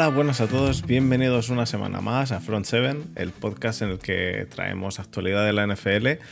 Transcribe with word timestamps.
Hola, 0.00 0.08
buenas 0.08 0.40
a 0.40 0.46
todos, 0.46 0.86
bienvenidos 0.86 1.50
una 1.50 1.66
semana 1.66 2.00
más 2.00 2.32
a 2.32 2.40
Front 2.40 2.64
7, 2.64 2.96
el 3.16 3.32
podcast 3.32 3.82
en 3.82 3.90
el 3.90 3.98
que 3.98 4.46
traemos 4.48 4.98
actualidad 4.98 5.44
de 5.44 5.52
la 5.52 5.66
NFL. 5.66 6.24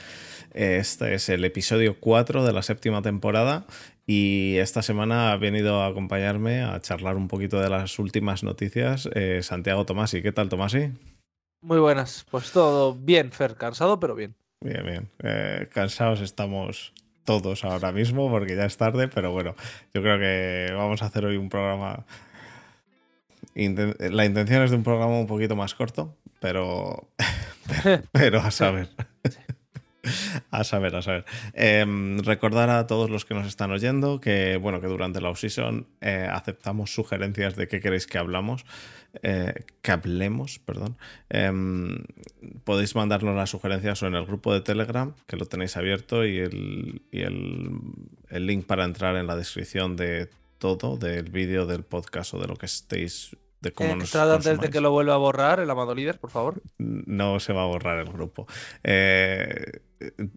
Este 0.55 1.13
es 1.13 1.29
el 1.29 1.45
episodio 1.45 2.01
4 2.01 2.47
de 2.47 2.55
la 2.55 2.63
séptima 2.63 3.03
temporada 3.03 3.67
y 4.07 4.57
esta 4.57 4.81
semana 4.81 5.33
ha 5.33 5.37
venido 5.37 5.83
a 5.83 5.89
acompañarme 5.89 6.63
a 6.63 6.81
charlar 6.81 7.17
un 7.17 7.29
poquito 7.29 7.61
de 7.61 7.69
las 7.69 7.99
últimas 7.99 8.43
noticias 8.43 9.07
eh, 9.13 9.41
Santiago 9.43 9.85
Tomasi. 9.85 10.23
¿Qué 10.23 10.33
tal, 10.33 10.49
Tomasi? 10.49 10.91
Muy 11.61 11.79
buenas, 11.79 12.25
pues 12.31 12.51
todo 12.53 12.95
bien, 12.95 13.33
Fer, 13.33 13.57
cansado 13.57 14.01
pero 14.01 14.15
bien. 14.15 14.35
Bien, 14.65 14.83
bien. 14.83 15.11
Eh, 15.23 15.69
cansados 15.71 16.23
estamos 16.23 16.95
todos 17.25 17.65
ahora 17.65 17.93
mismo 17.93 18.31
porque 18.31 18.57
ya 18.57 18.65
es 18.65 18.79
tarde, 18.79 19.09
pero 19.09 19.31
bueno, 19.31 19.55
yo 19.93 20.01
creo 20.01 20.19
que 20.19 20.73
vamos 20.73 21.03
a 21.03 21.05
hacer 21.05 21.27
hoy 21.27 21.37
un 21.37 21.51
programa 21.51 22.07
la 23.59 24.25
intención 24.25 24.63
es 24.63 24.71
de 24.71 24.77
un 24.77 24.85
programa 24.85 25.19
un 25.19 25.27
poquito 25.27 25.57
más 25.57 25.75
corto, 25.75 26.17
pero, 26.41 27.09
pero, 28.13 28.41
a 28.41 28.51
saber. 28.51 28.89
A 30.51 30.65
saber, 30.65 30.95
a 30.95 31.03
saber. 31.03 31.25
Em, 31.55 32.19
recordar 32.21 32.71
a 32.71 32.87
todos 32.87 33.11
los 33.11 33.25
que 33.25 33.35
nos 33.35 33.47
están 33.47 33.71
oyendo 33.73 34.21
que, 34.21 34.57
bueno, 34.57 34.81
que 34.81 34.87
durante 34.87 35.21
la 35.21 35.31
off-season 35.31 35.87
eh, 36.01 36.29
aceptamos 36.31 36.95
sugerencias 36.95 37.57
de 37.57 37.69
qué 37.69 37.81
queréis 37.81 38.07
que 38.07 38.17
hablamos, 38.17 38.65
eh, 39.23 39.53
que 39.83 39.91
hablemos, 39.91 40.61
perdón. 40.61 40.97
Em, 41.29 42.05
podéis 42.65 42.95
mandarnos 42.95 43.35
las 43.35 43.51
sugerencias 43.51 44.03
o 44.03 44.07
en 44.07 44.15
el 44.15 44.25
grupo 44.25 44.55
de 44.55 44.61
Telegram, 44.61 45.15
que 45.27 45.37
lo 45.37 45.47
tenéis 45.47 45.77
abierto, 45.77 46.25
y 46.25 46.39
el, 46.39 47.03
y 47.11 47.23
el, 47.23 47.81
el 48.31 48.47
link 48.47 48.67
para 48.67 48.85
entrar 48.85 49.17
en 49.17 49.27
la 49.27 49.37
descripción 49.37 49.97
de 49.97 50.31
todo, 50.59 50.97
del 50.97 51.31
vídeo, 51.31 51.67
del 51.67 51.83
podcast 51.83 52.35
o 52.35 52.41
de 52.41 52.47
lo 52.47 52.57
que 52.57 52.67
estéis 52.67 53.37
de 53.61 53.73
cómo 53.73 53.91
eh, 53.91 54.07
antes 54.15 54.61
de 54.61 54.71
que 54.71 54.81
lo 54.81 54.91
vuelva 54.91 55.15
a 55.15 55.19
borrar 55.19 55.61
el 55.61 55.71
Amado 55.71 55.95
Líder, 55.95 56.19
por 56.19 56.31
favor. 56.31 56.63
No 56.79 57.41
se 57.41 57.53
va 57.53 57.63
a 57.63 57.67
borrar 57.67 57.99
el 57.99 58.13
grupo. 58.13 58.47
Eh, 58.85 59.81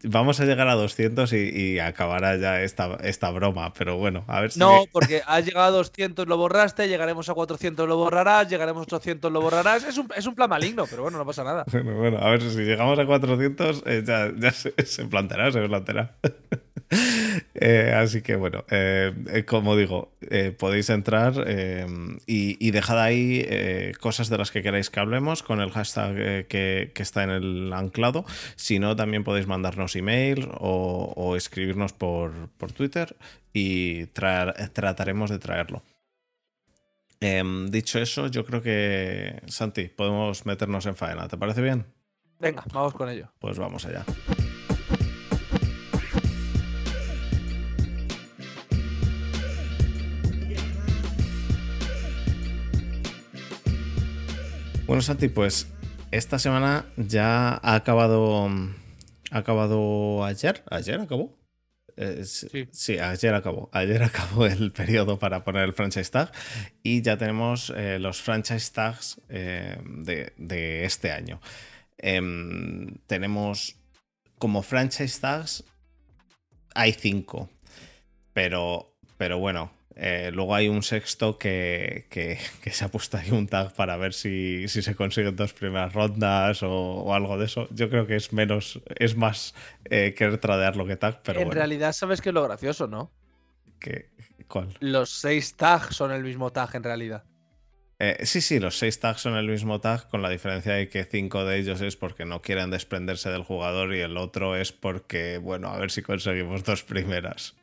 vamos 0.04 0.40
a 0.40 0.46
llegar 0.46 0.68
a 0.68 0.76
200 0.76 1.32
y, 1.34 1.80
acabará 1.80 2.36
ya 2.38 2.62
esta, 2.62 2.96
esta, 3.04 3.30
broma, 3.32 3.74
pero 3.74 3.98
bueno, 3.98 4.24
a 4.28 4.42
ver 4.42 4.52
si... 4.52 4.60
No, 4.60 4.86
porque 4.92 5.22
has 5.26 5.46
llegado 5.46 5.68
a 5.68 5.72
200, 5.72 6.28
lo 6.28 6.38
borraste, 6.38 6.88
llegaremos 6.88 7.30
a 7.30 7.34
400, 7.34 7.88
lo 7.88 7.98
borrarás, 7.98 8.50
llegaremos 8.50 8.82
a 8.82 8.96
800, 8.96 9.32
lo 9.32 9.42
borrarás. 9.42 9.84
Es 9.84 9.98
un, 9.98 10.10
es 10.16 10.26
un 10.26 10.36
plan 10.36 10.50
maligno, 10.50 10.86
pero 10.90 11.04
bueno, 11.04 11.18
no 11.18 11.26
pasa 11.26 11.44
nada. 11.44 11.66
Bueno, 11.72 11.98
bueno 11.98 12.18
a 12.20 12.30
ver 12.30 12.42
si 12.42 12.60
llegamos 12.60 13.00
a 13.00 13.06
400, 13.06 13.84
eh, 13.86 14.04
ya, 14.06 14.32
ya 14.38 14.52
se, 14.52 14.74
se, 14.86 15.06
planteará, 15.06 15.52
se 15.52 15.62
planteará. 15.68 16.16
Eh, 17.56 17.94
así 17.96 18.22
que 18.22 18.36
bueno, 18.36 18.66
eh, 18.70 19.14
eh, 19.30 19.46
como 19.46 19.76
digo, 19.78 20.12
podéis 20.58 20.90
entrar 20.90 21.34
y, 22.26 22.68
y, 22.68 22.72
dejad 22.72 23.00
ahí 23.00 23.92
cosas 24.00 24.30
de 24.30 24.38
las 24.38 24.52
que 24.52 24.62
queráis 24.62 24.90
que 24.90 25.00
hablemos 25.00 25.44
con 25.44 25.62
el 25.62 25.72
hashtag 25.72 26.48
que, 26.48 26.92
está 26.96 27.24
en 27.24 27.30
el 27.30 27.74
anclado. 27.74 28.26
Si 28.56 28.80
no, 28.80 28.96
también 28.96 29.24
podéis 29.24 29.48
mandarnos 29.52 29.96
email 29.96 30.50
o, 30.60 31.36
escribirnos 31.36 31.94
por, 31.94 32.50
Twitter 32.74 33.16
y 33.54 34.08
trataremos 34.08 35.30
de 35.30 35.40
traerlo. 35.40 35.84
Em, 37.20 37.70
dicho 37.70 38.00
eso, 38.00 38.28
yo 38.28 38.44
creo 38.46 38.62
que, 38.64 39.42
Santi, 39.46 39.90
podemos 39.90 40.46
meternos 40.46 40.86
en 40.88 40.96
faena. 40.96 41.28
¿Te 41.28 41.38
parece 41.38 41.62
bien? 41.62 41.86
Venga, 42.40 42.64
vamos 42.74 42.94
con 42.94 43.10
ello. 43.10 43.32
Pues 43.40 43.60
vamos 43.60 43.86
allá. 43.86 44.04
Bueno, 54.88 55.02
Santi, 55.02 55.28
pues 55.30 55.68
esta 56.12 56.40
semana 56.40 56.86
ya 56.98 57.60
ha 57.64 57.76
acabado. 57.76 58.50
Ha 59.32 59.40
acabado 59.40 60.24
ayer. 60.26 60.64
¿Ayer 60.70 61.00
acabó? 61.00 61.38
Eh, 61.98 62.24
sí. 62.26 63.00
ayer 63.00 63.34
acabó. 63.34 63.70
Ayer 63.72 64.04
acabó 64.12 64.46
el 64.46 64.72
periodo 64.72 65.18
para 65.18 65.44
poner 65.44 65.64
el 65.64 65.74
franchise 65.74 66.12
tag 66.12 66.32
y 66.84 67.02
ya 67.02 67.18
tenemos 67.18 67.72
eh, 67.76 67.98
los 67.98 68.22
franchise 68.22 68.72
tags 68.74 69.22
eh, 69.30 69.78
de, 69.86 70.86
este 70.86 71.12
año. 71.12 71.40
Em, 71.98 72.96
tenemos 73.08 73.78
como 74.38 74.64
franchise 74.64 75.20
tags, 75.22 75.64
hay 76.74 76.94
cinco, 76.94 77.50
pero, 78.34 78.98
pero 79.18 79.40
bueno, 79.40 79.72
eh, 79.96 80.32
luego 80.34 80.56
hay 80.56 80.70
un 80.70 80.84
sexto 80.84 81.38
que, 81.40 82.06
se 82.72 82.86
ha 82.86 82.90
puesto 82.90 83.18
ahí 83.18 83.32
un 83.32 83.48
tag 83.48 83.74
para 83.74 83.98
ver 83.98 84.14
si, 84.14 84.68
se 84.68 84.96
consiguen 84.96 85.36
dos 85.36 85.54
primeras 85.54 85.94
rondas 85.94 86.62
o, 86.64 87.14
algo 87.14 87.38
de 87.38 87.46
eso. 87.46 87.68
Yo 87.72 87.90
creo 87.90 88.08
que 88.08 88.16
es 88.16 88.34
menos, 88.34 88.82
es 88.98 89.16
más 89.16 89.54
eh, 89.86 90.14
querer 90.16 90.38
tradearlo 90.38 90.86
que 90.86 90.96
tag, 90.96 91.22
pero 91.24 91.42
En 91.42 91.52
realidad, 91.52 91.94
¿sabes 91.94 92.22
qué 92.22 92.30
es 92.30 92.36
lo 92.36 92.44
gracioso, 92.44 92.88
no? 92.88 93.12
¿Cuál? 94.48 94.70
Los 94.80 95.10
seis 95.10 95.56
tags 95.56 95.96
son 95.96 96.12
el 96.12 96.24
mismo 96.24 96.52
tag 96.52 96.76
en 96.76 96.84
realidad. 96.84 97.24
Eh, 97.98 98.26
sí, 98.26 98.42
sí, 98.42 98.60
los 98.60 98.78
seis 98.78 99.00
tags 99.00 99.22
son 99.22 99.36
el 99.36 99.48
mismo 99.48 99.80
tag, 99.80 100.10
con 100.10 100.22
la 100.22 100.30
diferencia 100.30 100.74
de 100.74 100.90
que 100.90 101.04
cinco 101.04 101.46
de 101.46 101.60
ellos 101.60 101.82
es 101.82 101.96
porque 101.96 102.26
no 102.26 102.42
quieren 102.42 102.72
desprenderse 102.72 103.30
del 103.30 103.44
jugador 103.44 103.94
y 103.94 104.00
el 104.00 104.18
otro 104.18 104.56
es 104.56 104.72
porque, 104.72 105.38
bueno, 105.38 105.70
a 105.70 105.78
ver 105.78 105.92
si 105.92 106.02
conseguimos 106.02 106.64
dos 106.64 106.84
primeras. 106.84 107.56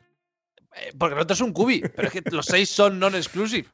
Eh, 0.79 0.93
porque 0.97 1.15
el 1.15 1.21
otro 1.21 1.33
es 1.33 1.41
un 1.41 1.53
cubi, 1.53 1.81
pero 1.95 2.07
es 2.07 2.13
que 2.13 2.23
los 2.31 2.45
seis 2.45 2.69
son 2.69 2.99
non-exclusive. 2.99 3.67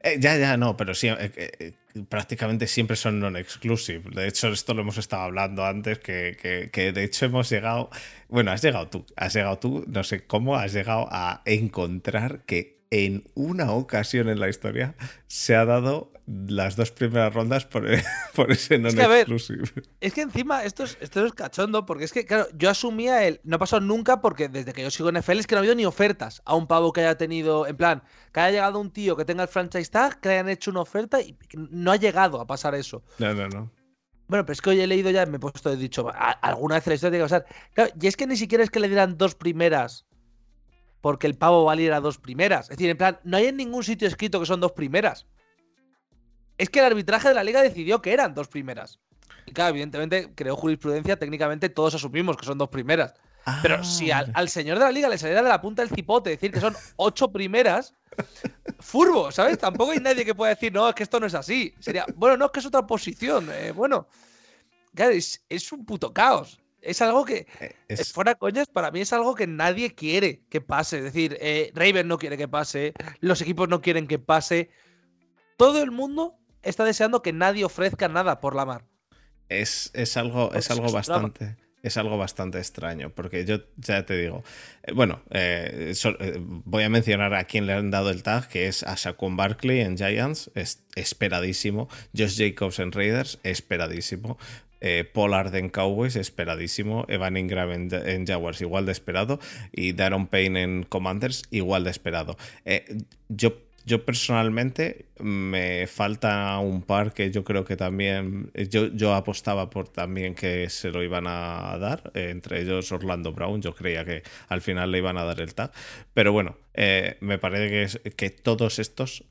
Eh, 0.00 0.18
ya, 0.20 0.36
ya, 0.36 0.56
no, 0.56 0.76
pero 0.76 0.94
sí, 0.94 1.08
eh, 1.08 1.72
prácticamente 2.08 2.66
siempre 2.66 2.96
son 2.96 3.18
non-exclusive. 3.18 4.10
De 4.14 4.28
hecho, 4.28 4.48
esto 4.48 4.74
lo 4.74 4.82
hemos 4.82 4.98
estado 4.98 5.22
hablando 5.22 5.64
antes, 5.64 5.98
que, 5.98 6.68
que, 6.72 6.92
de 6.92 7.04
hecho 7.04 7.26
hemos 7.26 7.50
llegado, 7.50 7.90
bueno, 8.28 8.52
has 8.52 8.62
llegado 8.62 8.88
tú, 8.88 9.06
has 9.16 9.34
llegado 9.34 9.58
tú, 9.58 9.84
no 9.86 10.04
sé 10.04 10.26
cómo, 10.26 10.56
has 10.56 10.72
llegado 10.72 11.08
a 11.10 11.42
encontrar 11.44 12.44
que 12.44 12.84
en 12.90 13.24
una 13.34 13.72
ocasión 13.72 14.28
en 14.28 14.38
la 14.38 14.48
historia 14.48 14.94
se 15.26 15.56
ha 15.56 15.64
dado 15.64 16.12
las 16.26 16.74
dos 16.74 16.90
primeras 16.90 17.32
rondas 17.32 17.64
por, 17.64 17.86
por 18.34 18.50
ese 18.50 18.78
non 18.78 18.92
exclusive. 18.98 19.62
Es 20.00 20.12
que 20.12 20.22
encima 20.22 20.64
esto 20.64 20.82
es, 20.82 20.98
esto 21.00 21.24
es 21.24 21.32
cachondo, 21.32 21.86
porque 21.86 22.04
es 22.04 22.12
que, 22.12 22.26
claro, 22.26 22.48
yo 22.54 22.68
asumía 22.68 23.24
el. 23.24 23.40
No 23.44 23.56
ha 23.56 23.58
pasado 23.58 23.80
nunca, 23.80 24.20
porque 24.20 24.48
desde 24.48 24.72
que 24.72 24.82
yo 24.82 24.90
sigo 24.90 25.08
en 25.08 25.18
NFL 25.18 25.38
es 25.38 25.46
que 25.46 25.54
no 25.54 25.58
ha 25.58 25.62
habido 25.62 25.76
ni 25.76 25.86
ofertas 25.86 26.42
a 26.44 26.54
un 26.56 26.66
pavo 26.66 26.92
que 26.92 27.00
haya 27.00 27.16
tenido. 27.16 27.66
En 27.66 27.76
plan, 27.76 28.02
que 28.32 28.40
haya 28.40 28.50
llegado 28.50 28.80
un 28.80 28.90
tío 28.90 29.16
que 29.16 29.24
tenga 29.24 29.44
el 29.44 29.48
franchise 29.48 29.90
tag, 29.90 30.20
que 30.20 30.28
le 30.28 30.34
hayan 30.34 30.48
hecho 30.48 30.70
una 30.70 30.80
oferta 30.80 31.20
y 31.20 31.36
no 31.54 31.92
ha 31.92 31.96
llegado 31.96 32.40
a 32.40 32.46
pasar 32.46 32.74
eso. 32.74 33.02
No, 33.18 33.32
no, 33.32 33.48
no. 33.48 33.70
Bueno, 34.28 34.44
pero 34.44 34.52
es 34.54 34.60
que 34.60 34.70
hoy 34.70 34.80
he 34.80 34.86
leído 34.88 35.10
ya, 35.12 35.24
me 35.26 35.36
he 35.36 35.40
puesto, 35.40 35.70
he 35.70 35.76
dicho, 35.76 36.10
alguna 36.42 36.74
vez 36.74 36.86
la 36.88 36.94
historia 36.94 37.12
tiene 37.12 37.24
que 37.24 37.30
pasar. 37.30 37.46
Claro, 37.72 37.92
y 38.00 38.06
es 38.08 38.16
que 38.16 38.26
ni 38.26 38.36
siquiera 38.36 38.64
es 38.64 38.70
que 38.70 38.80
le 38.80 38.88
dieran 38.88 39.16
dos 39.16 39.36
primeras 39.36 40.04
porque 41.00 41.28
el 41.28 41.36
pavo 41.36 41.64
valiera 41.64 42.00
dos 42.00 42.18
primeras. 42.18 42.62
Es 42.68 42.78
decir, 42.78 42.90
en 42.90 42.96
plan, 42.96 43.20
no 43.22 43.36
hay 43.36 43.46
en 43.46 43.56
ningún 43.56 43.84
sitio 43.84 44.08
escrito 44.08 44.40
que 44.40 44.46
son 44.46 44.58
dos 44.58 44.72
primeras. 44.72 45.28
Es 46.58 46.70
que 46.70 46.78
el 46.78 46.86
arbitraje 46.86 47.28
de 47.28 47.34
la 47.34 47.44
liga 47.44 47.62
decidió 47.62 48.00
que 48.00 48.12
eran 48.12 48.34
dos 48.34 48.48
primeras. 48.48 48.98
Y 49.46 49.52
claro, 49.52 49.70
evidentemente, 49.70 50.32
creó 50.34 50.56
jurisprudencia, 50.56 51.18
técnicamente 51.18 51.68
todos 51.68 51.94
asumimos 51.94 52.36
que 52.36 52.46
son 52.46 52.58
dos 52.58 52.68
primeras. 52.68 53.14
Pero 53.62 53.84
si 53.84 54.10
al, 54.10 54.32
al, 54.34 54.48
señor 54.48 54.78
de 54.78 54.84
la 54.84 54.90
liga 54.90 55.08
le 55.08 55.18
saliera 55.18 55.40
de 55.40 55.48
la 55.48 55.60
punta 55.60 55.82
del 55.82 55.94
cipote 55.94 56.30
decir 56.30 56.50
que 56.50 56.58
son 56.58 56.74
ocho 56.96 57.30
primeras, 57.30 57.94
furbo, 58.80 59.30
¿sabes? 59.30 59.58
Tampoco 59.58 59.92
hay 59.92 59.98
nadie 59.98 60.24
que 60.24 60.34
pueda 60.34 60.50
decir, 60.50 60.72
no, 60.72 60.88
es 60.88 60.94
que 60.94 61.02
esto 61.02 61.20
no 61.20 61.26
es 61.26 61.34
así. 61.34 61.74
Sería, 61.78 62.06
bueno, 62.16 62.36
no, 62.36 62.46
es 62.46 62.50
que 62.50 62.60
es 62.60 62.66
otra 62.66 62.86
posición. 62.86 63.48
Eh, 63.52 63.72
bueno, 63.72 64.08
claro, 64.94 65.12
es, 65.12 65.44
es, 65.48 65.70
un 65.72 65.84
puto 65.84 66.12
caos. 66.12 66.60
Es 66.80 67.02
algo 67.02 67.24
que, 67.24 67.46
eh, 67.60 67.74
es... 67.88 68.12
fuera 68.12 68.34
coñas, 68.34 68.68
para 68.68 68.90
mí 68.90 69.00
es 69.00 69.12
algo 69.12 69.34
que 69.34 69.46
nadie 69.46 69.94
quiere 69.94 70.42
que 70.48 70.60
pase. 70.60 70.98
Es 70.98 71.04
decir, 71.04 71.36
eh, 71.40 71.72
Raven 71.74 72.08
no 72.08 72.18
quiere 72.18 72.36
que 72.36 72.48
pase, 72.48 72.94
los 73.20 73.40
equipos 73.40 73.68
no 73.68 73.80
quieren 73.80 74.06
que 74.06 74.18
pase. 74.18 74.70
Todo 75.56 75.82
el 75.82 75.90
mundo 75.90 76.36
está 76.66 76.84
deseando 76.84 77.22
que 77.22 77.32
nadie 77.32 77.64
ofrezca 77.64 78.08
nada 78.08 78.40
por 78.40 78.54
la 78.54 78.64
mar. 78.64 78.84
Es, 79.48 79.90
es 79.94 80.16
algo, 80.16 80.52
es 80.54 80.70
algo 80.70 80.90
bastante. 80.90 81.56
Es 81.82 81.96
algo 81.96 82.18
bastante 82.18 82.58
extraño, 82.58 83.10
porque 83.10 83.44
yo 83.44 83.58
ya 83.76 84.04
te 84.04 84.16
digo, 84.16 84.42
eh, 84.82 84.92
bueno, 84.92 85.22
voy 86.64 86.82
a 86.82 86.88
mencionar 86.88 87.32
a 87.34 87.44
quien 87.44 87.66
le 87.66 87.74
han 87.74 87.92
dado 87.92 88.10
el 88.10 88.24
tag, 88.24 88.48
que 88.48 88.66
es 88.66 88.82
a 88.82 88.96
Saquon 88.96 89.36
Barkley 89.36 89.82
en 89.82 89.96
Giants, 89.96 90.50
es 90.56 90.82
esperadísimo, 90.96 91.88
Josh 92.16 92.38
Jacobs 92.38 92.80
en 92.80 92.90
Raiders, 92.90 93.38
esperadísimo, 93.44 94.36
eh, 94.80 95.04
Pollard 95.10 95.54
en 95.54 95.68
Cowboys, 95.70 96.16
esperadísimo. 96.16 97.06
Evan 97.08 97.36
Ingram 97.36 97.72
en, 97.72 98.26
Jaguars, 98.26 98.60
igual 98.60 98.86
de 98.86 98.92
esperado. 98.92 99.40
Y 99.72 99.92
Darren 99.92 100.26
Payne 100.26 100.62
en 100.62 100.82
Commanders, 100.82 101.44
igual 101.50 101.84
de 101.84 101.90
esperado. 101.90 102.36
Eh, 102.64 102.98
yo, 103.28 103.56
yo 103.86 104.04
personalmente 104.04 105.06
me 105.20 105.86
falta 105.86 106.58
un 106.58 106.82
par 106.82 107.14
que 107.14 107.30
yo 107.30 107.44
creo 107.44 107.64
que 107.64 107.76
también. 107.76 108.50
Yo, 108.68 108.88
yo 108.88 109.14
apostaba 109.14 109.70
por 109.70 109.88
también 109.88 110.34
que 110.34 110.68
se 110.68 110.90
lo 110.90 111.04
iban 111.04 111.26
a 111.28 111.78
dar. 111.78 112.10
Eh, 112.14 112.30
entre 112.30 112.60
ellos 112.62 112.90
Orlando 112.90 113.32
Brown. 113.32 113.62
Yo 113.62 113.74
creía 113.74 114.04
que 114.04 114.24
al 114.48 114.60
final 114.60 114.90
le 114.90 114.98
iban 114.98 115.16
a 115.16 115.24
dar 115.24 115.40
el 115.40 115.54
tag. 115.54 115.70
Pero 116.12 116.32
bueno, 116.32 116.58
me 116.74 117.38
parece 117.38 118.00
que, 118.02 118.10
que 118.10 118.30
todos 118.30 118.80
estos 118.80 119.24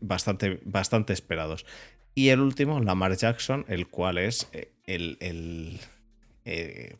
bastante, 0.00 0.60
bastante 0.64 1.12
esperados. 1.12 1.66
Y 2.14 2.28
el 2.28 2.40
último, 2.40 2.80
Lamar 2.80 3.16
Jackson, 3.16 3.64
el 3.68 3.88
cual 3.88 4.18
es 4.18 4.48
el, 4.86 5.18
el 5.20 5.80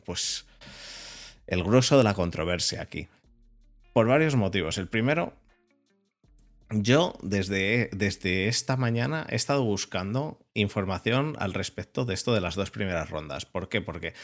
pues 0.05 0.47
el 1.47 1.63
grueso 1.63 1.97
de 1.97 2.05
la 2.05 2.15
controversia 2.15 2.83
aquí. 2.83 3.09
Por 3.93 4.07
varios 4.09 4.37
motivos. 4.37 4.79
El 4.79 4.89
primero, 4.89 5.33
yo 6.71 7.15
desde, 7.23 7.91
desde 7.93 8.49
esta 8.49 8.77
mañana 8.77 9.27
he 9.31 9.37
estado 9.37 9.65
buscando 9.65 10.39
información 10.55 11.35
al 11.39 11.55
respecto 11.55 12.05
de 12.05 12.15
esto 12.15 12.35
de 12.35 12.41
las 12.41 12.55
dos 12.55 12.71
primeras 12.71 13.11
rondas. 13.11 13.47
¿Por 13.47 13.69
qué? 13.69 13.81
Porque 13.81 14.15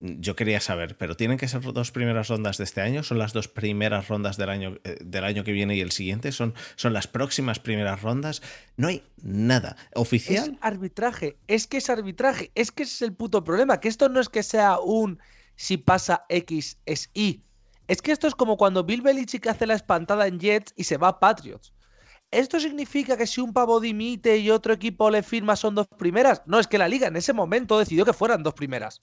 yo 0.00 0.36
quería 0.36 0.60
saber, 0.60 0.98
¿pero 0.98 1.16
tienen 1.16 1.38
que 1.38 1.48
ser 1.48 1.62
dos 1.62 1.90
primeras 1.90 2.28
rondas 2.28 2.58
de 2.58 2.64
este 2.64 2.82
año? 2.82 3.02
¿Son 3.02 3.18
las 3.18 3.32
dos 3.32 3.48
primeras 3.48 4.08
rondas 4.08 4.36
del 4.36 4.50
año, 4.50 4.78
eh, 4.84 4.98
del 5.00 5.24
año 5.24 5.44
que 5.44 5.52
viene 5.52 5.76
y 5.76 5.80
el 5.80 5.92
siguiente? 5.92 6.30
¿Son, 6.32 6.54
¿Son 6.76 6.92
las 6.92 7.06
próximas 7.06 7.58
primeras 7.58 8.02
rondas? 8.02 8.42
No 8.76 8.88
hay 8.88 9.02
nada 9.22 9.76
oficial. 9.94 10.50
Es 10.50 10.58
arbitraje, 10.60 11.38
es 11.46 11.66
que 11.66 11.78
es 11.78 11.88
arbitraje, 11.88 12.50
es 12.54 12.70
que 12.70 12.82
ese 12.82 12.94
es 12.96 13.02
el 13.02 13.14
puto 13.14 13.44
problema, 13.44 13.80
que 13.80 13.88
esto 13.88 14.08
no 14.08 14.20
es 14.20 14.28
que 14.28 14.42
sea 14.42 14.78
un 14.78 15.20
si 15.56 15.78
pasa 15.78 16.26
X 16.28 16.78
es 16.84 17.10
Y. 17.14 17.42
Es 17.86 18.02
que 18.02 18.12
esto 18.12 18.26
es 18.26 18.34
como 18.34 18.56
cuando 18.56 18.84
Bill 18.84 19.02
Belichick 19.02 19.46
hace 19.46 19.66
la 19.66 19.74
espantada 19.74 20.26
en 20.26 20.40
Jets 20.40 20.72
y 20.76 20.84
se 20.84 20.96
va 20.96 21.08
a 21.08 21.20
Patriots. 21.20 21.73
¿Esto 22.30 22.58
significa 22.58 23.16
que 23.16 23.26
si 23.26 23.40
un 23.40 23.52
pavo 23.52 23.80
dimite 23.80 24.38
y 24.38 24.50
otro 24.50 24.72
equipo 24.72 25.10
le 25.10 25.22
firma 25.22 25.54
son 25.56 25.74
dos 25.74 25.86
primeras? 25.86 26.42
No, 26.46 26.58
es 26.58 26.66
que 26.66 26.78
la 26.78 26.88
liga 26.88 27.06
en 27.06 27.16
ese 27.16 27.32
momento 27.32 27.78
decidió 27.78 28.04
que 28.04 28.12
fueran 28.12 28.42
dos 28.42 28.54
primeras. 28.54 29.02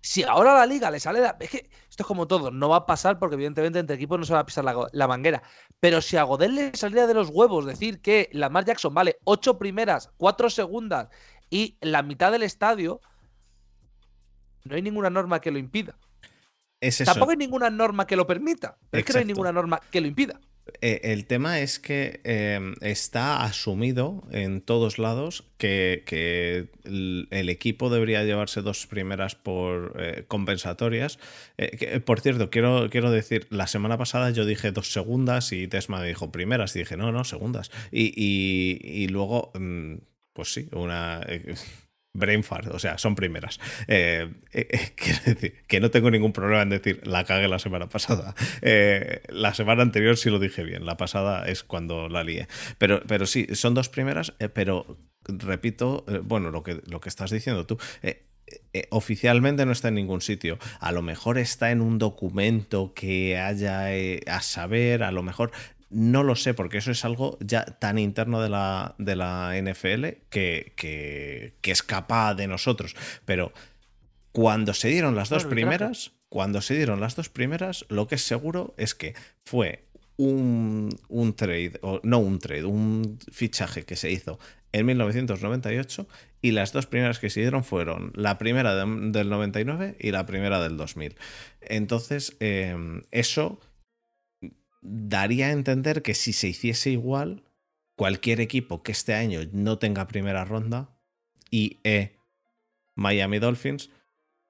Si 0.00 0.22
ahora 0.22 0.54
la 0.54 0.66
liga 0.66 0.90
le 0.90 1.00
sale... 1.00 1.20
Es 1.40 1.50
que 1.50 1.70
esto 1.88 2.02
es 2.02 2.06
como 2.06 2.26
todo, 2.26 2.50
no 2.50 2.68
va 2.68 2.76
a 2.76 2.86
pasar 2.86 3.18
porque 3.18 3.36
evidentemente 3.36 3.78
entre 3.78 3.96
equipos 3.96 4.18
no 4.18 4.26
se 4.26 4.34
va 4.34 4.40
a 4.40 4.46
pisar 4.46 4.64
la, 4.92 5.08
manguera. 5.08 5.42
Pero 5.80 6.02
si 6.02 6.16
a 6.16 6.24
Godel 6.24 6.56
le 6.56 6.76
saliera 6.76 7.06
de 7.06 7.14
los 7.14 7.30
huevos 7.30 7.64
decir 7.64 8.02
que 8.02 8.28
Lamar 8.32 8.64
Jackson 8.64 8.92
vale 8.92 9.18
ocho 9.24 9.56
primeras, 9.56 10.10
cuatro 10.16 10.50
segundas 10.50 11.08
y 11.48 11.78
la 11.80 12.02
mitad 12.02 12.32
del 12.32 12.42
estadio, 12.42 13.00
no 14.64 14.74
hay 14.74 14.82
ninguna 14.82 15.10
norma 15.10 15.40
que 15.40 15.50
lo 15.50 15.58
impida. 15.58 15.96
Tampoco 17.04 17.30
hay 17.30 17.36
ninguna 17.36 17.70
norma 17.70 18.06
que 18.06 18.16
lo 18.16 18.26
permita. 18.26 18.76
es 18.92 19.04
que 19.04 19.12
no 19.12 19.20
hay 19.20 19.24
ninguna 19.24 19.52
norma 19.52 19.80
que 19.90 20.00
lo 20.00 20.06
impida. 20.06 20.40
Eh, 20.80 21.00
el 21.12 21.26
tema 21.26 21.60
es 21.60 21.78
que 21.78 22.20
em, 22.24 22.74
está 22.80 23.44
asumido 23.44 24.26
en 24.30 24.60
todos 24.62 24.98
lados 24.98 25.44
que, 25.58 26.68
el, 26.84 27.48
equipo 27.48 27.90
debería 27.90 28.24
llevarse 28.24 28.62
dos 28.62 28.86
primeras 28.86 29.34
por 29.34 29.94
eh, 29.98 30.24
compensatorias. 30.26 31.18
Eh, 31.58 32.00
por 32.00 32.20
cierto, 32.20 32.50
quiero, 32.50 32.88
quiero 32.90 33.10
decir, 33.10 33.46
la 33.50 33.66
semana 33.66 33.98
pasada 33.98 34.30
yo 34.30 34.46
dije 34.46 34.72
dos 34.72 34.92
segundas 34.92 35.52
y 35.52 35.68
Tesma 35.68 36.00
me 36.00 36.08
dijo 36.08 36.32
primeras 36.32 36.74
y 36.76 36.80
dije 36.80 36.96
no, 36.96 37.12
no, 37.12 37.24
segundas. 37.24 37.70
Y, 37.92 39.06
luego, 39.08 39.52
mm, 39.54 39.96
pues 40.32 40.52
sí, 40.52 40.68
una 40.72 41.20
brain 42.14 42.44
fart, 42.44 42.68
o 42.68 42.78
sea, 42.78 42.96
son 42.96 43.14
primeras. 43.14 43.60
Eh, 43.88 44.30
eh, 44.52 44.68
eh, 44.70 44.92
quiero 44.96 45.20
decir, 45.26 45.54
que 45.66 45.80
no 45.80 45.90
tengo 45.90 46.10
ningún 46.10 46.32
problema 46.32 46.62
en 46.62 46.70
decir 46.70 47.06
la 47.06 47.24
cagué 47.24 47.48
la 47.48 47.58
semana 47.58 47.88
pasada. 47.88 48.34
la 49.28 49.54
semana 49.54 49.82
anterior 49.82 50.16
sí 50.16 50.30
lo 50.30 50.38
dije 50.38 50.62
bien, 50.62 50.86
la 50.86 50.96
pasada 50.96 51.46
es 51.46 51.64
cuando 51.64 52.08
la 52.08 52.24
lié. 52.24 52.48
Pero, 52.78 53.02
pero 53.06 53.26
sí, 53.26 53.48
son 53.52 53.74
dos 53.74 53.88
primeras, 53.88 54.32
pero 54.54 54.98
repito, 55.26 56.04
bueno, 56.22 56.50
lo 56.50 56.62
que, 56.62 56.80
lo 56.86 57.00
que 57.00 57.08
estás 57.08 57.30
diciendo 57.30 57.66
tú. 57.66 57.78
oficialmente 58.90 59.66
no 59.66 59.72
está 59.72 59.88
en 59.88 59.94
ningún 59.96 60.20
sitio. 60.20 60.58
A 60.78 60.92
lo 60.92 61.02
mejor 61.02 61.38
está 61.38 61.72
en 61.72 61.80
un 61.80 61.98
documento 61.98 62.94
que 62.94 63.38
haya 63.38 63.88
a 64.26 64.40
saber, 64.40 65.02
a 65.02 65.10
lo 65.10 65.22
mejor 65.22 65.50
no 65.94 66.24
lo 66.24 66.34
sé, 66.34 66.54
porque 66.54 66.78
eso 66.78 66.90
es 66.90 67.04
algo 67.04 67.38
ya 67.40 67.64
tan 67.64 67.98
interno 67.98 68.42
de 68.42 68.48
la, 68.48 68.96
de 68.98 69.16
la 69.16 69.52
NFL 69.54 70.06
que, 70.28 70.72
que, 70.76 71.54
escapa 71.62 72.34
de 72.34 72.48
nosotros. 72.48 72.96
Pero 73.24 73.52
cuando 74.32 74.74
se 74.74 74.88
dieron 74.88 75.14
las 75.14 75.28
dos 75.28 75.44
primeras, 75.44 76.12
cuando 76.28 76.60
se 76.60 76.74
dieron 76.74 77.00
las 77.00 77.14
dos 77.14 77.28
primeras, 77.28 77.86
lo 77.88 78.08
que 78.08 78.16
es 78.16 78.22
seguro 78.22 78.74
es 78.76 78.94
que 78.96 79.14
fue 79.44 79.84
un, 80.16 80.90
trade, 81.36 81.78
o 81.82 82.00
no 82.02 82.18
un 82.18 82.40
trade, 82.40 82.64
un 82.64 83.18
fichaje 83.30 83.84
que 83.84 83.94
se 83.94 84.10
hizo 84.10 84.38
en 84.72 84.86
1998 84.86 86.08
y 86.42 86.50
las 86.50 86.72
dos 86.72 86.86
primeras 86.86 87.20
que 87.20 87.30
se 87.30 87.40
dieron 87.40 87.62
fueron 87.62 88.10
la 88.16 88.36
primera 88.38 88.74
del 88.74 89.30
99 89.30 89.96
y 90.00 90.10
la 90.10 90.26
primera 90.26 90.60
del 90.60 90.76
2000. 90.76 91.14
Entonces, 91.60 92.36
eh, 92.40 92.76
eso 93.12 93.60
daría 94.84 95.48
a 95.48 95.52
entender 95.52 96.02
que 96.02 96.14
si 96.14 96.32
se 96.32 96.48
hiciese 96.48 96.90
igual, 96.90 97.42
cualquier 97.96 98.40
equipo 98.40 98.82
que 98.82 98.92
este 98.92 99.14
año 99.14 99.40
no 99.52 99.78
tenga 99.78 100.06
primera 100.06 100.44
ronda 100.44 100.90
y 101.50 101.80
e 101.84 102.18
Miami 102.94 103.38
Dolphins 103.38 103.90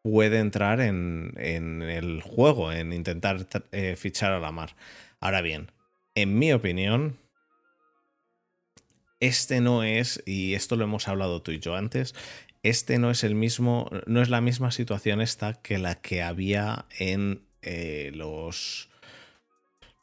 puede 0.03 0.39
entrar 0.39 0.81
en, 0.81 1.33
el 1.39 2.21
juego, 2.21 2.73
en 2.73 2.93
intentar 2.93 3.47
eh, 3.73 3.97
fichar 3.97 4.33
a 4.33 4.41
la 4.41 4.53
mar. 4.53 4.77
Ahora 5.19 5.41
bien, 5.41 5.73
en 6.15 6.39
mi 6.39 6.53
opinión, 6.53 7.19
este 9.21 9.63
no 9.63 9.83
es, 9.83 10.23
y 10.27 10.55
esto 10.55 10.77
lo 10.77 10.85
hemos 10.85 11.09
hablado 11.09 11.41
tú 11.41 11.53
y 11.53 11.59
yo 11.59 11.75
antes, 11.75 12.15
este 12.63 12.99
no 12.99 13.11
es 13.11 13.25
el 13.25 13.35
mismo, 13.35 13.91
no 14.07 14.21
es 14.21 14.29
la 14.29 14.43
misma 14.43 14.73
situación 14.73 15.23
esta 15.23 15.55
que 15.55 15.79
la 15.79 15.95
que 15.95 16.23
había 16.23 16.87
en 16.99 17.47
eh, 17.63 18.11
los 18.15 18.91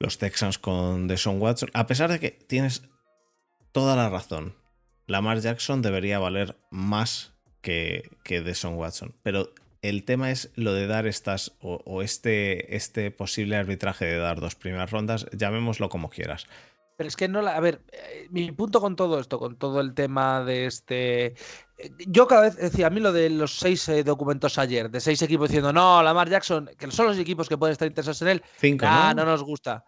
los 0.02 0.18
Texans 0.18 0.58
con 0.58 1.08
Deshaun 1.08 1.42
Watson. 1.42 1.70
A 1.74 1.88
pesar 1.88 2.12
de 2.12 2.20
que 2.20 2.32
tienes 2.32 2.84
toda 3.72 3.96
la 3.96 4.10
razón, 4.10 4.56
Lamar 5.08 5.40
Jackson 5.40 5.82
debería 5.82 6.20
valer 6.20 6.58
más 6.72 7.34
que, 7.62 8.10
que 8.24 8.42
Deshaun 8.42 8.76
Watson. 8.76 9.14
Pero 9.24 9.54
el 9.82 10.04
tema 10.04 10.32
es 10.32 10.52
lo 10.56 10.74
de 10.74 10.88
dar 10.88 11.08
estas 11.08 11.54
o, 11.62 12.02
este, 12.02 12.76
este 12.76 13.12
posible 13.12 13.56
arbitraje 13.56 14.06
de 14.06 14.18
dar 14.18 14.40
dos 14.40 14.56
primeras 14.56 14.92
rondas, 14.92 15.28
llamémoslo 15.32 15.90
como 15.90 16.10
quieras. 16.10 16.48
Pero 16.98 17.08
es 17.08 17.16
que 17.16 17.28
no 17.28 17.42
la. 17.42 17.56
A 17.56 17.60
ver, 17.60 17.82
eh, 17.92 18.28
mi 18.30 18.52
punto 18.52 18.80
con 18.80 18.96
todo 18.96 19.20
esto, 19.20 19.40
con 19.40 19.56
todo 19.56 19.82
el 19.82 19.96
tema 19.96 20.44
de 20.44 20.68
este. 20.68 21.26
Eh, 21.26 21.92
yo 22.08 22.28
cada 22.28 22.44
vez 22.44 22.58
decía, 22.58 22.88
a 22.88 22.90
mí 22.92 23.00
lo 23.00 23.12
de 23.12 23.32
los 23.32 23.58
seis 23.58 23.90
eh, 23.90 24.04
documentos 24.04 24.60
ayer, 24.60 24.92
de 24.92 25.00
seis 25.00 25.20
equipos 25.24 25.50
diciendo, 25.50 25.74
no, 25.74 26.04
Lamar 26.04 26.30
Jackson, 26.30 26.70
que 26.78 26.92
son 26.92 27.08
los 27.08 27.18
equipos 27.18 27.50
que 27.50 27.58
pueden 27.58 27.72
estar 27.72 27.88
interesados 27.88 28.22
en 28.22 28.28
él. 28.28 28.44
Cinco. 28.58 28.86
¿no? 28.86 29.14
no 29.16 29.26
nos 29.26 29.44
gusta 29.44 29.84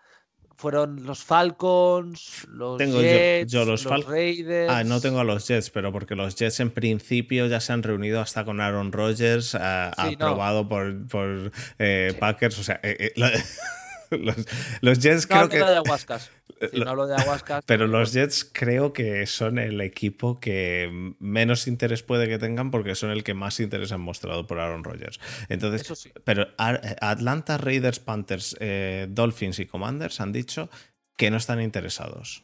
fueron 0.64 1.06
los 1.06 1.26
Falcons, 1.26 2.48
los 2.48 2.80
Jets, 2.80 3.52
yo, 3.52 3.66
los, 3.66 3.84
Raiders. 3.84 4.72
Ah, 4.72 4.86
no 4.86 5.02
tengo 5.02 5.20
a 5.20 5.26
los 5.26 5.46
Jets, 5.46 5.70
pero 5.70 5.92
porque 5.92 6.16
los 6.16 6.36
Jets 6.36 6.62
en 6.62 6.72
principio 6.72 7.48
ya 7.48 7.60
se 7.60 7.74
han 7.74 7.84
reunido 7.84 8.22
hasta 8.22 8.46
con 8.46 8.62
Aaron 8.62 8.94
Rodgers, 8.94 9.56
aprobado 9.56 10.70
por, 10.70 11.06
por 11.08 11.52
Packers. 12.18 12.60
O 12.60 12.64
sea, 12.64 12.80
los, 14.82 15.00
Jets 15.00 15.28
creo 15.28 15.50
que. 15.50 15.60
Pero 17.66 17.88
los 17.88 18.14
Jets 18.14 18.50
creo 18.52 18.94
que 18.94 19.26
son 19.26 19.58
el 19.58 19.82
equipo 19.82 20.40
que 20.40 21.14
menos 21.20 21.68
interés 21.68 22.04
puede 22.04 22.28
que 22.28 22.38
tengan 22.38 22.72
porque 22.72 22.96
son 22.96 23.12
el 23.12 23.24
que 23.24 23.34
más 23.34 23.60
interés 23.60 23.92
han 23.92 24.02
mostrado 24.02 24.48
por 24.48 24.60
Aaron 24.60 24.84
Rodgers. 24.84 25.20
Entonces, 25.50 26.12
pero 26.24 26.48
Atlanta 26.58 27.58
Raiders, 27.58 28.00
Panthers, 28.00 28.56
eh, 28.60 29.08
Dolphins 29.10 29.60
y 29.60 29.66
Commanders 29.66 30.22
han 30.22 30.32
dicho 30.32 30.70
que 31.18 31.32
no 31.32 31.38
están 31.38 31.62
interesados. 31.62 32.44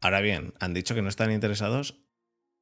Ahora 0.00 0.20
bien, 0.20 0.54
han 0.58 0.74
dicho 0.74 0.94
que 0.94 1.02
no 1.02 1.08
están 1.08 1.30
interesados 1.30 2.02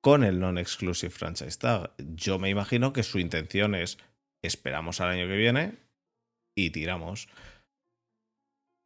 con 0.00 0.25
el 0.25 0.40
non-exclusive 0.40 1.11
franchise 1.11 1.59
tag. 1.59 1.92
Yo 1.99 2.38
me 2.38 2.50
imagino 2.50 2.92
que 2.92 3.02
su 3.02 3.18
intención 3.18 3.75
es 3.75 3.99
esperamos 4.42 5.00
al 5.00 5.11
año 5.11 5.26
que 5.26 5.37
viene 5.37 5.78
y 6.54 6.70
tiramos. 6.70 7.28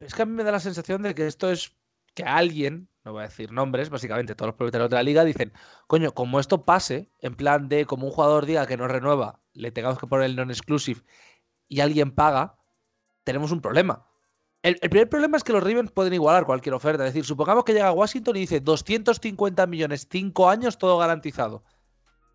Es 0.04 0.14
que 0.14 0.22
a 0.22 0.26
mí 0.26 0.32
me 0.32 0.44
da 0.44 0.52
la 0.52 0.60
sensación 0.60 1.02
de 1.02 1.14
que 1.14 1.26
esto 1.26 1.50
es 1.50 1.72
que 2.14 2.24
alguien, 2.24 2.88
no 3.04 3.12
voy 3.12 3.22
a 3.22 3.28
decir 3.28 3.52
nombres, 3.52 3.90
básicamente 3.90 4.34
todos 4.34 4.48
los 4.48 4.56
propietarios 4.56 4.90
de 4.90 4.96
la 4.96 5.02
liga 5.02 5.24
dicen, 5.24 5.52
coño, 5.86 6.12
como 6.12 6.40
esto 6.40 6.64
pase, 6.64 7.10
en 7.20 7.34
plan 7.34 7.68
de 7.68 7.86
como 7.86 8.06
un 8.06 8.12
jugador 8.12 8.46
diga 8.46 8.66
que 8.66 8.76
no 8.76 8.86
renueva, 8.86 9.40
le 9.52 9.72
tengamos 9.72 9.98
que 9.98 10.06
poner 10.06 10.26
el 10.26 10.36
non-exclusive 10.36 11.02
y 11.68 11.80
alguien 11.80 12.12
paga, 12.12 12.56
tenemos 13.24 13.50
un 13.50 13.60
problema. 13.60 14.06
El, 14.62 14.76
primer 14.78 15.10
problema 15.10 15.36
es 15.36 15.44
que 15.44 15.52
los 15.52 15.62
Ravens 15.62 15.90
pueden 15.90 16.14
igualar 16.14 16.46
cualquier 16.46 16.74
oferta. 16.74 17.04
Es 17.06 17.12
decir, 17.12 17.26
supongamos 17.26 17.64
que 17.64 17.74
llega 17.74 17.88
a 17.88 17.92
Washington 17.92 18.36
y 18.36 18.40
dice 18.40 18.60
250 18.60 19.66
millones, 19.66 20.08
5 20.10 20.48
años, 20.48 20.78
todo 20.78 20.96
garantizado. 20.96 21.64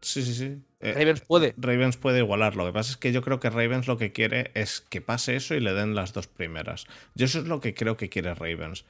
Sí, 0.02 0.24
sí, 0.24 0.34
sí. 0.34 0.62
Eh, 0.80 0.94
Ravens 0.94 1.22
puede. 1.22 1.54
Ravens 1.58 1.98
puede 1.98 2.20
igualar. 2.20 2.56
Lo 2.56 2.66
que 2.66 2.72
pasa 2.72 2.92
es 2.92 2.98
que 2.98 3.12
yo 3.12 3.22
creo 3.22 3.40
que 3.40 3.50
Ravens 3.50 3.88
lo 3.88 3.98
que 3.98 4.12
quiere 4.14 4.52
es 4.54 4.82
que 4.82 5.02
pase 5.02 5.36
eso 5.36 5.56
y 5.56 5.60
le 5.60 5.74
den 5.74 5.96
las 5.96 6.14
dos 6.14 6.28
primeras. 6.28 6.86
Yo 7.16 7.26
eso 7.26 7.40
es 7.40 7.46
lo 7.46 7.60
que 7.60 7.74
creo 7.74 7.98
que 7.98 8.10
quiere 8.10 8.34
Ravens. 8.34 8.86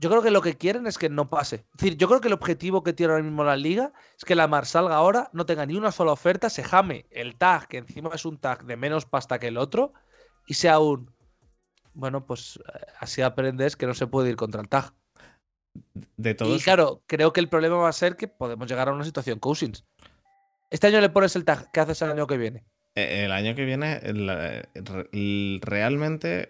Yo 0.00 0.10
creo 0.10 0.22
que 0.22 0.30
lo 0.30 0.42
que 0.42 0.56
quieren 0.56 0.86
es 0.86 0.98
que 0.98 1.08
no 1.08 1.28
pase. 1.30 1.56
Es 1.56 1.80
decir, 1.80 1.96
yo 1.96 2.08
creo 2.08 2.20
que 2.20 2.28
el 2.28 2.34
objetivo 2.34 2.82
que 2.82 2.92
tiene 2.92 3.12
ahora 3.12 3.24
mismo 3.24 3.44
la 3.44 3.56
liga 3.56 3.92
es 4.16 4.24
que 4.24 4.34
la 4.34 4.48
Mar 4.48 4.66
salga 4.66 4.96
ahora, 4.96 5.30
no 5.32 5.46
tenga 5.46 5.66
ni 5.66 5.76
una 5.76 5.92
sola 5.92 6.12
oferta, 6.12 6.50
se 6.50 6.64
jame 6.64 7.06
el 7.10 7.36
tag, 7.36 7.68
que 7.68 7.78
encima 7.78 8.10
es 8.12 8.24
un 8.24 8.38
tag 8.38 8.64
de 8.64 8.76
menos 8.76 9.06
pasta 9.06 9.38
que 9.38 9.48
el 9.48 9.56
otro, 9.56 9.92
y 10.46 10.54
sea 10.54 10.78
un. 10.78 11.10
Bueno, 11.94 12.26
pues 12.26 12.58
eh, 12.74 12.86
así 12.98 13.22
aprendes 13.22 13.76
que 13.76 13.86
no 13.86 13.94
se 13.94 14.06
puede 14.06 14.30
ir 14.30 14.36
contra 14.36 14.60
el 14.60 14.68
tag. 14.68 14.92
De 16.16 16.36
Y 16.40 16.60
claro, 16.60 17.02
creo 17.06 17.32
que 17.32 17.40
el 17.40 17.48
problema 17.48 17.76
va 17.76 17.88
a 17.88 17.92
ser 17.92 18.16
que 18.16 18.28
podemos 18.28 18.68
llegar 18.68 18.88
a 18.88 18.92
una 18.92 19.04
situación 19.04 19.38
Cousins. 19.38 19.84
Este 20.70 20.86
año 20.86 21.00
le 21.00 21.08
pones 21.08 21.36
el 21.36 21.44
tag, 21.44 21.70
¿qué 21.72 21.80
haces 21.80 22.02
el 22.02 22.10
año 22.10 22.26
que 22.26 22.36
viene? 22.36 22.64
E, 22.94 23.24
el 23.24 23.32
año 23.32 23.54
que 23.54 23.64
viene, 23.64 24.00
realmente 25.62 26.48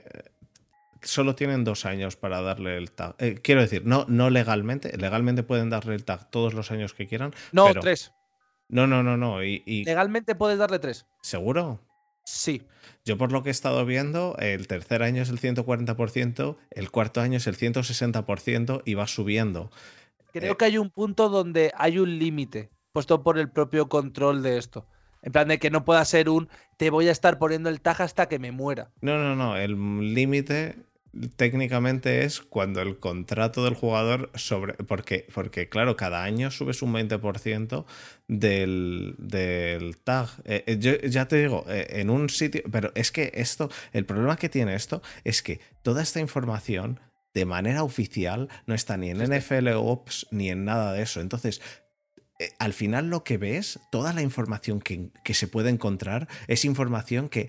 solo 1.03 1.35
tienen 1.35 1.65
dos 1.65 1.85
años 1.87 2.17
para 2.17 2.41
darle 2.41 2.77
el 2.77 2.91
tag. 2.91 3.15
Eh, 3.19 3.39
quiero 3.43 3.61
decir, 3.61 3.83
no, 3.85 4.07
no 4.09 4.31
legalmente. 4.31 4.97
Legalmente 4.97 5.43
pueden 5.43 5.71
darle 5.71 5.95
el 5.95 6.05
tag 6.05 6.31
todos 6.31 6.55
los 6.55 6.71
años 6.71 6.95
que 6.95 7.07
quieran. 7.07 7.35
No, 7.53 7.73
tres. 7.75 8.13
No, 8.69 8.87
no, 8.87 9.03
no, 9.03 9.17
no. 9.17 9.43
Y, 9.45 9.85
Legalmente 9.85 10.35
puedes 10.35 10.59
darle 10.59 10.79
tres. 10.79 11.07
¿Seguro? 11.21 11.81
Sí. 12.25 12.63
Yo 13.05 13.19
por 13.19 13.33
lo 13.33 13.43
que 13.43 13.51
he 13.51 13.53
estado 13.53 13.85
viendo, 13.85 14.37
el 14.39 14.67
tercer 14.67 15.03
año 15.03 15.23
es 15.23 15.29
el 15.29 15.39
140%, 15.39 16.57
el 16.71 16.91
cuarto 16.91 17.21
año 17.21 17.37
es 17.37 17.47
el 17.47 17.57
160% 17.57 18.83
y 18.85 18.95
va 18.95 19.07
subiendo. 19.07 19.71
Creo 20.33 20.55
eh, 20.55 20.57
que 20.57 20.65
hay 20.65 20.79
un 20.79 20.91
punto 20.91 21.29
donde 21.29 21.73
hay 21.77 21.99
un 21.99 22.19
límite 22.19 22.71
puesto 22.93 23.23
por 23.23 23.39
el 23.39 23.51
propio 23.51 23.89
control 23.89 24.43
de 24.43 24.57
esto. 24.57 24.87
En 25.21 25.33
plan 25.33 25.49
de 25.49 25.59
que 25.59 25.71
no 25.71 25.85
pueda 25.85 26.05
ser 26.05 26.29
un 26.29 26.49
te 26.77 26.91
voy 26.91 27.09
a 27.09 27.13
estar 27.13 27.39
poniendo 27.39 27.69
el 27.69 27.81
tag 27.81 28.01
hasta 28.03 28.29
que 28.29 28.39
me 28.39 28.53
muera. 28.53 28.91
No, 29.01 29.19
no, 29.19 29.35
no. 29.35 29.57
El 29.57 30.15
límite 30.15 30.77
técnicamente 31.37 32.25
es 32.25 32.41
cuando 32.41 32.81
el 32.83 32.99
contrato 32.99 33.65
del 33.65 33.75
jugador 33.75 34.31
sobre. 34.35 34.75
Porque, 34.75 35.27
porque 35.33 35.69
claro, 35.69 35.97
cada 35.97 36.25
año 36.25 36.51
subes 36.51 36.83
un 36.83 36.93
20% 36.93 37.85
del, 38.29 39.15
del 39.19 39.99
tag. 39.99 40.29
Eh, 40.45 40.65
eh, 40.67 40.79
yo 40.79 40.97
ya 40.99 41.29
te 41.29 41.37
digo, 41.37 41.65
eh, 41.69 41.87
en 42.01 42.11
un 42.11 42.29
sitio. 42.31 42.63
Pero 42.71 42.93
es 42.95 43.13
que 43.13 43.33
esto. 43.35 43.71
El 43.93 44.07
problema 44.07 44.37
que 44.37 44.49
tiene 44.49 44.75
esto 44.75 45.03
es 45.25 45.43
que 45.43 45.61
toda 45.83 46.03
esta 46.03 46.21
información. 46.21 47.01
De 47.33 47.47
manera 47.47 47.83
oficial 47.83 48.49
no 48.65 48.77
está 48.77 48.97
ni 48.97 49.11
en 49.11 49.19
NFL 49.19 49.67
Ops 49.75 50.29
ni 50.31 50.51
en 50.51 50.65
nada 50.65 50.93
de 50.93 51.03
eso. 51.03 51.21
Entonces, 51.21 51.61
al 52.61 52.73
final 52.73 53.11
lo 53.11 53.25
que 53.25 53.39
ves, 53.39 53.81
toda 53.91 54.13
la 54.13 54.23
información 54.23 54.81
que, 54.81 55.11
que, 55.25 55.35
se 55.35 55.49
puede 55.49 55.71
encontrar 55.71 56.29
es 56.47 56.65
información 56.65 57.29
que 57.29 57.49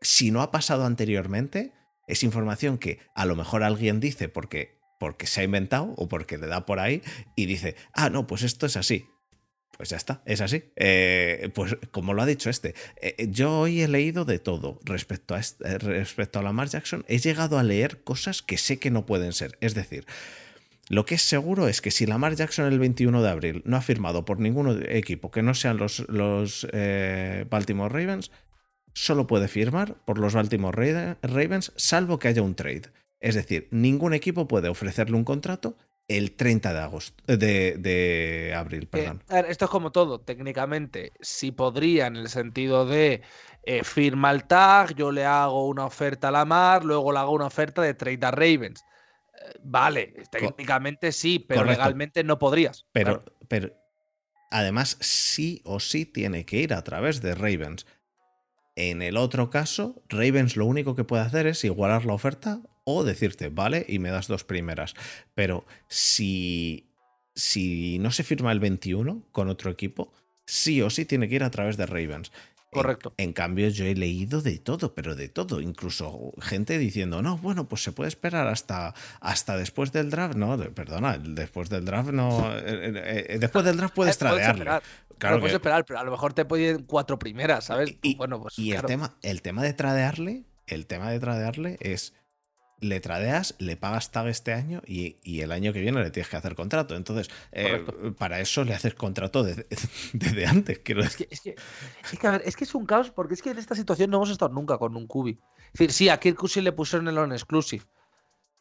si 0.00 0.30
no 0.30 0.40
ha 0.40 0.52
pasado 0.52 0.84
anteriormente, 0.84 1.72
es 2.06 2.22
información 2.22 2.78
que 2.78 2.98
a 3.14 3.26
lo 3.26 3.36
mejor 3.36 3.62
alguien 3.62 4.00
dice 4.00 4.28
porque, 4.28 4.78
porque 4.98 5.26
se 5.26 5.40
ha 5.40 5.44
inventado 5.44 5.94
o 5.96 6.08
porque 6.08 6.38
le 6.38 6.46
da 6.46 6.66
por 6.66 6.80
ahí 6.80 7.02
y 7.36 7.46
dice, 7.46 7.76
ah, 7.94 8.10
no, 8.10 8.26
pues 8.26 8.42
esto 8.42 8.66
es 8.66 8.76
así. 8.76 9.06
Pues 9.76 9.88
ya 9.88 9.96
está, 9.96 10.22
es 10.24 10.40
así. 10.40 10.64
Eh, 10.76 11.50
pues 11.54 11.76
como 11.90 12.14
lo 12.14 12.22
ha 12.22 12.26
dicho 12.26 12.48
este, 12.48 12.74
eh, 13.00 13.26
yo 13.30 13.58
hoy 13.58 13.82
he 13.82 13.88
leído 13.88 14.24
de 14.24 14.38
todo 14.38 14.78
respecto 14.84 15.34
a, 15.34 15.40
este, 15.40 15.78
respecto 15.78 16.38
a 16.38 16.42
Lamar 16.42 16.68
Jackson. 16.68 17.04
He 17.08 17.18
llegado 17.18 17.58
a 17.58 17.64
leer 17.64 18.04
cosas 18.04 18.42
que 18.42 18.56
sé 18.56 18.78
que 18.78 18.90
no 18.90 19.04
pueden 19.04 19.32
ser. 19.32 19.58
Es 19.60 19.74
decir, 19.74 20.06
lo 20.88 21.06
que 21.06 21.14
es 21.14 21.22
seguro 21.22 21.66
es 21.66 21.80
que 21.80 21.90
si 21.90 22.06
Lamar 22.06 22.36
Jackson 22.36 22.66
el 22.66 22.78
21 22.78 23.22
de 23.22 23.30
abril 23.30 23.62
no 23.64 23.76
ha 23.76 23.82
firmado 23.82 24.24
por 24.24 24.38
ningún 24.38 24.84
equipo 24.88 25.30
que 25.30 25.42
no 25.42 25.54
sean 25.54 25.78
los, 25.78 26.06
los 26.08 26.66
eh, 26.72 27.46
Baltimore 27.48 27.92
Ravens, 27.92 28.30
solo 28.94 29.26
puede 29.26 29.48
firmar 29.48 29.96
por 30.04 30.18
los 30.18 30.34
Baltimore 30.34 31.16
Ravens 31.22 31.72
salvo 31.76 32.18
que 32.18 32.28
haya 32.28 32.42
un 32.42 32.54
trade. 32.54 32.90
Es 33.20 33.34
decir, 33.34 33.68
ningún 33.70 34.14
equipo 34.14 34.48
puede 34.48 34.68
ofrecerle 34.68 35.16
un 35.16 35.24
contrato 35.24 35.76
el 36.08 36.32
30 36.32 36.74
de 36.74 36.80
agosto 36.80 37.24
de, 37.26 38.54
abril, 38.56 38.86
perdón. 38.86 39.22
esto 39.48 39.64
es 39.64 39.70
como 39.70 39.90
todo, 39.90 40.20
técnicamente, 40.20 41.12
si 41.20 41.50
podría 41.50 42.06
en 42.06 42.16
el 42.16 42.28
sentido 42.28 42.86
de 42.86 43.22
eh, 43.62 43.82
firma 43.84 44.30
el 44.30 44.44
tag, 44.44 44.94
yo 44.94 45.10
le 45.10 45.24
hago 45.24 45.66
una 45.66 45.86
oferta 45.86 46.28
a 46.28 46.30
la 46.30 46.44
mar, 46.44 46.84
luego 46.84 47.12
le 47.12 47.18
hago 47.18 47.32
una 47.32 47.46
oferta 47.46 47.80
de 47.80 47.94
trade 47.94 48.26
a 48.26 48.30
Ravens. 48.30 48.84
Eh, 49.40 49.52
vale, 49.62 50.14
técnicamente 50.30 51.10
sí, 51.12 51.38
pero 51.38 51.64
legalmente 51.64 52.22
no 52.22 52.38
podrías. 52.38 52.86
Pero, 52.92 53.24
pero 53.48 53.72
además 54.50 54.98
sí 55.00 55.62
o 55.64 55.80
sí 55.80 56.04
tiene 56.04 56.44
que 56.44 56.58
ir 56.58 56.74
a 56.74 56.84
través 56.84 57.22
de 57.22 57.34
Ravens. 57.34 57.86
En 58.76 59.02
el 59.02 59.16
otro 59.16 59.50
caso, 59.50 60.02
Ravens 60.08 60.56
lo 60.56 60.66
único 60.66 60.94
que 60.94 61.04
puede 61.04 61.22
hacer 61.22 61.46
es 61.46 61.64
igualar 61.64 62.04
la 62.04 62.14
oferta 62.14 62.60
o 62.84 63.04
decirte, 63.04 63.48
vale, 63.48 63.84
y 63.88 63.98
me 63.98 64.10
das 64.10 64.26
dos 64.26 64.44
primeras. 64.44 64.94
Pero 65.34 65.64
si, 65.88 66.90
si 67.34 67.98
no 67.98 68.10
se 68.10 68.24
firma 68.24 68.52
el 68.52 68.60
21 68.60 69.22
con 69.32 69.48
otro 69.48 69.70
equipo, 69.70 70.12
sí 70.44 70.82
o 70.82 70.90
sí 70.90 71.04
tiene 71.04 71.28
que 71.28 71.36
ir 71.36 71.44
a 71.44 71.50
través 71.50 71.76
de 71.76 71.86
Ravens. 71.86 72.32
Correcto. 72.74 73.14
En, 73.16 73.32
cambio, 73.32 73.68
yo 73.68 73.84
he 73.84 73.94
leído 73.94 74.40
de 74.42 74.58
todo, 74.58 74.94
pero 74.94 75.14
de 75.14 75.28
todo. 75.28 75.60
Incluso 75.60 76.32
gente 76.40 76.78
diciendo, 76.78 77.22
no, 77.22 77.38
bueno, 77.38 77.68
pues 77.68 77.82
se 77.82 77.92
puede 77.92 78.08
esperar 78.08 78.48
hasta, 78.48 78.94
hasta 79.20 79.56
después 79.56 79.92
del 79.92 80.10
draft. 80.10 80.34
No, 80.34 80.58
perdona, 80.74 81.18
después 81.18 81.70
del 81.70 81.84
draft 81.84 82.10
no. 82.10 82.52
Eh, 82.54 82.62
eh, 82.66 83.26
eh, 83.28 83.38
después 83.38 83.64
del 83.64 83.76
draft 83.76 83.94
puedes 83.94 84.18
tradearle. 84.18 84.64
Claro, 85.18 85.38
puedes 85.38 85.54
esperar, 85.54 85.84
pero 85.84 86.00
a 86.00 86.04
lo 86.04 86.10
mejor 86.10 86.32
te 86.34 86.44
pueden 86.44 86.82
cuatro 86.84 87.18
primeras, 87.18 87.66
¿sabes? 87.66 87.96
Y, 88.02 88.16
bueno, 88.16 88.42
pues, 88.42 88.58
y 88.58 88.72
el, 88.72 88.82
tema, 88.82 89.14
el 89.22 89.42
tema 89.42 89.62
de 89.62 89.72
tradearle, 89.72 90.42
el 90.66 90.86
tema 90.86 91.10
de 91.10 91.20
tradearle 91.20 91.76
es 91.80 92.14
le 92.84 93.00
tradeas, 93.00 93.54
le 93.58 93.76
pagas 93.76 94.10
tag 94.10 94.28
este 94.28 94.52
año 94.52 94.82
y, 94.86 95.16
el 95.40 95.52
año 95.52 95.72
que 95.72 95.80
viene 95.80 96.02
le 96.02 96.10
tienes 96.10 96.28
que 96.28 96.36
hacer 96.36 96.54
contrato. 96.54 96.94
Entonces, 96.96 97.30
eh, 97.52 97.84
para 98.18 98.40
eso 98.40 98.62
le 98.64 98.74
haces 98.74 98.94
contrato 98.94 99.42
desde, 100.12 100.46
antes. 100.46 100.80
Quiero 100.80 101.02
es, 101.02 101.16
que, 101.16 101.26
es, 101.30 101.40
que, 101.40 101.56
es, 102.44 102.56
que, 102.56 102.64
es 102.64 102.74
un 102.74 102.84
caos 102.84 103.10
porque 103.10 103.34
es 103.34 103.42
que 103.42 103.50
en 103.50 103.58
esta 103.58 103.74
situación 103.74 104.10
no 104.10 104.18
hemos 104.18 104.30
estado 104.30 104.52
nunca 104.52 104.76
con 104.76 104.96
un 104.96 105.06
Kubi. 105.06 105.40
Es 105.66 105.72
decir, 105.72 105.92
sí, 105.92 106.08
a 106.10 106.18
Kirk 106.18 106.36
Cousins 106.36 106.64
le 106.64 106.72
pusieron 106.72 107.08
el 107.08 107.16
on-exclusive. 107.16 107.84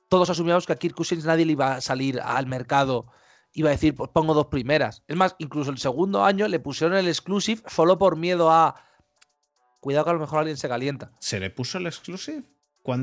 Todos 0.08 0.30
asumíamos 0.30 0.66
que 0.66 0.74
a 0.74 0.78
Kirk 0.78 0.96
Cousins 0.96 1.26
nadie 1.26 1.46
le 1.46 1.52
iba 1.52 1.76
a 1.76 1.82
salir 1.82 2.22
al 2.22 2.48
mercado, 2.48 3.08
iba 3.52 3.70
a 3.70 3.74
decir, 3.74 3.94
pues 3.94 4.10
pongo 4.14 4.34
dos 4.34 4.48
primeras. 4.48 5.04
Es 5.08 5.18
más, 5.18 5.36
incluso 5.38 5.70
el 5.70 5.80
segundo 5.80 6.24
año 6.24 6.48
le 6.48 6.60
pusieron 6.60 6.96
el 6.96 7.08
exclusive 7.08 7.62
solo 7.68 7.98
por 7.98 8.16
miedo 8.16 8.52
a... 8.52 8.76
Cuidado 9.82 10.06
que 10.06 10.12
a 10.12 10.14
lo 10.14 10.20
mejor 10.22 10.40
alguien 10.40 10.56
se 10.56 10.70
calienta. 10.70 11.12
¿Se 11.20 11.42
le 11.42 11.50
puso 11.50 11.78
el 11.78 11.88
exclusive? 11.88 12.44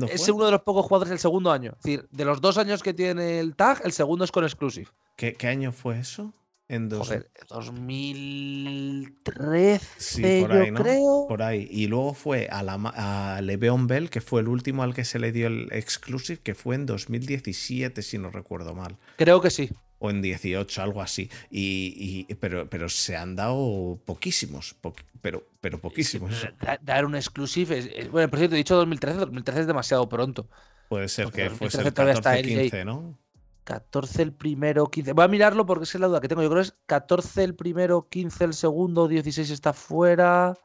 Es 0.09 0.29
uno 0.29 0.45
de 0.45 0.51
los 0.51 0.61
pocos 0.61 0.85
jugadores 0.85 1.09
del 1.09 1.19
segundo 1.19 1.51
año. 1.51 1.71
Es 1.77 1.83
decir, 1.83 2.07
de 2.11 2.25
los 2.25 2.41
dos 2.41 2.57
años 2.57 2.83
que 2.83 2.93
tiene 2.93 3.39
el 3.39 3.55
tag, 3.55 3.81
el 3.83 3.91
segundo 3.91 4.25
es 4.25 4.31
con 4.31 4.43
exclusive. 4.43 4.87
¿Qué, 5.15 5.35
año 5.47 5.71
fue 5.71 5.99
eso? 5.99 6.33
En 6.67 6.87
dos... 6.87 7.07
Joder, 7.07 7.31
2013, 7.49 9.87
sí, 9.97 10.41
por 10.41 10.51
ahí, 10.53 10.67
yo 10.67 10.73
creo. 10.75 11.25
Por 11.27 11.43
ahí. 11.43 11.67
Y 11.69 11.87
luego 11.87 12.13
fue 12.13 12.47
a, 12.49 12.63
la, 12.63 12.75
a 12.75 13.41
Le'Veon 13.41 13.87
Bell, 13.87 14.09
que 14.09 14.21
fue 14.21 14.41
el 14.41 14.47
último 14.47 14.83
al 14.83 14.93
que 14.93 15.03
se 15.03 15.19
le 15.19 15.31
dio 15.31 15.47
el 15.47 15.67
exclusive, 15.71 16.39
que 16.41 16.55
fue 16.55 16.75
en 16.75 16.85
2017, 16.85 18.01
si 18.01 18.17
no 18.17 18.31
recuerdo 18.31 18.73
mal. 18.73 18.97
Creo 19.17 19.41
que 19.41 19.49
sí 19.49 19.69
o 20.01 20.09
en 20.09 20.21
18, 20.21 20.81
algo 20.81 21.01
así. 21.01 21.29
Y, 21.51 22.25
pero, 22.35 22.67
pero 22.67 22.89
se 22.89 23.15
han 23.15 23.35
dado 23.35 23.99
poquísimos, 24.03 24.75
pero, 25.21 25.47
pero 25.61 25.79
poquísimos. 25.79 26.47
dar 26.81 27.05
un 27.05 27.15
exclusive. 27.15 28.09
bueno, 28.11 28.27
por 28.29 28.39
cierto, 28.39 28.55
he 28.55 28.57
dicho 28.57 28.75
2013, 28.75 29.19
2013 29.19 29.61
es 29.61 29.67
demasiado 29.67 30.09
pronto. 30.09 30.49
Puede 30.89 31.07
ser 31.07 31.31
que 31.31 31.51
fuese 31.51 31.77
el 31.77 31.93
14, 31.93 32.41
15, 32.41 32.83
¿no? 32.83 33.17
14 33.63 34.23
el 34.23 34.33
primero, 34.33 34.87
15. 34.87 35.13
Voy 35.13 35.23
a 35.23 35.27
mirarlo 35.27 35.67
porque 35.67 35.83
es 35.83 35.95
la 35.95 36.07
duda 36.07 36.19
que 36.19 36.27
tengo. 36.27 36.41
Yo 36.41 36.49
creo 36.49 36.63
que 36.63 36.69
es 36.69 36.75
14 36.87 37.43
el 37.43 37.55
primero, 37.55 38.07
15 38.09 38.43
el 38.43 38.53
segundo, 38.55 39.07
16 39.07 39.51
está 39.51 39.71
fuera. 39.71 40.57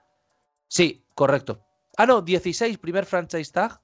Sí, 0.67 1.05
correcto. 1.15 1.61
Ah, 1.99 2.07
no, 2.07 2.23
16 2.23 2.79
primer 2.79 3.05
franchise 3.05 3.53
tag, 3.53 3.81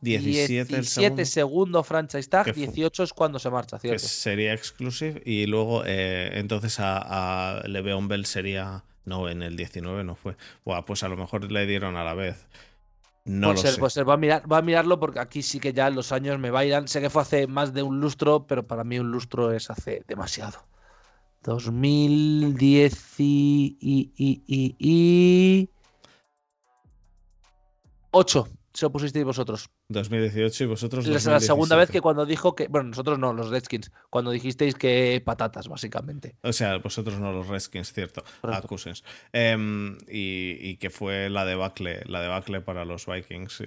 17, 0.00 0.76
el 0.76 1.26
segundo. 1.26 1.82
franchise 1.82 2.28
tag, 2.28 2.54
18 2.54 3.02
es 3.02 3.12
cuando 3.12 3.38
se 3.38 3.50
marcha, 3.50 3.78
¿cierto? 3.78 4.06
sería 4.06 4.52
exclusive 4.54 5.22
y 5.24 5.46
luego 5.46 5.82
eh, 5.84 6.30
entonces 6.34 6.80
a, 6.80 7.58
a 7.58 7.66
Le'Veon 7.66 8.08
Bell 8.08 8.26
sería... 8.26 8.84
No, 9.04 9.28
en 9.28 9.42
el 9.42 9.56
19 9.56 10.04
no 10.04 10.14
fue. 10.14 10.36
Buah, 10.64 10.84
pues 10.84 11.02
a 11.02 11.08
lo 11.08 11.16
mejor 11.16 11.50
le 11.50 11.66
dieron 11.66 11.96
a 11.96 12.04
la 12.04 12.14
vez. 12.14 12.46
No 13.24 13.48
puede 13.48 13.56
lo 13.56 13.62
ser, 13.62 13.72
sé. 13.72 13.78
Puede 13.80 13.90
ser. 13.90 14.08
Va 14.08 14.14
a, 14.14 14.18
mirar, 14.18 14.50
va 14.50 14.58
a 14.58 14.62
mirarlo 14.62 15.00
porque 15.00 15.20
aquí 15.20 15.42
sí 15.42 15.58
que 15.58 15.72
ya 15.72 15.90
los 15.90 16.12
años 16.12 16.38
me 16.38 16.50
bailan. 16.50 16.86
Sé 16.86 17.00
que 17.00 17.10
fue 17.10 17.22
hace 17.22 17.46
más 17.46 17.72
de 17.72 17.82
un 17.82 17.98
lustro, 17.98 18.46
pero 18.46 18.66
para 18.66 18.84
mí 18.84 18.98
un 18.98 19.10
lustro 19.10 19.52
es 19.52 19.70
hace 19.70 20.04
demasiado. 20.06 20.64
2010 21.42 23.14
y, 23.18 23.78
y, 23.80 24.12
y, 24.16 24.76
y 24.78 25.70
8 28.10 28.48
se 28.72 28.86
lo 28.86 28.92
pusisteis 28.92 29.24
vosotros. 29.24 29.70
2018 29.88 30.64
y 30.64 30.66
vosotros. 30.66 31.06
Es 31.06 31.26
la 31.26 31.40
segunda 31.40 31.76
vez 31.76 31.90
que 31.90 32.00
cuando 32.00 32.24
dijo 32.24 32.54
que. 32.54 32.68
Bueno, 32.68 32.90
nosotros 32.90 33.18
no, 33.18 33.32
los 33.32 33.50
Redskins. 33.50 33.90
Cuando 34.10 34.30
dijisteis 34.30 34.74
que 34.74 35.20
patatas, 35.24 35.68
básicamente. 35.68 36.36
O 36.42 36.52
sea, 36.52 36.78
vosotros 36.78 37.18
no, 37.18 37.32
los 37.32 37.48
Redskins, 37.48 37.92
cierto. 37.92 38.22
A 38.42 38.62
em, 39.32 39.98
y, 40.08 40.76
que 40.76 40.90
fue 40.90 41.28
la 41.30 41.44
debacle, 41.44 42.02
la 42.06 42.20
debacle 42.20 42.60
para 42.60 42.84
los 42.84 43.06
Vikings. 43.06 43.62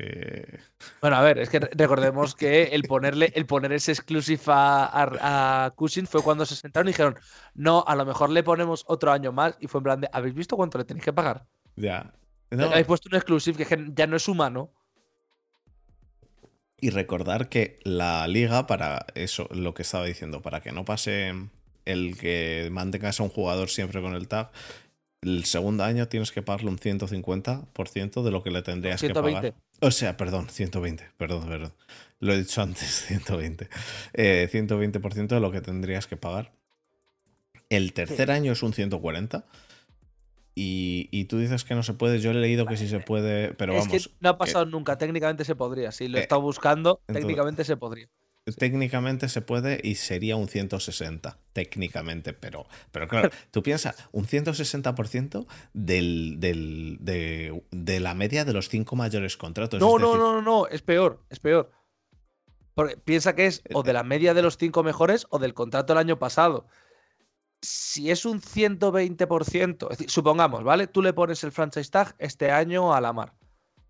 Bueno, 1.02 1.18
a 1.18 1.22
ver, 1.22 1.40
es 1.40 1.50
que 1.50 1.60
recordemos 1.60 2.36
que 2.36 2.64
el 2.64 2.84
ponerle, 2.84 3.32
el 3.36 3.46
poner 3.46 3.74
ese 3.74 3.92
exclusive 3.92 4.42
a, 4.48 5.66
a, 5.66 5.72
Cousins 5.72 6.10
fue 6.10 6.22
cuando 6.24 6.46
se 6.46 6.56
sentaron 6.56 6.88
y 6.88 6.92
dijeron, 6.92 7.16
no, 7.56 7.84
a 7.86 7.96
lo 7.96 8.06
mejor 8.06 8.30
le 8.30 8.44
ponemos 8.44 8.86
otro 8.88 9.12
año 9.12 9.32
más. 9.32 9.58
Y 9.60 9.68
fue 9.68 9.80
en 9.80 9.84
plan 9.84 10.02
de, 10.02 10.10
¿habéis 10.14 10.34
visto 10.34 10.56
cuánto 10.56 10.78
le 10.78 10.86
tenéis 10.86 11.04
que 11.04 11.14
pagar? 11.14 11.46
Ya. 11.76 12.14
Habéis 12.52 12.86
puesto 12.86 13.10
un 13.10 13.16
exclusive 13.16 13.66
que 13.66 13.92
ya 13.94 14.08
no 14.08 14.16
es 14.16 14.28
humano. 14.28 14.72
Y 16.84 16.90
recordar 16.90 17.48
que 17.48 17.80
la 17.86 18.28
liga, 18.28 18.68
para 18.68 19.06
eso, 19.16 19.48
lo 19.52 19.74
que 19.74 19.84
estaba 19.84 20.04
diciendo, 20.04 20.42
para 20.42 20.60
que 20.60 20.74
no 20.74 20.84
pase 20.84 21.34
el 21.86 22.18
que 22.18 22.68
mantengas 22.74 23.22
a 23.22 23.24
un 23.24 23.30
jugador 23.30 23.70
siempre 23.70 24.02
con 24.02 24.16
el 24.16 24.28
tag, 24.28 24.52
el 25.22 25.46
segundo 25.46 25.86
año 25.86 26.10
tienes 26.10 26.34
que 26.34 26.42
pagarle 26.42 26.72
un 26.72 26.78
150% 26.78 28.22
de 28.22 28.32
lo 28.32 28.44
que 28.44 28.52
le 28.52 28.64
tendrías 28.64 29.00
que 29.00 29.14
pagar. 29.14 29.54
O 29.80 29.92
sea, 29.92 30.18
perdón, 30.18 30.50
120, 30.50 31.06
perdón, 31.16 31.48
perdón. 31.48 31.74
Lo 32.20 32.34
he 32.34 32.40
dicho 32.40 32.62
antes, 32.62 33.06
120. 33.08 33.70
120% 34.12 35.24
eh, 35.24 35.36
de 35.36 35.40
lo 35.40 35.54
que 35.54 35.62
tendrías 35.62 36.06
que 36.06 36.18
pagar. 36.18 36.52
El 37.70 37.94
tercer 37.94 38.30
año 38.30 38.52
es 38.52 38.62
un 38.62 38.74
140. 38.74 39.46
Y, 40.54 40.83
tú 41.26 41.38
dices 41.38 41.64
que 41.64 41.76
no 41.76 41.84
se 41.84 41.94
puede. 41.94 42.20
Yo 42.20 42.32
he 42.32 42.34
leído 42.34 42.66
que 42.66 42.78
sí 42.78 42.88
se 42.88 43.00
puede, 43.00 43.54
pero 43.54 43.74
vamos. 43.74 43.88
Que 43.88 44.02
no 44.20 44.30
ha 44.30 44.38
pasado 44.38 44.66
nunca. 44.66 44.98
Técnicamente 44.98 45.46
se 45.46 45.56
podría. 45.56 45.92
Si 45.92 46.08
lo 46.08 46.18
he 46.18 46.22
eh, 46.22 46.24
estado 46.24 46.42
buscando, 46.42 47.02
técnicamente 47.06 47.64
se 47.64 47.78
podría. 47.78 48.10
Técnicamente 48.58 49.30
se 49.30 49.42
puede 49.42 49.80
y 49.82 49.96
sería 49.96 50.36
un 50.36 50.50
160, 50.50 51.38
técnicamente, 51.54 52.34
pero, 52.34 52.66
pero 52.92 53.08
claro, 53.08 53.30
tú 53.52 53.64
piensas, 53.64 53.96
un 54.12 54.26
160% 54.26 55.46
del, 55.74 56.42
del, 56.42 56.98
de, 57.00 58.00
la 58.02 58.14
media 58.16 58.44
de 58.44 58.52
los 58.52 58.68
cinco 58.68 58.98
mayores 58.98 59.38
contratos. 59.38 59.80
No, 59.80 59.98
no, 59.98 60.18
no, 60.18 60.34
no, 60.34 60.42
no, 60.42 60.68
es 60.68 60.82
peor, 60.82 61.22
es 61.30 61.40
peor. 61.40 61.72
Porque 62.74 62.98
piensa 62.98 63.34
que 63.34 63.46
es 63.46 63.64
o 63.74 63.82
de 63.84 63.94
la 63.94 64.04
media 64.04 64.34
de 64.34 64.42
los 64.42 64.58
cinco 64.58 64.84
mejores 64.84 65.26
o 65.30 65.40
del 65.40 65.54
contrato 65.54 65.94
del 65.94 66.00
año 66.00 66.20
pasado. 66.20 66.66
Si 67.64 68.12
es 68.12 68.26
un 68.26 68.42
120%, 68.42 69.84
es 69.84 69.98
decir, 69.98 70.10
supongamos, 70.10 70.64
¿vale? 70.64 70.88
Tú 70.88 71.02
le 71.02 71.14
pones 71.14 71.44
el 71.46 71.54
franchise 71.54 71.90
tag 71.90 72.14
este 72.20 72.52
año 72.52 72.94
a 72.94 73.00
la 73.00 73.14
mar. 73.14 73.34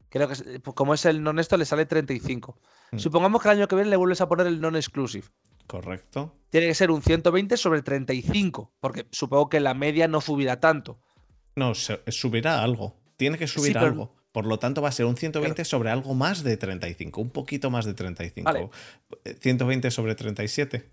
Creo 0.09 0.29
que 0.29 0.61
como 0.61 0.93
es 0.93 1.05
el 1.05 1.23
non 1.23 1.39
esto 1.41 1.57
le 1.57 1.65
sale 1.65 1.87
35. 1.87 2.55
Mm. 2.91 2.99
Supongamos 2.99 3.41
que 3.41 3.49
el 3.49 3.57
año 3.57 3.67
que 3.67 3.73
viene 3.73 3.89
le 3.89 3.97
vuelves 3.97 4.21
a 4.21 4.29
poner 4.29 4.45
el 4.45 4.61
non-exclusive. 4.61 5.25
Correcto. 5.65 6.37
Tiene 6.51 6.67
que 6.67 6.75
ser 6.75 6.91
un 6.91 7.01
120 7.01 7.57
sobre 7.57 7.81
35, 7.81 8.73
porque 8.79 9.07
supongo 9.09 9.49
que 9.49 9.59
la 9.59 9.73
media 9.73 10.07
no 10.07 10.21
subirá 10.21 10.59
tanto. 10.59 10.99
No, 11.55 11.73
subirá 11.73 12.61
algo. 12.61 12.95
Tiene 13.17 13.39
que 13.39 13.47
subir 13.47 13.75
algo. 13.75 14.13
Por 14.33 14.47
lo 14.47 14.57
tanto, 14.57 14.81
va 14.81 14.89
a 14.89 14.91
ser 14.91 15.05
un 15.05 15.15
120 15.15 15.63
sobre 15.63 15.91
algo 15.91 16.15
más 16.15 16.43
de 16.43 16.57
35, 16.57 17.21
un 17.21 17.29
poquito 17.29 17.69
más 17.69 17.85
de 17.85 17.93
35. 17.93 18.71
120 19.39 19.91
sobre 19.91 20.15
37. 20.15 20.89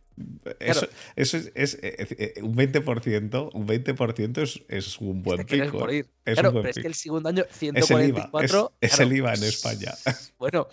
Eso, 0.58 0.86
eso 1.16 1.38
es, 1.54 1.78
eh, 1.82 2.34
eh, 2.36 2.42
un 2.42 2.54
20%, 2.54 3.50
un 3.54 3.66
20% 3.66 4.42
es, 4.42 4.60
es 4.68 4.98
un 4.98 5.22
buen 5.22 5.46
pico. 5.46 5.88
¿eh? 5.88 6.04
claro, 6.24 6.52
pero 6.52 6.68
es 6.68 6.76
que 6.76 6.86
el 6.86 6.94
segundo 6.94 7.30
año 7.30 7.44
144 7.50 8.74
es 8.78 9.00
el 9.00 9.12
IVA, 9.14 9.32
en 9.32 9.44
España. 9.44 9.94
Bueno, 10.38 10.68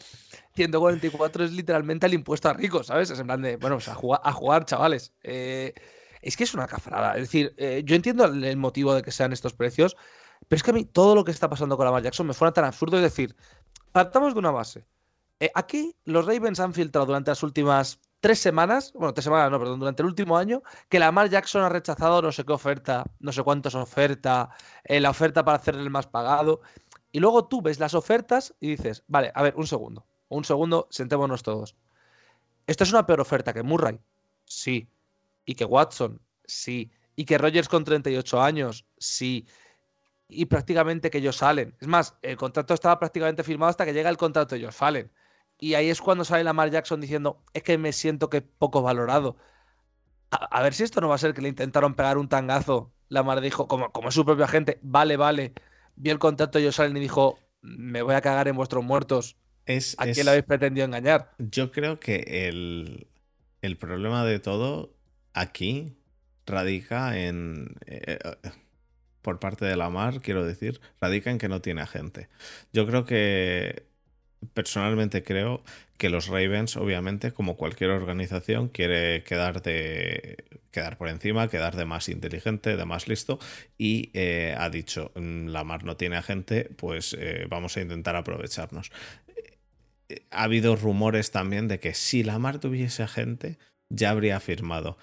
144 0.55 1.45
es 1.45 1.53
literalmente 1.53 2.05
el 2.05 2.15
impuesto 2.15 2.50
a 2.50 2.53
ricos, 2.53 2.88
¿sabes? 2.88 3.09
Es 3.09 3.19
en 3.19 3.27
plan 3.27 3.41
de, 3.41 3.55
bueno, 3.55 3.77
pues 3.77 3.88
a 3.88 3.95
jugar, 3.95 4.19
a 4.25 4.33
jugar 4.33 4.65
chavales. 4.65 5.13
es 5.24 6.36
que 6.36 6.43
es 6.43 6.53
una 6.53 6.67
cafrada. 6.67 7.15
Es 7.15 7.21
decir, 7.21 7.55
yo 7.86 7.95
entiendo 7.95 8.25
el 8.25 8.57
motivo 8.57 8.93
de 8.93 9.03
que 9.03 9.12
sean 9.12 9.31
estos 9.31 9.53
precios, 9.53 9.95
pero 10.48 10.58
es 10.58 10.63
que 10.63 10.72
a 10.72 10.74
mí 10.74 10.86
todo 10.86 11.15
lo 11.15 11.24
que 11.24 11.32
está 11.32 11.50
pasando 11.50 11.75
con 11.75 11.86
la 11.86 11.91
Lamar 11.91 12.03
Jackson 12.03 12.27
me 12.27 12.34
suena 12.34 12.53
tan 12.53 12.65
absurdo. 12.65 12.98
Es 12.98 13.03
decir, 13.03 13.36
partamos 13.91 14.34
de 14.34 14.39
una 14.39 14.51
base. 14.51 14.86
Eh, 15.39 15.51
aquí 15.53 15.96
los 16.06 16.25
Ravens 16.25 16.60
han 16.60 16.74
filtrado 16.74 17.06
durante 17.06 17.32
las 17.32 17.44
últimas 17.44 18.00
tres 18.20 18.39
semanas, 18.39 18.91
bueno, 18.94 19.13
tres 19.13 19.25
semanas 19.25 19.51
no, 19.51 19.60
perdón, 19.60 19.79
durante 19.79 20.01
el 20.01 20.08
último 20.08 20.38
año, 20.38 20.63
que 20.89 21.00
la 21.00 21.08
Lamar 21.08 21.29
Jackson 21.29 21.62
ha 21.62 21.70
rechazado 21.70 22.21
no 22.21 22.32
sé 22.32 22.43
qué 22.43 22.54
oferta, 22.54 23.06
no 23.19 23.32
sé 23.32 23.43
cuántos 23.43 23.76
oferta, 23.76 24.50
eh, 24.84 25.00
la 25.00 25.12
oferta 25.12 25.45
para 25.45 25.58
hacerle 25.58 25.84
el 25.84 25.89
más 25.89 26.08
pagado. 26.08 26.62
Y 27.12 27.19
luego 27.19 27.47
tú 27.47 27.62
ves 27.62 27.80
las 27.80 27.93
ofertas 27.93 28.56
y 28.60 28.69
dices, 28.69 29.04
vale, 29.08 29.32
a 29.36 29.43
ver, 29.43 29.56
un 29.56 29.67
segundo, 29.67 30.06
un 30.30 30.43
segundo, 30.43 30.88
sentémonos 30.89 31.43
todos. 31.43 31.76
¿Esto 32.65 32.84
es 32.84 32.91
una 32.91 33.06
peor 33.06 33.21
oferta 33.21 33.54
que 33.54 33.63
Murray? 33.63 34.00
Sí. 34.45 34.89
¿Y 35.45 35.56
que 35.56 35.65
Watson? 35.65 36.21
Sí. 36.45 36.91
¿Y 37.15 37.26
que 37.26 37.38
Rogers 37.38 37.69
con 37.69 37.84
38 37.84 38.41
años? 38.41 38.86
Sí 38.97 39.47
y 40.29 40.45
prácticamente 40.45 41.09
que 41.09 41.19
ellos 41.19 41.37
salen. 41.37 41.75
Es 41.79 41.87
más, 41.87 42.15
el 42.21 42.37
contrato 42.37 42.73
estaba 42.73 42.99
prácticamente 42.99 43.43
firmado 43.43 43.69
hasta 43.69 43.85
que 43.85 43.93
llega 43.93 44.09
el 44.09 44.17
contrato 44.17 44.55
ellos 44.55 44.75
salen. 44.75 45.11
Y 45.59 45.73
ahí 45.73 45.89
es 45.89 46.01
cuando 46.01 46.23
sale 46.23 46.43
Lamar 46.43 46.69
Jackson 46.69 47.01
diciendo, 47.01 47.43
es 47.53 47.63
que 47.63 47.77
me 47.77 47.93
siento 47.93 48.29
que 48.29 48.41
poco 48.41 48.81
valorado. 48.81 49.37
A, 50.29 50.61
ver 50.61 50.73
si 50.73 50.83
esto 50.83 50.99
no 50.99 51.07
va 51.07 51.15
a 51.15 51.19
ser 51.19 51.33
que 51.33 51.41
le 51.41 51.49
intentaron 51.49 51.95
pegar 51.95 52.17
un 52.17 52.27
tangazo. 52.27 52.91
Lamar 53.09 53.41
dijo, 53.41 53.67
como, 53.67 53.91
como 53.91 54.11
su 54.11 54.25
propia 54.25 54.47
gente, 54.47 54.77
vale, 54.81 55.17
vale. 55.17 55.53
Vio 55.95 56.11
el 56.11 56.19
contrato 56.19 56.59
ellos 56.59 56.75
salen 56.75 56.97
y 56.97 56.99
dijo, 56.99 57.39
me 57.61 58.01
voy 58.01 58.13
a 58.13 58.21
cagar 58.21 58.47
en 58.47 58.55
vuestros 58.55 58.83
muertos. 58.83 59.37
Es, 59.65 59.95
¿A 59.97 60.05
quién 60.05 60.27
habéis 60.27 60.43
pretendido 60.43 60.85
engañar? 60.85 61.31
Yo 61.39 61.71
creo 61.71 61.99
que 61.99 62.47
el, 62.47 63.07
el 63.61 63.77
problema 63.77 64.25
de 64.25 64.39
todo 64.39 64.93
aquí 65.33 65.97
radica 66.45 67.17
en... 67.17 67.75
Eh, 67.85 68.19
eh, 68.23 68.51
por 69.27 69.41
parte 69.41 69.65
de 69.65 69.75
la 69.75 69.89
mar, 69.89 70.21
quiero 70.21 70.45
decir, 70.45 70.79
radica 71.01 71.29
en 71.31 71.37
que 71.37 71.49
no 71.49 71.59
tiene 71.59 71.81
agente. 71.81 72.29
Yo 72.71 72.87
creo 72.87 73.03
que, 73.03 73.83
personalmente 74.53 75.21
creo 75.21 75.65
que 75.97 76.09
los 76.09 76.27
Ravens, 76.27 76.77
obviamente, 76.77 77.33
como 77.33 77.57
cualquier 77.57 77.89
organización, 77.89 78.69
quiere 78.69 79.25
quedar, 79.25 79.61
de, 79.63 80.45
quedar 80.71 80.97
por 80.97 81.09
encima, 81.09 81.49
quedar 81.49 81.75
de 81.75 81.83
más 81.83 82.07
inteligente, 82.07 82.77
de 82.77 82.85
más 82.85 83.09
listo, 83.09 83.37
y 83.77 84.11
eh, 84.13 84.55
ha 84.57 84.69
dicho, 84.69 85.11
mm, 85.15 85.47
la 85.47 85.65
mar 85.65 85.83
no 85.83 85.97
tiene 85.97 86.15
agente, 86.15 86.69
pues 86.77 87.13
eh, 87.19 87.47
vamos 87.49 87.75
a 87.75 87.81
intentar 87.81 88.15
aprovecharnos. 88.15 88.93
Eh, 90.07 90.25
ha 90.31 90.43
habido 90.43 90.77
rumores 90.77 91.31
también 91.31 91.67
de 91.67 91.81
que 91.81 91.93
si 91.93 92.23
la 92.23 92.39
mar 92.39 92.59
tuviese 92.59 93.03
agente, 93.03 93.57
ya 93.89 94.11
habría 94.11 94.39
firmado. 94.39 94.97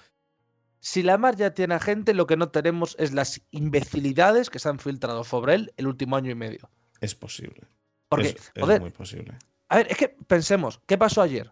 Si 0.85 1.01
la 1.01 1.17
mar 1.17 1.35
ya 1.35 1.49
tiene 1.49 1.73
agente, 1.73 2.13
lo 2.13 2.27
que 2.27 2.37
no 2.37 2.49
tenemos 2.49 2.95
es 2.99 3.11
las 3.11 3.41
imbecilidades 3.49 4.51
que 4.51 4.59
se 4.59 4.69
han 4.69 4.77
filtrado 4.77 5.23
sobre 5.23 5.55
él 5.55 5.73
el 5.77 5.87
último 5.87 6.15
año 6.15 6.29
y 6.29 6.35
medio. 6.35 6.69
Es 7.01 7.15
posible. 7.15 7.61
Porque, 8.07 8.37
es, 8.53 8.79
muy 8.79 8.91
posible. 8.91 9.35
A 9.67 9.77
ver, 9.77 9.87
es 9.89 9.97
que 9.97 10.09
pensemos, 10.09 10.79
¿qué 10.85 10.95
pasó 10.95 11.23
ayer? 11.23 11.51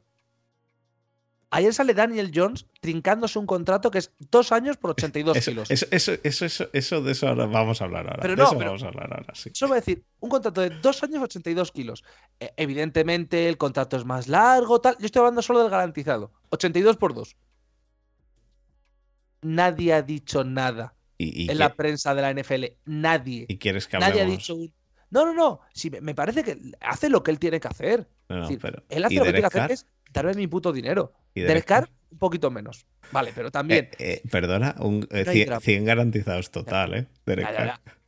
Ayer 1.50 1.74
sale 1.74 1.96
Daniel 1.96 2.32
Jones 2.32 2.68
trincándose 2.80 3.40
un 3.40 3.48
contrato 3.48 3.90
que 3.90 3.98
es 3.98 4.12
dos 4.20 4.52
años 4.52 4.78
por 4.78 4.92
82 4.92 5.40
kilos. 5.46 5.72
Eso, 5.72 5.88
eso, 5.90 6.12
eso, 6.22 6.70
eso, 6.72 7.02
de 7.02 7.12
eso 7.12 7.28
ahora 7.28 7.48
vamos 7.48 7.82
a 7.82 7.86
hablar 7.86 8.06
ahora. 8.06 8.22
Pero 8.22 8.36
no, 8.36 8.44
eso 8.44 8.56
vamos 8.56 8.84
a 8.84 8.90
hablar 8.90 9.14
ahora, 9.14 9.34
sí. 9.34 9.50
Eso 9.52 9.68
va 9.68 9.78
a 9.78 9.80
decir, 9.80 10.06
un 10.20 10.30
contrato 10.30 10.62
de 10.62 10.70
dos 10.70 11.02
años 11.02 11.24
82 11.24 11.72
kilos. 11.72 12.04
E, 12.40 12.54
evidentemente, 12.56 13.50
el 13.50 13.58
contrato 13.58 13.98
es 13.98 14.06
más 14.06 14.28
largo, 14.28 14.80
tal. 14.80 14.96
Yo 15.00 15.08
estoy 15.08 15.22
hablando 15.22 15.42
solo 15.42 15.62
del 15.62 15.72
garantizado. 15.72 16.32
82 16.52 16.98
por 16.98 17.16
2 17.16 17.36
nadie 19.44 19.94
ha 19.94 20.02
dicho 20.02 20.44
nada 20.44 20.96
en 21.18 21.58
la 21.58 21.74
prensa 21.74 22.14
de 22.16 22.22
la 22.22 22.34
NFL. 22.34 22.66
Nadie. 22.86 23.46
¿Y 23.48 23.58
quieres 23.58 23.88
que 23.88 23.98
Nadie 23.98 24.22
ha 24.22 24.26
dicho 24.26 24.56
No, 25.10 25.26
no, 25.26 25.34
no. 25.34 25.62
me 26.02 26.16
parece 26.16 26.44
que 26.44 26.58
hace 26.82 27.10
lo 27.10 27.24
que 27.24 27.32
él 27.32 27.40
tiene 27.40 27.60
que 27.60 27.68
hacer. 27.68 28.08
Él 28.30 29.06
hace 29.06 29.16
lo 29.16 29.24
que 29.24 29.34
tiene 29.34 29.42
que 29.42 29.46
hacer, 29.46 29.68
que 29.68 29.74
es 29.74 29.88
darme 30.12 30.34
mi 30.34 30.48
puto 30.48 30.72
dinero. 30.72 31.14
¿Y 31.34 31.42
Derek 31.42 31.88
un 32.12 32.20
poquito 32.20 32.52
menos. 32.52 32.86
Vale, 33.12 33.32
pero 33.34 33.50
también. 33.50 33.90
Eh, 33.98 34.22
eh, 34.24 34.30
perdona, 34.30 34.76
un, 34.80 35.08
100, 35.12 35.52
eh, 35.64 35.84
garantizados 35.84 36.52
total, 36.52 36.94
¿eh? 36.94 37.08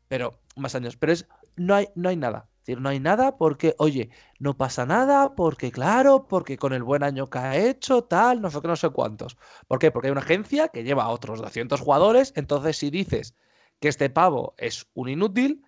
pero 0.08 0.40
más 0.56 0.76
años. 0.76 0.96
Pero 0.96 1.12
es. 1.14 1.28
No 1.56 1.74
hay, 1.74 1.88
no 1.96 2.10
hay 2.10 2.18
nada 2.18 2.50
decir, 2.66 2.82
no 2.82 2.90
hay 2.90 3.00
nada 3.00 3.38
porque, 3.38 3.76
oye, 3.78 4.10
no 4.40 4.58
pasa 4.58 4.86
nada, 4.86 5.36
porque 5.36 5.72
claro, 5.72 6.28
porque 6.28 6.58
con 6.58 6.74
el 6.74 6.84
buen 6.84 7.04
año 7.04 7.30
que 7.30 7.38
ha 7.38 7.56
hecho, 7.56 8.04
tal, 8.04 8.42
no 8.42 8.50
sé 8.50 8.62
qué, 8.62 8.68
no 8.68 8.76
sé 8.76 8.90
cuántos. 8.90 9.38
¿Por 9.68 9.80
qué? 9.80 9.92
Porque 9.92 10.08
hay 10.08 10.12
una 10.12 10.22
agencia 10.22 10.70
que 10.70 10.84
lleva 10.84 11.04
a 11.04 11.10
otros 11.10 11.42
200 11.42 11.80
jugadores, 11.80 12.34
entonces 12.36 12.78
si 12.78 12.90
dices 12.90 13.36
que 13.80 13.88
este 13.88 14.10
pavo 14.10 14.56
es 14.58 14.88
un 14.94 15.10
inútil, 15.10 15.64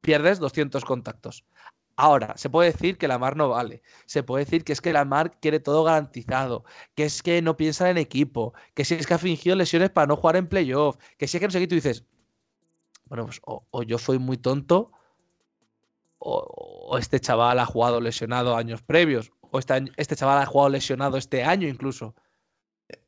pierdes 0.00 0.38
200 0.38 0.84
contactos. 0.84 1.44
Ahora, 1.96 2.34
se 2.38 2.48
puede 2.48 2.72
decir 2.72 2.96
que 2.96 3.08
la 3.08 3.18
mar 3.18 3.36
no 3.36 3.50
vale. 3.50 3.82
Se 4.06 4.22
puede 4.22 4.46
decir 4.46 4.64
que 4.64 4.72
es 4.72 4.80
que 4.80 4.94
la 4.94 5.04
mar 5.04 5.38
quiere 5.38 5.60
todo 5.60 5.84
garantizado. 5.84 6.64
Que 6.94 7.04
es 7.04 7.22
que 7.22 7.42
no 7.42 7.58
piensa 7.58 7.90
en 7.90 7.98
equipo. 7.98 8.54
Que 8.72 8.86
si 8.86 8.94
es 8.94 9.06
que 9.06 9.12
ha 9.12 9.18
fingido 9.18 9.54
lesiones 9.54 9.90
para 9.90 10.06
no 10.06 10.16
jugar 10.16 10.36
en 10.36 10.48
playoff. 10.48 10.96
Que 11.18 11.28
si 11.28 11.36
es 11.36 11.40
que 11.42 11.46
no 11.46 11.50
sé 11.50 11.60
qué, 11.60 11.66
tú 11.66 11.74
dices. 11.74 12.06
Bueno, 13.04 13.26
pues 13.26 13.42
o 13.44 13.82
yo 13.82 13.98
soy 13.98 14.18
muy 14.18 14.38
tonto 14.38 14.92
o, 16.20 16.98
este 16.98 17.18
chaval 17.18 17.58
ha 17.58 17.66
jugado 17.66 18.00
lesionado 18.00 18.56
años 18.56 18.82
previos, 18.82 19.32
o 19.40 19.58
este, 19.58 19.84
este 19.96 20.16
chaval 20.16 20.42
ha 20.42 20.46
jugado 20.46 20.70
lesionado 20.70 21.16
este 21.16 21.42
año 21.42 21.66
incluso. 21.66 22.14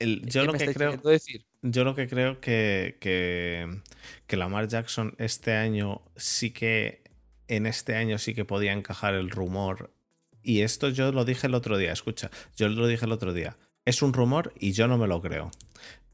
yo, 0.01 0.45
lo 0.45 0.55
que 0.55 0.73
creo, 0.73 0.97
decir? 0.97 1.45
yo 1.61 1.85
lo 1.85 1.95
que 1.95 2.09
creo 2.09 2.41
que, 2.41 2.97
que, 3.01 3.83
que 4.27 4.37
Lamar 4.37 4.69
Jackson 4.69 5.15
este 5.19 5.53
año 5.53 6.03
sí 6.17 6.51
que 6.51 7.03
en 7.49 7.67
este 7.67 7.97
año 7.97 8.19
sí 8.19 8.35
que 8.35 8.45
podía 8.45 8.73
encajar 8.73 9.15
el 9.15 9.31
rumor. 9.31 9.93
Y 10.43 10.63
esto 10.63 10.89
yo 10.89 11.13
lo 11.13 11.25
dije 11.25 11.47
el 11.47 11.55
otro 11.55 11.77
día, 11.77 11.93
escucha, 11.93 12.31
yo 12.57 12.69
lo 12.69 12.87
dije 12.87 13.05
el 13.05 13.13
otro 13.13 13.33
día. 13.33 13.57
Es 13.85 14.03
un 14.03 14.13
rumor 14.13 14.53
y 14.59 14.73
yo 14.73 14.89
no 14.89 14.97
me 14.97 15.07
lo 15.07 15.21
creo. 15.21 15.51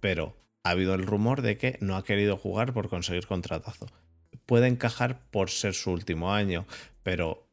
Pero 0.01 0.37
ha 0.65 0.71
habido 0.71 0.95
el 0.95 1.07
rumor 1.07 1.43
de 1.43 1.57
que 1.57 1.79
no 1.81 1.97
ha 1.97 2.05
querido 2.05 2.37
jugar 2.37 2.73
por 2.73 2.89
conseguir 2.89 3.27
contratazo 3.27 3.87
puede 4.49 4.67
encajar 4.67 5.21
por 5.31 5.51
ser 5.51 5.75
su 5.75 5.91
último 5.91 6.33
año, 6.33 6.67
pero, 7.03 7.47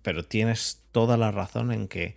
pero 0.00 0.24
tienes 0.24 0.82
toda 0.90 1.18
la 1.18 1.30
razón 1.30 1.70
en 1.72 1.88
que 1.88 2.16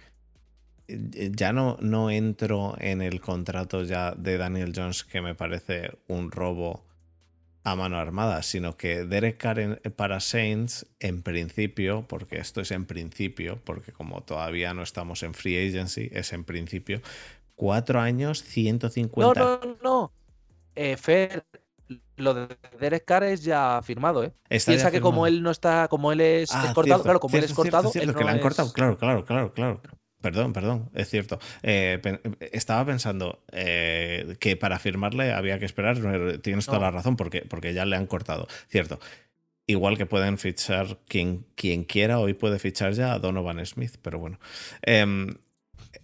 ya 0.87 1.51
no, 1.51 1.75
no 1.81 2.09
entro 2.09 2.75
en 2.79 3.01
el 3.01 3.19
contrato 3.19 3.83
ya 3.83 4.15
de 4.15 4.37
Daniel 4.37 4.71
Jones, 4.73 5.03
que 5.03 5.19
me 5.19 5.35
parece 5.35 5.97
un 6.07 6.31
robo 6.31 6.85
a 7.65 7.75
mano 7.75 7.97
armada, 7.97 8.41
sino 8.41 8.77
que 8.77 9.03
Derek 9.03 9.35
Carr 9.37 9.81
para 9.97 10.21
Saints, 10.21 10.87
en 11.01 11.21
principio, 11.21 12.05
porque 12.07 12.37
esto 12.37 12.61
es 12.61 12.71
en 12.71 12.85
principio, 12.85 13.59
porque 13.65 13.91
como 13.91 14.21
todavía 14.21 14.73
no 14.73 14.83
estamos 14.83 15.23
en 15.23 15.33
free 15.33 15.67
agency, 15.67 16.09
es 16.13 16.31
en 16.31 16.45
principio, 16.45 17.01
cuatro 17.55 17.99
años, 17.99 18.43
150. 18.43 19.37
No, 19.37 19.59
no, 19.59 19.77
no. 19.83 20.11
Eh, 20.73 20.95
Fer, 20.95 21.43
lo 22.17 22.33
de 22.33 22.47
Derek 22.79 23.05
Carr 23.05 23.23
es 23.25 23.43
ya 23.43 23.81
firmado, 23.83 24.23
¿eh? 24.23 24.31
Piensa 24.49 24.91
que 24.91 25.01
como 25.01 25.27
él 25.27 25.43
no 25.43 25.51
está, 25.51 25.87
como 25.87 26.11
él 26.11 26.21
es, 26.21 26.49
ah, 26.53 26.71
cortado, 26.73 27.03
claro, 27.03 27.19
como 27.19 27.37
él 27.37 27.43
es 27.43 27.53
cortado. 27.53 27.91
que 27.91 28.05
le 28.05 28.29
han 28.29 28.39
cortado, 28.39 28.71
claro, 28.73 28.97
claro, 28.97 29.25
claro, 29.25 29.53
claro. 29.53 29.81
Perdón, 30.21 30.53
perdón, 30.53 30.89
es 30.95 31.07
cierto. 31.07 31.37
Eh, 31.61 32.01
estaba 32.51 32.83
pensando 32.83 33.43
eh, 33.51 34.37
que 34.39 34.57
para 34.57 34.79
firmarle 34.79 35.31
había 35.31 35.59
que 35.59 35.65
esperar. 35.65 35.99
Tienes 36.39 36.65
toda 36.65 36.79
la 36.79 36.89
razón, 36.89 37.15
porque, 37.15 37.43
porque 37.47 37.75
ya 37.75 37.85
le 37.85 37.95
han 37.95 38.07
cortado. 38.07 38.47
Cierto. 38.67 38.99
Igual 39.67 39.97
que 39.97 40.07
pueden 40.07 40.39
fichar 40.39 40.97
quien, 41.07 41.45
quien 41.53 41.83
quiera, 41.83 42.17
hoy 42.17 42.33
puede 42.33 42.57
fichar 42.57 42.93
ya 42.93 43.13
a 43.13 43.19
Donovan 43.19 43.63
Smith, 43.67 43.97
pero 44.01 44.17
bueno. 44.17 44.39
Em, 44.81 45.35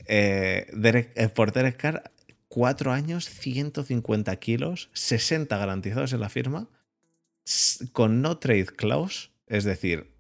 eh, 0.06 0.68
Derek, 0.72 1.34
por 1.34 1.52
Derek 1.52 1.78
Carr, 1.78 2.11
cuatro 2.52 2.92
años, 2.92 3.30
150 3.30 4.36
kilos, 4.36 4.90
60 4.92 5.58
garantizados 5.58 6.12
en 6.12 6.20
la 6.20 6.28
firma, 6.28 6.68
con 7.94 8.22
no 8.22 8.40
trade 8.40 8.66
clause, 8.66 9.30
es 9.48 9.64
decir, 9.64 10.12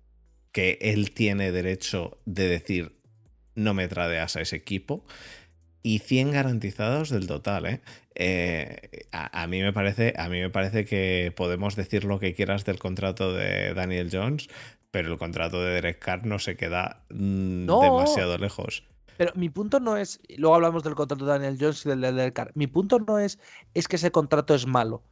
que 0.53 0.79
él 0.79 1.11
tiene 1.11 1.51
derecho 1.51 2.19
de 2.25 2.47
decir 2.47 2.95
no 3.53 3.73
me 3.73 3.89
tradeas 3.89 4.37
a 4.37 4.41
ese 4.41 4.55
equipo. 4.55 5.05
Y 5.83 5.99
100 5.99 6.31
garantizados 6.31 7.09
del 7.09 7.27
total, 7.27 7.65
¿eh? 7.65 7.81
eh 8.15 9.07
a, 9.11 9.45
mí 9.47 9.61
me 9.61 9.73
parece, 9.73 10.13
a 10.15 10.29
mí 10.29 10.39
me 10.39 10.49
parece 10.49 10.85
que 10.85 11.33
podemos 11.35 11.75
decir 11.75 12.05
lo 12.05 12.17
que 12.17 12.33
quieras 12.33 12.63
del 12.63 12.79
contrato 12.79 13.33
de 13.33 13.73
Daniel 13.73 14.09
Jones, 14.09 14.47
pero 14.89 15.11
el 15.11 15.17
contrato 15.17 15.61
de 15.61 15.73
Derek 15.73 15.99
Carr 15.99 16.25
no 16.25 16.39
se 16.39 16.55
queda 16.55 17.03
mm, 17.09 17.65
demasiado 17.65 18.37
lejos. 18.37 18.83
Pero 19.21 19.33
mi 19.35 19.49
punto 19.49 19.79
no 19.79 19.97
es, 19.97 20.19
luego 20.35 20.55
hablamos 20.55 20.81
del 20.81 20.95
contrato 20.95 21.25
de 21.25 21.31
Daniel 21.31 21.55
Jones 21.59 21.85
y 21.85 21.89
del 21.89 22.01
de 22.01 22.11
Derek 22.11 22.33
Carr. 22.33 22.51
Mi 22.55 22.65
punto 22.65 22.97
no 22.97 23.19
es, 23.19 23.37
es 23.75 23.87
que 23.87 23.97
ese 23.97 24.09
contrato 24.09 24.55
es 24.55 24.65
malo. 24.65 25.03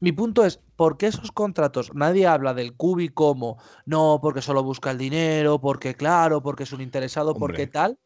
Mi 0.00 0.12
punto 0.12 0.44
es, 0.44 0.60
¿por 0.76 0.98
qué 0.98 1.06
esos 1.06 1.32
contratos? 1.32 1.94
Nadie 1.94 2.26
habla 2.26 2.52
del 2.52 2.74
Cubi 2.74 3.08
como, 3.08 3.56
no, 3.86 4.18
porque 4.20 4.42
solo 4.42 4.62
busca 4.62 4.90
el 4.90 4.98
dinero, 4.98 5.58
porque 5.58 5.94
claro, 5.94 6.42
porque 6.42 6.64
es 6.64 6.72
un 6.74 6.82
interesado, 6.82 7.34
porque 7.34 7.66
tal. 7.66 7.98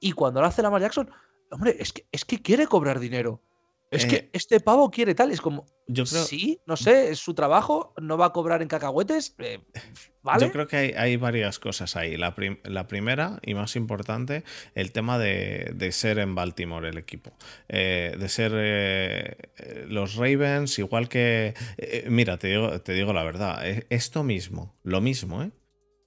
Y 0.00 0.10
cuando 0.10 0.40
lo 0.40 0.48
hace 0.48 0.60
Lamar 0.60 0.80
Jackson, 0.80 1.08
hombre, 1.52 1.76
es 1.78 1.92
que, 1.92 2.08
es 2.10 2.24
que 2.24 2.42
quiere 2.42 2.66
cobrar 2.66 2.98
dinero. 2.98 3.40
Es 3.90 4.06
que 4.06 4.16
eh, 4.16 4.30
este 4.32 4.60
pavo 4.60 4.88
quiere 4.90 5.16
tal, 5.16 5.32
es 5.32 5.40
como, 5.40 5.66
yo 5.88 6.04
creo, 6.04 6.22
sí, 6.22 6.60
no 6.64 6.76
sé, 6.76 7.10
es 7.10 7.18
su 7.18 7.34
trabajo, 7.34 7.92
no 8.00 8.16
va 8.16 8.26
a 8.26 8.32
cobrar 8.32 8.62
en 8.62 8.68
cacahuetes, 8.68 9.34
eh, 9.38 9.58
¿vale? 10.22 10.46
Yo 10.46 10.52
creo 10.52 10.68
que 10.68 10.94
hay, 10.96 11.16
varias 11.16 11.58
cosas 11.58 11.96
ahí. 11.96 12.16
La, 12.16 12.34
primera 12.34 13.40
y 13.42 13.54
más 13.54 13.74
importante, 13.74 14.44
el 14.76 14.92
tema 14.92 15.18
de, 15.18 15.88
ser 15.90 16.20
en 16.20 16.36
Baltimore 16.36 16.88
el 16.88 16.98
equipo. 16.98 17.36
Eh, 17.68 18.14
de 18.16 18.28
ser 18.28 19.88
los 19.88 20.14
Ravens, 20.14 20.78
igual 20.78 21.08
que... 21.08 21.54
mira, 22.08 22.38
te 22.38 22.48
digo, 22.48 22.80
te 22.82 22.92
digo 22.92 23.12
la 23.12 23.24
verdad, 23.24 23.60
esto 23.90 24.22
mismo, 24.22 24.78
lo 24.84 25.00
mismo, 25.00 25.42
¿eh? 25.42 25.50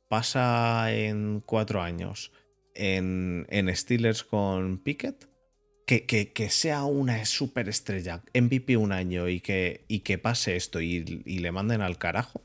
Pasa 0.07 0.93
en 0.93 1.41
cuatro 1.45 1.81
años 1.81 2.31
en, 2.75 3.45
en 3.49 3.75
Steelers 3.75 4.23
con 4.23 4.77
Pickett 4.77 5.32
que, 5.85 6.47
sea 6.49 6.83
una 6.83 7.25
superestrella, 7.25 8.23
MVP 8.33 8.77
un 8.77 8.91
año 8.91 9.27
y 9.27 9.41
que, 9.41 9.85
y 9.87 9.99
que 9.99 10.17
pase 10.17 10.55
esto 10.55 10.81
y, 10.81 11.03
le 11.03 11.51
manden 11.51 11.81
al 11.81 11.97
carajo. 11.97 12.41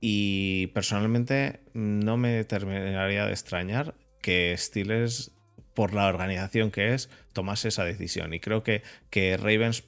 Y 0.00 0.68
personalmente 0.68 1.60
no 1.74 2.16
me 2.16 2.44
terminaría 2.44 3.26
de 3.26 3.32
extrañar 3.32 3.94
que 4.22 4.54
Steelers, 4.56 5.32
por 5.74 5.94
la 5.94 6.06
organización 6.06 6.70
que 6.70 6.94
es, 6.94 7.08
tomase 7.32 7.68
esa 7.68 7.84
decisión. 7.84 8.34
Y 8.34 8.40
creo 8.40 8.62
que, 8.62 8.82
que 9.10 9.36
Ravens 9.36 9.84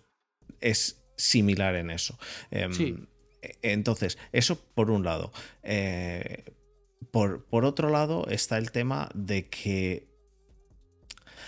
es 0.61 1.03
similar 1.17 1.77
en 1.77 1.91
eso. 1.91 2.19
Em, 2.51 3.07
entonces, 3.63 4.19
eso 4.33 4.63
por 4.75 4.91
un 4.91 5.05
lado. 5.05 5.33
Eh, 5.63 6.45
por, 7.11 7.45
por 7.47 7.65
otro 7.65 7.91
lado 7.91 8.27
está 8.29 8.59
el 8.59 8.71
tema 8.71 9.11
de 9.15 9.49
que 9.49 10.12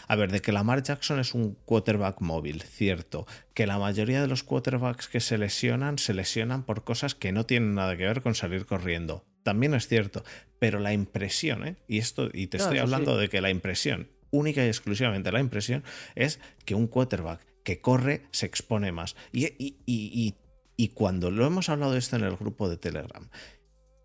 a 0.06 0.16
ver, 0.16 0.32
de 0.32 0.40
que 0.40 0.52
Lamar 0.52 0.82
Jackson 0.82 1.18
es 1.20 1.34
un 1.34 1.54
quarterback 1.64 2.20
móvil, 2.20 2.62
cierto. 2.62 3.26
Que 3.54 3.66
la 3.66 3.78
mayoría 3.78 4.20
de 4.20 4.28
los 4.28 4.42
quarterbacks 4.42 5.08
que 5.08 5.20
se 5.20 5.38
lesionan, 5.38 5.98
se 5.98 6.14
lesionan 6.14 6.64
por 6.64 6.84
cosas 6.84 7.14
que 7.14 7.32
no 7.32 7.46
tienen 7.46 7.74
nada 7.74 7.96
que 7.96 8.04
ver 8.04 8.22
con 8.22 8.34
salir 8.34 8.66
corriendo. 8.66 9.24
También 9.42 9.74
es 9.74 9.88
cierto. 9.88 10.24
Pero 10.58 10.78
la 10.78 10.92
impresión, 10.92 11.66
¿eh? 11.66 11.76
Y 11.88 11.98
esto, 11.98 12.28
y 12.32 12.46
te 12.46 12.56
estoy 12.56 12.78
hablando 12.78 13.16
de 13.16 13.28
que 13.28 13.40
la 13.40 13.50
impresión, 13.50 14.10
única 14.30 14.64
y 14.64 14.68
exclusivamente 14.68 15.32
la 15.32 15.40
impresión, 15.40 15.84
es 16.14 16.40
que 16.64 16.74
un 16.74 16.86
quarterback 16.86 17.40
que 17.62 17.80
corre 17.80 18.22
se 18.30 18.46
expone 18.46 18.92
más. 18.92 19.16
Y, 19.32 19.46
y, 19.58 20.34
y 20.76 20.88
cuando 20.88 21.30
lo 21.30 21.46
hemos 21.46 21.68
hablado 21.68 21.92
de 21.92 21.98
esto 21.98 22.16
en 22.16 22.24
el 22.24 22.36
grupo 22.36 22.68
de 22.68 22.76
Telegram, 22.76 23.28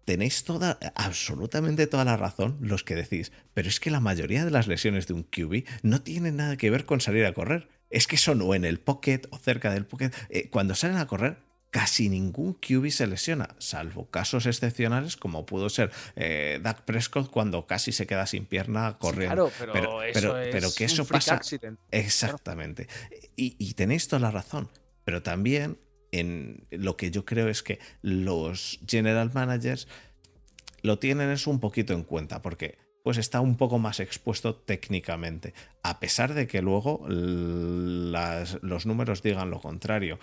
tenéis 0.09 0.43
toda, 0.43 0.79
absolutamente 0.95 1.85
toda 1.85 2.03
la 2.03 2.17
razón 2.17 2.57
los 2.61 2.83
que 2.83 2.95
decís, 2.95 3.31
pero 3.53 3.69
es 3.69 3.79
que 3.79 3.91
la 3.91 3.99
mayoría 3.99 4.43
de 4.43 4.49
las 4.49 4.65
lesiones 4.65 5.05
de 5.05 5.13
un 5.13 5.21
QB 5.21 5.65
no 5.83 6.01
tienen 6.01 6.37
nada 6.37 6.57
que 6.57 6.71
ver 6.71 6.87
con 6.87 6.99
salir 6.99 7.27
a 7.27 7.33
correr. 7.33 7.69
Es 7.91 8.07
que 8.07 8.17
son 8.17 8.41
o 8.41 8.55
en 8.55 8.65
el 8.65 8.79
pocket 8.79 9.21
o 9.29 9.37
cerca 9.37 9.71
del 9.71 9.85
pocket. 9.85 10.09
Eh, 10.29 10.49
cuando 10.49 10.73
salen 10.73 10.97
a 10.97 11.05
correr, 11.05 11.37
casi 11.69 12.09
ningún 12.09 12.55
QB 12.55 12.89
se 12.89 13.05
lesiona, 13.05 13.55
salvo 13.59 14.09
casos 14.09 14.47
excepcionales 14.47 15.15
como 15.15 15.45
pudo 15.45 15.69
ser 15.69 15.91
eh, 16.15 16.59
Doug 16.63 16.85
Prescott 16.85 17.29
cuando 17.29 17.67
casi 17.67 17.91
se 17.91 18.07
queda 18.07 18.25
sin 18.25 18.47
pierna 18.47 18.97
corriendo. 18.97 19.51
claro, 19.59 19.73
pero, 19.73 20.01
eso 20.01 20.35
pero, 20.51 20.73
que 20.75 20.85
eso 20.85 21.05
pasa. 21.05 21.39
Exactamente. 21.91 22.87
y 23.35 23.73
tenéis 23.75 24.07
toda 24.07 24.21
la 24.21 24.31
razón. 24.31 24.71
Pero 25.03 25.21
también 25.21 25.77
en 26.11 26.63
lo 26.71 26.97
que 26.97 27.11
yo 27.11 27.25
creo 27.25 27.47
es 27.47 27.63
que 27.63 27.79
los 28.01 28.79
general 28.87 29.31
managers 29.33 29.87
lo 30.81 30.99
tienen 30.99 31.29
eso 31.29 31.51
un 31.51 31.59
poquito 31.59 31.93
en 31.93 32.03
cuenta, 32.03 32.41
porque 32.41 32.77
pues 33.03 33.17
está 33.17 33.41
un 33.41 33.55
poco 33.55 33.79
más 33.79 33.99
expuesto 33.99 34.55
técnicamente, 34.55 35.53
a 35.83 35.99
pesar 35.99 36.33
de 36.33 36.47
que 36.47 36.61
luego 36.61 37.05
los 37.07 38.85
números 38.85 39.23
digan 39.23 39.49
lo 39.49 39.61
contrario. 39.61 40.19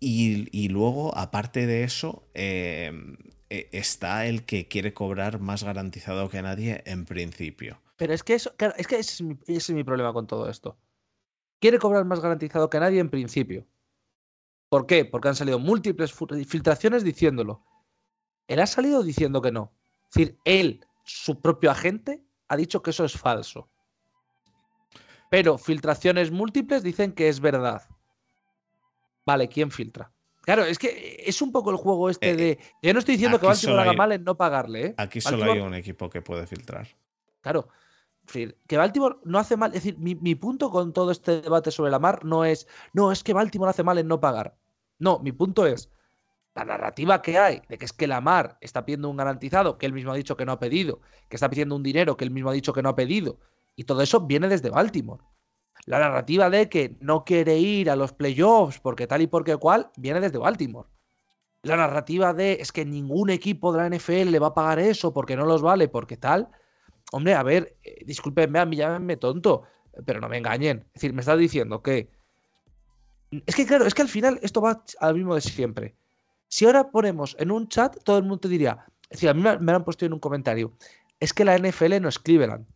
Y, 0.00 0.68
luego, 0.68 1.16
aparte 1.16 1.66
de 1.66 1.84
eso, 1.84 2.22
em, 2.34 3.16
e, 3.50 3.68
está 3.72 4.26
el 4.26 4.44
que 4.44 4.68
quiere 4.68 4.94
cobrar 4.94 5.40
más 5.40 5.64
garantizado 5.64 6.28
que 6.28 6.42
nadie 6.42 6.82
en 6.86 7.04
principio. 7.04 7.80
Pero 7.96 8.14
es 8.14 8.22
que 8.22 8.34
eso, 8.34 8.54
es 8.76 8.86
que 8.86 8.96
ese 8.96 9.34
es 9.46 9.70
mi 9.70 9.84
problema 9.84 10.12
con 10.12 10.26
todo 10.26 10.48
esto. 10.48 10.78
Quiere 11.60 11.78
cobrar 11.78 12.04
más 12.04 12.20
garantizado 12.20 12.70
que 12.70 12.80
nadie 12.80 13.00
en 13.00 13.10
principio. 13.10 13.66
¿Por 14.72 14.86
qué? 14.86 15.04
Porque 15.04 15.28
han 15.28 15.36
salido 15.36 15.58
múltiples 15.58 16.14
filtraciones 16.46 17.04
diciéndolo. 17.04 17.62
Él 18.48 18.58
ha 18.58 18.66
salido 18.66 19.02
diciendo 19.02 19.42
que 19.42 19.52
no. 19.52 19.70
Es 20.08 20.14
decir, 20.14 20.38
él, 20.46 20.86
su 21.04 21.42
propio 21.42 21.70
agente, 21.70 22.24
ha 22.48 22.56
dicho 22.56 22.80
que 22.80 22.88
eso 22.88 23.04
es 23.04 23.12
falso. 23.12 23.68
Pero 25.28 25.58
filtraciones 25.58 26.30
múltiples 26.30 26.82
dicen 26.82 27.12
que 27.12 27.28
es 27.28 27.40
verdad. 27.40 27.82
Vale, 29.26 29.46
¿quién 29.50 29.70
filtra? 29.70 30.10
Claro, 30.40 30.64
es 30.64 30.78
que 30.78 31.22
es 31.26 31.42
un 31.42 31.52
poco 31.52 31.70
el 31.70 31.76
juego 31.76 32.08
este 32.08 32.30
eh, 32.30 32.36
de. 32.36 32.58
Yo 32.80 32.94
no 32.94 33.00
estoy 33.00 33.16
diciendo 33.16 33.38
que 33.38 33.48
Baltimore 33.48 33.82
haga 33.82 33.92
mal 33.92 34.12
en 34.12 34.24
no 34.24 34.38
pagarle. 34.38 34.86
¿eh? 34.86 34.94
Aquí 34.96 35.20
solo 35.20 35.52
hay 35.52 35.60
un 35.60 35.74
equipo 35.74 36.08
que 36.08 36.22
puede 36.22 36.46
filtrar. 36.46 36.88
Claro. 37.42 37.68
Que 38.24 38.76
Baltimore 38.78 39.16
no 39.24 39.38
hace 39.38 39.54
mal. 39.54 39.74
Es 39.74 39.84
decir, 39.84 39.98
mi, 39.98 40.14
mi 40.14 40.34
punto 40.34 40.70
con 40.70 40.94
todo 40.94 41.10
este 41.10 41.42
debate 41.42 41.70
sobre 41.70 41.90
la 41.90 41.98
mar 41.98 42.24
no 42.24 42.46
es. 42.46 42.66
No, 42.94 43.12
es 43.12 43.22
que 43.22 43.34
Baltimore 43.34 43.68
hace 43.68 43.82
mal 43.82 43.98
en 43.98 44.08
no 44.08 44.18
pagar. 44.18 44.56
No, 44.98 45.18
mi 45.18 45.32
punto 45.32 45.66
es, 45.66 45.90
la 46.54 46.64
narrativa 46.64 47.22
que 47.22 47.38
hay 47.38 47.62
de 47.68 47.78
que 47.78 47.84
es 47.84 47.92
que 47.92 48.06
Lamar 48.06 48.58
está 48.60 48.84
pidiendo 48.84 49.08
un 49.08 49.16
garantizado 49.16 49.78
que 49.78 49.86
él 49.86 49.92
mismo 49.92 50.12
ha 50.12 50.16
dicho 50.16 50.36
que 50.36 50.44
no 50.44 50.52
ha 50.52 50.58
pedido, 50.58 51.00
que 51.28 51.36
está 51.36 51.48
pidiendo 51.48 51.74
un 51.74 51.82
dinero 51.82 52.16
que 52.16 52.24
él 52.24 52.30
mismo 52.30 52.50
ha 52.50 52.54
dicho 52.54 52.72
que 52.72 52.82
no 52.82 52.90
ha 52.90 52.94
pedido, 52.94 53.38
y 53.74 53.84
todo 53.84 54.02
eso 54.02 54.20
viene 54.20 54.48
desde 54.48 54.70
Baltimore. 54.70 55.22
La 55.86 55.98
narrativa 55.98 56.50
de 56.50 56.68
que 56.68 56.96
no 57.00 57.24
quiere 57.24 57.58
ir 57.58 57.90
a 57.90 57.96
los 57.96 58.12
playoffs 58.12 58.78
porque 58.80 59.06
tal 59.06 59.22
y 59.22 59.26
porque 59.26 59.56
cual 59.56 59.90
viene 59.96 60.20
desde 60.20 60.38
Baltimore. 60.38 60.88
La 61.62 61.76
narrativa 61.76 62.34
de 62.34 62.54
es 62.54 62.72
que 62.72 62.84
ningún 62.84 63.30
equipo 63.30 63.72
de 63.72 63.78
la 63.78 63.96
NFL 63.96 64.30
le 64.30 64.38
va 64.38 64.48
a 64.48 64.54
pagar 64.54 64.78
eso 64.78 65.12
porque 65.12 65.36
no 65.36 65.46
los 65.46 65.62
vale, 65.62 65.88
porque 65.88 66.16
tal. 66.16 66.48
Hombre, 67.12 67.34
a 67.34 67.42
ver, 67.42 67.76
eh, 67.82 68.04
discúlpenme, 68.04 68.58
a 68.58 68.66
mí 68.66 68.76
llámenme 68.76 69.16
tonto, 69.16 69.62
pero 70.04 70.20
no 70.20 70.28
me 70.28 70.38
engañen. 70.38 70.84
Es 70.88 70.94
decir, 70.94 71.12
me 71.12 71.20
está 71.20 71.36
diciendo 71.36 71.82
que 71.82 72.10
es 73.46 73.54
que 73.54 73.66
claro, 73.66 73.86
es 73.86 73.94
que 73.94 74.02
al 74.02 74.08
final 74.08 74.38
esto 74.42 74.60
va 74.60 74.84
al 75.00 75.14
mismo 75.14 75.34
de 75.34 75.40
siempre. 75.40 75.94
Si 76.48 76.66
ahora 76.66 76.90
ponemos 76.90 77.34
en 77.38 77.50
un 77.50 77.68
chat, 77.68 77.96
todo 78.04 78.18
el 78.18 78.24
mundo 78.24 78.40
te 78.40 78.48
diría, 78.48 78.84
es 79.04 79.10
decir, 79.10 79.30
a 79.30 79.34
mí 79.34 79.42
me, 79.42 79.72
han 79.72 79.84
puesto 79.84 80.04
en 80.04 80.12
un 80.12 80.18
comentario, 80.18 80.72
es 81.18 81.32
que 81.32 81.44
la 81.44 81.56
NFL 81.56 82.00
no 82.00 82.08
es 82.08 82.18
Cleveland. 82.18 82.66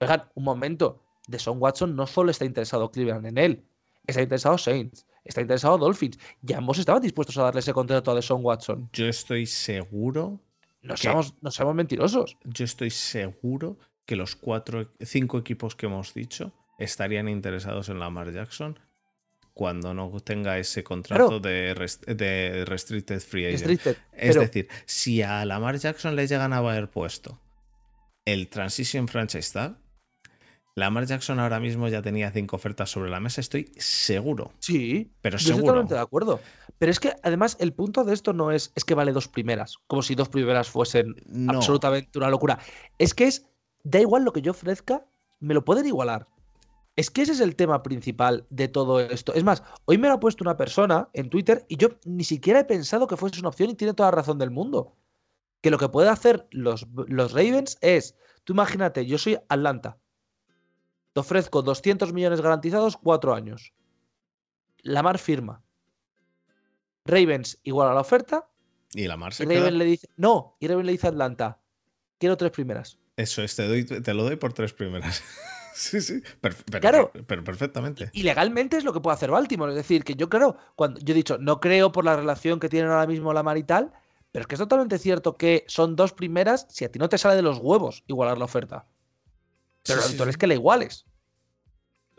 Oigan, 0.00 0.24
un 0.34 0.44
momento, 0.44 1.02
de 1.26 1.38
Son 1.38 1.60
Watson 1.60 1.94
no 1.96 2.06
solo 2.06 2.30
está 2.30 2.44
interesado 2.44 2.90
Cleveland 2.90 3.26
en 3.26 3.38
él, 3.38 3.64
está 4.06 4.22
interesado 4.22 4.58
Saints, 4.58 5.06
está 5.24 5.40
interesado 5.40 5.76
Dolphins. 5.78 6.18
Y 6.46 6.52
ambos 6.54 6.78
estaban 6.78 7.02
dispuestos 7.02 7.36
a 7.38 7.42
darle 7.42 7.60
ese 7.60 7.72
contrato 7.72 8.10
a 8.10 8.22
Son 8.22 8.44
Watson. 8.44 8.88
Yo 8.92 9.06
estoy 9.06 9.46
seguro. 9.46 10.40
No 10.82 10.96
seamos, 10.96 11.34
no 11.40 11.50
seamos 11.50 11.74
mentirosos. 11.74 12.36
Yo 12.44 12.64
estoy 12.64 12.90
seguro 12.90 13.78
que 14.04 14.16
los 14.16 14.36
cuatro, 14.36 14.92
cinco 15.00 15.38
equipos 15.38 15.74
que 15.74 15.86
hemos 15.86 16.12
dicho 16.12 16.52
estarían 16.78 17.28
interesados 17.28 17.88
en 17.88 17.98
Lamar 17.98 18.32
Jackson 18.32 18.78
cuando 19.54 19.94
no 19.94 20.10
tenga 20.20 20.58
ese 20.58 20.82
contrato 20.82 21.38
de, 21.38 21.74
de, 22.08 22.64
Restricted 22.66 23.20
Free 23.20 23.54
Agent. 23.54 23.86
es 24.12 24.34
decir, 24.34 24.68
si 24.84 25.22
a 25.22 25.44
Lamar 25.44 25.78
Jackson 25.78 26.16
le 26.16 26.26
llegan 26.26 26.52
a 26.52 26.58
haber 26.58 26.90
puesto 26.90 27.40
el 28.24 28.48
Transition 28.48 29.06
Franchise 29.06 29.52
Tag, 29.52 29.78
Lamar 30.76 31.06
Jackson 31.06 31.38
ahora 31.38 31.60
mismo 31.60 31.86
ya 31.86 32.02
tenía 32.02 32.32
cinco 32.32 32.56
ofertas 32.56 32.90
sobre 32.90 33.08
la 33.08 33.20
mesa, 33.20 33.40
estoy 33.40 33.70
seguro. 33.76 34.50
Sí, 34.58 35.12
pero 35.20 35.38
yo 35.38 35.50
Estoy 35.50 35.64
totalmente 35.64 35.94
de 35.94 36.00
acuerdo. 36.00 36.40
Pero 36.78 36.90
es 36.90 36.98
que 36.98 37.14
además 37.22 37.56
el 37.60 37.72
punto 37.72 38.02
de 38.02 38.12
esto 38.12 38.32
no 38.32 38.50
es, 38.50 38.72
es 38.74 38.84
que 38.84 38.94
vale 38.94 39.12
dos 39.12 39.28
primeras, 39.28 39.78
como 39.86 40.02
si 40.02 40.16
dos 40.16 40.28
primeras 40.28 40.68
fuesen 40.68 41.14
absolutamente 41.48 42.18
una 42.18 42.28
locura. 42.28 42.58
Es 42.98 43.14
que 43.14 43.28
es, 43.28 43.46
da 43.84 44.00
igual 44.00 44.24
lo 44.24 44.32
que 44.32 44.42
yo 44.42 44.50
ofrezca, 44.50 45.06
me 45.38 45.54
lo 45.54 45.64
pueden 45.64 45.86
igualar. 45.86 46.26
Es 46.96 47.10
que 47.10 47.22
ese 47.22 47.32
es 47.32 47.40
el 47.40 47.56
tema 47.56 47.82
principal 47.82 48.46
de 48.50 48.68
todo 48.68 49.00
esto. 49.00 49.34
Es 49.34 49.42
más, 49.42 49.64
hoy 49.84 49.98
me 49.98 50.08
lo 50.08 50.14
ha 50.14 50.20
puesto 50.20 50.44
una 50.44 50.56
persona 50.56 51.08
en 51.12 51.28
Twitter 51.28 51.64
y 51.68 51.76
yo 51.76 51.88
ni 52.04 52.22
siquiera 52.22 52.60
he 52.60 52.64
pensado 52.64 53.08
que 53.08 53.16
fuese 53.16 53.40
una 53.40 53.48
opción 53.48 53.70
y 53.70 53.74
tiene 53.74 53.94
toda 53.94 54.10
la 54.10 54.16
razón 54.16 54.38
del 54.38 54.50
mundo. 54.50 54.94
Que 55.60 55.70
lo 55.70 55.78
que 55.78 55.88
puede 55.88 56.08
hacer 56.08 56.46
los, 56.50 56.86
los 57.08 57.32
Ravens 57.32 57.78
es, 57.80 58.16
tú 58.44 58.52
imagínate, 58.52 59.06
yo 59.06 59.18
soy 59.18 59.38
Atlanta. 59.48 59.98
Te 61.12 61.20
ofrezco 61.20 61.62
200 61.62 62.12
millones 62.12 62.40
garantizados, 62.40 62.96
cuatro 62.96 63.34
años. 63.34 63.72
Lamar 64.82 65.18
firma. 65.18 65.62
Ravens 67.04 67.58
igual 67.64 67.88
a 67.88 67.94
la 67.94 68.00
oferta. 68.00 68.48
Y 68.92 69.08
Lamar 69.08 69.34
se 69.34 69.44
y 69.44 69.46
Raven 69.46 69.78
le 69.78 69.84
dice, 69.84 70.08
no, 70.16 70.56
y 70.60 70.68
Raven 70.68 70.86
le 70.86 70.92
dice 70.92 71.08
a 71.08 71.10
Atlanta, 71.10 71.60
quiero 72.18 72.36
tres 72.36 72.52
primeras. 72.52 72.98
Eso 73.16 73.42
es, 73.42 73.56
te, 73.56 73.66
doy, 73.66 73.84
te 73.84 74.14
lo 74.14 74.22
doy 74.22 74.36
por 74.36 74.52
tres 74.52 74.72
primeras. 74.72 75.22
Sí, 75.74 76.00
sí, 76.00 76.22
pero, 76.40 76.54
claro, 76.80 77.12
pero 77.26 77.42
perfectamente. 77.42 78.08
Y 78.12 78.22
legalmente 78.22 78.76
es 78.76 78.84
lo 78.84 78.92
que 78.92 79.00
puede 79.00 79.14
hacer 79.14 79.30
Baltimore. 79.32 79.72
Es 79.72 79.76
decir, 79.76 80.04
que 80.04 80.14
yo 80.14 80.28
creo, 80.28 80.56
cuando 80.76 81.00
yo 81.00 81.12
he 81.12 81.16
dicho, 81.16 81.36
no 81.38 81.60
creo 81.60 81.90
por 81.90 82.04
la 82.04 82.14
relación 82.14 82.60
que 82.60 82.68
tienen 82.68 82.90
ahora 82.90 83.08
mismo 83.08 83.32
la 83.32 83.42
marital, 83.42 83.92
pero 84.30 84.42
es 84.42 84.46
que 84.46 84.54
es 84.54 84.60
totalmente 84.60 84.98
cierto 84.98 85.36
que 85.36 85.64
son 85.66 85.96
dos 85.96 86.12
primeras 86.12 86.66
si 86.70 86.84
a 86.84 86.92
ti 86.92 86.98
no 87.00 87.08
te 87.08 87.18
sale 87.18 87.34
de 87.34 87.42
los 87.42 87.58
huevos 87.58 88.04
igualar 88.06 88.38
la 88.38 88.44
oferta. 88.44 88.86
Pero 89.82 90.00
entonces 90.00 90.28
es 90.28 90.36
que 90.36 90.46
la 90.46 90.54
iguales. 90.54 91.06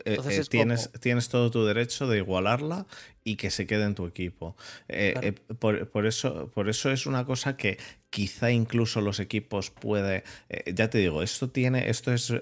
Eh, 0.04 0.18
eh, 0.28 0.42
tienes, 0.48 0.90
tienes, 1.00 1.28
todo 1.30 1.50
tu 1.50 1.64
derecho 1.64 2.06
de 2.06 2.18
igualarla 2.18 2.86
y 3.24 3.36
que 3.36 3.50
se 3.50 3.66
quede 3.66 3.84
en 3.84 3.94
tu 3.94 4.06
equipo. 4.06 4.54
Eh, 4.88 5.32
por, 5.58 6.06
eso, 6.06 6.50
por 6.50 6.68
eso 6.68 6.92
es 6.92 7.06
una 7.06 7.24
cosa 7.24 7.56
que 7.56 7.78
quizá 8.10 8.50
incluso 8.50 9.00
los 9.00 9.18
equipos 9.18 9.70
puede. 9.70 10.22
ya 10.72 10.90
te 10.90 10.98
digo, 10.98 11.22
esto 11.22 11.50
tiene. 11.50 11.88
Esto 11.88 12.12
es 12.12 12.32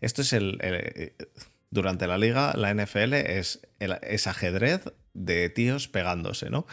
esto 0.00 0.22
es 0.22 0.32
el, 0.32 1.14
durante 1.70 2.06
la 2.06 2.18
liga, 2.18 2.54
la 2.56 2.72
NFL 2.74 3.14
es, 3.14 3.60
es 3.78 4.26
ajedrez 4.26 4.82
de 5.16 5.48
tíos 5.48 5.88
pegándose, 5.88 6.50
¿no? 6.50 6.66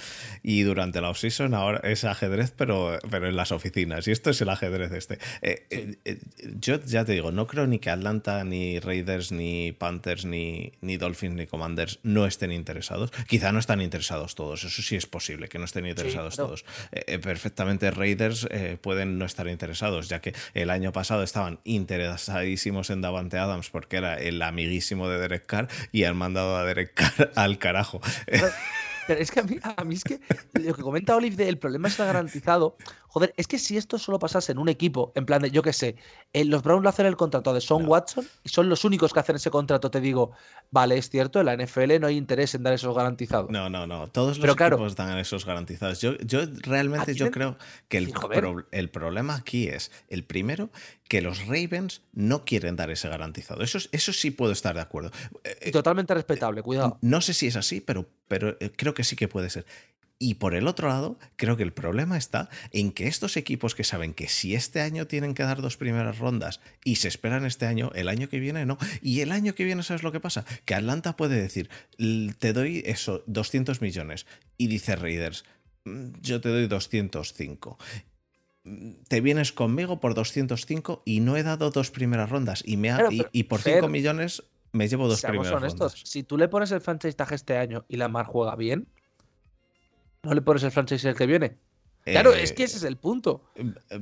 Y 0.44 0.64
durante 0.64 1.02
la 1.02 1.10
offseason 1.10 1.54
ahora 1.54 1.80
es 1.84 2.04
ajedrez, 2.04 2.54
pero, 2.56 3.00
pero 3.10 3.28
en 3.28 3.36
las 3.36 3.52
oficinas. 3.52 4.08
Y 4.08 4.12
esto 4.12 4.30
es 4.30 4.42
el 4.42 4.50
ajedrez 4.50 4.92
este. 4.92 5.18
Eh, 5.42 5.66
eh, 5.70 5.96
eh, 6.06 6.20
yo 6.60 6.80
ya 6.82 7.06
te 7.06 7.14
digo, 7.14 7.32
no 7.32 7.48
creo 7.48 7.68
ni 7.68 7.80
que 7.80 7.90
Atlanta, 7.90 8.44
ni 8.44 8.80
Raiders, 8.80 9.32
ni 9.32 9.72
Panthers, 9.72 10.26
ni, 10.26 10.74
ni 10.82 10.98
Dolphins, 10.98 11.36
ni 11.36 11.48
Commanders 11.48 12.00
no 12.04 12.26
estén 12.26 12.52
interesados. 12.52 13.12
Quizá 13.28 13.52
no 13.52 13.60
están 13.60 13.82
interesados 13.82 14.36
todos, 14.36 14.64
eso 14.64 14.82
sí 14.82 14.96
es 14.96 15.06
posible, 15.06 15.48
que 15.48 15.60
no 15.60 15.66
estén 15.66 15.86
interesados 15.86 16.36
todos. 16.36 16.66
perfectamente 17.22 17.92
Raiders 17.92 18.48
pueden 18.82 19.18
no 19.18 19.26
estar 19.26 19.48
interesados, 19.48 20.10
ya 20.10 20.20
que 20.20 20.34
el 20.54 20.70
año 20.70 20.92
pasado 20.92 21.24
estaban 21.24 21.60
interesadísimos 21.64 22.90
en 22.90 23.02
Davante 23.02 23.38
Adams 23.38 23.70
porque 23.70 23.98
era 23.98 24.16
el 24.16 24.42
amiguísimo 24.42 25.08
de 25.08 25.20
Derek 25.20 25.46
Carr 25.46 25.68
y 25.92 26.04
han 26.04 26.18
mandado 26.18 26.58
a 26.58 26.66
Derek 26.66 26.94
Carr 26.94 27.32
al 27.36 27.58
carajo. 27.58 28.02
Pero 29.08 29.20
es 29.20 29.32
que 29.32 29.40
a 29.40 29.44
mí, 29.44 29.58
a 29.62 29.84
mí 29.84 29.96
es 29.96 30.04
que 30.04 30.20
lo 30.54 30.74
que 30.74 30.82
comenta 30.82 31.16
Olive 31.16 31.48
el 31.48 31.58
problema 31.58 31.88
está 31.88 32.06
garantizado. 32.06 32.78
Joder, 33.08 33.34
es 33.38 33.48
que 33.48 33.60
si 33.60 33.78
esto 33.78 34.00
solo 34.00 34.18
pasase 34.18 34.54
en 34.54 34.58
un 34.58 34.70
equipo, 34.70 35.12
en 35.16 35.26
plan 35.26 35.42
de, 35.42 35.52
yo 35.52 35.62
qué 35.62 35.72
sé, 35.72 35.98
eh, 36.34 36.46
los 36.46 36.64
Browns 36.64 36.84
lo 36.84 36.90
hacen 36.90 37.06
el 37.06 37.16
contrato 37.16 37.54
de 37.54 37.62
Son 37.62 37.88
Watson 37.88 38.28
y 38.44 38.50
son 38.50 38.70
los 38.70 38.86
únicos 38.86 39.14
que 39.14 39.20
hacen 39.20 39.36
ese 39.36 39.52
contrato, 39.52 39.92
te 39.92 40.02
digo, 40.02 40.32
vale, 40.72 40.98
es 40.98 41.10
cierto, 41.10 41.40
en 41.40 41.46
la 41.46 41.56
NFL 41.56 42.00
no 42.00 42.08
hay 42.08 42.18
interés 42.18 42.56
en 42.56 42.64
dar 42.64 42.74
esos 42.74 42.96
garantizados. 42.96 43.52
No, 43.52 43.70
no, 43.70 43.86
no. 43.86 44.08
Todos 44.08 44.40
los 44.40 44.50
equipos 44.56 44.96
dan 44.96 45.18
esos 45.20 45.46
garantizados. 45.46 46.02
Yo, 46.02 46.18
yo 46.20 46.42
realmente 46.62 47.14
yo 47.14 47.30
creo 47.30 47.58
que 47.88 48.00
el, 48.00 48.14
el 48.72 48.90
problema 48.90 49.36
aquí 49.36 49.68
es, 49.68 49.92
el 50.10 50.24
primero, 50.24 50.72
que 51.08 51.22
los 51.22 51.46
Ravens 51.46 52.02
no 52.14 52.46
quieren 52.46 52.76
dar 52.76 52.90
ese 52.90 53.08
garantizado. 53.08 53.62
Eso, 53.62 53.78
eso 53.92 54.14
sí 54.14 54.32
puedo 54.32 54.52
estar 54.52 54.74
de 54.74 54.82
acuerdo. 54.82 55.12
Eh, 55.44 55.58
eh, 55.62 55.72
totalmente 55.72 56.12
respetable, 56.16 56.64
cuidado. 56.64 56.98
No 57.02 57.22
sé 57.22 57.36
si 57.36 57.46
es 57.46 57.56
así, 57.56 57.82
pero, 57.82 58.10
pero 58.34 58.58
creo 58.76 58.96
que 58.96 59.04
sí 59.04 59.16
que 59.16 59.28
puede 59.28 59.52
ser. 59.52 59.64
Y 60.18 60.36
por 60.36 60.56
el 60.56 60.68
otro 60.68 60.88
lado, 60.88 61.20
creo 61.36 61.56
que 61.56 61.62
el 61.62 61.72
problema 61.72 62.18
está 62.18 62.50
en 62.72 62.92
que 62.92 63.06
estos 63.06 63.38
equipos 63.38 63.76
que 63.76 63.84
saben 63.84 64.16
que 64.16 64.28
si 64.28 64.56
este 64.56 64.82
año 64.82 65.06
tienen 65.06 65.36
que 65.36 65.44
dar 65.44 65.62
dos 65.62 65.78
primeras 65.78 66.18
rondas 66.18 66.62
y 66.84 66.96
se 66.96 67.10
esperan 67.10 67.46
este 67.46 67.68
año, 67.68 67.92
el 67.94 68.10
año 68.10 68.30
que 68.30 68.40
viene 68.40 68.66
no. 68.66 68.80
Y 69.04 69.20
el 69.20 69.32
año 69.32 69.54
que 69.54 69.66
viene, 69.66 69.84
¿sabes 69.84 70.02
lo 70.02 70.12
que 70.12 70.20
pasa? 70.20 70.46
Que 70.66 70.74
Atlanta 70.74 71.16
puede 71.16 71.40
decir, 71.40 71.70
te 72.40 72.54
doy 72.54 72.82
eso, 72.88 73.24
200 73.28 73.82
millones. 73.82 74.26
Y 74.58 74.66
dice 74.66 74.96
Raiders, 74.96 75.46
mm, 75.86 76.14
yo 76.24 76.42
te 76.42 76.50
doy 76.50 76.66
205 76.66 77.78
mm, 78.64 78.92
te 79.08 79.22
vienes 79.22 79.52
conmigo 79.52 80.00
por 80.00 80.16
205 80.16 81.04
y 81.06 81.20
no 81.20 81.38
he 81.38 81.44
dado 81.44 81.70
dos 81.70 81.92
primeras 81.92 82.32
rondas 82.32 82.64
y, 82.66 82.78
me 82.78 82.92
y, 83.32 83.44
por 83.44 83.62
5 83.62 83.88
millones 83.90 84.42
me 84.74 84.88
llevo 84.88 85.08
dos 85.08 85.22
primeras 85.22 85.62
rondas. 85.62 85.94
Si 86.04 86.24
tú 86.24 86.38
le 86.38 86.50
pones 86.50 86.72
el 86.72 86.82
franchise 86.82 87.16
tag 87.16 87.32
este 87.34 87.58
año 87.58 87.86
y 87.88 87.96
la 87.96 88.10
Mar 88.10 88.26
juega 88.26 88.56
bien, 88.56 88.88
¿No 90.24 90.34
le 90.34 90.42
pones 90.42 90.64
el 90.64 90.72
franchise 90.72 91.10
el 91.10 91.16
que 91.16 91.26
viene? 91.26 91.58
Claro, 92.06 92.34
es 92.34 92.54
que 92.54 92.64
ese 92.64 92.78
es 92.78 92.84
el 92.84 92.98
punto. 92.98 93.52
Eh, 93.56 93.74
eh, 93.90 94.00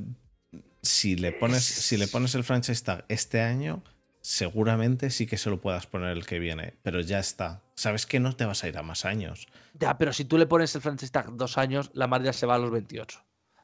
si 0.80 1.16
le 1.16 1.32
pones, 1.32 1.64
si 1.64 1.96
le 1.96 2.06
pones 2.06 2.34
el 2.36 2.44
franchise 2.44 2.82
tag 2.82 3.04
este 3.08 3.40
año, 3.40 3.82
seguramente 4.20 5.10
sí 5.10 5.26
que 5.26 5.36
se 5.36 5.50
lo 5.50 5.60
puedas 5.60 5.86
poner 5.86 6.16
el 6.16 6.24
que 6.24 6.38
viene, 6.38 6.74
pero 6.82 7.00
ya 7.00 7.18
está. 7.18 7.62
Sabes 7.74 8.06
que 8.06 8.20
no 8.20 8.36
te 8.36 8.44
vas 8.44 8.62
a 8.62 8.68
ir 8.68 8.78
a 8.78 8.82
más 8.82 9.04
años. 9.04 9.48
Ya, 9.80 9.98
pero 9.98 10.12
si 10.12 10.24
tú 10.24 10.38
le 10.38 10.46
pones 10.46 10.74
el 10.76 10.80
franchise 10.80 11.10
tag 11.10 11.36
dos 11.36 11.58
años, 11.58 11.90
la 11.92 12.06
madre 12.06 12.26
ya 12.26 12.32
se 12.32 12.46
va 12.46 12.54
a 12.54 12.58
los 12.58 12.70
28. 12.70 13.20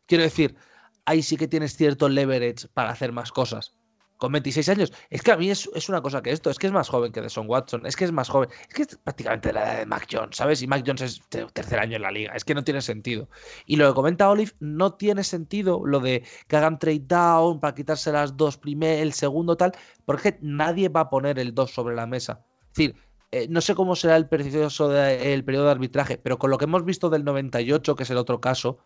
Quiero 0.07 0.25
decir, 0.25 0.57
ahí 1.05 1.23
sí 1.23 1.37
que 1.37 1.47
tienes 1.47 1.77
cierto 1.77 2.09
leverage 2.09 2.67
para 2.75 2.91
hacer 2.91 3.13
más 3.13 3.31
cosas 3.31 3.78
con 4.19 4.33
26 4.33 4.69
años. 4.69 4.93
Es 5.09 5.23
que 5.23 5.33
a 5.33 5.37
mí 5.37 5.51
es, 5.51 5.67
una 5.89 6.03
cosa 6.03 6.23
que 6.23 6.31
esto, 6.31 6.51
es 6.51 6.59
que 6.59 6.67
es 6.67 6.73
más 6.73 6.89
joven 6.89 7.13
que 7.13 7.23
de 7.23 7.31
Son 7.31 7.49
Watson, 7.49 7.87
es 7.87 7.97
que 7.97 8.05
es 8.05 8.13
más 8.13 8.29
joven, 8.29 8.51
es 8.69 8.75
que 8.75 8.83
es 8.83 8.97
prácticamente 9.03 9.53
la 9.53 9.63
edad 9.63 9.79
de 9.79 9.87
Mac 9.87 10.07
Jones, 10.11 10.37
¿sabes? 10.37 10.61
Y 10.61 10.67
Mac 10.67 10.83
Jones 10.87 11.03
es 11.03 11.21
tercer 11.53 11.79
año 11.79 11.97
en 11.97 12.03
la 12.03 12.11
liga, 12.11 12.33
es 12.35 12.45
que 12.45 12.55
no 12.55 12.65
tiene 12.65 12.83
sentido. 12.83 13.29
Y 13.65 13.77
lo 13.77 13.89
que 13.89 13.95
comenta 13.95 14.29
Olive, 14.29 14.53
no 14.61 14.95
tiene 14.95 15.25
sentido 15.25 15.87
lo 15.87 16.01
de 16.01 16.25
que 16.49 16.57
hagan 16.57 16.79
trade 16.79 17.05
down 17.07 17.61
para 17.61 17.75
quitarse 17.75 18.13
las 18.13 18.37
dos 18.37 18.59
primeras, 18.59 19.03
el 19.03 19.13
segundo 19.13 19.57
tal, 19.57 19.73
porque 20.05 20.39
nadie 20.43 20.89
va 20.89 21.01
a 21.01 21.11
poner 21.11 21.39
el 21.39 21.55
2 21.55 21.71
sobre 21.71 21.95
la 21.95 22.07
mesa. 22.07 22.45
Es 22.71 22.75
decir, 22.75 22.97
eh, 23.31 23.47
no 23.49 23.61
sé 23.61 23.75
cómo 23.75 23.95
será 23.95 24.17
el 24.17 24.29
precioso 24.29 24.95
el 24.97 25.45
periodo 25.45 25.67
de 25.67 25.71
arbitraje, 25.73 26.19
pero 26.19 26.39
con 26.39 26.51
lo 26.51 26.59
que 26.59 26.65
hemos 26.65 26.85
visto 26.85 27.11
del 27.11 27.25
98, 27.25 27.95
que 27.95 28.03
es 28.03 28.11
el 28.11 28.17
otro 28.17 28.41
caso, 28.41 28.79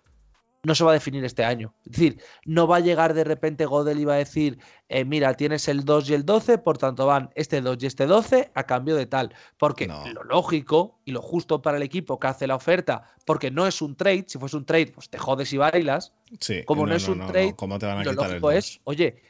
no 0.64 0.74
se 0.74 0.84
va 0.84 0.90
a 0.90 0.94
definir 0.94 1.24
este 1.24 1.44
año. 1.44 1.74
Es 1.84 1.92
decir, 1.92 2.18
no 2.44 2.66
va 2.66 2.76
a 2.76 2.80
llegar 2.80 3.14
de 3.14 3.24
repente 3.24 3.66
Godel 3.66 3.98
y 3.98 4.04
va 4.04 4.14
a 4.14 4.18
decir, 4.18 4.58
eh, 4.88 5.04
mira, 5.04 5.34
tienes 5.34 5.66
el 5.68 5.84
2 5.84 6.10
y 6.10 6.14
el 6.14 6.24
12, 6.24 6.58
por 6.58 6.78
tanto 6.78 7.06
van 7.06 7.30
este 7.34 7.60
2 7.60 7.78
y 7.80 7.86
este 7.86 8.06
12 8.06 8.52
a 8.54 8.64
cambio 8.64 8.94
de 8.94 9.06
tal. 9.06 9.34
Porque 9.58 9.88
lo 9.88 10.22
lógico 10.22 11.00
y 11.04 11.10
lo 11.12 11.20
justo 11.20 11.62
para 11.62 11.78
el 11.78 11.82
equipo 11.82 12.20
que 12.20 12.28
hace 12.28 12.46
la 12.46 12.54
oferta, 12.54 13.02
porque 13.24 13.50
no 13.50 13.66
es 13.66 13.82
un 13.82 13.96
trade, 13.96 14.26
si 14.28 14.38
fuese 14.38 14.56
un 14.56 14.64
trade, 14.64 14.92
pues 14.94 15.08
te 15.08 15.18
jodes 15.18 15.52
y 15.52 15.56
bailas. 15.56 16.12
Sí, 16.38 16.62
como 16.64 16.86
no, 16.86 16.94
es 16.94 17.08
un 17.08 17.18
trade, 17.26 17.54
¿cómo 17.56 17.78
te 17.78 17.86
van 17.86 17.98
a 17.98 18.04
lo 18.04 18.12
lógico 18.12 18.50
es, 18.52 18.80
oye, 18.84 19.20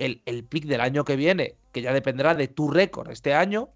el, 0.00 0.22
el 0.26 0.44
pick 0.44 0.64
del 0.64 0.80
año 0.80 1.04
que 1.04 1.14
viene, 1.14 1.54
que 1.72 1.82
ya 1.82 1.92
dependerá 1.92 2.34
de 2.34 2.48
tu 2.48 2.68
récord 2.68 3.10
este 3.10 3.32
año, 3.32 3.70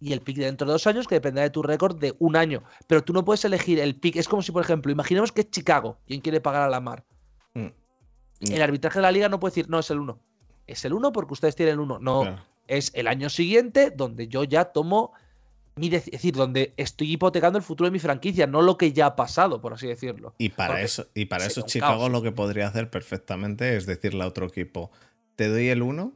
y 0.00 0.12
el 0.12 0.20
pick 0.20 0.36
de 0.36 0.44
dentro 0.44 0.66
de 0.66 0.72
dos 0.72 0.86
años 0.86 1.08
que 1.08 1.16
dependerá 1.16 1.44
de 1.44 1.50
tu 1.50 1.62
récord 1.62 1.98
de 1.98 2.14
un 2.18 2.36
año. 2.36 2.62
Pero 2.86 3.02
tú 3.02 3.12
no 3.12 3.24
puedes 3.24 3.44
elegir 3.44 3.80
el 3.80 3.96
pick. 3.96 4.16
Es 4.16 4.28
como 4.28 4.42
si, 4.42 4.52
por 4.52 4.62
ejemplo, 4.62 4.92
imaginemos 4.92 5.32
que 5.32 5.42
es 5.42 5.50
Chicago, 5.50 5.98
quien 6.06 6.20
quiere 6.20 6.40
pagar 6.40 6.62
a 6.62 6.68
la 6.68 6.80
mar. 6.80 7.04
Mm. 7.54 7.68
El 8.40 8.62
arbitraje 8.62 8.98
de 8.98 9.02
la 9.02 9.10
liga 9.10 9.28
no 9.28 9.40
puede 9.40 9.52
decir, 9.52 9.68
no, 9.68 9.78
es 9.78 9.90
el 9.90 9.98
1. 9.98 10.18
Es 10.66 10.84
el 10.84 10.92
1 10.92 11.12
porque 11.12 11.32
ustedes 11.32 11.56
tienen 11.56 11.74
el 11.74 11.80
1. 11.80 11.98
No, 11.98 12.38
es 12.68 12.92
el 12.94 13.08
año 13.08 13.28
siguiente 13.30 13.90
donde 13.90 14.28
yo 14.28 14.44
ya 14.44 14.66
tomo 14.66 15.12
mi 15.78 15.86
es 15.94 16.06
decir, 16.06 16.34
donde 16.34 16.74
estoy 16.76 17.12
hipotecando 17.12 17.56
el 17.56 17.64
futuro 17.64 17.86
de 17.86 17.92
mi 17.92 18.00
franquicia, 18.00 18.48
no 18.48 18.62
lo 18.62 18.76
que 18.76 18.92
ya 18.92 19.06
ha 19.06 19.16
pasado, 19.16 19.60
por 19.60 19.72
así 19.72 19.86
decirlo. 19.86 20.34
Y 20.36 20.48
para 20.48 20.82
eso, 20.82 21.06
y 21.14 21.26
para 21.26 21.46
eso 21.46 21.62
Chicago 21.62 22.08
lo 22.08 22.20
que 22.20 22.32
podría 22.32 22.66
hacer 22.66 22.90
perfectamente 22.90 23.76
es 23.76 23.86
decirle 23.86 24.24
a 24.24 24.26
otro 24.26 24.46
equipo, 24.46 24.90
te 25.36 25.48
doy 25.48 25.68
el 25.68 25.82
1 25.82 26.12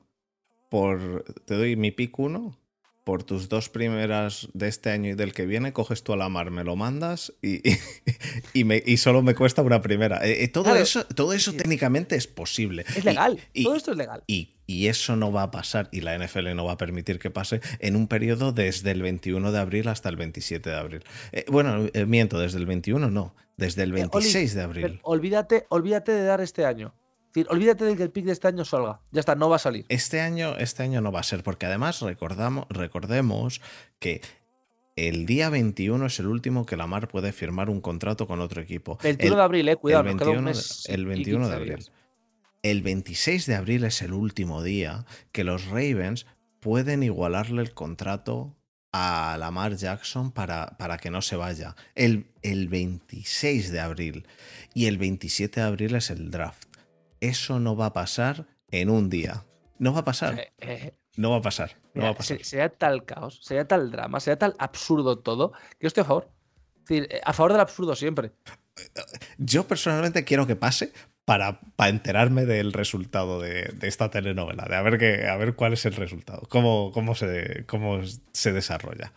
por. 0.69 1.25
Te 1.45 1.55
doy 1.55 1.77
mi 1.77 1.93
pick 1.93 2.19
1 2.19 2.59
por 3.05 3.25
tus 3.25 3.49
dos 3.49 3.69
primeras 3.69 4.49
de 4.53 4.69
este 4.69 4.91
año 4.91 5.11
y 5.11 5.15
del 5.15 5.33
que 5.33 5.47
viene, 5.47 5.73
coges 5.73 6.03
tú 6.03 6.13
a 6.13 6.17
la 6.17 6.29
mar, 6.29 6.51
me 6.51 6.65
lo 6.65 6.77
mandas 6.77 7.33
y, 7.43 7.61
y, 8.55 8.65
me, 8.65 8.83
y 8.85 8.97
solo 8.97 9.23
me 9.23 9.35
cuesta 9.35 9.63
una 9.63 9.81
primera. 9.83 10.25
Eh, 10.27 10.45
eh, 10.45 10.49
todo, 10.49 10.75
eso, 10.77 11.05
todo 11.07 11.33
eso 11.33 11.53
técnicamente 11.53 12.17
es 12.17 12.27
posible. 12.27 12.85
Es 12.97 13.05
legal, 13.05 13.41
todo 13.63 13.77
esto 13.77 13.93
es 13.93 13.97
legal. 13.97 14.23
Y, 14.27 14.51
eso 14.73 15.17
no 15.17 15.31
va 15.31 15.43
a 15.43 15.51
pasar 15.51 15.91
y 15.93 16.01
la 16.01 16.17
NFL 16.17 16.55
no 16.55 16.65
va 16.65 16.73
a 16.73 16.77
permitir 16.79 17.19
que 17.19 17.31
pase 17.31 17.61
en 17.79 17.95
un 17.95 18.09
periodo 18.09 18.53
desde 18.53 18.93
el 18.93 19.03
21 19.03 19.53
de 19.53 19.59
abril 19.59 19.87
hasta 19.87 20.09
el 20.09 20.17
27 20.17 20.71
de 20.71 20.77
abril. 20.77 21.05
Eh, 21.31 21.45
bueno, 21.49 21.91
miento, 22.07 22.41
desde 22.41 22.57
el 22.57 22.65
21 22.65 23.11
no, 23.11 23.35
desde 23.59 23.83
el 23.83 23.93
26 23.93 24.55
de 24.55 24.63
abril. 24.63 25.01
Olvídate, 25.03 25.67
olvídate 25.69 26.13
de 26.13 26.25
dar 26.25 26.41
este 26.41 26.65
año 26.65 26.95
olvídate 27.49 27.85
de 27.85 27.97
que 27.97 28.03
el 28.03 28.11
pick 28.11 28.27
de 28.27 28.33
este 28.33 28.49
año 28.49 28.65
salga. 28.65 29.01
Ya 29.11 29.21
está, 29.21 29.35
no 29.35 29.49
va 29.49 29.57
a 29.57 29.59
salir. 29.59 29.87
Este 29.89 30.21
año, 30.21 30.57
este 30.59 30.83
año 30.83 31.01
no 31.01 31.13
va 31.13 31.21
a 31.21 31.25
ser, 31.25 31.43
porque 31.43 31.67
además 31.67 32.01
recordamos, 32.01 32.67
recordemos 32.69 33.61
que 33.99 34.21
el 34.97 35.25
día 35.25 35.49
21 35.49 36.07
es 36.07 36.19
el 36.21 36.27
último 36.27 36.67
que 36.67 36.77
Lamar 36.77 37.09
puede 37.09 37.33
firmar 37.33 37.71
un 37.71 37.81
contrato 37.81 38.27
con 38.27 38.41
otro 38.41 38.61
equipo. 38.61 38.99
21 39.03 39.37
de 39.37 39.43
abril, 39.43 39.69
eh, 39.69 39.77
cuidado. 39.77 40.03
El 40.03 40.17
21, 40.17 40.53
el 40.89 41.07
21 41.07 41.49
de 41.49 41.55
abril. 41.55 41.91
El 42.63 42.83
26 42.83 43.47
de 43.47 43.55
abril 43.57 43.85
es 43.85 44.03
el 44.03 44.13
último 44.13 44.63
día 44.63 45.05
que 45.33 45.45
los 45.45 45.67
Ravens 45.67 46.27
pueden 46.61 47.03
igualarle 47.03 47.63
el 47.63 47.75
contrato 47.75 48.55
a 48.93 49.37
Lamar 49.39 49.75
Jackson 49.75 50.31
para, 50.31 50.77
para 50.79 50.99
que 50.99 51.11
no 51.11 51.23
se 51.23 51.37
vaya. 51.37 51.75
El, 51.95 52.27
el 52.43 52.69
26 52.69 53.73
de 53.73 53.81
abril. 53.81 54.27
Y 54.75 54.87
el 54.87 54.99
27 54.99 55.61
de 55.61 55.67
abril 55.67 55.95
es 55.95 56.11
el 56.11 56.31
draft. 56.31 56.72
Eso 57.23 57.61
no 57.61 57.77
va 57.77 57.87
a 57.87 57.93
pasar 57.93 58.47
en 58.73 58.91
un 58.91 59.09
día. 59.09 59.45
No 59.79 59.93
va 59.93 60.01
a 60.01 60.05
pasar. 60.05 60.41
Eh, 60.41 60.53
eh, 60.59 60.95
no 61.17 61.31
va 61.31 61.37
a 61.37 61.41
pasar. 61.41 61.77
No 61.95 62.03
va 62.03 62.09
a 62.09 62.15
pasar. 62.15 62.45
Sería 62.45 62.69
tal 62.69 63.05
caos, 63.05 63.39
sería 63.45 63.65
tal 63.65 63.93
drama, 63.93 64.19
sería 64.19 64.41
tal 64.41 64.57
absurdo 64.59 65.21
todo, 65.21 65.53
que 65.53 65.83
yo 65.83 65.87
estoy 65.87 66.01
a 66.01 66.07
favor. 66.07 66.29
Es 66.79 66.89
decir, 66.89 67.09
eh, 67.13 67.21
a 67.25 67.33
favor 67.33 67.53
del 67.53 67.61
absurdo 67.61 67.95
siempre. 67.95 68.33
Yo 69.39 69.69
personalmente 69.69 70.25
quiero 70.25 70.49
que 70.49 70.57
pase 70.57 70.93
para, 71.25 71.61
para 71.77 71.91
enterarme 71.91 72.45
del 72.45 72.73
resultado 72.73 73.41
de, 73.41 73.73
esta 73.83 74.11
telenovela, 74.11 74.65
de 74.65 74.75
a 74.75 74.83
ver, 74.83 74.99
qué, 74.99 75.29
a 75.29 75.37
ver 75.37 75.55
cuál 75.55 75.75
es 75.75 75.87
el 75.87 75.95
resultado, 75.95 76.43
cómo, 76.49 76.91
cómo, 76.91 77.15
se, 77.15 77.65
cómo 77.69 78.01
se 78.33 78.53
desarrolla. 78.53 79.13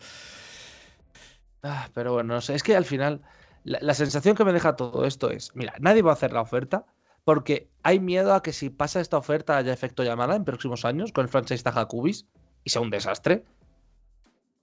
Ah, 1.64 1.90
pero 1.96 2.14
bueno, 2.14 2.36
no 2.36 2.42
sé, 2.42 2.54
es 2.54 2.62
que 2.62 2.76
al 2.76 2.86
final 2.86 3.24
la 3.64 3.96
sensación 3.96 4.36
que 4.36 4.46
me 4.46 4.54
deja 4.54 4.76
todo 4.76 5.06
esto 5.06 5.32
es, 5.32 5.56
mira, 5.56 5.74
nadie 5.80 6.04
va 6.04 6.12
a 6.12 6.14
hacer 6.14 6.32
la 6.32 6.42
oferta, 6.42 6.86
porque 7.26 7.70
hay 7.84 8.00
miedo 8.00 8.34
a 8.34 8.42
que 8.42 8.54
si 8.54 8.70
pasa 8.70 9.02
esta 9.02 9.18
oferta 9.18 9.58
haya 9.58 9.74
efecto 9.74 10.04
llamada 10.04 10.36
en 10.36 10.46
próximos 10.46 10.86
años 10.86 11.12
con 11.12 11.26
el 11.26 11.30
franchise 11.30 11.64
Taja 11.64 11.88
Cubis 11.88 12.28
y 12.64 12.70
sea 12.70 12.82
un 12.82 12.92
desastre. 12.92 13.44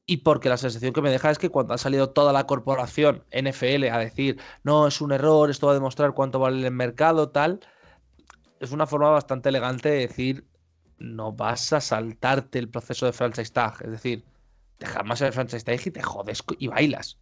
Y 0.06 0.18
porque 0.18 0.48
la 0.48 0.56
sensación 0.56 0.92
que 0.92 1.02
me 1.02 1.10
deja 1.10 1.30
es 1.30 1.38
que 1.38 1.50
cuando 1.50 1.74
ha 1.74 1.78
salido 1.78 2.10
toda 2.10 2.32
la 2.32 2.46
corporación 2.46 3.24
NFL 3.30 3.84
a 3.92 3.98
decir, 3.98 4.40
no, 4.64 4.86
es 4.86 5.00
un 5.00 5.12
error, 5.12 5.50
esto 5.50 5.66
va 5.66 5.72
a 5.72 5.74
demostrar 5.76 6.14
cuánto 6.14 6.38
vale 6.38 6.66
el 6.66 6.72
mercado, 6.72 7.30
tal, 7.30 7.60
es 8.60 8.72
una 8.72 8.86
forma 8.86 9.10
bastante 9.10 9.48
elegante 9.48 9.88
de 9.88 9.98
decir, 9.98 10.46
no 10.98 11.32
vas 11.32 11.72
a 11.72 11.80
saltarte 11.80 12.58
el 12.58 12.68
proceso 12.68 13.06
de 13.06 13.12
franchise 13.12 13.52
tag. 13.52 13.82
Es 13.82 13.90
decir, 13.90 14.24
dejar 14.78 15.04
más 15.04 15.20
el 15.20 15.32
franchise 15.32 15.64
tag 15.64 15.80
y 15.84 15.90
te 15.90 16.02
jodes 16.02 16.44
y 16.58 16.68
bailas. 16.68 17.18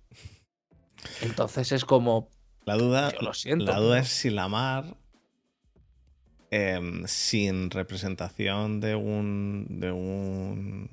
Entonces 1.22 1.72
es 1.72 1.84
como... 1.84 2.28
La 2.66 2.76
duda, 2.76 3.12
lo 3.20 3.32
siento, 3.32 3.64
la 3.64 3.78
duda 3.78 4.00
es 4.00 4.08
si 4.08 4.28
la 4.28 4.48
Em, 6.52 7.06
sin 7.06 7.70
representación 7.70 8.80
de 8.80 8.96
un. 8.96 9.66
de 9.68 9.92
un. 9.92 10.90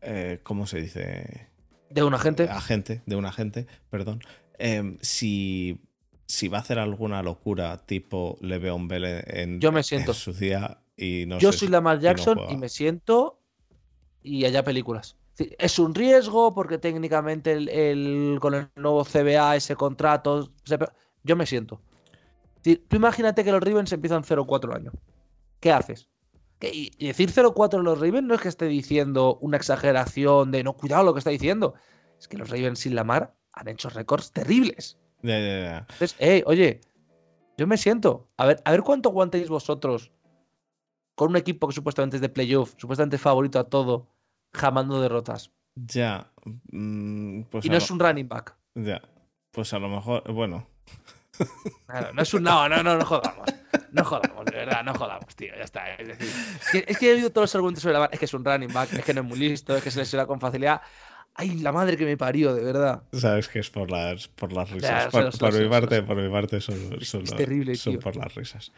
Eh, 0.00 0.40
¿Cómo 0.42 0.66
se 0.66 0.80
dice? 0.80 1.48
De 1.90 2.02
un 2.02 2.14
agente. 2.14 2.44
Agente, 2.44 3.02
de 3.04 3.16
un 3.16 3.26
agente, 3.26 3.66
perdón. 3.90 4.20
Em, 4.58 4.96
si, 5.02 5.78
si 6.26 6.48
va 6.48 6.58
a 6.58 6.60
hacer 6.62 6.78
alguna 6.78 7.22
locura 7.22 7.76
tipo 7.84 8.38
Le'Veon 8.40 8.88
Bell 8.88 9.04
en, 9.26 9.60
Yo 9.60 9.72
me 9.72 9.82
siento. 9.82 10.14
su 10.14 10.32
día 10.32 10.78
y 10.96 11.24
no 11.26 11.38
Yo 11.38 11.52
soy 11.52 11.68
Lamar 11.68 12.00
Jackson 12.00 12.38
y, 12.48 12.56
me 12.56 12.70
siento 12.70 13.40
y 14.22 14.46
allá 14.46 14.64
películas. 14.64 15.16
Es 15.36 15.78
un 15.78 15.94
riesgo 15.94 16.54
porque 16.54 16.78
técnicamente 16.78 17.52
el, 17.52 18.38
con 18.40 18.54
el 18.54 18.68
nuevo 18.76 19.04
CBA, 19.04 19.56
ese 19.56 19.76
contrato. 19.76 20.50
Yo 21.24 21.36
me 21.36 21.44
siento. 21.44 21.82
Tú 22.64 22.96
imagínate 22.96 23.44
que 23.44 23.52
los 23.52 23.62
Ravens 23.62 23.92
empiezan 23.92 24.22
0-4 24.22 24.74
año. 24.74 24.92
¿Qué 25.60 25.70
haces? 25.70 26.08
Y 26.60 27.06
decir 27.06 27.30
0-4 27.30 27.78
en 27.78 27.84
los 27.84 28.00
Ravens 28.00 28.26
no 28.26 28.34
es 28.34 28.40
que 28.40 28.48
esté 28.48 28.66
diciendo 28.66 29.36
una 29.42 29.58
exageración 29.58 30.50
de 30.50 30.64
no, 30.64 30.72
cuidado 30.72 31.04
lo 31.04 31.12
que 31.12 31.18
está 31.18 31.30
diciendo. 31.30 31.74
Es 32.18 32.26
que 32.26 32.38
los 32.38 32.48
Ravens 32.48 32.78
sin 32.78 32.94
la 32.94 33.04
mar 33.04 33.34
han 33.52 33.68
hecho 33.68 33.90
récords 33.90 34.32
terribles. 34.32 34.98
Entonces, 35.22 36.16
hey, 36.18 36.42
oye, 36.46 36.80
yo 37.58 37.66
me 37.66 37.76
siento. 37.76 38.28
A 38.38 38.46
ver, 38.46 38.62
a 38.64 38.70
ver 38.70 38.82
cuánto 38.82 39.10
aguantáis 39.10 39.48
vosotros 39.50 40.10
con 41.14 41.30
un 41.30 41.36
equipo 41.36 41.68
que 41.68 41.74
supuestamente 41.74 42.16
es 42.16 42.22
de 42.22 42.30
playoff, 42.30 42.74
supuestamente 42.78 43.18
favorito 43.18 43.58
a 43.58 43.64
todo, 43.64 44.08
jamando 44.54 45.02
derrotas. 45.02 45.52
Ya. 45.74 46.32
Mm, 46.70 47.42
pues 47.42 47.66
y 47.66 47.68
no 47.68 47.76
es 47.76 47.90
un 47.90 48.00
running 48.00 48.28
back. 48.28 48.56
Ya. 48.74 49.02
Pues 49.50 49.72
a 49.74 49.78
lo 49.78 49.88
mejor, 49.88 50.32
bueno, 50.32 50.66
no 52.14 52.22
es 52.22 52.34
un. 52.34 52.42
No, 52.42 52.68
no, 52.68 52.82
no, 52.82 52.96
no 52.96 53.04
jodamos. 53.04 53.48
No 53.92 54.04
jodamos, 54.04 54.44
de 54.46 54.56
verdad, 54.56 54.84
no 54.84 54.94
jodamos, 54.94 55.34
tío. 55.36 55.52
Ya 55.56 55.64
está. 55.64 55.94
Es 55.94 56.08
decir, 56.08 56.84
es 56.86 56.98
que, 56.98 57.10
he 57.10 57.14
oído 57.14 57.30
todos 57.30 57.44
los 57.44 57.54
argumentos 57.54 57.82
sobre 57.82 57.98
la. 57.98 58.06
Es 58.06 58.18
que 58.18 58.24
es 58.24 58.34
un 58.34 58.44
running 58.44 58.72
back, 58.72 58.92
es 58.92 59.04
que 59.04 59.14
no 59.14 59.20
es 59.20 59.26
muy 59.26 59.38
listo, 59.38 59.76
es 59.76 59.82
que 59.82 59.90
se 59.90 60.00
lesiona 60.00 60.26
con 60.26 60.40
facilidad. 60.40 60.80
Ay, 61.36 61.58
la 61.58 61.72
madre 61.72 61.96
que 61.96 62.04
me 62.04 62.16
parió, 62.16 62.54
de 62.54 62.62
verdad. 62.62 63.02
Sabes 63.12 63.48
que 63.48 63.58
es 63.58 63.68
por 63.68 63.90
las, 63.90 64.28
por 64.28 64.52
las 64.52 64.70
risas. 64.70 65.08
por, 65.08 65.52
mi 65.52 65.68
parte, 65.68 66.02
por 66.02 66.16
mi 66.16 66.30
parte 66.30 66.60
son, 66.60 66.76
son, 67.00 67.24
terrible, 67.24 67.74
son 67.74 67.98
por 67.98 68.14
las 68.14 68.34
risas. 68.34 68.72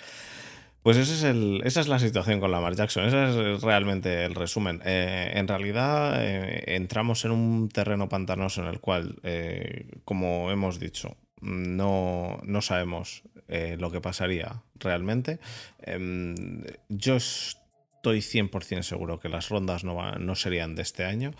Pues 0.86 0.98
ese 0.98 1.14
es 1.14 1.24
el, 1.24 1.62
esa 1.64 1.80
es 1.80 1.88
la 1.88 1.98
situación 1.98 2.38
con 2.38 2.52
Lamar 2.52 2.76
Jackson. 2.76 3.06
Ese 3.06 3.54
es 3.54 3.60
realmente 3.60 4.24
el 4.24 4.36
resumen. 4.36 4.80
Eh, 4.84 5.32
en 5.34 5.48
realidad, 5.48 6.24
eh, 6.24 6.76
entramos 6.76 7.24
en 7.24 7.32
un 7.32 7.68
terreno 7.68 8.08
pantanoso 8.08 8.62
en 8.62 8.68
el 8.68 8.78
cual, 8.78 9.16
eh, 9.24 9.88
como 10.04 10.52
hemos 10.52 10.78
dicho, 10.78 11.16
no, 11.40 12.40
no 12.44 12.62
sabemos 12.62 13.22
eh, 13.48 13.76
lo 13.78 13.90
que 13.90 14.00
pasaría 14.00 14.62
realmente. 14.74 15.38
Em, 15.80 16.64
yo 16.88 17.16
estoy 17.16 18.20
100% 18.20 18.82
seguro 18.82 19.18
que 19.18 19.28
las 19.28 19.48
rondas 19.48 19.84
no, 19.84 20.12
no 20.12 20.34
serían 20.34 20.74
de 20.74 20.82
este 20.82 21.04
año. 21.04 21.32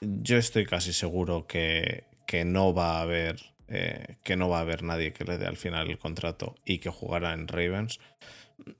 Yo 0.00 0.36
estoy 0.36 0.66
casi 0.66 0.92
seguro 0.92 1.46
que, 1.46 2.04
que 2.26 2.44
no 2.44 2.74
va 2.74 2.98
a 2.98 3.02
haber 3.02 3.54
eh, 3.66 4.16
que 4.22 4.36
no 4.36 4.50
va 4.50 4.58
a 4.58 4.60
haber 4.60 4.82
nadie 4.82 5.14
que 5.14 5.24
le 5.24 5.38
dé 5.38 5.46
al 5.46 5.56
final 5.56 5.90
el 5.90 5.98
contrato 5.98 6.54
y 6.66 6.78
que 6.78 6.90
jugará 6.90 7.32
en 7.32 7.48
Ravens. 7.48 7.98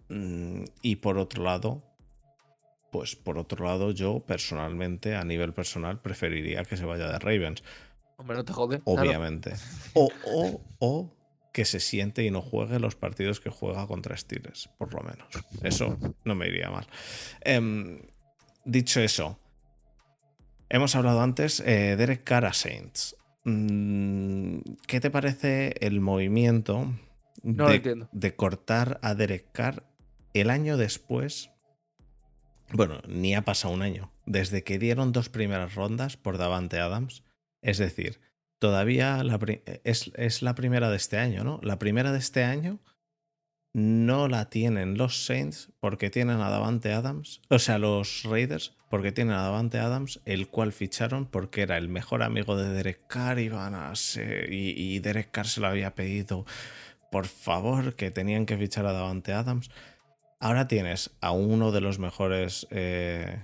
Mm, 0.08 0.64
y 0.82 0.96
por 0.96 1.18
otro 1.18 1.42
lado, 1.42 1.82
pues 2.92 3.16
por 3.16 3.38
otro 3.38 3.64
lado, 3.64 3.90
yo 3.92 4.20
personalmente, 4.20 5.16
a 5.16 5.24
nivel 5.24 5.52
personal, 5.54 6.00
preferiría 6.00 6.64
que 6.64 6.76
se 6.76 6.84
vaya 6.84 7.08
de 7.08 7.18
Ravens. 7.18 7.64
Hombre, 8.16 8.36
no 8.36 8.44
te 8.44 8.52
jode. 8.52 8.80
Obviamente. 8.84 9.54
O, 9.96 10.10
o, 10.26 10.60
o, 10.80 11.14
que 11.54 11.64
se 11.64 11.78
siente 11.78 12.24
y 12.24 12.30
no 12.32 12.42
juegue 12.42 12.80
los 12.80 12.96
partidos 12.96 13.38
que 13.38 13.48
juega 13.48 13.86
contra 13.86 14.16
Steelers, 14.16 14.68
por 14.76 14.92
lo 14.92 15.02
menos. 15.02 15.28
Eso 15.62 15.96
no 16.24 16.34
me 16.34 16.48
iría 16.48 16.68
mal. 16.68 16.88
Em, 17.42 18.00
dicho 18.64 18.98
eso, 18.98 19.38
hemos 20.68 20.96
hablado 20.96 21.20
antes 21.22 21.60
eh, 21.60 21.94
Derek 21.96 22.24
Carr 22.24 22.46
a 22.46 22.52
Saints. 22.52 23.16
Mm, 23.44 24.58
¿Qué 24.88 24.98
te 24.98 25.10
parece 25.10 25.76
el 25.78 26.00
movimiento 26.00 26.92
de, 27.44 28.04
de, 28.10 28.34
cortar 28.34 28.98
a 29.02 29.14
Derek 29.14 29.52
Carr 29.52 29.84
el 30.32 30.50
año 30.50 30.76
después? 30.76 31.50
Bueno, 32.72 33.00
ni 33.06 33.36
ha 33.36 33.42
pasado 33.42 33.72
un 33.74 33.82
año. 33.82 34.10
Desde 34.26 34.64
que 34.64 34.80
dieron 34.80 35.12
dos 35.12 35.28
primeras 35.28 35.76
rondas 35.76 36.16
por 36.16 36.36
Davante 36.36 36.80
Adams 36.80 37.22
es 37.64 37.78
decir, 37.78 38.20
todavía 38.58 39.22
es, 39.84 40.42
la 40.42 40.54
primera 40.54 40.90
de 40.90 40.96
este 40.96 41.18
año, 41.18 41.42
¿no? 41.44 41.58
La 41.62 41.78
primera 41.78 42.12
de 42.12 42.18
este 42.18 42.44
año 42.44 42.78
no 43.72 44.28
la 44.28 44.50
tienen 44.50 44.98
los 44.98 45.24
Saints 45.24 45.72
porque 45.80 46.10
tienen 46.10 46.40
a 46.40 46.50
Davante 46.50 46.92
Adams, 46.92 47.40
o 47.48 47.58
sea, 47.58 47.78
los 47.78 48.22
Raiders 48.22 48.76
porque 48.90 49.12
tienen 49.12 49.34
a 49.34 49.42
Davante 49.42 49.78
Adams, 49.78 50.20
el 50.26 50.46
cual 50.48 50.72
ficharon 50.72 51.26
porque 51.26 51.62
era 51.62 51.78
el 51.78 51.88
mejor 51.88 52.22
amigo 52.22 52.54
de 52.56 52.68
Derek 52.68 53.06
Carr 53.08 53.40
y, 53.40 53.48
van 53.48 53.74
a 53.74 53.94
y, 54.48 54.98
Derek 55.00 55.30
Carr 55.30 55.46
se 55.46 55.60
lo 55.60 55.66
había 55.66 55.94
pedido, 55.94 56.44
por 57.10 57.26
favor, 57.26 57.96
que 57.96 58.10
tenían 58.10 58.44
que 58.44 58.58
fichar 58.58 58.84
a 58.84 58.92
Davante 58.92 59.32
Adams. 59.32 59.70
Ahora 60.38 60.68
tienes 60.68 61.10
a 61.22 61.32
uno 61.32 61.72
de 61.72 61.80
los 61.80 61.98
mejores 61.98 62.68
eh, 62.70 63.42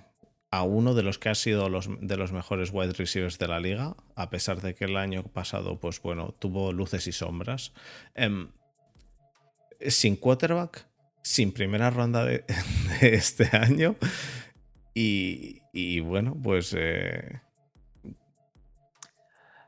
a 0.51 0.65
uno 0.65 0.95
de 0.95 1.03
los 1.03 1.19
que 1.19 1.29
ha 1.29 1.35
sido 1.35 1.69
los, 1.69 1.89
de 2.01 2.17
los 2.17 2.33
mejores 2.33 2.71
wide 2.73 2.93
receivers 2.93 3.39
de 3.39 3.49
la 3.49 3.61
liga, 3.61 3.97
a 4.17 4.31
pesar 4.31 4.61
de 4.61 4.75
que 4.75 4.87
el 4.87 4.97
año 4.97 5.23
pasado, 5.23 5.79
pues 5.79 6.03
bueno, 6.03 6.35
tuvo 6.39 6.73
luces 6.73 7.07
y 7.07 7.13
sombras. 7.13 7.73
Em, 8.15 8.49
sin 9.81 10.17
quarterback, 10.17 10.87
sin 11.23 11.53
primera 11.53 11.91
ronda 11.91 12.25
de, 12.25 12.45
este 13.01 13.57
año. 13.57 13.97
Y, 14.93 16.01
bueno, 16.01 16.37
pues... 16.43 16.75
Eh, 16.77 17.41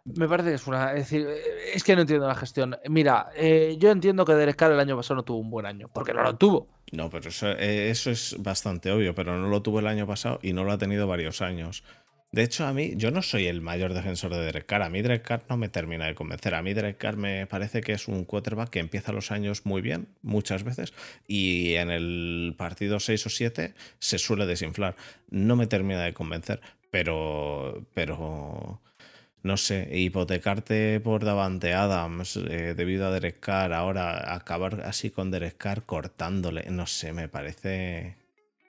me 0.05 0.29
parece 0.29 0.51
que 0.51 0.55
es 0.57 0.67
una. 0.67 0.93
Es 0.93 1.11
decir, 1.11 1.29
es 1.75 1.85
que 1.85 1.95
no 1.95 2.03
entiendo 2.03 2.27
la 2.27 2.35
gestión. 2.35 2.77
Mira, 2.89 3.31
eh, 3.37 3.77
yo 3.79 3.91
entiendo 3.91 4.25
que 4.25 4.35
Derek 4.35 4.57
Carr 4.57 4.73
el 4.73 4.81
año 4.81 4.97
pasado 4.97 5.17
no 5.17 5.25
tuvo 5.25 5.39
un 5.39 5.51
buen 5.51 5.67
año, 5.67 5.89
porque 5.93 6.13
no 6.13 6.23
lo 6.23 6.37
tuvo. 6.37 6.69
No, 6.93 7.09
pero 7.09 7.29
eso, 7.29 7.51
eh, 7.53 7.91
eso 7.91 8.11
es 8.11 8.37
bastante 8.39 8.91
obvio, 8.91 9.15
pero 9.15 9.39
no 9.39 9.49
lo 9.49 9.63
tuvo 9.63 9.79
el 9.79 9.87
año 9.87 10.07
pasado 10.07 10.39
y 10.43 10.53
no 10.53 10.65
lo 10.65 10.73
ha 10.73 10.79
tenido 10.79 11.07
varios 11.07 11.41
años. 11.41 11.85
De 12.33 12.43
hecho, 12.43 12.67
a 12.67 12.73
mí, 12.73 12.95
yo 12.97 13.11
no 13.11 13.21
soy 13.21 13.47
el 13.47 13.61
mayor 13.61 13.93
defensor 13.93 14.33
de 14.35 14.41
Derek 14.41 14.65
Carr. 14.65 14.83
A 14.83 14.89
mí 14.89 15.03
Derek 15.03 15.23
Carr 15.23 15.45
no 15.51 15.59
me 15.59 15.69
termina 15.69 16.07
de 16.07 16.15
convencer. 16.15 16.55
A 16.55 16.63
mí 16.63 16.73
Derek 16.73 16.97
Carr 16.97 17.19
me 17.19 17.47
parece 17.47 17.83
que 17.83 17.93
es 17.93 18.09
un 18.09 18.25
quarterback 18.25 18.71
que 18.71 18.79
empieza 18.81 19.13
los 19.13 19.31
años 19.31 19.67
muy 19.67 19.83
bien, 19.83 20.09
muchas 20.23 20.65
veces, 20.65 20.95
y 21.29 21.75
en 21.75 21.91
el 21.91 22.55
partido 22.57 23.01
6 23.01 23.27
o 23.27 23.29
7 23.29 23.75
se 23.99 24.19
suele 24.19 24.47
desinflar. 24.47 24.97
No 25.29 25.57
me 25.57 25.67
termina 25.67 26.03
de 26.03 26.15
convencer, 26.15 26.61
pero... 26.91 27.87
pero 27.95 28.81
no 29.43 29.57
sé, 29.57 29.89
hipotecarte 29.93 31.01
por 31.01 31.25
Davante 31.25 31.75
Adams 31.75 32.37
eh, 32.37 32.75
debido 32.77 33.07
a 33.07 33.11
Derek 33.11 33.41
Carr, 33.41 33.73
ahora 33.73 34.35
acabar 34.35 34.83
así 34.83 35.11
con 35.11 35.31
Derek 35.31 35.57
Carr 35.57 35.85
cortándole, 35.85 36.65
no 36.71 36.87
sé, 36.87 37.13
me 37.13 37.29
parece 37.29 38.17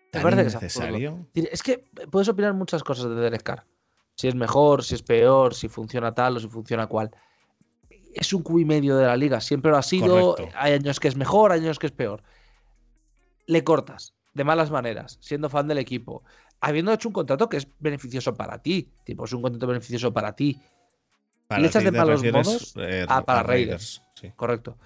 tan 0.10 0.34
innecesario. 0.34 1.28
Es, 1.34 1.62
que 1.62 1.86
puedes 2.10 2.28
opinar 2.28 2.54
muchas 2.54 2.84
cosas 2.84 3.10
de 3.10 3.16
Derek 3.16 3.44
Carr. 3.44 3.66
Si 4.16 4.28
es 4.28 4.36
mejor, 4.36 4.84
si 4.84 4.96
es 4.96 5.04
peor, 5.04 5.54
si 5.54 5.68
funciona 5.68 6.14
tal 6.14 6.38
o 6.38 6.40
si 6.40 6.48
funciona 6.48 6.88
cual. 6.88 7.12
Es 8.14 8.32
un 8.32 8.44
y 8.60 8.66
medio 8.66 8.96
de 8.96 9.08
la 9.08 9.18
liga, 9.18 9.42
siempre 9.42 9.72
lo 9.72 9.78
ha 9.78 9.84
sido. 9.84 10.36
Hay 10.56 10.74
años 10.74 11.00
que 11.00 11.08
es 11.08 11.16
mejor, 11.16 11.52
hay 11.52 11.62
años 11.62 11.80
que 11.80 11.88
es 11.88 11.92
peor. 11.92 12.22
Le 13.48 13.64
cortas 13.64 14.14
de 14.34 14.44
malas 14.44 14.72
maneras, 14.72 15.18
siendo 15.20 15.50
fan 15.50 15.68
del 15.68 15.80
equipo 15.80 16.24
habiendo 16.64 16.94
hecho 16.94 17.10
un 17.10 17.14
contrato 17.14 17.50
que 17.50 17.58
es 17.58 17.68
beneficioso 17.80 18.34
para 18.34 18.58
ti, 18.62 18.90
tipo, 19.04 19.26
es 19.26 19.34
un 19.34 19.42
contrato 19.42 19.68
beneficioso 19.68 20.14
para 20.14 20.34
ti. 20.34 20.62
Para 21.48 21.62
le 21.62 21.68
echas 21.68 21.84
de 21.84 21.92
malos 21.92 22.24
modos 22.24 22.74
eh, 22.78 23.06
ah, 23.10 23.22
para 23.22 23.44
Raiders. 23.44 24.02
Correcto. 24.38 24.78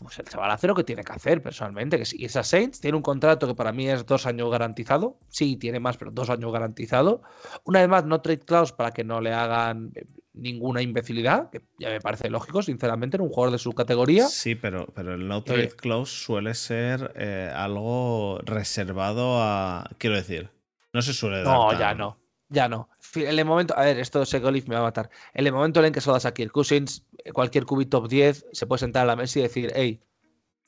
Pues 0.00 0.18
el 0.18 0.26
chaval 0.26 0.50
hace 0.50 0.66
lo 0.66 0.74
que 0.74 0.84
tiene 0.84 1.02
que 1.02 1.12
hacer, 1.12 1.42
personalmente. 1.42 1.96
Que 1.98 2.04
si 2.04 2.22
esa 2.24 2.42
Saints 2.42 2.78
tiene 2.78 2.96
un 2.96 3.02
contrato 3.02 3.46
que 3.46 3.54
para 3.54 3.72
mí 3.72 3.88
es 3.88 4.04
dos 4.04 4.26
años 4.26 4.50
garantizado. 4.50 5.18
Sí, 5.28 5.56
tiene 5.56 5.80
más, 5.80 5.96
pero 5.96 6.10
dos 6.10 6.28
años 6.28 6.52
garantizado. 6.52 7.22
Una 7.64 7.80
vez 7.80 7.88
más, 7.88 8.04
no 8.04 8.20
trade 8.20 8.40
clause 8.40 8.74
para 8.74 8.92
que 8.92 9.02
no 9.02 9.22
le 9.22 9.32
hagan 9.32 9.92
eh, 9.94 10.04
ninguna 10.40 10.82
imbecilidad, 10.82 11.50
que 11.50 11.60
ya 11.78 11.90
me 11.90 12.00
parece 12.00 12.30
lógico, 12.30 12.62
sinceramente, 12.62 13.16
en 13.16 13.22
un 13.22 13.28
jugador 13.28 13.52
de 13.52 13.58
su 13.58 13.72
categoría. 13.72 14.26
Sí, 14.26 14.54
pero, 14.54 14.86
pero 14.94 15.14
el 15.14 15.28
no 15.28 15.44
trade 15.44 15.68
clause 15.68 16.12
suele 16.12 16.54
ser 16.54 17.12
eh, 17.16 17.52
algo 17.54 18.40
reservado 18.44 19.40
a. 19.40 19.88
Quiero 19.98 20.16
decir, 20.16 20.50
no 20.92 21.02
se 21.02 21.12
suele 21.12 21.42
dar. 21.42 21.46
No, 21.46 21.78
ya 21.78 21.94
no. 21.94 22.18
Ya 22.48 22.68
no. 22.68 22.88
En 23.14 23.38
el 23.38 23.44
momento, 23.44 23.76
a 23.78 23.84
ver, 23.84 24.00
esto 24.00 24.24
Segolif 24.26 24.66
me 24.66 24.74
va 24.74 24.80
a 24.80 24.84
matar. 24.84 25.08
En 25.34 25.46
el 25.46 25.52
momento 25.52 25.78
en 25.78 25.86
el 25.86 25.92
que 25.92 26.00
se 26.00 26.08
lo 26.08 26.14
das 26.14 26.26
a 26.26 26.34
Kirk 26.34 26.50
Cousins, 26.50 27.06
cualquier 27.32 27.64
QB 27.64 27.88
top 27.88 28.08
10 28.08 28.46
se 28.52 28.66
puede 28.66 28.80
sentar 28.80 29.04
a 29.04 29.06
la 29.06 29.14
mesa 29.14 29.38
y 29.38 29.42
decir, 29.42 29.70
hey, 29.76 30.00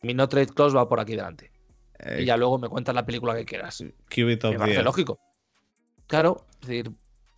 mi 0.03 0.15
no 0.15 0.29
trade 0.29 0.47
clause 0.47 0.77
va 0.77 0.89
por 0.89 1.01
aquí 1.01 1.17
delante. 1.17 1.51
y 2.19 2.25
ya 2.25 2.37
luego 2.37 2.59
me 2.59 2.69
cuentas 2.69 2.95
la 2.95 3.05
película 3.05 3.35
que 3.35 3.45
quieras. 3.45 3.83
QB 4.11 4.39
top 4.39 4.59
me 4.59 4.67
10. 4.67 4.85
lógico. 4.85 5.19
Claro, 6.07 6.47
es 6.61 6.69
decir, 6.69 6.93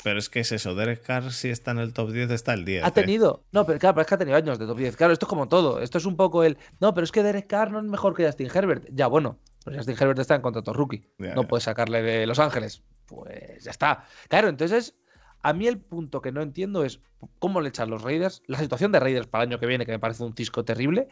pero 0.05 0.19
es 0.19 0.29
que 0.29 0.41
es 0.41 0.53
eso, 0.53 0.75
Derek 0.75 1.03
Carr 1.03 1.33
si 1.33 1.49
está 1.49 1.71
en 1.71 1.79
el 1.79 1.95
top 1.95 2.11
10 2.11 2.31
está 2.31 2.53
el 2.53 2.67
10. 2.67 2.85
Ha 2.85 2.89
¿eh? 2.89 2.91
tenido, 2.91 3.43
no, 3.53 3.65
pero 3.65 3.79
claro, 3.79 3.95
pero 3.95 4.03
es 4.03 4.07
que 4.07 4.15
ha 4.15 4.19
tenido 4.19 4.37
años 4.37 4.59
de 4.59 4.67
top 4.67 4.77
10. 4.77 4.97
Claro, 4.99 5.15
esto 5.15 5.25
es 5.25 5.31
como 5.31 5.49
todo. 5.49 5.81
Esto 5.81 5.97
es 5.97 6.05
un 6.05 6.15
poco 6.15 6.45
el, 6.45 6.59
no, 6.79 6.93
pero 6.93 7.07
es 7.07 7.11
que 7.11 7.23
Derek 7.23 7.47
Carr 7.47 7.73
no 7.73 7.79
es 7.79 7.87
mejor 7.87 8.15
que 8.15 8.27
Justin 8.27 8.51
Herbert. 8.55 8.87
Ya, 8.93 9.07
bueno, 9.07 9.39
pero 9.65 9.79
Justin 9.79 9.97
Herbert 9.99 10.19
está 10.19 10.35
en 10.35 10.43
contrato 10.43 10.75
rookie. 10.75 11.09
no 11.17 11.49
puedes 11.49 11.65
sacarle 11.65 12.03
de 12.03 12.27
Los 12.27 12.39
Ángeles. 12.39 12.83
Pues 13.07 13.65
ya 13.65 13.71
está. 13.71 14.05
Claro, 14.29 14.49
entonces, 14.49 14.95
a 15.41 15.55
mí 15.55 15.67
el 15.67 15.81
punto 15.81 16.21
que 16.21 16.33
no 16.33 16.43
entiendo 16.43 16.85
es 16.85 17.01
cómo 17.39 17.63
le 17.63 17.71
echan 17.71 17.89
los 17.89 18.03
Raiders, 18.03 18.43
la 18.47 18.59
situación 18.59 18.93
de 18.93 19.01
Raiders 19.01 19.27
para 19.27 19.45
el 19.45 19.51
año 19.53 19.59
que 19.59 19.67
viene, 19.67 19.87
que 19.87 19.93
me 19.93 19.99
parece 19.99 20.23
un 20.23 20.35
tisco 20.35 20.67
terrible, 20.67 21.09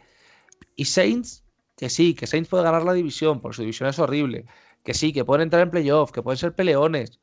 y 0.77 0.85
Saints, 0.85 1.47
que 1.79 1.89
sí, 1.89 2.13
que 2.13 2.27
Saints 2.27 2.51
puede 2.51 2.65
ganar 2.65 2.83
la 2.83 2.93
división, 2.93 3.41
porque 3.41 3.57
su 3.57 3.63
división 3.63 3.89
es 3.89 3.99
horrible, 3.99 4.45
que 4.85 4.93
sí, 4.93 5.15
que 5.15 5.25
pueden 5.25 5.45
entrar 5.45 5.63
en 5.63 5.71
playoff, 5.71 6.13
que 6.13 6.21
pueden 6.21 6.37
ser 6.37 6.55
peleones 6.55 7.21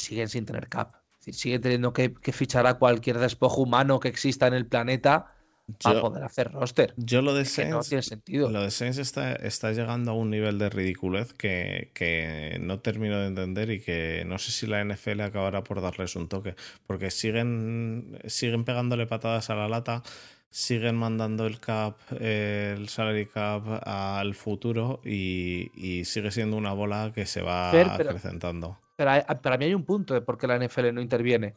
siguen 0.00 0.28
sin 0.28 0.44
tener 0.46 0.68
cap. 0.68 0.96
siguen 1.18 1.60
teniendo 1.60 1.92
que, 1.92 2.14
fichar 2.32 2.66
a 2.66 2.74
cualquier 2.78 3.18
despojo 3.18 3.62
humano 3.62 4.00
que 4.00 4.08
exista 4.08 4.46
en 4.46 4.54
el 4.54 4.66
planeta 4.66 5.34
para 5.82 6.00
poder 6.00 6.24
hacer 6.24 6.52
roster. 6.52 6.94
Yo 6.96 7.22
lo 7.22 7.34
de 7.34 7.44
Saints, 7.44 7.74
no 7.74 7.80
tiene 7.82 8.02
sentido. 8.02 8.50
Lo 8.50 8.62
de 8.62 8.70
Saints 8.70 8.98
está, 8.98 9.32
está, 9.32 9.72
llegando 9.72 10.12
a 10.12 10.14
un 10.14 10.30
nivel 10.30 10.58
de 10.58 10.70
ridiculez 10.70 11.32
que, 11.34 11.90
que, 11.94 12.58
no 12.60 12.80
termino 12.80 13.18
de 13.18 13.26
entender 13.26 13.70
y 13.70 13.80
que 13.80 14.24
no 14.26 14.38
sé 14.38 14.52
si 14.52 14.66
la 14.66 14.84
NFL 14.84 15.20
acabará 15.20 15.64
por 15.64 15.80
darles 15.80 16.16
un 16.16 16.28
toque. 16.28 16.54
Porque 16.86 17.10
siguen, 17.10 18.18
siguen 18.26 18.64
pegándole 18.64 19.06
patadas 19.06 19.50
a 19.50 19.54
la 19.54 19.68
lata 19.68 20.02
siguen 20.50 20.96
mandando 20.96 21.46
el 21.46 21.60
cap, 21.60 21.96
el 22.18 22.88
salary 22.88 23.26
cap 23.26 23.62
al 23.86 24.34
futuro 24.34 25.00
y, 25.04 26.02
sigue 26.04 26.30
siendo 26.30 26.56
una 26.56 26.72
bola 26.72 27.12
que 27.14 27.24
se 27.24 27.40
va 27.40 27.70
acrecentando. 27.70 28.78
Pero 28.96 29.12
para 29.40 29.56
mí 29.56 29.66
hay 29.66 29.74
un 29.74 29.84
punto 29.84 30.12
de 30.12 30.20
por 30.20 30.36
qué 30.36 30.46
la 30.46 30.58
NFL 30.58 30.92
no 30.92 31.00
interviene. 31.00 31.54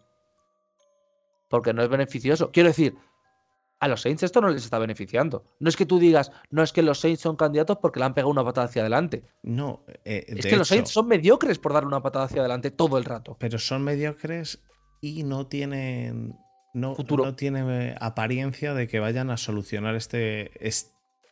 Porque 1.49 1.73
no 1.73 1.83
es 1.83 1.89
beneficioso. 1.89 2.51
Quiero 2.51 2.69
decir, 2.69 2.95
a 3.83 3.87
los 3.89 4.01
Saints 4.01 4.23
esto 4.23 4.39
no 4.39 4.47
les 4.47 4.63
está 4.63 4.79
beneficiando. 4.79 5.43
No 5.59 5.67
es 5.67 5.75
que 5.75 5.85
tú 5.85 5.99
digas, 5.99 6.31
no 6.49 6.63
es 6.63 6.71
que 6.71 6.81
los 6.81 6.99
Saints 6.99 7.19
son 7.19 7.35
candidatos 7.35 7.79
porque 7.81 7.99
le 7.99 8.05
han 8.05 8.13
pegado 8.13 8.31
una 8.31 8.43
patada 8.45 8.67
hacia 8.67 8.81
adelante. 8.81 9.25
No, 9.41 9.83
eh, 10.05 10.23
es 10.25 10.45
que 10.45 10.55
los 10.55 10.69
Saints 10.69 10.89
son 10.89 11.09
mediocres 11.09 11.59
por 11.59 11.73
darle 11.73 11.87
una 11.87 12.01
patada 12.01 12.25
hacia 12.25 12.39
adelante 12.39 12.71
todo 12.71 12.97
el 12.97 13.03
rato. 13.03 13.35
Pero 13.39 13.59
son 13.59 13.83
mediocres 13.83 14.63
y 15.01 15.23
no 15.23 15.47
tienen 15.47 16.37
no, 16.73 16.95
no 16.97 17.35
tiene 17.35 17.89
eh, 17.89 17.95
apariencia 17.99 18.73
de 18.73 18.87
que 18.87 18.99
vayan 18.99 19.29
a 19.29 19.35
solucionar 19.35 19.95
este, 19.95 20.51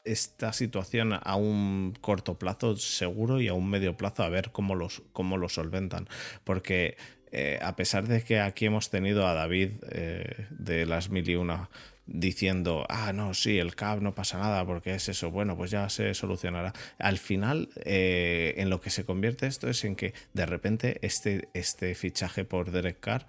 esta 0.04 0.52
situación 0.52 1.14
a 1.14 1.36
un 1.38 1.98
corto 2.02 2.38
plazo 2.38 2.76
seguro 2.76 3.40
y 3.40 3.48
a 3.48 3.54
un 3.54 3.70
medio 3.70 3.96
plazo 3.96 4.24
a 4.24 4.30
ver 4.30 4.52
cómo, 4.52 4.76
los, 4.76 5.04
cómo 5.14 5.38
lo 5.38 5.48
solventan. 5.48 6.10
Porque 6.44 6.98
eh, 7.32 7.60
a 7.62 7.78
pesar 7.78 8.08
de 8.10 8.22
que 8.24 8.42
aquí 8.42 8.66
hemos 8.66 8.90
tenido 8.90 9.26
a 9.26 9.34
David 9.34 9.72
eh, 9.90 10.48
de 10.50 10.86
las 10.86 11.10
mil 11.10 11.30
y 11.30 11.36
una 11.36 11.70
diciendo, 12.14 12.86
ah, 12.90 13.14
no, 13.14 13.34
sí, 13.34 13.58
el 13.58 13.76
CAP 13.76 14.02
no 14.02 14.14
pasa 14.14 14.38
nada 14.38 14.66
porque 14.66 14.94
es 14.96 15.10
eso, 15.10 15.32
bueno, 15.32 15.56
pues 15.56 15.72
ya 15.72 15.90
se 15.90 16.14
solucionará. 16.14 16.74
Al 17.00 17.18
final, 17.18 17.70
en 17.86 18.70
lo 18.70 18.82
que 18.82 18.90
se 18.90 19.06
convierte 19.06 19.48
esto 19.48 19.70
es 19.70 19.84
en 19.86 19.96
que 19.96 20.14
de 20.34 20.46
repente 20.46 21.00
este, 21.02 21.50
este 21.54 21.96
fichaje 21.96 22.44
por 22.46 22.72
Derek 22.72 23.00
Carr, 23.00 23.26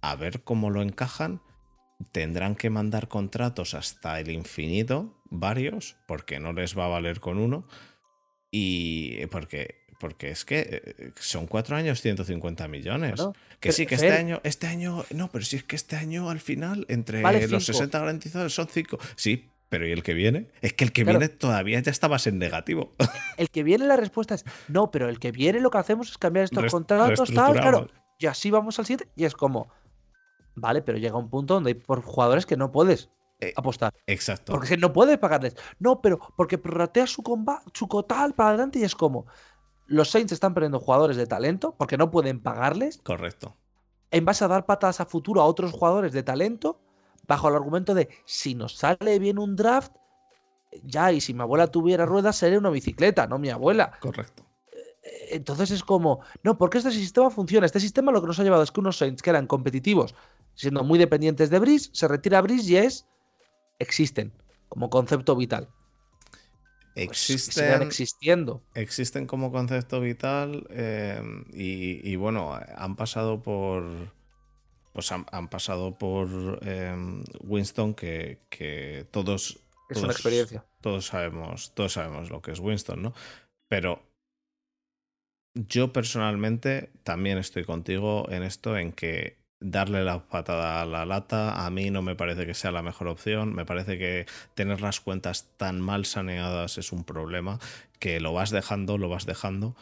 a 0.00 0.16
ver 0.16 0.42
cómo 0.42 0.70
lo 0.70 0.82
encajan, 0.82 1.42
tendrán 2.10 2.56
que 2.56 2.70
mandar 2.70 3.08
contratos 3.08 3.74
hasta 3.74 4.18
el 4.18 4.30
infinito, 4.30 5.22
varios, 5.30 5.96
porque 6.08 6.40
no 6.40 6.52
les 6.52 6.76
va 6.76 6.86
a 6.86 6.88
valer 6.88 7.20
con 7.20 7.38
uno. 7.38 7.66
Y 8.50 9.26
porque, 9.26 9.81
porque 10.02 10.32
es 10.32 10.44
que 10.44 10.82
eh, 10.98 11.12
son 11.20 11.46
cuatro 11.46 11.76
años 11.76 12.00
150 12.00 12.66
millones. 12.66 13.24
que 13.60 13.70
sí, 13.70 13.86
que 13.86 13.94
este 13.94 14.10
año, 14.10 14.40
este 14.42 14.66
año, 14.66 15.04
no, 15.14 15.30
pero 15.30 15.44
si 15.44 15.54
es 15.54 15.62
que 15.62 15.76
este 15.76 15.94
año 15.94 16.28
al 16.28 16.40
final, 16.40 16.86
entre 16.88 17.22
los 17.46 17.64
60 17.66 18.00
garantizados 18.00 18.52
son 18.52 18.66
cinco. 18.66 18.98
Sí, 19.14 19.48
pero 19.68 19.86
¿y 19.86 19.92
el 19.92 20.02
que 20.02 20.12
viene? 20.14 20.48
Es 20.60 20.72
que 20.72 20.82
el 20.82 20.90
que 20.90 21.04
viene 21.04 21.28
todavía 21.28 21.78
ya 21.78 21.92
está 21.92 22.08
más 22.08 22.26
en 22.26 22.40
negativo. 22.40 22.92
El 23.38 23.48
que 23.48 23.62
viene 23.62 23.86
la 23.86 23.96
respuesta 23.96 24.34
es 24.34 24.44
no, 24.66 24.90
pero 24.90 25.08
el 25.08 25.20
que 25.20 25.30
viene 25.30 25.60
lo 25.60 25.70
que 25.70 25.78
hacemos 25.78 26.10
es 26.10 26.18
cambiar 26.18 26.44
estos 26.46 26.70
contratos, 26.70 27.32
tal, 27.32 27.52
claro. 27.52 27.88
Y 28.18 28.26
así 28.26 28.50
vamos 28.50 28.78
al 28.80 28.86
siguiente. 28.86 29.08
Y 29.16 29.24
es 29.24 29.34
como, 29.34 29.70
Vale, 30.54 30.82
pero 30.82 30.98
llega 30.98 31.16
un 31.16 31.30
punto 31.30 31.54
donde 31.54 31.70
hay 31.70 31.74
por 31.74 32.02
jugadores 32.02 32.44
que 32.44 32.56
no 32.56 32.72
puedes 32.72 33.08
eh, 33.40 33.52
apostar. 33.56 33.92
Exacto. 34.06 34.52
Porque 34.52 34.76
no 34.76 34.92
puedes 34.92 35.18
pagarles. 35.18 35.56
No, 35.78 36.00
pero 36.00 36.20
porque 36.36 36.58
prorratea 36.58 37.06
su, 37.06 37.22
su 37.72 37.88
cotal 37.88 38.34
para 38.34 38.50
adelante 38.50 38.78
y 38.78 38.84
es 38.84 38.94
como. 38.94 39.26
Los 39.86 40.10
Saints 40.10 40.32
están 40.32 40.54
perdiendo 40.54 40.80
jugadores 40.80 41.16
de 41.16 41.26
talento 41.26 41.74
porque 41.76 41.96
no 41.96 42.10
pueden 42.10 42.40
pagarles. 42.40 42.98
Correcto. 43.02 43.56
En 44.10 44.24
base 44.24 44.44
a 44.44 44.48
dar 44.48 44.66
patadas 44.66 45.00
a 45.00 45.06
futuro 45.06 45.40
a 45.40 45.46
otros 45.46 45.72
jugadores 45.72 46.12
de 46.12 46.22
talento, 46.22 46.80
bajo 47.26 47.48
el 47.48 47.54
argumento 47.54 47.94
de 47.94 48.08
si 48.24 48.54
nos 48.54 48.76
sale 48.76 49.18
bien 49.18 49.38
un 49.38 49.56
draft, 49.56 49.92
ya, 50.84 51.12
y 51.12 51.20
si 51.20 51.34
mi 51.34 51.42
abuela 51.42 51.66
tuviera 51.66 52.06
ruedas, 52.06 52.36
sería 52.36 52.58
una 52.58 52.70
bicicleta, 52.70 53.26
no 53.26 53.38
mi 53.38 53.50
abuela. 53.50 53.92
Correcto. 54.00 54.44
Eh, 54.72 55.28
entonces 55.30 55.70
es 55.70 55.84
como, 55.84 56.20
no, 56.42 56.56
porque 56.56 56.78
este 56.78 56.90
sistema 56.90 57.30
funciona. 57.30 57.66
Este 57.66 57.80
sistema 57.80 58.12
lo 58.12 58.20
que 58.20 58.26
nos 58.26 58.38
ha 58.38 58.44
llevado 58.44 58.62
es 58.62 58.70
que 58.70 58.80
unos 58.80 58.96
Saints 58.96 59.22
que 59.22 59.30
eran 59.30 59.46
competitivos 59.46 60.14
siendo 60.54 60.84
muy 60.84 60.98
dependientes 60.98 61.50
de 61.50 61.58
Brice, 61.58 61.90
se 61.92 62.08
retira 62.08 62.40
Brice 62.40 62.72
y 62.72 62.76
es. 62.76 63.06
existen 63.78 64.32
como 64.68 64.88
concepto 64.90 65.36
vital. 65.36 65.68
Pues 66.94 67.08
existen, 67.08 67.82
existiendo. 67.82 68.62
Existen 68.74 69.26
como 69.26 69.50
concepto 69.50 70.00
vital 70.00 70.66
eh, 70.70 71.22
y, 71.52 72.16
bueno, 72.16 72.58
han 72.76 72.96
pasado 72.96 73.42
por. 73.42 74.12
Pues 74.92 75.10
han, 75.10 75.48
pasado 75.48 75.96
por 75.96 76.58
eh, 76.62 76.94
Winston 77.40 77.94
que, 77.94 78.40
que 78.50 79.06
todos 79.10 79.58
Es 79.88 80.02
una 80.02 80.12
experiencia. 80.12 80.66
Todos 80.82 81.06
sabemos, 81.06 81.72
todos 81.74 81.94
sabemos 81.94 82.28
lo 82.28 82.42
que 82.42 82.52
es 82.52 82.60
Winston, 82.60 83.00
¿no? 83.00 83.14
Pero 83.68 84.02
yo 85.54 85.94
personalmente 85.94 86.90
también 87.04 87.38
estoy 87.38 87.64
contigo 87.64 88.28
en 88.30 88.42
esto, 88.42 88.76
en 88.76 88.92
que 88.92 89.41
darle 89.62 90.04
la 90.04 90.28
patada 90.28 90.82
a 90.82 90.86
la 90.86 91.06
lata 91.06 91.64
a 91.66 91.70
mí 91.70 91.90
no 91.90 92.02
me 92.02 92.16
parece 92.16 92.46
que 92.46 92.54
sea 92.54 92.70
la 92.70 92.82
mejor 92.82 93.08
opción. 93.08 93.54
Me 93.54 93.64
parece 93.64 93.98
que 93.98 94.26
tener 94.54 94.80
las 94.80 95.00
cuentas 95.00 95.48
tan 95.56 95.80
mal 95.80 96.04
saneadas 96.04 96.78
es 96.78 96.92
un 96.92 97.04
problema, 97.04 97.58
que 97.98 98.20
lo 98.20 98.32
vas 98.32 98.50
dejando, 98.50 98.98
lo 98.98 99.08
vas 99.08 99.26
dejando 99.26 99.76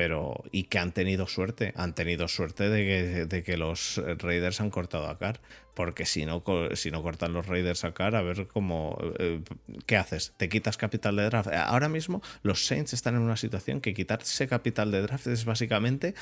pero 0.00 0.44
y 0.50 0.62
que 0.62 0.78
han 0.78 0.92
tenido 0.92 1.26
suerte, 1.26 1.74
han 1.76 1.94
tenido 1.94 2.26
suerte 2.26 2.70
de 2.70 3.42
que, 3.44 3.56
los 3.58 4.00
Raiders 4.16 4.62
han 4.62 4.70
cortado 4.70 5.06
a 5.08 5.18
Car, 5.18 5.42
porque 5.74 6.06
si 6.06 6.24
no, 6.24 6.42
si 6.72 6.90
no 6.90 7.02
cortan 7.02 7.34
los 7.34 7.46
Raiders 7.46 7.84
a 7.84 7.92
Car, 7.92 8.16
a 8.16 8.22
ver 8.22 8.46
cómo, 8.46 8.96
eh, 9.18 9.42
¿qué 9.84 9.98
haces? 9.98 10.32
¿Te 10.38 10.48
quitas 10.48 10.78
capital 10.78 11.16
de 11.16 11.24
draft? 11.24 11.50
Ahora 11.52 11.90
mismo 11.90 12.22
los 12.42 12.64
Saints 12.64 12.94
están 12.94 13.14
en 13.14 13.20
una 13.20 13.36
situación 13.36 13.82
que 13.82 13.92
quitarse 13.92 14.48
capital 14.48 14.90
de 14.90 15.02
draft 15.02 15.26
es 15.26 15.44
básicamente 15.44 16.14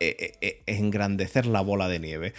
eh, 0.00 0.32
eh, 0.40 0.62
engrandecer 0.66 1.46
la 1.46 1.60
bola 1.60 1.88
de 1.88 1.98
nieve 1.98 2.34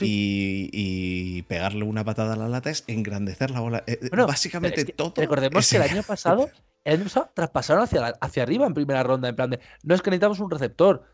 y, 0.00 1.42
pegarle 1.42 1.84
una 1.84 2.04
patada 2.04 2.34
a 2.34 2.36
la 2.36 2.48
lata 2.48 2.70
es 2.70 2.84
engrandecer 2.86 3.50
la 3.50 3.60
bola. 3.60 3.84
básicamente 4.26 4.84
todo. 4.84 5.12
Recordemos 5.16 5.68
que 5.68 5.76
el 5.76 5.82
año 5.82 6.02
pasado 6.06 6.50
el 6.84 7.00
año 7.00 7.30
traspasaron 7.32 7.82
hacia, 7.82 8.08
hacia 8.20 8.42
arriba 8.42 8.66
en 8.66 8.74
primera 8.74 9.02
ronda, 9.02 9.28
en 9.28 9.36
plan 9.36 9.50
de, 9.50 9.60
no 9.82 9.94
es 9.94 10.02
que 10.02 10.10
necesitamos 10.10 10.38
un 10.40 10.50
receptor. 10.50 11.04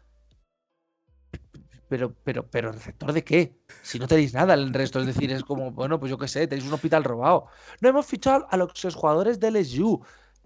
Pero, 1.88 2.14
pero, 2.22 2.48
pero, 2.48 2.70
¿receptor 2.70 3.12
de 3.12 3.24
qué? 3.24 3.56
Si 3.82 3.98
no 3.98 4.06
tenéis 4.06 4.32
nada 4.34 4.54
en 4.54 4.60
el 4.60 4.74
resto, 4.74 5.00
es 5.00 5.06
decir, 5.06 5.32
es 5.32 5.42
como, 5.42 5.72
bueno, 5.72 5.98
pues 5.98 6.10
yo 6.10 6.18
qué 6.18 6.28
sé, 6.28 6.46
tenéis 6.46 6.68
un 6.68 6.74
hospital 6.74 7.02
robado. 7.02 7.46
No 7.80 7.88
hemos 7.88 8.06
fichado 8.06 8.46
a 8.50 8.56
los 8.56 8.94
jugadores 8.94 9.40
del 9.40 9.54
LSU. 9.54 10.00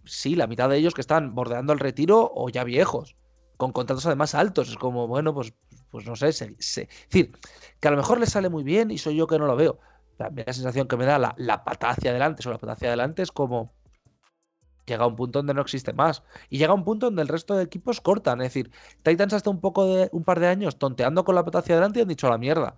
Sí, 0.06 0.36
la 0.36 0.46
mitad 0.46 0.70
de 0.70 0.78
ellos 0.78 0.94
que 0.94 1.02
están 1.02 1.34
bordeando 1.34 1.72
el 1.72 1.80
retiro 1.80 2.30
o 2.34 2.48
ya 2.48 2.64
viejos, 2.64 3.16
con 3.56 3.72
contratos 3.72 4.06
además 4.06 4.34
altos. 4.34 4.68
Es 4.68 4.76
como, 4.76 5.06
bueno, 5.06 5.34
pues, 5.34 5.54
pues 5.90 6.06
no 6.06 6.16
sé, 6.16 6.28
es 6.28 6.38
decir, 6.38 7.32
que 7.80 7.88
a 7.88 7.90
lo 7.90 7.96
mejor 7.96 8.18
les 8.20 8.30
sale 8.30 8.48
muy 8.48 8.64
bien 8.64 8.90
y 8.90 8.98
soy 8.98 9.16
yo 9.16 9.26
que 9.26 9.38
no 9.38 9.46
lo 9.46 9.56
veo. 9.56 9.78
La, 10.18 10.30
sensación 10.52 10.86
que 10.86 10.96
me 10.96 11.06
da 11.06 11.18
la, 11.18 11.34
la 11.38 11.54
hacia 11.54 12.10
adelante, 12.10 12.42
sobre 12.42 12.54
la 12.54 12.60
pata 12.60 12.72
hacia 12.72 12.88
adelante, 12.88 13.22
es 13.22 13.32
como, 13.32 13.74
llega 14.86 15.04
a 15.04 15.06
un 15.06 15.16
punto 15.16 15.40
donde 15.40 15.54
no 15.54 15.60
existe 15.60 15.92
más. 15.92 16.22
Y 16.50 16.58
llega 16.58 16.72
a 16.72 16.74
un 16.74 16.84
punto 16.84 17.06
donde 17.06 17.22
el 17.22 17.28
resto 17.28 17.56
de 17.56 17.64
equipos 17.64 18.00
cortan. 18.00 18.40
Es 18.40 18.48
decir, 18.48 18.70
Titans 19.02 19.32
hasta 19.32 19.50
un 19.50 19.60
poco 19.60 19.86
de 19.86 20.08
un 20.12 20.24
par 20.24 20.40
de 20.40 20.48
años 20.48 20.78
tonteando 20.78 21.24
con 21.24 21.34
la 21.34 21.44
pata 21.44 21.58
hacia 21.58 21.74
adelante 21.74 21.98
y 22.00 22.02
han 22.02 22.08
dicho 22.08 22.26
a 22.26 22.30
la 22.30 22.38
mierda. 22.38 22.76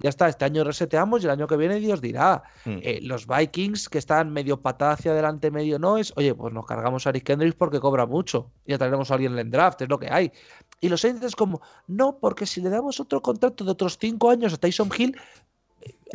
Ya 0.00 0.10
está, 0.10 0.28
este 0.28 0.44
año 0.44 0.64
reseteamos 0.64 1.22
y 1.22 1.26
el 1.26 1.30
año 1.30 1.46
que 1.46 1.56
viene 1.56 1.78
Dios 1.78 2.00
dirá. 2.00 2.42
Hmm. 2.64 2.78
Eh, 2.82 2.98
los 3.02 3.26
Vikings 3.26 3.88
que 3.88 3.98
están 3.98 4.32
medio 4.32 4.60
patada 4.60 4.92
hacia 4.92 5.12
adelante, 5.12 5.50
medio 5.50 5.78
no, 5.78 5.98
es, 5.98 6.12
oye, 6.16 6.34
pues 6.34 6.52
nos 6.52 6.66
cargamos 6.66 7.06
a 7.06 7.10
Eric 7.10 7.24
Kendricks 7.24 7.54
porque 7.54 7.78
cobra 7.78 8.04
mucho. 8.06 8.50
Y 8.66 8.72
ya 8.72 8.78
traeremos 8.78 9.10
a 9.10 9.14
alguien 9.14 9.32
en 9.32 9.38
el 9.38 9.50
draft, 9.50 9.82
es 9.82 9.88
lo 9.88 9.98
que 9.98 10.08
hay. 10.10 10.32
Y 10.80 10.88
los 10.88 11.00
Saints 11.00 11.24
es 11.24 11.36
como, 11.36 11.62
no, 11.86 12.18
porque 12.18 12.44
si 12.46 12.60
le 12.60 12.70
damos 12.70 12.98
otro 13.00 13.22
contrato 13.22 13.64
de 13.64 13.70
otros 13.70 13.96
cinco 13.98 14.30
años 14.30 14.52
a 14.52 14.56
Tyson 14.56 14.90
Hill, 14.96 15.16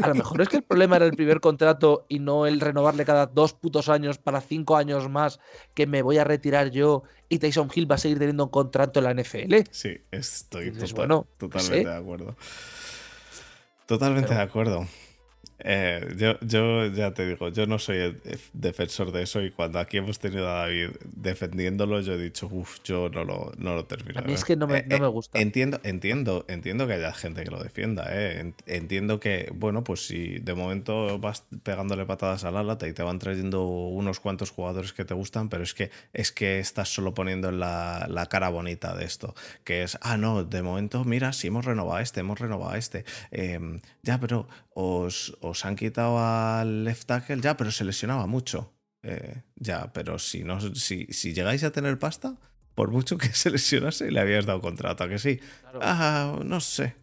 a 0.01 0.07
lo 0.07 0.15
mejor 0.15 0.41
es 0.41 0.49
que 0.49 0.57
el 0.57 0.63
problema 0.63 0.95
era 0.95 1.05
el 1.05 1.13
primer 1.13 1.39
contrato 1.39 2.05
y 2.07 2.19
no 2.19 2.45
el 2.45 2.59
renovarle 2.59 3.05
cada 3.05 3.25
dos 3.25 3.53
putos 3.53 3.89
años 3.89 4.17
para 4.17 4.41
cinco 4.41 4.77
años 4.77 5.09
más 5.09 5.39
que 5.73 5.87
me 5.87 6.01
voy 6.01 6.17
a 6.17 6.23
retirar 6.23 6.71
yo 6.71 7.03
y 7.27 7.39
Tyson 7.39 7.69
Hill 7.73 7.89
va 7.89 7.95
a 7.95 7.97
seguir 7.97 8.19
teniendo 8.19 8.45
un 8.45 8.49
contrato 8.49 8.99
en 8.99 9.05
la 9.05 9.13
NFL. 9.13 9.55
Sí, 9.71 9.97
estoy 10.11 10.71
totalmente 11.37 11.89
de 11.89 11.95
acuerdo. 11.95 12.35
Totalmente 13.89 14.35
de 14.35 14.41
acuerdo. 14.41 14.85
Eh, 15.61 16.15
yo, 16.17 16.39
yo 16.41 16.87
ya 16.87 17.13
te 17.13 17.27
digo, 17.27 17.49
yo 17.49 17.65
no 17.65 17.79
soy 17.79 17.97
el 17.97 18.21
defensor 18.53 19.11
de 19.11 19.23
eso 19.23 19.41
y 19.41 19.51
cuando 19.51 19.79
aquí 19.79 19.97
hemos 19.97 20.19
tenido 20.19 20.49
a 20.49 20.61
David 20.61 20.91
defendiéndolo, 21.03 21.99
yo 22.01 22.13
he 22.13 22.17
dicho, 22.17 22.47
uff, 22.51 22.79
yo 22.83 23.09
no 23.09 23.23
lo, 23.23 23.51
no 23.57 23.75
lo 23.75 23.85
termino. 23.85 24.19
A 24.19 24.23
mí 24.23 24.33
es 24.33 24.45
que 24.45 24.55
no 24.55 24.67
me, 24.67 24.83
no 24.83 24.99
me 24.99 25.05
eh, 25.05 25.09
gusta. 25.09 25.39
Entiendo, 25.39 25.79
entiendo, 25.83 26.45
entiendo 26.47 26.87
que 26.87 26.93
haya 26.93 27.13
gente 27.13 27.43
que 27.43 27.51
lo 27.51 27.61
defienda. 27.61 28.07
Eh. 28.09 28.53
Entiendo 28.67 29.19
que, 29.19 29.51
bueno, 29.53 29.83
pues 29.83 30.05
si 30.05 30.39
de 30.39 30.53
momento 30.53 31.19
vas 31.19 31.43
pegándole 31.63 32.05
patadas 32.05 32.45
a 32.45 32.51
la 32.51 32.63
lata 32.63 32.87
y 32.87 32.93
te 32.93 33.03
van 33.03 33.19
trayendo 33.19 33.65
unos 33.65 34.19
cuantos 34.19 34.51
jugadores 34.51 34.93
que 34.93 35.03
te 35.05 35.13
gustan, 35.13 35.49
pero 35.49 35.63
es 35.63 35.73
que, 35.73 35.91
es 36.13 36.31
que 36.31 36.59
estás 36.59 36.89
solo 36.89 37.13
poniendo 37.13 37.51
la, 37.51 38.07
la 38.09 38.27
cara 38.27 38.49
bonita 38.49 38.95
de 38.95 39.05
esto, 39.05 39.35
que 39.63 39.83
es, 39.83 39.97
ah, 40.01 40.17
no, 40.17 40.43
de 40.43 40.61
momento, 40.61 41.03
mira, 41.03 41.33
si 41.33 41.47
hemos 41.47 41.65
renovado 41.65 41.97
a 41.97 42.01
este, 42.01 42.21
hemos 42.21 42.39
renovado 42.39 42.71
a 42.71 42.77
este. 42.77 43.05
Ya, 44.01 44.19
pero 44.19 44.47
os 44.73 45.35
os 45.41 45.65
han 45.65 45.75
quitado 45.75 46.19
al 46.19 46.83
left 46.83 47.07
tackle, 47.07 47.41
ya, 47.41 47.57
pero 47.57 47.71
se 47.71 47.83
lesionaba 47.83 48.27
mucho. 48.27 48.73
Eh, 49.03 49.43
ya, 49.55 49.91
pero 49.93 50.19
si, 50.19 50.43
no, 50.43 50.59
si, 50.75 51.05
si, 51.07 51.33
llegáis 51.33 51.63
a 51.63 51.71
tener 51.71 51.99
pasta, 51.99 52.37
por 52.75 52.91
mucho 52.91 53.17
que 53.17 53.29
se 53.33 53.49
lesionase, 53.49 54.11
le 54.11 54.19
habías 54.19 54.45
dado 54.45 54.61
contrato, 54.61 55.03
¿a 55.03 55.09
que 55.09 55.19
sí? 55.19 55.39
Ah, 55.81 56.39
no 56.43 56.59
sé. 56.59 56.95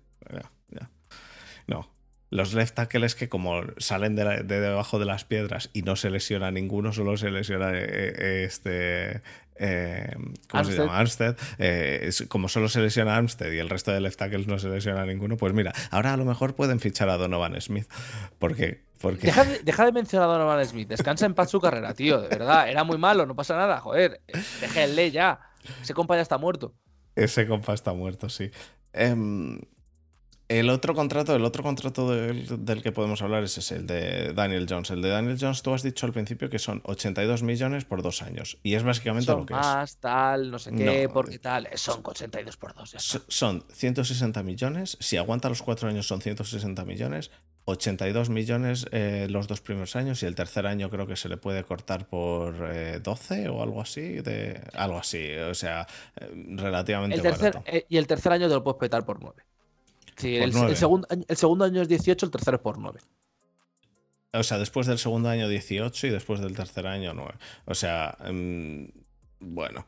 No. 1.66 1.90
Los 2.30 2.54
left 2.54 2.74
tackles 2.74 3.14
que 3.14 3.28
como 3.28 3.62
salen 3.78 4.16
de, 4.16 4.42
debajo 4.42 4.98
de 4.98 5.04
las 5.04 5.24
piedras 5.24 5.70
y 5.72 5.82
no 5.82 5.94
se 5.94 6.10
lesiona 6.10 6.50
ninguno, 6.50 6.92
solo 6.92 7.16
se 7.16 7.30
lesiona 7.30 7.70
eh, 7.72 7.86
eh, 7.88 8.44
este 8.44 9.22
eh, 9.58 10.14
¿cómo 10.48 10.64
se 10.64 10.76
llama? 10.76 10.98
Armstead. 10.98 11.36
Eh, 11.58 12.10
como 12.28 12.48
solo 12.48 12.68
se 12.68 12.80
lesiona 12.80 13.16
Armstead 13.16 13.52
y 13.52 13.58
el 13.58 13.68
resto 13.68 13.92
de 13.92 14.00
left 14.00 14.18
tackles 14.18 14.46
no 14.46 14.58
se 14.58 14.68
lesiona 14.68 15.04
ninguno, 15.04 15.36
pues 15.36 15.52
mira, 15.52 15.72
ahora 15.90 16.12
a 16.12 16.16
lo 16.16 16.24
mejor 16.24 16.54
pueden 16.54 16.80
fichar 16.80 17.08
a 17.08 17.16
Donovan 17.16 17.60
Smith. 17.60 17.86
Porque. 18.38 18.82
porque... 19.00 19.26
Deja, 19.64 19.84
de, 19.84 19.92
mencionar 19.92 20.28
a 20.28 20.32
Donovan 20.32 20.66
Smith. 20.66 20.88
Descansa 20.88 21.26
en 21.26 21.34
paz 21.34 21.50
su 21.50 21.60
carrera, 21.60 21.94
tío. 21.94 22.20
De 22.20 22.28
verdad, 22.28 22.68
era 22.68 22.84
muy 22.84 22.98
malo, 22.98 23.26
no 23.26 23.34
pasa 23.34 23.56
nada. 23.56 23.80
Joder, 23.80 24.20
déjenle 24.60 25.10
ya. 25.10 25.40
Ese 25.82 25.94
compa 25.94 26.16
ya 26.16 26.22
está 26.22 26.38
muerto. 26.38 26.74
Ese 27.14 27.46
compa 27.46 27.74
está 27.74 27.92
muerto, 27.92 28.28
sí. 28.28 28.50
Em, 28.92 29.58
el 30.48 30.70
otro 30.70 30.94
contrato, 30.94 31.34
el 31.34 31.44
otro 31.44 31.62
contrato 31.62 32.10
del, 32.10 32.82
que 32.82 32.92
podemos 32.92 33.20
hablar 33.22 33.42
es 33.42 33.58
ese, 33.58 33.76
el 33.76 33.86
de 33.86 34.32
Daniel 34.32 34.66
Jones. 34.68 34.90
El 34.90 35.02
de 35.02 35.08
Daniel 35.08 35.36
Jones, 35.40 35.62
tú 35.62 35.74
has 35.74 35.82
dicho 35.82 36.06
al 36.06 36.12
principio 36.12 36.48
que 36.48 36.60
son 36.60 36.80
82 36.84 37.42
millones 37.42 37.84
por 37.84 38.02
dos 38.02 38.22
años. 38.22 38.58
Y 38.62 38.74
es 38.74 38.84
básicamente 38.84 39.32
lo 39.32 39.44
que 39.44 39.54
es. 39.54 39.60
Más, 39.60 39.96
tal, 39.96 40.50
no 40.50 40.58
sé 40.58 40.72
qué, 40.72 41.08
porque 41.12 41.38
tal. 41.38 41.68
Son 41.74 42.00
82 42.04 42.56
por 42.56 42.74
dos. 42.74 42.94
Son 43.28 43.64
160 43.72 44.42
millones. 44.44 44.96
Si 45.00 45.16
aguanta 45.16 45.48
los 45.48 45.62
cuatro 45.62 45.88
años, 45.88 46.06
son 46.06 46.20
160 46.20 46.84
millones. 46.84 47.30
82 47.68 48.30
millones 48.30 48.86
eh, 48.92 49.26
los 49.28 49.48
dos 49.48 49.60
primeros 49.60 49.96
años 49.96 50.22
y 50.22 50.26
el 50.26 50.36
tercer 50.36 50.68
año 50.68 50.88
creo 50.88 51.08
que 51.08 51.16
se 51.16 51.28
le 51.28 51.36
puede 51.36 51.64
cortar 51.64 52.06
por 52.06 52.54
12 53.02 53.42
eh, 53.42 53.48
o 53.48 53.60
algo 53.60 53.80
así, 53.80 54.20
de 54.20 54.60
algo 54.72 54.98
así, 54.98 55.34
o 55.34 55.52
sea, 55.52 55.84
eh, 56.14 56.30
relativamente 56.50 57.16
el 57.16 57.84
y 57.88 57.96
el 57.96 58.06
tercer 58.06 58.32
año 58.32 58.46
te 58.46 58.54
lo 58.54 58.62
puedes 58.62 58.78
petar 58.78 59.04
por 59.04 59.20
9 59.20 59.42
el, 60.22 60.76
segundo, 60.76 61.06
el 61.10 61.36
segundo 61.36 61.64
año 61.64 61.82
es 61.82 61.88
18, 61.88 62.26
el 62.26 62.32
tercero 62.32 62.56
es 62.56 62.62
por 62.62 62.78
9. 62.78 63.00
O 64.32 64.42
sea, 64.42 64.58
después 64.58 64.86
del 64.86 64.98
segundo 64.98 65.28
año 65.28 65.48
18 65.48 66.06
y 66.06 66.10
después 66.10 66.40
del 66.40 66.54
tercer 66.54 66.86
año 66.86 67.14
9. 67.14 67.34
O 67.66 67.74
sea, 67.74 68.16
em, 68.24 68.88
bueno. 69.40 69.86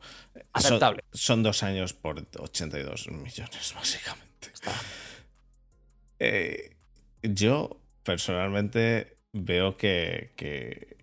Aceptable. 0.53 1.03
Son, 1.11 1.43
dos 1.43 1.63
años 1.63 1.93
por 1.93 2.25
82 2.37 3.09
millones, 3.11 3.73
básicamente. 3.75 4.51
Eh, 6.19 6.75
yo, 7.21 7.79
personalmente, 8.03 9.17
veo 9.33 9.77
que, 9.77 10.33
que, 10.35 10.97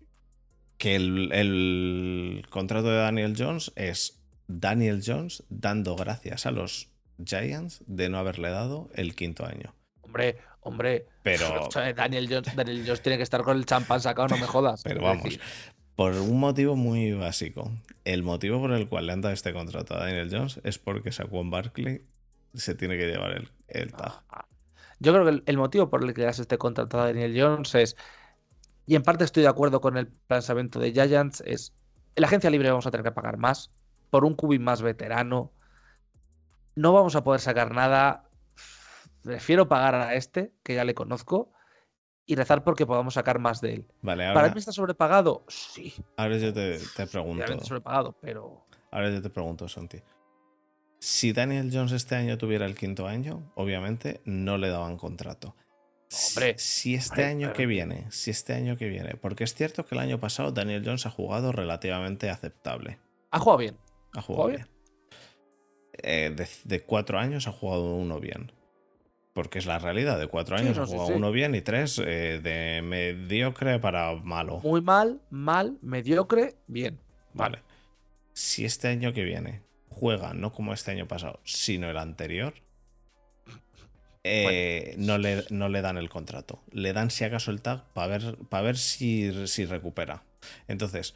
que 0.78 0.96
el, 0.96 1.32
el 1.32 2.46
contrato 2.50 2.88
de 2.88 2.96
Daniel 2.96 3.34
Jones 3.36 3.72
es 3.76 4.20
Daniel 4.48 5.02
Jones 5.04 5.44
dando 5.48 5.96
gracias 5.96 6.46
a 6.46 6.50
los 6.50 6.88
Giants 7.24 7.82
de 7.86 8.08
no 8.08 8.18
haberle 8.18 8.50
dado 8.50 8.90
el 8.94 9.14
quinto 9.14 9.46
año. 9.46 9.74
Hombre, 10.02 10.38
hombre. 10.60 11.06
Pero. 11.22 11.68
Daniel 11.96 12.28
Jones, 12.28 13.02
tiene 13.02 13.16
que 13.16 13.22
estar 13.22 13.42
con 13.42 13.56
el 13.56 13.66
champán 13.66 14.00
sacado, 14.00 14.28
no 14.28 14.36
me 14.36 14.46
jodas. 14.46 14.82
Pero 14.84 15.02
vamos. 15.02 15.38
Por 15.94 16.12
un 16.12 16.38
motivo 16.38 16.76
muy 16.76 17.12
básico. 17.12 17.72
El 18.04 18.22
motivo 18.22 18.60
por 18.60 18.72
el 18.72 18.88
cual 18.88 19.06
le 19.06 19.12
han 19.14 19.22
dado 19.22 19.32
este 19.32 19.52
contrato 19.52 19.94
a 19.94 20.00
Daniel 20.00 20.28
Jones 20.30 20.60
es 20.62 20.78
porque 20.78 21.10
Saquon 21.10 21.50
Barkley 21.50 22.02
se 22.52 22.74
tiene 22.74 22.98
que 22.98 23.06
llevar 23.06 23.32
el, 23.32 23.50
el 23.68 23.92
tag. 23.92 24.22
Ah, 24.28 24.46
yo 24.98 25.12
creo 25.12 25.24
que 25.24 25.42
el, 25.44 25.56
motivo 25.56 25.88
por 25.88 26.04
el 26.04 26.12
que 26.12 26.20
le 26.20 26.26
das 26.26 26.38
este 26.38 26.58
contrato 26.58 27.00
a 27.00 27.06
Daniel 27.06 27.34
Jones 27.38 27.74
es. 27.74 27.96
Y 28.86 28.94
en 28.94 29.02
parte 29.02 29.24
estoy 29.24 29.42
de 29.42 29.48
acuerdo 29.48 29.80
con 29.80 29.96
el 29.96 30.06
pensamiento 30.06 30.78
de 30.78 30.92
Giants, 30.92 31.42
es. 31.46 31.72
En 32.14 32.22
la 32.22 32.28
agencia 32.28 32.50
libre 32.50 32.70
vamos 32.70 32.86
a 32.86 32.90
tener 32.90 33.04
que 33.04 33.12
pagar 33.12 33.36
más. 33.36 33.70
Por 34.10 34.24
un 34.24 34.34
cubi 34.34 34.58
más 34.58 34.82
veterano 34.82 35.52
no 36.76 36.92
vamos 36.92 37.16
a 37.16 37.24
poder 37.24 37.40
sacar 37.40 37.74
nada. 37.74 38.28
Prefiero 39.22 39.66
pagar 39.66 39.96
a 39.96 40.14
este, 40.14 40.52
que 40.62 40.74
ya 40.74 40.84
le 40.84 40.94
conozco, 40.94 41.50
y 42.26 42.36
rezar 42.36 42.62
porque 42.62 42.86
podamos 42.86 43.14
sacar 43.14 43.38
más 43.40 43.60
de 43.60 43.74
él. 43.74 43.86
Vale, 44.02 44.32
¿Para 44.32 44.50
mí 44.50 44.58
está 44.58 44.72
sobrepagado? 44.72 45.44
Sí. 45.48 45.94
Ahora 46.16 46.36
yo 46.36 46.52
te, 46.52 46.78
pregunto. 47.10 47.64
sobrepagado, 47.64 48.16
pero. 48.20 48.66
Ahora 48.92 49.10
yo 49.10 49.22
te 49.22 49.30
pregunto, 49.30 49.68
Santi. 49.68 50.00
Si 50.98 51.32
Daniel 51.32 51.70
Jones 51.72 51.92
este 51.92 52.14
año 52.14 52.38
tuviera 52.38 52.66
el 52.66 52.74
quinto 52.74 53.06
año, 53.06 53.52
obviamente 53.54 54.20
no 54.24 54.58
le 54.58 54.68
daban 54.68 54.96
contrato. 54.96 55.54
hombre. 56.28 56.54
Si, 56.58 56.94
este 56.94 57.24
año 57.24 57.52
que 57.52 57.66
viene, 57.66 58.06
si 58.10 58.30
este 58.30 58.54
año 58.54 58.76
que 58.76 58.88
viene, 58.88 59.16
porque 59.16 59.44
es 59.44 59.54
cierto 59.54 59.84
que 59.84 59.94
el 59.94 60.00
año 60.00 60.18
pasado 60.20 60.52
Daniel 60.52 60.82
Jones 60.84 61.06
ha 61.06 61.10
jugado 61.10 61.52
relativamente 61.52 62.30
aceptable. 62.30 62.98
Ha 63.30 63.38
jugado 63.38 63.58
bien. 63.58 63.76
Ha 64.14 64.22
jugado 64.22 64.48
bien. 64.48 64.75
Eh, 66.02 66.34
de, 66.64 66.82
cuatro 66.82 67.18
años 67.18 67.46
ha 67.46 67.52
jugado 67.52 67.94
uno 67.94 68.20
bien. 68.20 68.52
Porque 69.32 69.58
es 69.58 69.66
la 69.66 69.78
realidad, 69.78 70.18
de 70.18 70.28
cuatro 70.28 70.56
años 70.56 70.78
ha 70.78 70.86
jugado 70.86 71.14
uno 71.14 71.30
bien 71.30 71.54
y 71.54 71.60
tres 71.60 71.98
eh, 71.98 72.40
de 72.42 72.80
mediocre 72.82 73.78
para 73.78 74.14
malo. 74.14 74.60
Muy 74.60 74.80
mal, 74.80 75.20
mal, 75.28 75.76
mediocre, 75.82 76.54
bien. 76.66 76.98
Vale. 77.34 77.62
Si 78.32 78.64
este 78.64 78.88
año 78.88 79.12
que 79.12 79.24
viene 79.24 79.62
juega, 79.90 80.32
no 80.32 80.52
como 80.52 80.72
este 80.72 80.90
año 80.90 81.06
pasado, 81.06 81.40
sino 81.44 81.90
el 81.90 81.98
anterior, 81.98 82.54
eh, 84.24 84.94
no, 84.98 85.18
le, 85.18 85.44
no, 85.50 85.68
le, 85.68 85.82
dan 85.82 85.98
el 85.98 86.08
contrato. 86.08 86.62
Le 86.72 86.92
dan 86.92 87.10
si 87.10 87.24
acaso 87.24 87.50
el 87.50 87.62
tag 87.62 87.84
para 87.92 88.08
ver, 88.08 88.36
para 88.48 88.62
ver 88.62 88.76
si, 88.76 89.46
si 89.46 89.66
recupera. 89.66 90.24
Entonces, 90.66 91.14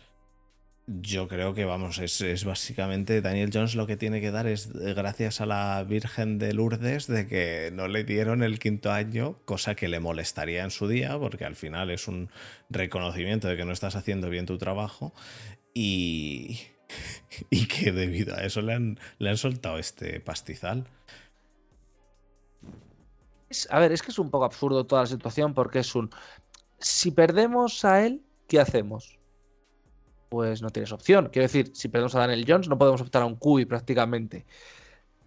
yo 0.99 1.29
creo 1.29 1.55
que, 1.55 1.65
vamos, 1.65 1.99
es, 1.99 2.45
básicamente 2.45 3.21
Daniel 3.21 3.51
Jones 3.53 3.77
lo 3.77 3.87
que 3.87 3.97
tiene 3.97 4.21
que 4.21 4.33
dar 4.33 4.49
es 4.49 4.71
eh, 4.75 4.93
gracias 4.95 5.41
a 5.41 5.47
la 5.47 5.85
Virgen 5.85 6.39
de 6.39 6.53
Lourdes 6.53 7.07
de 7.07 7.29
que 7.29 7.71
no 7.73 7.87
le 7.87 8.03
dieron 8.03 8.43
el 8.43 8.59
quinto 8.59 8.91
año, 8.91 9.37
cosa 9.45 9.77
que 9.77 9.87
le 9.87 10.01
molestaría 10.01 10.65
en 10.65 10.73
su 10.73 10.89
día, 10.89 11.17
porque 11.17 11.45
al 11.45 11.55
final 11.55 11.91
es 11.91 12.09
un 12.09 12.29
reconocimiento 12.71 13.47
de 13.47 13.57
que 13.57 13.65
no 13.65 13.73
estás 13.73 13.95
haciendo 13.95 14.31
bien 14.31 14.47
tu 14.47 14.59
trabajo 14.59 15.15
y, 15.75 16.59
y 17.51 17.67
que 17.67 17.93
debido 17.93 18.35
a 18.35 18.41
eso 18.41 18.61
le 18.61 18.73
han, 18.75 18.99
le 19.19 19.31
han 19.31 19.37
soltado 19.37 19.79
este 19.79 20.19
pastizal. 20.19 20.89
a 23.69 23.79
ver, 23.79 23.93
es 23.93 24.03
que 24.03 24.11
es 24.11 24.19
un 24.19 24.31
poco 24.31 24.45
absurdo 24.45 24.87
toda 24.87 25.03
la 25.03 25.07
situación 25.07 25.55
porque 25.55 25.79
es 25.81 25.95
un... 25.95 26.11
Si 26.81 27.13
perdemos 27.13 27.85
a 27.85 28.05
él, 28.05 28.23
¿qué 28.49 28.59
hacemos? 28.59 29.20
Pues 30.31 30.63
no 30.63 30.71
tienes 30.71 30.93
opción. 30.93 31.29
Quiero 31.31 31.45
decir, 31.45 31.73
si 31.75 31.89
perdemos 31.89 32.15
a 32.15 32.21
Daniel 32.21 32.45
Jones, 32.47 32.69
no 32.69 32.79
podemos 32.79 33.03
optar 33.03 33.23
a 33.23 33.27
un 33.27 33.35
QI 33.35 33.67
prácticamente. 33.67 34.47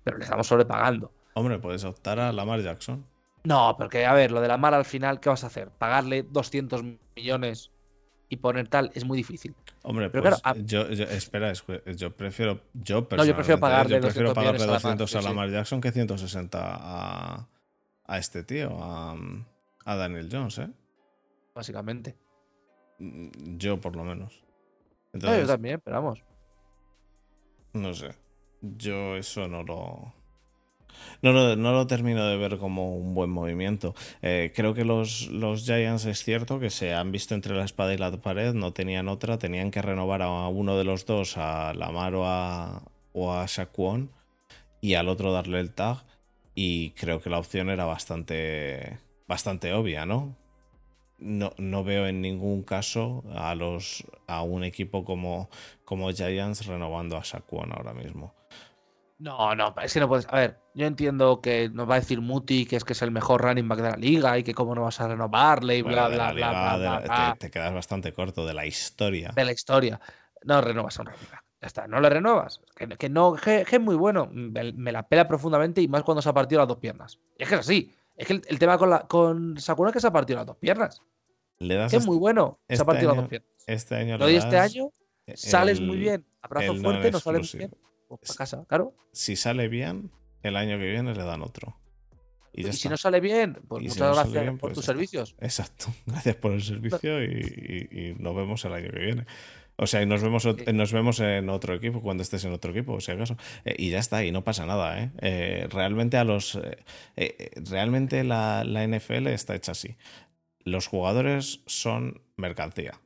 Pero 0.03 0.17
le 0.17 0.23
estamos 0.23 0.47
sobrepagando. 0.47 1.11
Hombre, 1.35 1.59
puedes 1.59 1.83
optar 1.83 2.19
a 2.19 2.31
Lamar 2.31 2.61
Jackson. 2.61 3.05
No, 3.43 3.75
porque 3.77 4.05
a 4.05 4.13
ver, 4.13 4.31
lo 4.31 4.39
de 4.39 4.47
Lamar 4.47 4.73
al 4.73 4.85
final, 4.85 5.19
¿qué 5.19 5.29
vas 5.29 5.43
a 5.43 5.47
hacer? 5.47 5.69
¿Pagarle 5.71 6.23
200 6.23 6.83
millones 7.17 7.71
y 8.29 8.37
poner 8.37 8.69
tal? 8.69 8.91
Es 8.93 9.03
muy 9.03 9.17
difícil. 9.17 9.53
Hombre, 9.81 10.09
pero 10.09 10.23
pues 10.23 10.65
yo, 10.65 10.83
espera, 10.83 11.51
yo 11.51 12.15
prefiero, 12.15 12.61
yo 12.73 13.05
no, 13.11 13.25
yo 13.25 13.35
prefiero 13.35 13.59
pagarle, 13.59 13.99
200, 13.99 14.33
pagarle 14.33 14.65
200 14.65 15.15
a 15.17 15.21
Lamar, 15.21 15.49
Jackson 15.49 15.81
que 15.81 15.91
160 15.91 16.59
a, 16.61 17.49
a 18.05 18.17
este 18.17 18.45
tío, 18.45 18.81
a, 18.81 19.17
a 19.83 19.95
Daniel 19.97 20.29
Jones, 20.31 20.59
¿eh? 20.59 20.69
Básicamente. 21.53 22.15
Mm, 22.99 23.57
yo, 23.57 23.81
por 23.81 23.97
lo 23.97 24.05
menos 24.05 24.42
yo 25.13 25.47
también, 25.47 25.81
pero 25.83 26.01
vamos. 26.01 26.23
No 27.73 27.93
sé. 27.93 28.15
Yo 28.61 29.15
eso 29.15 29.47
no 29.47 29.63
lo. 29.63 30.13
No, 31.21 31.33
no, 31.33 31.55
no, 31.55 31.71
lo 31.73 31.87
termino 31.87 32.25
de 32.25 32.37
ver 32.37 32.57
como 32.57 32.95
un 32.95 33.13
buen 33.13 33.29
movimiento. 33.29 33.95
Eh, 34.21 34.51
creo 34.55 34.73
que 34.73 34.85
los, 34.85 35.27
los, 35.27 35.65
Giants 35.65 36.05
es 36.05 36.23
cierto 36.23 36.59
que 36.59 36.69
se 36.69 36.93
han 36.93 37.11
visto 37.11 37.33
entre 37.35 37.55
la 37.55 37.65
espada 37.65 37.93
y 37.93 37.97
la 37.97 38.11
pared, 38.21 38.53
no 38.53 38.73
tenían 38.73 39.07
otra, 39.07 39.37
tenían 39.37 39.71
que 39.71 39.81
renovar 39.81 40.21
a 40.21 40.47
uno 40.47 40.77
de 40.77 40.83
los 40.83 41.05
dos, 41.05 41.37
a 41.37 41.73
Lamar 41.73 42.15
o 42.15 42.25
a, 42.27 42.83
o 43.11 43.33
a 43.33 43.45
Shaquon, 43.47 44.11
y 44.81 44.93
al 44.93 45.09
otro 45.09 45.31
darle 45.33 45.59
el 45.59 45.73
tag. 45.73 45.97
Y 46.55 46.91
creo 46.91 47.21
que 47.21 47.29
la 47.29 47.39
opción 47.39 47.69
era 47.69 47.85
bastante, 47.85 48.99
bastante 49.27 49.73
obvia, 49.73 50.05
¿no? 50.05 50.37
No, 51.23 51.53
no, 51.57 51.83
veo 51.83 52.05
en 52.07 52.21
ningún 52.21 52.63
caso 52.63 53.23
a 53.33 53.55
los 53.55 54.03
a 54.27 54.43
un 54.43 54.63
equipo 54.63 55.05
como, 55.05 55.49
como 55.85 56.11
Giants 56.11 56.65
renovando 56.65 57.17
a 57.17 57.23
Saquon 57.23 57.71
ahora 57.71 57.93
mismo. 57.93 58.35
No, 59.19 59.55
no, 59.55 59.73
es 59.81 59.93
que 59.93 60.01
no 60.01 60.09
puedes. 60.09 60.27
A 60.29 60.35
ver, 60.35 60.59
yo 60.73 60.85
entiendo 60.85 61.39
que 61.39 61.69
nos 61.69 61.89
va 61.89 61.95
a 61.95 61.99
decir 61.99 62.19
Muti 62.19 62.65
que 62.65 62.75
es 62.75 62.83
que 62.83 62.91
es 62.91 63.01
el 63.01 63.11
mejor 63.11 63.41
running 63.41 63.69
back 63.69 63.79
de 63.79 63.89
la 63.91 63.95
liga 63.95 64.37
y 64.37 64.43
que 64.43 64.53
cómo 64.53 64.75
no 64.75 64.81
vas 64.81 64.99
a 64.99 65.07
renovarle 65.07 65.77
y 65.77 65.81
bla, 65.81 66.09
bla, 66.09 66.33
bla, 66.33 67.37
Te, 67.39 67.49
quedas 67.49 67.73
bastante 67.73 68.11
corto 68.11 68.45
de 68.45 68.53
la 68.53 68.65
historia. 68.65 69.31
De 69.33 69.45
la 69.45 69.53
historia. 69.53 70.01
No 70.43 70.59
renovas 70.59 70.99
a 70.99 71.03
un 71.03 71.07
running 71.07 71.27
back. 71.31 71.45
Ya 71.61 71.67
está, 71.67 71.87
no 71.87 72.01
le 72.01 72.09
renovas. 72.09 72.59
Que, 72.99 73.07
no, 73.07 73.33
que, 73.35 73.61
es 73.61 73.79
muy 73.79 73.95
bueno. 73.95 74.27
Me, 74.29 74.91
la 74.91 75.07
pela 75.07 75.25
profundamente 75.25 75.81
y 75.81 75.87
más 75.87 76.03
cuando 76.03 76.21
se 76.21 76.27
ha 76.27 76.33
partido 76.33 76.59
las 76.59 76.67
dos 76.67 76.79
piernas. 76.79 77.17
es 77.37 77.47
que 77.47 77.55
es 77.55 77.61
así. 77.61 77.95
Es 78.17 78.27
que 78.27 78.41
el, 78.45 78.59
tema 78.59 78.77
con, 78.77 78.89
la, 78.89 79.07
con 79.07 79.57
Sakura 79.57 79.89
es 79.89 79.93
que 79.93 80.01
se 80.01 80.07
ha 80.07 80.11
partido 80.11 80.39
las 80.39 80.47
dos 80.47 80.57
piernas 80.57 81.01
es 81.59 82.05
muy 82.05 82.17
bueno. 82.17 82.59
se 82.67 82.73
ha 82.73 82.75
este 82.75 82.85
partido 82.85 83.15
dos 83.15 83.27
piernas. 83.27 83.49
Este 83.65 83.95
año 83.95 84.17
Lo 84.17 84.27
este 84.27 84.57
año 84.57 84.91
sales 85.35 85.79
muy 85.79 85.97
bien. 85.97 86.25
Abrazo 86.41 86.75
fuerte, 86.75 87.11
no, 87.11 87.19
sales 87.19 87.55
bien. 87.55 87.71
Pues 88.07 88.35
casa, 88.35 88.65
claro. 88.67 88.93
Si 89.11 89.35
sale 89.35 89.67
bien, 89.67 90.11
el 90.43 90.57
año 90.57 90.77
que 90.77 90.85
viene 90.85 91.15
le 91.15 91.23
dan 91.23 91.41
otro. 91.41 91.77
Y, 92.53 92.71
si 92.73 92.87
no 92.87 92.97
sale 92.97 93.19
bien, 93.19 93.57
pues 93.67 93.83
muchas 93.83 94.15
gracias 94.15 94.45
por 94.51 94.59
pues 94.59 94.73
tus 94.73 94.85
servicios. 94.85 95.35
Exacto. 95.39 95.87
Gracias 96.05 96.35
por 96.35 96.51
el 96.51 96.61
servicio 96.61 97.23
y, 97.23 98.15
nos 98.19 98.35
vemos 98.35 98.63
el 98.65 98.73
año 98.73 98.91
que 98.91 98.99
viene. 98.99 99.25
O 99.75 99.87
sea, 99.87 100.03
y 100.03 100.05
nos 100.05 100.21
vemos, 100.21 100.47
nos 100.71 100.93
vemos 100.93 101.19
en 101.19 101.49
otro 101.49 101.73
equipo 101.73 101.99
cuando 101.99 102.21
estés 102.21 102.45
en 102.45 102.53
otro 102.53 102.69
equipo, 102.69 103.01
si 103.01 103.11
acaso. 103.11 103.37
Eh, 103.65 103.73
y 103.79 103.89
ya 103.89 103.97
está, 103.97 104.23
y 104.23 104.31
no 104.31 104.43
pasa 104.43 104.67
nada, 104.67 105.01
¿eh? 105.01 105.11
eh 105.21 105.67
realmente 105.71 106.17
a 106.17 106.23
los. 106.23 106.59
Eh, 107.15 107.51
realmente 107.55 108.23
la, 108.23 108.63
la, 108.63 108.85
NFL 108.87 109.25
está 109.27 109.55
hecha 109.55 109.71
así 109.71 109.97
los 110.63 110.87
jugadores 110.87 111.61
son 111.65 112.21
mercancía. 112.37 112.99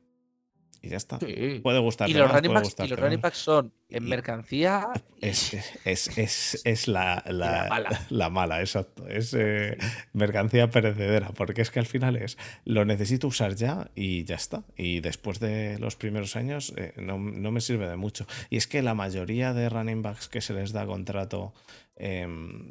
Y 0.80 0.90
ya 0.90 0.96
está. 0.96 1.18
Puede 1.18 1.80
gustar. 1.80 2.08
Y 2.08 2.14
los, 2.14 2.30
running, 2.30 2.54
backs, 2.54 2.76
y 2.78 2.86
los 2.86 2.98
running 2.98 3.20
backs 3.20 3.38
son 3.38 3.72
en 3.88 4.04
mercancía. 4.04 4.88
Es, 5.20 5.52
es, 5.84 6.88
la, 6.88 7.24
la, 8.10 8.30
mala. 8.30 8.60
exacto. 8.60 9.08
Es 9.08 9.34
eh, 9.36 9.76
mercancía 10.12 10.70
perecedera. 10.70 11.30
Porque 11.30 11.62
es 11.62 11.72
que 11.72 11.80
al 11.80 11.86
final 11.86 12.14
es 12.14 12.38
lo 12.64 12.84
necesito 12.84 13.26
usar 13.26 13.56
ya 13.56 13.90
y 13.96 14.22
ya 14.24 14.36
está. 14.36 14.62
Y 14.76 15.00
después 15.00 15.40
de 15.40 15.78
los 15.80 15.96
primeros 15.96 16.36
años 16.36 16.72
eh, 16.76 16.92
no, 16.96 17.18
me 17.18 17.60
sirve 17.60 17.88
de 17.88 17.96
mucho. 17.96 18.26
Y 18.48 18.56
es 18.56 18.68
que 18.68 18.80
la 18.80 18.94
mayoría 18.94 19.54
de 19.54 19.68
running 19.68 20.02
backs 20.02 20.28
que 20.28 20.40
se 20.40 20.54
les 20.54 20.70
da 20.72 20.86
contrato, 20.86 21.54
em, 21.96 22.70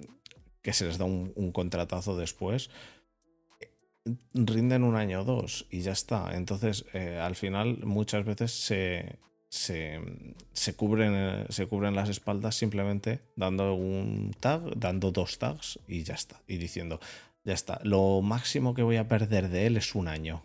que 0.61 0.71
se 0.71 0.85
les 0.85 0.97
da 0.97 1.05
un 1.05 1.51
contratazo 1.51 2.15
después, 2.15 2.69
rinden 4.33 4.83
un 4.83 4.95
año 4.95 5.21
o 5.21 5.23
dos 5.23 5.65
y 5.69 5.81
ya 5.81 5.91
está. 5.91 6.35
Entonces, 6.35 6.85
eh, 6.93 7.19
al 7.21 7.35
final, 7.35 7.79
muchas 7.83 8.25
veces 8.25 8.51
se, 8.51 9.17
se, 9.49 10.75
cubren, 10.75 11.13
eh, 11.15 11.45
se 11.49 11.67
cubren 11.67 11.95
las 11.95 12.09
espaldas 12.09 12.55
simplemente 12.55 13.21
dando 13.35 13.73
un 13.73 14.35
tag, 14.39 14.77
dando 14.77 15.11
dos 15.11 15.39
tags 15.39 15.79
y 15.87 16.03
ya 16.03 16.15
está. 16.15 16.41
Y 16.47 16.57
diciendo, 16.57 16.99
ya 17.43 17.53
está. 17.53 17.79
Lo 17.83 18.21
máximo 18.21 18.73
que 18.73 18.83
voy 18.83 18.97
a 18.97 19.07
perder 19.07 19.49
de 19.49 19.67
él 19.67 19.77
es 19.77 19.95
un 19.95 20.07
año. 20.07 20.43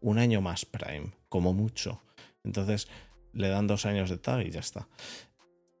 Un 0.00 0.18
año 0.18 0.40
más 0.40 0.64
Prime, 0.64 1.12
como 1.28 1.52
mucho. 1.52 2.00
Entonces, 2.44 2.88
le 3.32 3.48
dan 3.48 3.66
dos 3.66 3.86
años 3.86 4.10
de 4.10 4.16
tag 4.16 4.46
y 4.46 4.50
ya 4.50 4.60
está. 4.60 4.88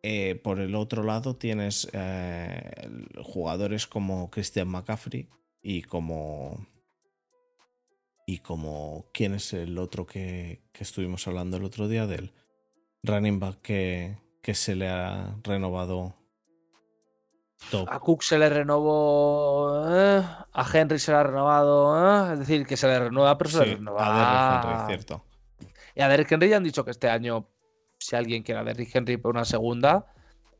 Eh, 0.02 0.40
por 0.42 0.60
el 0.60 0.74
otro 0.74 1.02
lado 1.02 1.36
tienes 1.36 1.88
jugadores 3.22 3.86
como 3.86 4.30
Christian 4.30 4.68
McCaffrey 4.68 5.28
y 5.62 5.82
como 5.82 6.66
y 8.30 8.38
como 8.38 9.06
quién 9.12 9.34
es 9.34 9.52
el 9.54 9.76
otro 9.76 10.06
que, 10.06 10.62
estuvimos 10.74 11.26
hablando 11.26 11.56
el 11.56 11.64
otro 11.64 11.88
día 11.88 12.06
del 12.06 12.32
running 13.02 13.40
back 13.40 13.60
que, 13.60 14.18
que 14.40 14.54
se 14.54 14.76
le 14.76 14.88
ha 14.88 15.34
renovado 15.42 16.14
top. 17.72 17.88
A 17.90 17.98
Cook 17.98 18.22
se 18.22 18.38
le 18.38 18.48
renovó, 18.48 19.84
eh, 19.90 20.22
a 20.52 20.66
Henry 20.72 21.00
se 21.00 21.10
le 21.10 21.18
ha 21.18 21.22
renovado, 21.24 22.30
eh, 22.30 22.34
es 22.34 22.38
decir, 22.38 22.64
que 22.66 22.76
se 22.76 22.86
le 22.86 23.00
renueva, 23.00 23.36
pero 23.36 23.50
se 23.50 23.66
le 23.66 23.74
renueva. 23.74 24.06
A 24.06 24.62
Derrick 24.62 24.64
Henry, 24.64 24.86
cierto. 24.86 25.24
Y 25.96 26.00
a 26.00 26.08
Derrick 26.08 26.30
Henry 26.30 26.48
ya 26.50 26.56
han 26.58 26.64
dicho 26.64 26.84
que 26.84 26.92
este 26.92 27.10
año, 27.10 27.48
si 27.98 28.14
alguien 28.14 28.44
quiere 28.44 28.60
a 28.60 28.64
Derrick 28.64 28.94
Henry 28.94 29.16
por 29.16 29.34
una 29.34 29.44
segunda, 29.44 30.06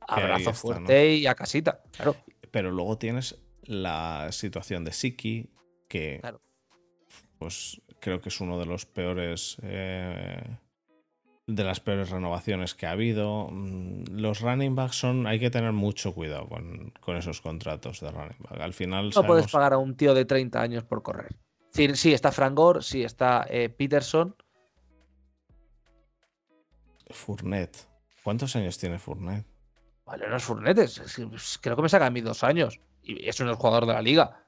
abrazo 0.08 0.52
fuerte 0.54 1.14
y 1.14 1.26
a 1.28 1.36
casita, 1.36 1.80
claro. 1.92 2.16
Pero 2.50 2.72
luego 2.72 2.98
tienes 2.98 3.38
la 3.62 4.26
situación 4.32 4.84
de 4.84 4.92
Siki, 4.92 5.54
que 5.88 6.18
claro 6.20 6.40
pues 7.40 7.80
creo 8.00 8.20
que 8.20 8.28
es 8.28 8.38
uno 8.42 8.58
de 8.58 8.66
los 8.66 8.84
peores. 8.84 9.56
Eh, 9.62 10.58
de 11.46 11.64
las 11.64 11.80
peores 11.80 12.10
renovaciones 12.10 12.74
que 12.74 12.86
ha 12.86 12.90
habido. 12.90 13.48
Mm, 13.50 14.04
los 14.10 14.40
running 14.40 14.76
backs 14.76 14.96
son. 14.96 15.26
Hay 15.26 15.40
que 15.40 15.50
tener 15.50 15.72
mucho 15.72 16.14
cuidado 16.14 16.48
con, 16.48 17.16
esos 17.16 17.40
contratos 17.40 18.00
de 18.00 18.10
running 18.10 18.36
back. 18.40 18.60
Al 18.60 18.74
final. 18.74 19.10
No 19.16 19.24
puedes 19.24 19.50
pagar 19.50 19.72
a 19.72 19.78
un 19.78 19.96
tío 19.96 20.12
de 20.12 20.26
30 20.26 20.60
años 20.60 20.84
por 20.84 21.02
correr. 21.02 21.34
Sí, 21.70 21.88
sí 21.96 22.12
está 22.12 22.30
Frank 22.30 22.54
Gore, 22.54 22.82
sí 22.82 23.02
está 23.02 23.46
eh, 23.48 23.70
Peterson. 23.70 24.36
Fournet. 27.08 27.88
¿Cuántos 28.22 28.54
años 28.54 28.76
tiene 28.76 28.98
Fournet? 28.98 29.46
Vale, 30.04 30.28
no 30.28 30.36
es 30.36 30.44
Fournet, 30.44 30.76
creo 31.62 31.76
que 31.76 31.82
me 31.82 31.88
saca 31.88 32.06
a 32.06 32.10
mí 32.10 32.20
dos 32.20 32.44
años. 32.44 32.78
Y 33.02 33.26
es 33.26 33.40
un 33.40 33.52
jugador 33.54 33.86
de 33.86 33.94
la 33.94 34.02
liga. 34.02 34.44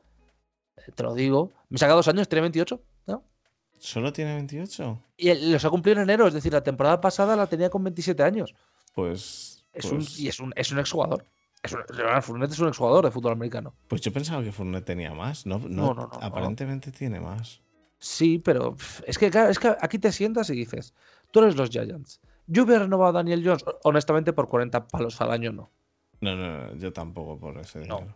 Te 0.94 1.02
lo 1.02 1.14
digo. 1.14 1.52
Me 1.68 1.78
saca 1.78 1.94
dos 1.94 2.08
años, 2.08 2.28
tiene 2.28 2.42
28, 2.42 2.80
¿no? 3.06 3.24
¿Solo 3.78 4.12
tiene 4.12 4.34
28? 4.34 5.02
Y 5.16 5.50
los 5.50 5.64
ha 5.64 5.70
cumplido 5.70 5.98
en 5.98 6.02
enero, 6.04 6.26
es 6.26 6.34
decir, 6.34 6.52
la 6.52 6.62
temporada 6.62 7.00
pasada 7.00 7.36
la 7.36 7.46
tenía 7.46 7.70
con 7.70 7.82
27 7.84 8.22
años. 8.22 8.54
Pues. 8.94 9.64
Es 9.72 9.90
Un, 9.90 10.04
y 10.18 10.28
es 10.28 10.38
un, 10.38 10.52
es 10.54 10.70
un 10.70 10.78
exjugador. 10.78 11.26
Es 11.62 11.72
un, 12.28 12.42
es 12.42 12.58
un 12.58 12.68
exjugador 12.68 13.04
de 13.04 13.10
fútbol 13.10 13.32
americano. 13.32 13.74
Pues 13.88 14.00
yo 14.00 14.12
pensaba 14.12 14.42
que 14.42 14.52
Fournette 14.52 14.84
tenía 14.84 15.14
más. 15.14 15.46
No, 15.46 15.58
no, 15.58 15.94
no, 15.94 16.10
aparentemente 16.20 16.90
tiene 16.90 17.20
más. 17.20 17.62
Sí, 17.98 18.40
pero 18.40 18.76
es 19.06 19.16
que, 19.16 19.26
es 19.26 19.58
que 19.58 19.76
aquí 19.80 19.98
te 19.98 20.10
sientas 20.10 20.50
y 20.50 20.54
dices, 20.54 20.92
tú 21.30 21.40
eres 21.40 21.56
los 21.56 21.70
Giants. 21.70 22.20
Yo 22.48 22.64
hubiera 22.64 22.82
renovado 22.82 23.10
a 23.10 23.12
Daniel 23.12 23.42
Jones, 23.44 23.64
honestamente, 23.84 24.32
por 24.32 24.48
40 24.48 24.88
palos 24.88 25.20
al 25.20 25.30
año 25.30 25.52
no. 25.52 25.70
No, 26.20 26.36
no, 26.36 26.74
yo 26.76 26.92
tampoco 26.92 27.38
por 27.38 27.58
ese 27.58 27.80
dinero. 27.80 28.14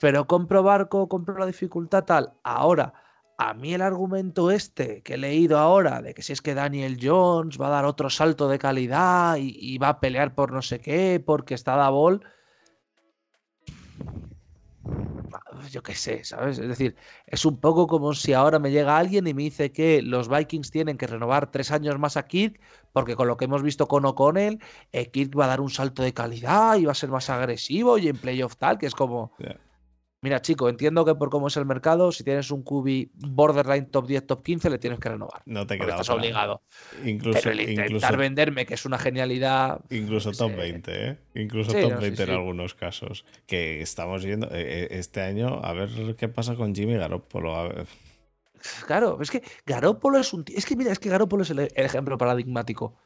Pero 0.00 0.26
compro 0.26 0.62
barco, 0.62 1.08
compro 1.08 1.38
la 1.38 1.46
dificultad 1.46 2.04
tal. 2.04 2.34
Ahora, 2.42 2.94
a 3.38 3.54
mí 3.54 3.72
el 3.72 3.82
argumento 3.82 4.50
este 4.50 5.02
que 5.02 5.14
he 5.14 5.18
leído 5.18 5.58
ahora 5.58 6.02
de 6.02 6.12
que 6.12 6.22
si 6.22 6.32
es 6.32 6.42
que 6.42 6.54
Daniel 6.54 6.98
Jones 7.00 7.60
va 7.60 7.68
a 7.68 7.70
dar 7.70 7.84
otro 7.84 8.10
salto 8.10 8.48
de 8.48 8.58
calidad 8.58 9.36
y, 9.38 9.78
va 9.78 9.90
a 9.90 10.00
pelear 10.00 10.34
por 10.34 10.52
no 10.52 10.60
sé 10.60 10.80
qué, 10.80 11.22
porque 11.24 11.54
está 11.54 11.76
da 11.76 11.88
bol. 11.90 12.24
Yo 15.70 15.82
qué 15.82 15.94
sé, 15.94 16.24
¿sabes? 16.24 16.58
Es 16.58 16.68
decir, 16.68 16.96
es 17.26 17.44
un 17.44 17.60
poco 17.60 17.86
como 17.86 18.14
si 18.14 18.32
ahora 18.32 18.58
me 18.58 18.70
llega 18.70 18.96
alguien 18.96 19.26
y 19.26 19.34
me 19.34 19.42
dice 19.42 19.72
que 19.72 20.00
los 20.00 20.28
Vikings 20.28 20.70
tienen 20.70 20.96
que 20.96 21.06
renovar 21.06 21.50
tres 21.50 21.70
años 21.70 21.98
más 21.98 22.16
a 22.16 22.26
Kirk, 22.26 22.58
porque 22.92 23.14
con 23.14 23.28
lo 23.28 23.36
que 23.36 23.44
hemos 23.44 23.62
visto 23.62 23.88
con 23.88 24.06
O'Connell, 24.06 24.58
eh, 24.92 25.10
Kirk 25.10 25.38
va 25.38 25.44
a 25.44 25.48
dar 25.48 25.60
un 25.60 25.68
salto 25.70 26.02
de 26.02 26.14
calidad 26.14 26.76
y 26.78 26.86
va 26.86 26.92
a 26.92 26.94
ser 26.94 27.10
más 27.10 27.28
agresivo 27.28 27.98
y 27.98 28.08
en 28.08 28.16
playoff 28.18 28.56
tal, 28.56 28.78
que 28.78 28.86
es 28.86 28.94
como. 28.94 29.32
Mira, 30.20 30.42
chico, 30.42 30.68
entiendo 30.68 31.04
que 31.04 31.14
por 31.14 31.30
cómo 31.30 31.46
es 31.46 31.56
el 31.56 31.64
mercado, 31.64 32.10
si 32.10 32.24
tienes 32.24 32.50
un 32.50 32.64
QB 32.64 33.10
borderline 33.12 33.86
top 33.86 34.08
10, 34.08 34.26
top 34.26 34.42
15, 34.42 34.70
le 34.70 34.78
tienes 34.78 34.98
que 34.98 35.10
renovar. 35.10 35.42
No 35.46 35.64
te 35.64 35.78
queda 35.78 35.90
Estás 35.90 36.10
obligado. 36.10 36.60
Incluso, 37.04 37.38
Pero 37.40 37.52
el 37.52 37.70
intentar 37.70 38.16
venderme, 38.16 38.66
que 38.66 38.74
es 38.74 38.84
una 38.84 38.98
genialidad. 38.98 39.80
Incluso 39.90 40.32
top 40.32 40.56
20, 40.56 41.08
¿eh? 41.08 41.18
Incluso 41.36 41.70
top 41.70 42.00
20 42.00 42.22
en 42.24 42.30
algunos 42.30 42.74
casos. 42.74 43.24
Que 43.46 43.80
estamos 43.80 44.24
viendo 44.24 44.48
eh, 44.48 44.56
eh, 44.56 44.88
este 44.90 45.20
año, 45.20 45.60
a 45.62 45.72
ver 45.72 46.16
qué 46.16 46.28
pasa 46.28 46.56
con 46.56 46.74
Jimmy 46.74 46.96
Garoppolo. 46.96 47.54
A 47.54 47.68
ver. 47.68 47.86
Claro, 48.88 49.18
es 49.22 49.30
que 49.30 49.44
Garoppolo 49.66 50.18
es 50.18 50.32
un. 50.32 50.44
Es 50.52 50.66
que 50.66 50.74
mira, 50.74 50.90
es 50.90 50.98
que 50.98 51.10
Garoppolo 51.10 51.44
es 51.44 51.50
el, 51.50 51.60
el 51.60 51.70
ejemplo 51.76 52.18
paradigmático. 52.18 52.96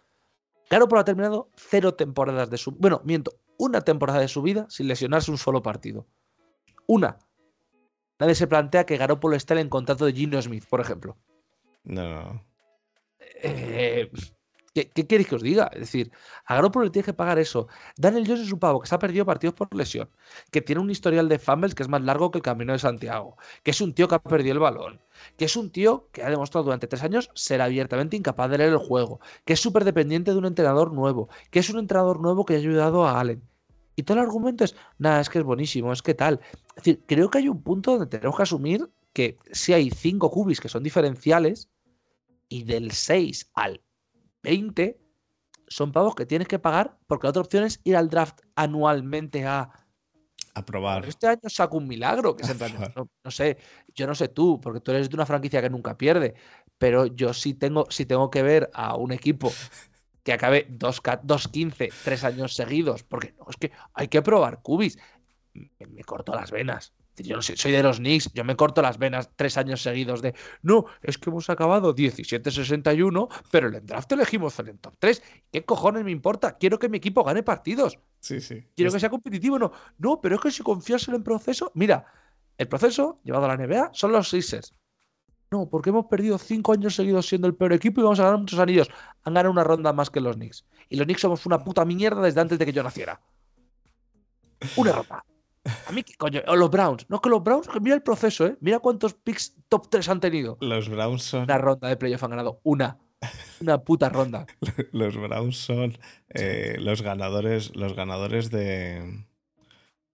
Garoppolo 0.71 1.03
ha 1.03 1.05
terminado 1.05 1.51
cero 1.57 1.93
temporadas 1.93 2.49
de 2.49 2.57
su. 2.57 2.71
Bueno, 2.71 3.03
miento, 3.05 3.33
una 3.59 3.83
temporada 3.83 4.21
de 4.21 4.29
su 4.29 4.41
vida 4.41 4.65
sin 4.71 4.89
lesionarse 4.89 5.31
un 5.31 5.37
solo 5.37 5.63
partido. 5.63 6.07
Una. 6.87 7.19
Nadie 8.19 8.35
se 8.35 8.47
plantea 8.47 8.87
que 8.87 8.97
Garoppolo 8.97 9.37
esté 9.37 9.59
en 9.59 9.69
contrato 9.69 10.05
de 10.07 10.13
Gino 10.13 10.41
Smith, 10.41 10.65
por 10.69 10.81
ejemplo. 10.81 11.17
No, 11.85 12.09
no. 12.09 12.45
Eh, 13.43 14.11
¿qué, 14.75 15.07
queréis 15.07 15.29
que 15.29 15.35
os 15.35 15.43
diga? 15.43 15.71
Es 15.73 15.81
decir, 15.81 16.13
a 16.47 16.55
Garoppolo 16.55 16.85
le 16.85 16.91
tiene 16.91 17.07
que 17.07 17.15
pagar 17.15 17.39
eso. 17.39 17.69
Daniel 17.97 18.25
Jones 18.27 18.43
es 18.43 18.53
un 18.53 18.61
pavo 18.61 18.81
que 18.81 18.87
se 18.87 18.95
ha 18.95 18.99
perdido 18.99 19.27
partidos 19.27 19.55
por 19.55 19.75
lesión, 19.75 20.09
que 20.51 20.61
tiene 20.61 20.81
un 20.81 20.91
historial 20.91 21.29
de 21.29 21.39
fumbles 21.39 21.75
que 21.75 21.83
es 21.83 21.89
más 21.89 22.03
largo 22.03 22.31
que 22.31 22.39
el 22.39 22.43
camino 22.43 22.73
de 22.73 22.79
Santiago, 22.79 23.37
que 23.63 23.73
es 23.73 23.81
un 23.81 23.95
tío 23.95 24.09
que 24.09 24.15
ha 24.15 24.23
perdido 24.23 24.55
el 24.55 24.61
balón, 24.61 25.01
que 25.37 25.47
es 25.47 25.57
un 25.57 25.71
tío 25.71 26.09
que 26.13 26.23
ha 26.23 26.31
demostrado 26.31 26.65
durante 26.65 26.87
tres 26.87 27.03
años 27.03 27.31
ser 27.35 27.61
abiertamente 27.61 28.17
incapaz 28.17 28.51
de 28.51 28.59
leer 28.59 28.71
el 28.71 28.79
juego, 28.79 29.21
que 29.45 29.55
es 29.55 29.61
súper 29.61 29.85
dependiente 29.85 30.31
de 30.31 30.39
un 30.39 30.47
entrenador 30.47 30.93
nuevo, 30.93 31.29
que 31.51 31.59
es 31.59 31.71
un 31.71 31.79
entrenador 31.79 32.21
nuevo 32.21 32.45
que 32.45 32.55
ha 32.55 32.59
ayudado 32.59 33.07
a 33.07 33.21
Allen. 33.21 33.43
Y 33.97 34.03
todo 34.05 34.19
el 34.19 34.25
argumento 34.25 34.65
es, 34.65 34.75
nada, 34.99 35.21
es 35.21 35.29
que 35.29 35.39
es 35.39 35.45
buenísimo, 35.45 35.93
es 35.93 36.03
que 36.03 36.15
tal. 36.15 36.41
Es 36.77 36.77
decir, 36.77 37.03
creo 37.07 37.31
que 37.31 37.39
hay 37.39 37.49
un 37.49 37.63
punto 37.63 37.93
donde 37.93 38.07
tenemos 38.07 38.37
que 38.37 38.43
asumir 38.43 38.91
que 39.13 39.39
si 39.53 39.73
hay 39.73 39.91
cinco 39.91 40.31
cubis 40.31 40.61
que 40.61 40.69
son 40.69 40.83
diferenciales 40.83 41.69
y 42.49 42.65
del 42.65 42.93
6 42.93 43.51
al 43.55 43.83
20 44.43 44.99
son 45.69 45.93
pavos 45.93 46.15
que 46.15 46.27
tienes 46.27 46.49
que 46.49 46.59
pagar 46.59 46.99
porque 47.07 47.27
la 47.27 47.31
otra 47.31 47.43
opción 47.43 47.65
es 47.65 47.81
ir 47.85 47.97
al 47.97 48.09
draft 48.09 48.41
anualmente 48.57 49.47
a 49.47 49.71
a 50.55 50.65
probar. 50.65 51.07
Este 51.07 51.27
año 51.27 51.49
saco 51.49 51.79
un 51.79 51.89
milagro, 51.89 52.37
que 52.37 52.43
no, 52.97 53.09
no, 53.25 53.31
sé, 53.31 53.57
yo 53.95 54.07
no 54.07 54.15
sé 54.15 54.29
tú, 54.29 54.61
porque 54.61 54.81
tú 54.81 54.91
eres 54.91 55.09
de 55.09 55.17
una 55.17 55.27
franquicia 55.27 55.63
que 55.63 55.71
nunca 55.71 55.97
pierde, 55.97 56.35
pero 56.79 57.07
yo 57.07 57.33
sí 57.33 57.55
tengo, 57.55 57.87
sí 57.91 58.07
tengo 58.07 58.31
que 58.31 58.43
ver 58.43 58.71
a 58.75 58.97
un 58.97 59.13
equipo 59.13 59.51
que 60.23 60.33
acabe 60.33 60.69
2-15 60.71 61.93
tres 62.05 62.25
años 62.25 62.55
seguidos, 62.55 63.03
porque 63.03 63.35
no, 63.39 63.47
es 63.49 63.57
que 63.57 63.73
hay 63.95 64.09
que 64.09 64.23
probar 64.23 64.63
cubis. 64.63 64.99
Me, 65.55 66.05
corto 66.05 66.35
las 66.35 66.51
venas. 66.51 66.95
Yo 67.17 67.37
no 67.37 67.43
sé, 67.43 67.59
soy 67.59 67.73
de 67.73 67.83
los 67.83 67.99
Knicks, 67.99 68.33
yo 68.33 68.43
me 68.43 68.57
corto 68.57 68.81
las 68.81 68.97
venas 68.97 69.31
tres 69.37 69.59
años 69.59 69.83
seguidos 69.83 70.23
de 70.23 70.35
no, 70.63 70.87
es 71.03 71.19
que 71.19 71.29
hemos 71.29 71.51
acabado 71.51 71.95
17-61, 71.95 73.29
pero 73.51 73.69
en 73.69 73.75
el 73.75 73.85
draft 73.85 74.11
elegimos 74.13 74.59
en 74.61 74.69
el 74.69 74.79
top 74.79 74.95
3. 74.99 75.23
¿Qué 75.53 75.63
cojones 75.63 76.05
me 76.05 76.11
importa? 76.11 76.57
Quiero 76.57 76.79
que 76.79 76.89
mi 76.89 76.97
equipo 76.97 77.23
gane 77.23 77.43
partidos. 77.43 77.99
Sí, 78.21 78.41
sí. 78.41 78.65
Quiero 78.75 78.91
que 78.91 79.01
sea 79.01 79.11
competitivo. 79.11 79.59
No, 79.59 79.73
no, 79.99 80.23
pero 80.23 80.37
es 80.37 80.41
que 80.41 80.51
si 80.51 80.63
confías 80.63 81.07
en 81.09 81.17
el 81.17 81.23
proceso, 81.23 81.71
mira, 81.75 82.07
el 82.57 82.69
proceso 82.69 83.21
llevado 83.25 83.45
a 83.45 83.57
la 83.57 83.67
NBA 83.67 83.91
son 83.93 84.13
los 84.13 84.31
Sixers. 84.31 84.73
No, 85.53 85.69
porque 85.69 85.91
hemos 85.91 86.07
perdido 86.07 86.39
cinco 86.39 86.73
años 86.73 86.95
seguidos 86.95 87.27
siendo 87.29 87.47
el 87.47 87.55
peor 87.55 87.75
equipo 87.75 88.01
y 88.01 88.05
vamos 88.05 88.19
a 88.21 88.25
ganar 88.25 88.41
muchos 88.41 88.59
anillos. 88.59 88.89
Han 89.23 89.35
ganado 89.35 89.53
una 89.53 89.63
ronda 89.63 89.93
más 89.93 90.09
que 90.09 90.19
los 90.19 90.37
Knicks. 90.37 90.65
Y 90.89 90.97
los 90.97 91.05
Knicks 91.05 91.21
somos 91.21 91.45
una 91.45 91.63
puta 91.63 91.85
mierda 91.85 92.23
desde 92.23 92.41
antes 92.41 92.59
de 92.59 92.65
que 92.65 92.73
yo 92.73 92.83
naciera. 92.83 93.21
Una 94.77 94.93
ronda. 94.93 95.23
A 95.87 95.93
mí, 95.93 96.03
¿qué 96.03 96.15
coño? 96.15 96.41
O 96.49 96.57
los 96.57 96.71
Browns. 96.71 97.05
No, 97.11 97.21
que 97.21 97.29
los 97.29 97.45
Browns, 97.45 97.69
mira 97.83 97.95
el 97.95 98.03
proceso, 98.03 98.47
¿eh? 98.47 98.57
Mira 98.61 98.79
cuántos 98.79 99.13
picks 99.13 99.55
top 99.69 99.91
3 99.91 100.09
han 100.09 100.21
tenido. 100.21 100.57
Los 100.63 100.89
Browns 100.89 101.23
son. 101.23 101.43
Una 101.43 101.59
ronda 101.59 101.89
de 101.89 101.99
playoff 101.99 102.25
han 102.25 102.31
ganado. 102.31 102.61
Una. 102.63 102.99
Una 103.61 103.77
puta 103.85 104.09
ronda. 104.09 104.47
los 104.93 105.15
Browns 105.19 105.59
son 105.59 105.99
eh, 106.31 106.77
los 106.81 107.03
ganadores, 107.03 107.77
los 107.77 107.95
ganadores 107.95 108.51
de. 108.51 109.27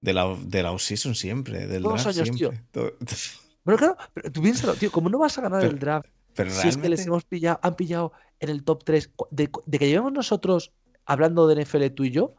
De 0.01 0.13
la, 0.13 0.37
de 0.41 0.63
la 0.65 0.77
season 0.81 1.15
siempre. 1.15 1.69
Del 1.69 1.85
Todos 1.85 2.07
años, 2.07 2.29
siempre. 2.29 2.61
tío. 2.73 2.93
Pero 3.69 3.77
claro, 3.77 3.97
pero 4.15 4.33
tú 4.33 4.41
piénsalo, 4.41 4.73
tío, 4.77 4.91
¿cómo 4.91 5.11
no 5.11 5.19
vas 5.19 5.37
a 5.37 5.43
ganar 5.43 5.63
el 5.63 5.79
draft 5.79 6.09
si 6.49 6.69
es 6.69 6.79
que 6.79 6.89
les 6.89 7.07
hemos 7.07 7.25
pillado, 7.25 7.61
han 7.63 7.77
pillado 7.77 8.13
en 8.41 8.49
el 8.49 8.65
top 8.65 8.83
3? 8.83 9.11
De, 9.31 9.51
que 9.51 9.87
llevemos 9.87 10.11
nosotros 10.11 10.73
hablando 11.05 11.47
de 11.47 11.63
NFL 11.63 11.89
tú 11.89 12.05
y 12.05 12.11
yo, 12.11 12.33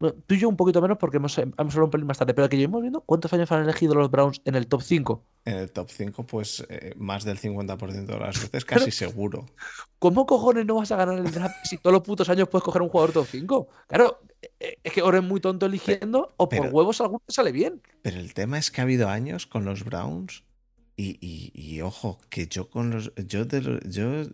tú 0.00 0.34
y 0.34 0.38
yo 0.40 0.48
un 0.48 0.56
poquito 0.56 0.82
menos 0.82 0.98
porque 0.98 1.18
hemos, 1.18 1.38
hemos 1.38 1.56
hablado 1.56 1.84
un 1.84 1.90
pelín 1.92 2.08
más 2.08 2.18
tarde, 2.18 2.34
pero 2.34 2.48
que 2.48 2.56
llevemos 2.56 2.82
viendo 2.82 3.02
cuántos 3.02 3.32
años 3.32 3.52
han 3.52 3.62
elegido 3.62 3.94
los 3.94 4.10
Browns 4.10 4.42
en 4.46 4.56
el 4.56 4.66
top 4.66 4.82
5. 4.82 5.22
En 5.44 5.58
el 5.58 5.70
top 5.70 5.90
5, 5.90 6.26
pues 6.26 6.66
eh, 6.68 6.92
más 6.96 7.22
del 7.22 7.38
50% 7.38 8.06
de 8.06 8.18
las 8.18 8.42
veces, 8.42 8.64
casi 8.64 8.90
seguro. 8.90 9.46
¿Cómo 10.00 10.26
cojones 10.26 10.66
no 10.66 10.74
vas 10.74 10.90
a 10.90 10.96
ganar 10.96 11.18
el 11.18 11.30
draft 11.30 11.54
si 11.62 11.78
todos 11.78 11.92
los 11.92 12.02
putos 12.02 12.28
años 12.30 12.48
puedes 12.48 12.64
coger 12.64 12.82
un 12.82 12.88
jugador 12.88 13.12
top 13.12 13.28
5? 13.30 13.68
Claro, 13.86 14.22
eh, 14.58 14.78
es 14.82 14.92
que 14.92 15.02
ahora 15.02 15.18
es 15.18 15.24
muy 15.24 15.38
tonto 15.38 15.66
eligiendo 15.66 16.34
o 16.36 16.48
por 16.48 16.66
huevos 16.66 17.00
alguno 17.00 17.22
sale 17.28 17.52
bien. 17.52 17.80
Pero 18.02 18.18
el 18.18 18.34
tema 18.34 18.58
es 18.58 18.72
que 18.72 18.80
ha 18.80 18.84
habido 18.84 19.08
años 19.08 19.46
con 19.46 19.64
los 19.64 19.84
Browns 19.84 20.42
y, 20.96 21.80
ojo, 21.80 22.20
que 22.28 22.46
yo 22.46 22.68
con 22.68 22.90
los. 22.90 23.12
Yo, 23.16 23.46
yo, 23.84 24.24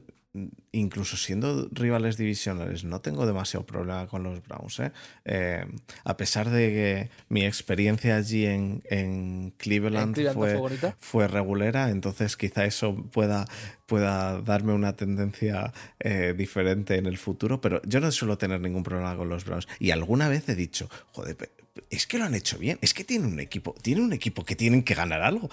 incluso 0.72 1.16
siendo 1.16 1.68
rivales 1.72 2.16
divisionales, 2.16 2.84
no 2.84 3.00
tengo 3.00 3.26
demasiado 3.26 3.66
problema 3.66 4.06
con 4.06 4.22
los 4.22 4.42
Browns. 4.46 4.78
¿eh? 4.78 4.92
Eh, 5.24 5.64
a 6.04 6.16
pesar 6.16 6.50
de 6.50 6.68
que 6.68 7.10
mi 7.28 7.44
experiencia 7.44 8.16
allí 8.16 8.46
en, 8.46 9.52
Cleveland 9.56 10.32
fue, 10.32 10.60
fue, 10.98 11.26
regulera, 11.26 11.90
entonces 11.90 12.36
quizá 12.36 12.64
eso 12.64 12.94
pueda, 12.94 13.46
pueda 13.86 14.40
darme 14.40 14.72
una 14.72 14.94
tendencia 14.94 15.72
eh, 15.98 16.34
diferente 16.36 16.96
en 16.96 17.06
el 17.06 17.18
futuro, 17.18 17.60
pero 17.60 17.82
yo 17.82 17.98
no 17.98 18.12
suelo 18.12 18.38
tener 18.38 18.60
ningún 18.60 18.84
problema 18.84 19.16
con 19.16 19.28
los 19.28 19.44
Browns. 19.44 19.66
Y 19.80 19.90
alguna 19.90 20.28
vez 20.28 20.48
he 20.48 20.54
dicho, 20.54 20.88
joder, 21.12 21.36
es 21.90 22.06
que 22.06 22.18
lo 22.18 22.24
han 22.24 22.34
hecho 22.34 22.58
bien, 22.58 22.78
es 22.82 22.94
que 22.94 23.02
tienen 23.02 23.32
un 23.32 23.40
equipo, 23.40 23.74
tienen 23.82 24.04
un 24.04 24.12
equipo 24.12 24.44
que 24.44 24.54
tienen 24.54 24.84
que 24.84 24.94
ganar 24.94 25.22
algo. 25.22 25.50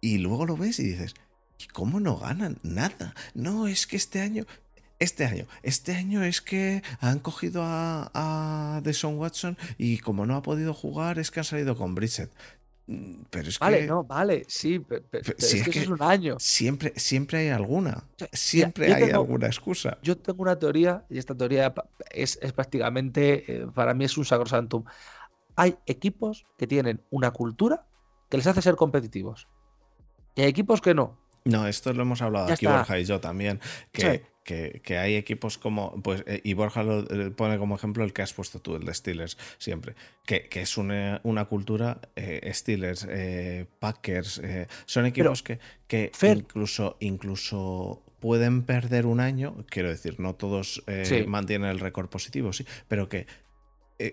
Y 0.00 0.18
luego 0.18 0.46
lo 0.46 0.56
ves 0.56 0.78
y 0.78 0.84
dices, 0.84 1.14
¿y 1.58 1.66
cómo 1.66 2.00
no 2.00 2.16
ganan 2.16 2.58
nada? 2.62 3.14
No, 3.34 3.66
es 3.66 3.86
que 3.86 3.96
este 3.96 4.20
año, 4.20 4.46
este 4.98 5.24
año, 5.24 5.46
este 5.62 5.94
año 5.94 6.22
es 6.22 6.40
que 6.40 6.82
han 7.00 7.18
cogido 7.18 7.62
a, 7.62 8.10
a 8.14 8.80
Deshaun 8.82 9.18
Watson 9.18 9.58
y 9.78 9.98
como 9.98 10.26
no 10.26 10.36
ha 10.36 10.42
podido 10.42 10.74
jugar 10.74 11.18
es 11.18 11.30
que 11.30 11.40
han 11.40 11.44
salido 11.44 11.76
con 11.76 11.94
Brissett. 11.94 12.30
Mm, 12.90 13.22
pero 13.30 13.48
es 13.48 13.58
vale, 13.60 13.86
no, 13.86 14.02
vale, 14.02 14.44
sí, 14.48 14.80
pero, 14.80 15.04
es, 15.12 15.62
que, 15.62 15.78
es, 15.78 15.86
un 15.86 16.02
año. 16.02 16.36
Siempre, 16.40 16.92
siempre 16.96 17.38
hay 17.38 17.48
alguna. 17.50 18.02
Siempre 18.32 18.92
hay 18.92 19.10
alguna 19.10 19.46
excusa. 19.46 19.98
Yo 20.02 20.18
tengo 20.18 20.42
una 20.42 20.58
teoría, 20.58 21.04
y 21.08 21.18
esta 21.18 21.36
teoría 21.36 21.72
es, 22.10 22.36
es 22.42 22.52
prácticamente, 22.52 23.44
eh, 23.46 23.66
para 23.72 23.94
mí 23.94 24.04
es 24.04 24.18
un 24.18 24.24
sacrosantum. 24.24 24.84
Hay 25.54 25.76
equipos 25.86 26.46
que 26.58 26.66
tienen 26.66 27.00
una 27.10 27.30
cultura 27.30 27.86
que 28.28 28.38
les 28.38 28.48
hace 28.48 28.60
ser 28.60 28.74
competitivos. 28.74 29.46
Y 30.34 30.42
hay 30.42 30.48
equipos 30.48 30.80
que 30.80 30.94
no. 30.94 31.18
No, 31.44 31.66
esto 31.66 31.92
lo 31.92 32.02
hemos 32.02 32.20
hablado 32.22 32.52
aquí 32.52 32.66
Borja 32.66 32.98
y 32.98 33.04
yo 33.04 33.20
también, 33.20 33.60
que, 33.92 34.24
que, 34.44 34.98
hay 34.98 35.16
equipos 35.16 35.58
como, 35.58 36.00
pues, 36.02 36.22
eh, 36.26 36.40
y 36.44 36.54
Borja 36.54 36.82
lo 36.82 37.00
eh, 37.00 37.30
pone 37.30 37.58
como 37.58 37.76
ejemplo 37.76 38.04
el 38.04 38.12
que 38.12 38.22
has 38.22 38.32
puesto 38.32 38.60
tú, 38.60 38.76
el 38.76 38.84
de 38.84 38.92
Steelers, 38.92 39.38
siempre, 39.58 39.94
que, 40.26 40.48
es 40.52 40.76
una, 40.76 41.20
cultura, 41.48 42.00
eh, 42.16 42.50
Steelers, 42.52 43.06
Packers, 43.78 44.42
son 44.86 45.06
equipos 45.06 45.42
que, 45.42 45.58
que 45.86 46.12
incluso, 46.22 46.96
incluso 47.00 48.02
pueden 48.18 48.62
perder 48.64 49.06
un 49.06 49.20
año, 49.20 49.64
quiero 49.68 49.88
decir, 49.88 50.20
no 50.20 50.34
todos 50.34 50.82
mantienen 51.26 51.70
el 51.70 51.80
récord 51.80 52.08
positivo, 52.08 52.52
sí, 52.52 52.66
pero 52.86 53.08
que 53.08 53.20
eh, 53.20 53.26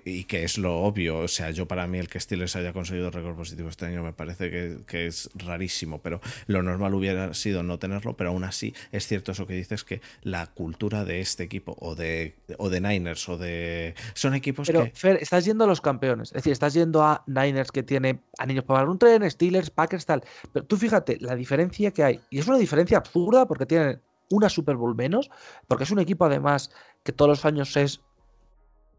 y 0.06 0.26
que 0.26 0.44
es 0.44 0.58
lo 0.58 0.82
obvio, 0.82 1.20
o 1.20 1.28
sea, 1.28 1.52
yo 1.52 1.68
para 1.68 1.88
mí 1.88 1.98
el 1.98 2.10
que 2.10 2.20
Steelers 2.20 2.56
haya 2.56 2.74
conseguido 2.74 3.10
récord 3.10 3.36
positivo 3.36 3.70
este 3.70 3.86
año 3.86 4.04
me 4.04 4.14
parece 4.14 4.50
que, 4.86 5.08
es 5.08 5.30
rarísimo, 5.36 6.02
pero 6.02 6.20
lo 6.48 6.62
normal 6.62 6.94
hubiera 6.94 7.34
sido 7.34 7.64
no 7.64 7.80
tenerlo, 7.80 8.18
pero 8.18 8.32
aún 8.32 8.44
así 8.44 8.74
es 8.92 9.08
cierto 9.08 9.32
eso 9.32 9.48
que 9.48 9.54
dices 9.54 9.84
que 9.84 10.02
la 10.22 10.48
cultura 10.48 11.06
de 11.06 11.22
este 11.22 11.44
equipo 11.44 11.76
o 11.80 11.96
de, 11.96 12.36
o 12.58 12.70
de 12.70 12.82
Niners 12.82 13.30
o 13.30 13.38
de... 13.38 13.96
Son 14.14 14.34
equipos 14.34 14.68
pero, 14.68 14.86
que... 14.86 14.92
Fer, 14.92 15.18
estás 15.22 15.46
yendo 15.46 15.64
a 15.64 15.68
los 15.68 15.82
campeones, 15.82 16.30
es 16.30 16.36
decir, 16.36 16.52
estás 16.52 16.74
yendo 16.74 17.04
a 17.04 17.24
Niners 17.28 17.72
que 17.72 17.84
tiene 17.84 18.20
anillos 18.38 18.66
para 18.66 18.90
un 18.90 19.00
tren, 19.00 19.30
Steelers, 19.30 19.70
Packers, 19.70 20.06
tal, 20.06 20.24
pero 20.52 20.66
tú 20.66 20.78
fíjate 20.78 21.18
la 21.22 21.36
diferencia 21.36 21.92
que 21.92 22.04
hay, 22.04 22.22
y 22.30 22.40
es 22.40 22.48
una 22.48 22.58
diferencia 22.58 22.98
absurda 22.98 23.48
porque 23.48 23.66
tienen 23.66 24.02
una 24.30 24.50
Super 24.50 24.76
Bowl 24.76 24.96
menos, 24.96 25.30
porque 25.68 25.86
es 25.86 25.92
un 25.92 26.00
equipo 26.00 26.26
además 26.26 26.72
que 27.04 27.14
todos 27.14 27.30
los 27.30 27.46
años 27.46 27.78
es 27.78 28.02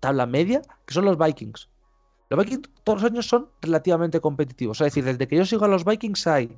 tabla 0.01 0.26
media, 0.26 0.62
que 0.86 0.94
son 0.94 1.05
los 1.05 1.18
Vikings. 1.18 1.68
Los 2.30 2.38
Vikings 2.38 2.68
todos 2.84 3.03
los 3.03 3.11
años 3.11 3.26
son 3.26 3.49
relativamente 3.61 4.20
competitivos. 4.20 4.80
Es 4.80 4.86
decir, 4.86 5.05
desde 5.05 5.26
que 5.26 5.36
yo 5.36 5.44
sigo 5.44 5.64
a 5.64 5.68
los 5.68 5.84
Vikings 5.84 6.26
hay 6.26 6.57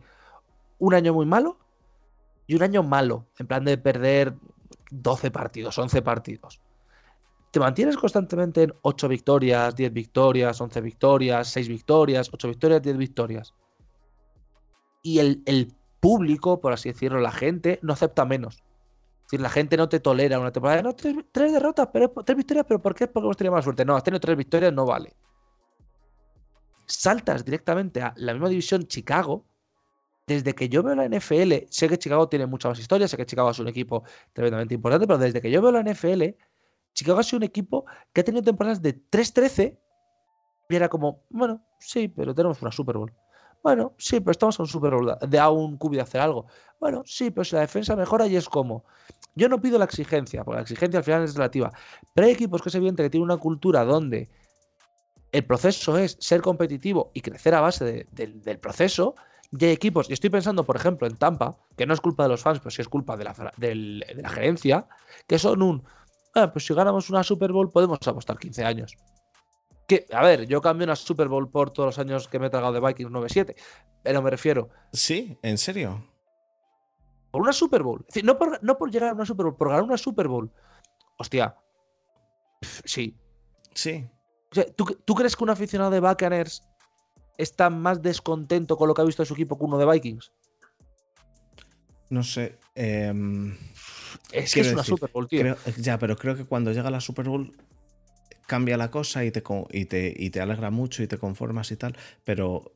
un 0.79 0.95
año 0.95 1.15
muy 1.15 1.27
malo 1.27 1.59
y 2.47 2.57
un 2.57 2.63
año 2.63 2.83
malo, 2.83 3.27
en 3.39 3.47
plan 3.47 3.65
de 3.65 3.79
perder 3.79 4.35
12 4.91 5.31
partidos, 5.31 5.79
11 5.79 6.03
partidos. 6.03 6.61
Te 7.53 7.61
mantienes 7.61 7.97
constantemente 7.97 8.63
en 8.65 8.75
8 8.83 9.09
victorias, 9.09 9.75
10 9.75 9.93
victorias, 9.93 10.61
11 10.61 10.81
victorias, 10.81 11.49
6 11.49 11.69
victorias, 11.69 12.31
8 12.33 12.49
victorias, 12.49 12.83
10 12.83 12.97
victorias. 12.97 13.55
Y 15.03 15.19
el, 15.19 15.43
el 15.47 15.73
público, 16.01 16.61
por 16.61 16.73
así 16.73 16.91
decirlo, 16.91 17.21
la 17.21 17.33
gente, 17.33 17.79
no 17.83 17.93
acepta 17.93 18.25
menos 18.25 18.63
decir, 19.31 19.41
la 19.41 19.51
gente 19.51 19.77
no 19.77 19.89
te 19.89 20.01
tolera 20.01 20.39
una 20.39 20.53
temporada. 20.53 20.83
No, 20.83 20.95
tres, 20.95 21.53
derrotas, 21.53 21.89
pero 21.93 22.11
tres 22.11 22.37
victorias, 22.37 22.67
pero 22.67 22.81
¿por 22.83 22.95
qué? 22.95 23.07
Porque 23.07 23.27
hemos 23.27 23.37
tenido 23.37 23.55
más 23.55 23.65
suerte. 23.65 23.85
No, 23.85 23.97
has 23.97 24.03
tenido 24.03 24.21
tres 24.21 24.37
victorias, 24.37 24.73
no 24.73 24.87
vale. 24.87 25.15
Saltas 26.87 27.45
directamente 27.45 28.03
a 28.03 28.13
la 28.17 28.33
misma 28.33 28.49
división 28.49 28.87
Chicago. 28.87 29.47
Desde 30.27 30.55
que 30.55 30.69
yo 30.69 30.83
veo 30.83 30.95
la 30.95 31.09
NFL, 31.09 31.67
sé 31.71 31.89
que 31.89 31.99
Chicago 31.99 32.29
tiene 32.29 32.47
muchas 32.47 32.71
más 32.71 32.79
historias, 32.79 33.11
sé 33.11 33.17
que 33.17 33.27
Chicago 33.27 33.51
es 33.51 33.59
un 33.59 33.67
equipo 33.67 34.05
tremendamente 34.33 34.75
importante, 34.75 35.07
pero 35.07 35.19
desde 35.19 35.41
que 35.41 35.51
yo 35.51 35.61
veo 35.61 35.73
la 35.73 35.83
NFL, 35.83 36.23
Chicago 36.93 37.19
ha 37.19 37.23
sido 37.25 37.39
un 37.39 37.45
equipo 37.45 37.85
que 38.13 38.21
ha 38.21 38.25
tenido 38.25 38.45
temporadas 38.45 38.81
de 38.81 38.95
3-13 39.11 39.77
y 40.69 40.77
era 40.77 40.89
como, 40.89 41.25
bueno, 41.31 41.61
sí, 41.81 42.07
pero 42.07 42.33
tenemos 42.33 42.63
una 42.63 42.71
Super 42.71 42.97
Bowl. 42.97 43.13
Bueno, 43.63 43.95
sí, 43.99 44.21
pero 44.21 44.31
estamos 44.31 44.59
a 44.59 44.63
un 44.63 44.69
Super 44.69 44.95
Bowl 44.95 45.19
de 45.21 45.39
a 45.39 45.51
un 45.51 45.77
cubi 45.77 45.97
de 45.97 46.03
hacer 46.03 46.21
algo. 46.21 46.47
Bueno, 46.79 47.03
sí, 47.05 47.31
pero 47.31 47.45
si 47.45 47.57
la 47.57 47.63
defensa 47.63 47.97
mejora 47.97 48.27
y 48.27 48.37
es 48.37 48.49
como. 48.49 48.85
Yo 49.35 49.49
no 49.49 49.61
pido 49.61 49.79
la 49.79 49.85
exigencia, 49.85 50.45
porque 50.45 50.57
la 50.57 50.63
exigencia 50.63 50.99
al 50.99 51.05
final 51.05 51.25
es 51.25 51.35
relativa. 51.35 51.73
Pero 52.15 52.27
hay 52.27 52.33
equipos 52.33 52.63
que 52.63 52.69
es 52.69 52.75
evidente 52.75 53.03
que 53.03 53.11
tienen 53.11 53.25
una 53.25 53.37
cultura 53.37 53.85
donde 53.85 54.29
el 55.33 55.45
proceso 55.45 55.97
es 55.97 56.17
ser 56.21 56.41
competitivo 56.41 57.11
y 57.15 57.21
crecer 57.21 57.55
a 57.55 57.61
base 57.61 58.07
del 58.11 58.59
proceso. 58.59 59.15
Y 59.53 59.65
hay 59.65 59.73
equipos, 59.73 60.09
y 60.09 60.13
estoy 60.13 60.31
pensando, 60.31 60.65
por 60.65 60.77
ejemplo, 60.77 61.07
en 61.07 61.17
Tampa, 61.17 61.57
que 61.77 61.85
no 61.85 61.95
es 61.95 62.01
culpa 62.01 62.23
de 62.23 62.29
los 62.29 62.43
fans, 62.43 62.61
pero 62.61 62.71
sí 62.71 62.83
es 62.83 62.89
culpa 62.89 63.17
de 63.17 63.25
la, 63.25 63.53
de 63.57 63.75
la 63.75 64.29
gerencia, 64.29 64.87
que 65.27 65.39
son 65.39 65.63
un. 65.63 65.85
Ah, 66.35 66.53
pues 66.53 66.67
si 66.67 66.75
ganamos 66.75 67.11
una 67.11 67.25
Super 67.25 67.51
Bowl 67.51 67.73
podemos 67.73 67.99
apostar 68.07 68.39
15 68.39 68.65
años. 68.65 68.97
Que, 69.89 70.07
a 70.13 70.23
ver, 70.23 70.47
yo 70.47 70.61
cambio 70.61 70.85
una 70.85 70.95
Super 70.95 71.27
Bowl 71.27 71.51
por 71.51 71.73
todos 71.73 71.89
los 71.89 71.99
años 71.99 72.29
que 72.29 72.39
me 72.39 72.47
he 72.47 72.51
tragado 72.51 72.73
de 72.73 72.81
Vikings 72.81 73.11
9-7, 73.11 73.57
pero 74.05 74.23
me 74.23 74.31
refiero. 74.31 74.69
Sí, 74.93 75.37
¿en 75.43 75.59
serio? 75.59 76.05
Por 77.31 77.43
una 77.43 77.53
Super 77.53 77.83
Bowl. 77.83 78.01
Es 78.01 78.07
decir, 78.09 78.25
no 78.25 78.39
por, 78.39 78.63
no 78.63 78.77
por 78.77 78.91
llegar 78.91 79.11
a 79.11 79.13
una 79.13 79.27
Super 79.27 79.45
Bowl, 79.47 79.57
por 79.57 79.69
ganar 79.69 79.85
una 79.85 79.97
Super 79.97 80.29
Bowl. 80.29 80.51
Hostia. 81.19 81.57
Sí. 82.85 83.17
Sí. 83.75 84.09
¿tú, 84.77 85.15
crees 85.15 85.37
que 85.37 85.45
un 85.45 85.51
aficionado 85.51 85.91
de 85.91 86.01
Buccaneers 86.01 86.63
está 87.39 87.71
más 87.71 88.03
descontento 88.03 88.77
con 88.77 88.89
lo 88.89 88.95
que 88.95 89.03
ha 89.03 89.05
visto 89.05 89.23
de 89.23 89.27
su 89.27 89.35
equipo 89.35 89.57
que 89.57 89.65
uno 89.65 89.79
de 89.79 89.87
Vikings? 89.87 90.33
No 92.11 92.25
sé. 92.25 92.59
Em, 92.75 93.57
es 94.33 94.53
que 94.53 94.61
es 94.61 94.73
una 94.73 94.83
Super 94.83 95.11
Bowl, 95.13 95.29
tío. 95.29 95.57
ya, 95.79 95.99
pero 95.99 96.17
creo 96.17 96.35
que 96.35 96.45
cuando 96.45 96.73
llega 96.73 96.91
la 96.91 97.01
Super 97.01 97.29
Bowl 97.29 97.57
cambia 98.47 98.77
la 98.77 98.91
cosa 98.91 99.25
y 99.25 99.31
te, 99.31 99.45
y 99.71 99.85
te, 99.85 100.13
y 100.17 100.31
te 100.31 100.41
alegra 100.41 100.71
mucho 100.71 101.05
y 101.05 101.07
te 101.07 101.19
conformas 101.19 101.71
y 101.71 101.77
tal, 101.77 101.97
pero 102.25 102.73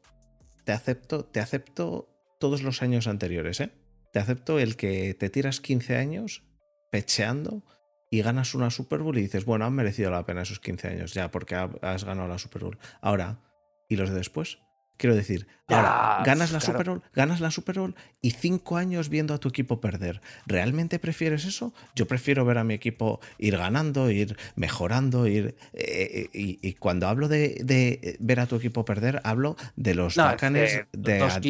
te 0.62 0.70
acepto, 0.70 1.24
te 1.24 1.40
acepto 1.40 2.08
todos 2.38 2.62
los 2.62 2.82
años 2.82 3.08
anteriores, 3.08 3.60
¿eh? 3.60 3.72
Te 4.14 4.20
acepto 4.20 4.60
el 4.60 4.76
que 4.76 5.12
te 5.14 5.28
tiras 5.28 5.60
15 5.60 5.96
años 5.96 6.44
pecheando 6.92 7.64
y 8.12 8.22
ganas 8.22 8.54
una 8.54 8.70
Super 8.70 9.00
Bowl 9.00 9.18
y 9.18 9.22
dices, 9.22 9.44
bueno, 9.44 9.64
han 9.64 9.72
merecido 9.72 10.12
la 10.12 10.24
pena 10.24 10.42
esos 10.42 10.60
15 10.60 10.86
años 10.86 11.14
ya 11.14 11.32
porque 11.32 11.56
has 11.56 12.04
ganado 12.04 12.28
la 12.28 12.38
Super 12.38 12.62
Bowl. 12.62 12.78
Ahora, 13.00 13.40
¿y 13.88 13.96
los 13.96 14.10
de 14.10 14.14
después? 14.14 14.58
Quiero 14.96 15.16
decir, 15.16 15.48
ahora 15.66 16.22
ganas 16.24 16.52
la 16.52 16.60
Super 16.60 16.88
Bowl, 16.88 17.02
ganas 17.14 17.40
la 17.40 17.50
Super 17.50 17.80
Bowl 17.80 17.94
y 18.22 18.30
cinco 18.30 18.76
años 18.76 19.08
viendo 19.08 19.34
a 19.34 19.38
tu 19.38 19.48
equipo 19.48 19.80
perder. 19.80 20.20
¿Realmente 20.46 21.00
prefieres 21.00 21.44
eso? 21.44 21.74
Yo 21.96 22.06
prefiero 22.06 22.44
ver 22.44 22.58
a 22.58 22.64
mi 22.64 22.74
equipo 22.74 23.20
ir 23.38 23.56
ganando, 23.56 24.08
ir 24.10 24.36
mejorando, 24.54 25.26
ir. 25.26 25.56
Eh, 25.72 26.28
eh, 26.32 26.58
y, 26.62 26.74
cuando 26.74 27.08
hablo 27.08 27.28
de, 27.28 28.16
ver 28.20 28.40
a 28.40 28.46
tu 28.46 28.56
equipo 28.56 28.84
perder, 28.84 29.20
hablo 29.24 29.56
de 29.74 29.94
los 29.94 30.14
bacanes 30.14 30.84
de, 30.92 31.20
a, 31.22 31.40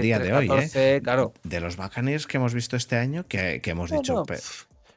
día 0.00 0.18
de 0.18 0.32
hoy, 0.32 0.50
¿eh? 0.74 1.00
Claro. 1.02 1.34
De 1.42 1.60
los 1.60 1.76
bacanes 1.76 2.26
que 2.26 2.38
hemos 2.38 2.54
visto 2.54 2.76
este 2.76 2.96
año, 2.96 3.26
que, 3.26 3.60
hemos 3.64 3.90
dicho. 3.90 4.24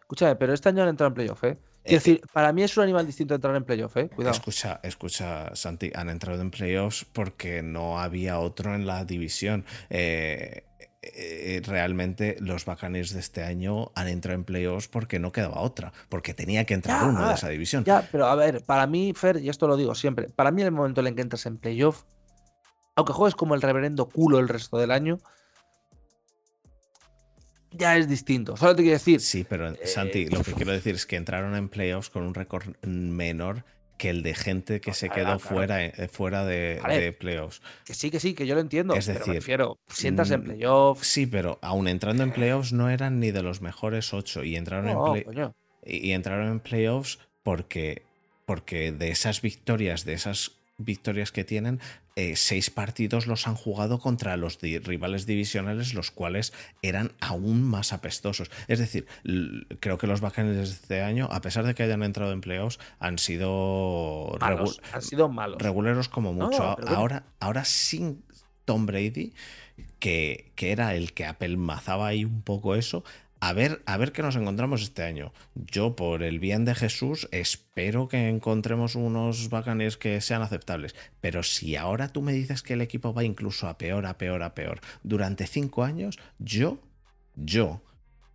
Escúchame, 0.01 0.35
pero 0.35 0.53
este 0.53 0.69
año 0.69 0.83
han 0.83 0.89
entrado 0.89 1.09
en 1.09 1.13
playoff, 1.13 1.43
¿eh? 1.43 1.57
Es 1.83 1.93
decir, 1.93 2.21
para 2.31 2.53
mí 2.53 2.63
es 2.63 2.77
un 2.77 2.83
animal 2.83 3.05
distinto 3.05 3.33
entrar 3.33 3.55
en 3.55 3.63
playoff, 3.63 3.97
¿eh? 3.97 4.09
Cuidado. 4.09 4.35
Escucha, 4.35 4.79
escucha, 4.83 5.55
Santi, 5.55 5.91
han 5.95 6.09
entrado 6.09 6.41
en 6.41 6.51
playoffs 6.51 7.05
porque 7.11 7.63
no 7.63 7.99
había 7.99 8.39
otro 8.39 8.75
en 8.75 8.85
la 8.85 9.03
división. 9.03 9.65
Eh, 9.89 10.63
eh, 11.03 11.61
realmente 11.65 12.37
los 12.39 12.65
Buccaneers 12.65 13.11
de 13.11 13.21
este 13.21 13.43
año 13.43 13.91
han 13.95 14.07
entrado 14.07 14.35
en 14.35 14.43
playoffs 14.43 14.87
porque 14.87 15.17
no 15.17 15.31
quedaba 15.31 15.61
otra, 15.61 15.91
porque 16.09 16.35
tenía 16.35 16.65
que 16.65 16.75
entrar 16.75 17.07
uno 17.07 17.27
de 17.27 17.33
esa 17.33 17.49
división. 17.49 17.83
Ya, 17.83 18.07
pero 18.11 18.27
a 18.27 18.35
ver, 18.35 18.63
para 18.63 18.85
mí, 18.85 19.11
Fer, 19.15 19.37
y 19.37 19.49
esto 19.49 19.67
lo 19.67 19.77
digo 19.77 19.95
siempre, 19.95 20.29
para 20.29 20.51
mí 20.51 20.61
el 20.61 20.71
momento 20.71 21.01
en 21.01 21.07
el 21.07 21.15
que 21.15 21.23
entras 21.23 21.47
en 21.47 21.57
playoff, 21.57 22.03
aunque 22.95 23.13
juegues 23.13 23.33
como 23.33 23.55
el 23.55 23.63
reverendo 23.63 24.07
culo 24.09 24.37
el 24.37 24.47
resto 24.47 24.77
del 24.77 24.91
año, 24.91 25.17
ya 27.71 27.97
es 27.97 28.07
distinto. 28.07 28.57
Solo 28.57 28.75
te 28.75 28.83
quiero 28.83 28.97
decir. 28.97 29.21
Sí, 29.21 29.45
pero 29.47 29.69
eh, 29.69 29.79
Santi, 29.85 30.25
lo 30.27 30.43
que 30.43 30.53
quiero 30.53 30.71
decir 30.71 30.95
es 30.95 31.05
que 31.05 31.15
entraron 31.15 31.55
en 31.55 31.69
playoffs 31.69 32.09
con 32.09 32.23
un 32.23 32.33
récord 32.33 32.65
menor 32.83 33.63
que 33.97 34.09
el 34.09 34.23
de 34.23 34.33
gente 34.33 34.81
que 34.81 34.95
se 34.95 35.09
quedó 35.09 35.37
fuera, 35.37 35.85
eh, 35.85 36.07
fuera 36.11 36.43
de, 36.43 37.15
playoffs. 37.19 37.61
Que 37.85 37.93
sí, 37.93 38.09
que 38.09 38.19
sí, 38.19 38.33
que 38.33 38.47
yo 38.47 38.55
lo 38.55 38.61
entiendo. 38.61 38.95
Es 38.95 39.05
decir, 39.05 39.33
prefiero, 39.33 39.77
sientas 39.87 40.31
en 40.31 40.41
mm, 40.41 40.43
playoffs. 40.43 41.07
Sí, 41.07 41.27
pero 41.27 41.59
aún 41.61 41.87
entrando 41.87 42.23
en 42.23 42.31
playoffs 42.31 42.73
no 42.73 42.89
eran 42.89 43.19
ni 43.19 43.29
de 43.29 43.43
los 43.43 43.61
mejores 43.61 44.11
ocho 44.13 44.43
y 44.43 44.55
entraron 44.55 44.89
en 44.89 45.53
y, 45.85 46.11
entraron 46.13 46.47
en 46.47 46.59
playoffs 46.59 47.19
porque 47.43 48.03
porque 48.45 48.91
de 48.91 49.09
esas 49.09 49.41
victorias, 49.41 50.03
de 50.03 50.13
esas 50.13 50.60
victorias 50.83 51.31
que 51.31 51.43
tienen, 51.43 51.79
eh, 52.15 52.35
seis 52.35 52.69
partidos 52.69 53.25
los 53.25 53.47
han 53.47 53.55
jugado 53.55 53.99
contra 53.99 54.35
los 54.35 54.59
rivales 54.61 55.25
divisionales, 55.25 55.93
los 55.93 56.11
cuales 56.11 56.51
eran 56.81 57.13
aún 57.21 57.63
más 57.63 57.93
apestosos. 57.93 58.51
Es 58.67 58.79
decir, 58.79 59.07
creo 59.79 59.97
que 59.97 60.07
los 60.07 60.19
Buccaneers 60.19 60.57
de 60.57 60.63
este 60.63 61.01
año, 61.01 61.29
a 61.31 61.41
pesar 61.41 61.65
de 61.65 61.73
que 61.73 61.83
hayan 61.83 62.03
entrado 62.03 62.33
en 62.33 62.41
playoffs, 62.41 62.79
han 62.99 63.17
sido, 63.17 64.37
han 64.41 65.01
sido 65.01 65.29
malos. 65.29 65.61
reguleros 65.61 66.09
como 66.09 66.33
mucho. 66.33 66.77
ahora, 66.87 67.23
ahora 67.39 67.63
sin 67.63 68.23
Tom 68.65 68.85
Brady, 68.85 69.33
que, 69.99 70.51
que, 70.55 70.71
era 70.71 70.95
el 70.95 71.13
que 71.13 71.25
apelmazaba 71.25 72.07
ahí 72.07 72.25
un 72.25 72.41
poco 72.41 72.75
eso, 72.75 73.03
a 73.41 73.53
ver, 73.53 73.81
a 73.87 73.97
ver 73.97 74.11
qué 74.11 74.21
nos 74.21 74.35
encontramos 74.35 74.83
este 74.83 75.01
año. 75.01 75.33
Yo, 75.55 75.95
por 75.95 76.21
el 76.21 76.39
bien 76.39 76.63
de 76.63 76.75
Jesús, 76.75 77.27
espero 77.31 78.07
que 78.07 78.29
encontremos 78.29 78.93
unos 78.93 79.49
bacanes 79.49 79.97
que 79.97 80.21
sean 80.21 80.43
aceptables. 80.43 80.95
Pero 81.21 81.41
si 81.41 81.75
ahora 81.75 82.09
tú 82.09 82.21
me 82.21 82.33
dices 82.33 82.61
que 82.61 82.73
el 82.73 82.81
equipo 82.81 83.15
va 83.15 83.23
incluso 83.23 83.67
a 83.67 83.79
peor, 83.79 84.05
a 84.05 84.19
peor, 84.19 84.43
a 84.43 84.53
peor, 84.53 84.79
durante 85.01 85.47
cinco 85.47 85.83
años, 85.83 86.19
yo, 86.37 86.77
yo, 87.35 87.81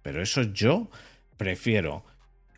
pero 0.03 0.21
eso 0.21 0.43
yo 0.43 0.91
prefiero 1.37 2.05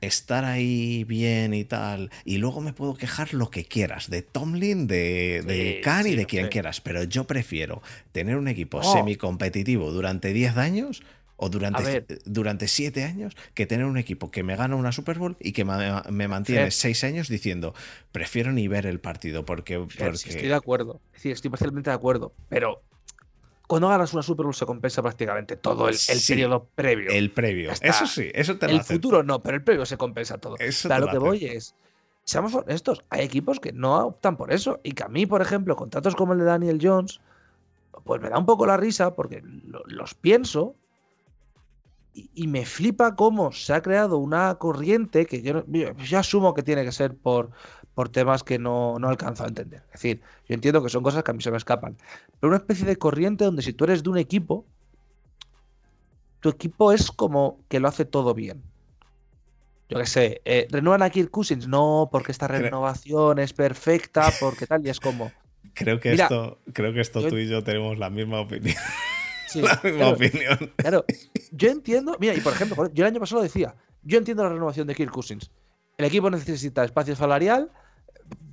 estar 0.01 0.47
ahí 0.47 1.05
bien 1.05 1.53
y 1.53 1.65
tal, 1.65 2.11
y 2.25 2.39
luego 2.39 2.63
me 2.63 2.73
puedo 2.73 2.95
quejar 2.95 3.35
lo 3.35 3.51
que 3.51 3.65
quieras, 3.65 4.09
de 4.09 4.23
Tomlin, 4.23 4.87
de, 4.87 5.43
de 5.45 5.81
Khan 5.83 6.07
y 6.07 6.15
de 6.15 6.25
quien 6.25 6.49
quieras, 6.49 6.81
pero 6.81 7.03
yo 7.03 7.25
prefiero 7.25 7.83
tener 8.13 8.37
un 8.37 8.49
equipo 8.49 8.83
semi 8.83 9.01
semicompetitivo 9.01 9.91
durante 9.91 10.33
10 10.33 10.57
años 10.57 11.03
o 11.39 11.49
durante, 11.49 12.05
durante 12.25 12.67
siete 12.67 13.05
años 13.05 13.37
que 13.55 13.65
tener 13.65 13.87
un 13.87 13.97
equipo 13.97 14.31
que 14.31 14.43
me 14.43 14.57
gana 14.57 14.75
una 14.75 14.91
Super 14.91 15.19
Bowl 15.19 15.37
y 15.39 15.53
que 15.53 15.65
me, 15.65 16.29
mantiene 16.29 16.71
seis 16.73 17.05
años 17.05 17.29
diciendo 17.29 17.75
prefiero 18.13 18.53
ni 18.53 18.67
ver 18.67 18.87
el 18.87 18.99
partido 18.99 19.45
porque, 19.45 19.87
estoy 19.89 20.49
de 20.49 20.55
acuerdo, 20.55 21.01
sí, 21.15 21.31
estoy 21.31 21.51
parcialmente 21.51 21.91
de 21.91 21.97
acuerdo, 21.97 22.33
pero 22.49 22.83
cuando 23.69 23.89
ganas 23.89 24.13
una 24.15 24.23
Super 24.23 24.45
Bowl 24.45 24.55
se 24.55 24.67
compensa 24.67 25.01
prácticamente 25.01 25.57
todo 25.57 25.89
el, 25.89 25.97
periodo 26.27 26.67
previo. 26.75 27.11
El 27.11 27.31
previo, 27.31 27.71
eso 27.71 28.07
sí, 28.07 28.31
eso 28.35 28.59
te 28.59 28.67
lo 28.67 28.73
El 28.73 28.83
futuro 28.83 29.23
no, 29.23 29.41
pero 29.41 29.57
el 29.57 29.63
previo 29.63 29.87
se 29.87 29.97
compensa 29.97 30.39
todo. 30.39 30.57
Eso 30.59 30.89
lo, 30.99 31.09
que 31.09 31.19
voy 31.19 31.45
es, 31.45 31.75
seamos 32.25 32.55
honestos, 32.55 33.05
hay 33.11 33.25
equipos 33.25 33.61
que 33.61 33.73
no 33.73 34.07
optan 34.07 34.39
por 34.39 34.53
eso. 34.53 34.81
Y 34.83 34.93
que 34.93 35.05
a 35.05 35.09
mí, 35.09 35.27
por 35.27 35.43
ejemplo, 35.43 35.77
contratos 35.77 36.17
como 36.17 36.33
el 36.33 36.39
de 36.39 36.47
Daniel 36.47 36.79
Jones, 36.83 37.21
pues 38.05 38.23
me 38.23 38.31
da 38.31 38.39
un 38.39 38.47
poco 38.47 38.67
la 38.67 38.79
risa 38.79 39.15
porque 39.15 39.43
los 39.45 40.15
pienso 40.15 40.75
y, 42.35 42.47
me 42.49 42.65
flipa 42.65 43.15
cómo 43.15 43.53
se 43.53 43.73
ha 43.73 43.83
creado 43.83 44.19
una 44.19 44.55
corriente 44.57 45.27
que 45.27 45.43
yo, 45.43 45.65
yo, 45.67 46.19
asumo 46.19 46.55
que 46.55 46.63
tiene 46.63 46.85
que 46.85 46.93
ser 46.93 47.15
por, 47.15 47.51
por 47.95 48.09
temas 48.09 48.43
que 48.43 48.59
no, 48.59 48.99
no 48.99 49.09
alcanzo 49.09 49.45
a 49.45 49.49
entender. 49.49 49.83
Es 49.87 49.93
decir, 50.01 50.21
yo 50.49 50.55
entiendo 50.55 50.83
que 50.83 50.89
son 50.89 51.03
cosas 51.03 51.23
que 51.23 51.31
a 51.31 51.35
mí 51.35 51.43
se 51.43 51.51
me 51.51 51.57
escapan. 51.57 51.97
Pero 52.41 52.49
una 52.49 52.57
especie 52.57 52.87
de 52.87 52.97
corriente 52.97 53.45
donde 53.45 53.63
si 53.63 53.73
tú 53.73 53.85
eres 53.85 54.03
de 54.03 54.11
un 54.11 54.19
equipo, 54.19 54.65
tu 56.41 56.49
equipo 56.49 56.93
es 56.93 57.11
como 57.11 57.61
que 57.69 57.81
lo 57.81 57.89
hace 57.89 58.05
todo 58.05 58.35
bien. 58.35 58.63
Yo 59.89 59.99
qué 59.99 60.07
sé, 60.07 60.43
eh, 60.45 60.69
renuevan 60.71 61.03
a 61.03 61.11
Kirk 61.11 61.31
Cousins, 61.31 61.67
no, 61.67 62.09
porque 62.13 62.33
esta 62.33 62.47
renovación 62.47 63.39
es 63.39 63.53
perfecta, 63.55 64.31
porque 64.39 64.67
tal, 64.67 64.87
y 64.87 64.91
es 64.91 65.01
como. 65.01 65.33
Creo 65.75 66.01
que 66.01 66.13
esto, 66.13 66.59
creo 66.73 66.93
que 66.93 67.01
esto 67.01 67.29
tú 67.29 67.37
y 67.37 67.47
yo 67.47 67.63
tenemos 67.63 67.99
la 67.99 68.11
misma 68.11 68.41
opinión. 68.41 68.75
la 69.57 69.81
misma 69.83 70.09
opinión. 70.09 70.73
Claro, 70.77 71.05
yo 71.53 71.71
entiendo, 71.71 72.17
mira, 72.19 72.35
y 72.35 72.41
por 72.41 72.53
ejemplo, 72.53 72.91
yo 72.93 73.05
el 73.05 73.13
año 73.13 73.21
pasado 73.21 73.43
decía, 73.43 73.75
yo 74.03 74.19
entiendo 74.19 74.43
la 74.43 74.51
renovación 74.51 74.87
de 74.87 74.95
Kirk 74.95 75.11
Cousins. 75.11 75.51
El 75.97 76.05
equipo 76.05 76.31
necesita 76.31 76.85
espacio 76.85 77.17
salarial, 77.17 77.71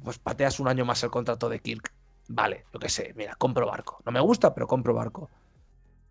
pues 0.03 0.19
pateas 0.19 0.59
un 0.59 0.67
año 0.67 0.85
más 0.85 1.03
el 1.03 1.11
contrato 1.11 1.49
de 1.49 1.59
Kirk. 1.59 1.93
Vale, 2.27 2.65
yo 2.73 2.79
qué 2.79 2.89
sé, 2.89 3.13
mira, 3.15 3.35
compro 3.35 3.67
barco. 3.67 4.01
No 4.05 4.11
me 4.11 4.19
gusta, 4.19 4.53
pero 4.53 4.67
compro 4.67 4.93
barco. 4.93 5.29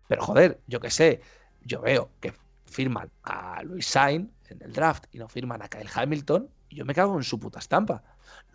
Pero 0.07 0.23
joder, 0.23 0.61
yo 0.67 0.79
qué 0.79 0.89
sé, 0.89 1.21
yo 1.61 1.81
veo 1.81 2.11
que 2.21 2.33
firman 2.65 3.11
a 3.23 3.63
Luis 3.63 3.87
Sain 3.87 4.31
en 4.49 4.61
el 4.61 4.71
draft 4.71 5.05
y 5.11 5.17
no 5.17 5.27
firman 5.27 5.61
a 5.61 5.67
Kyle 5.67 5.89
Hamilton 5.93 6.49
y 6.69 6.77
yo 6.77 6.85
me 6.85 6.93
cago 6.93 7.15
en 7.17 7.23
su 7.23 7.39
puta 7.39 7.59
estampa 7.59 8.03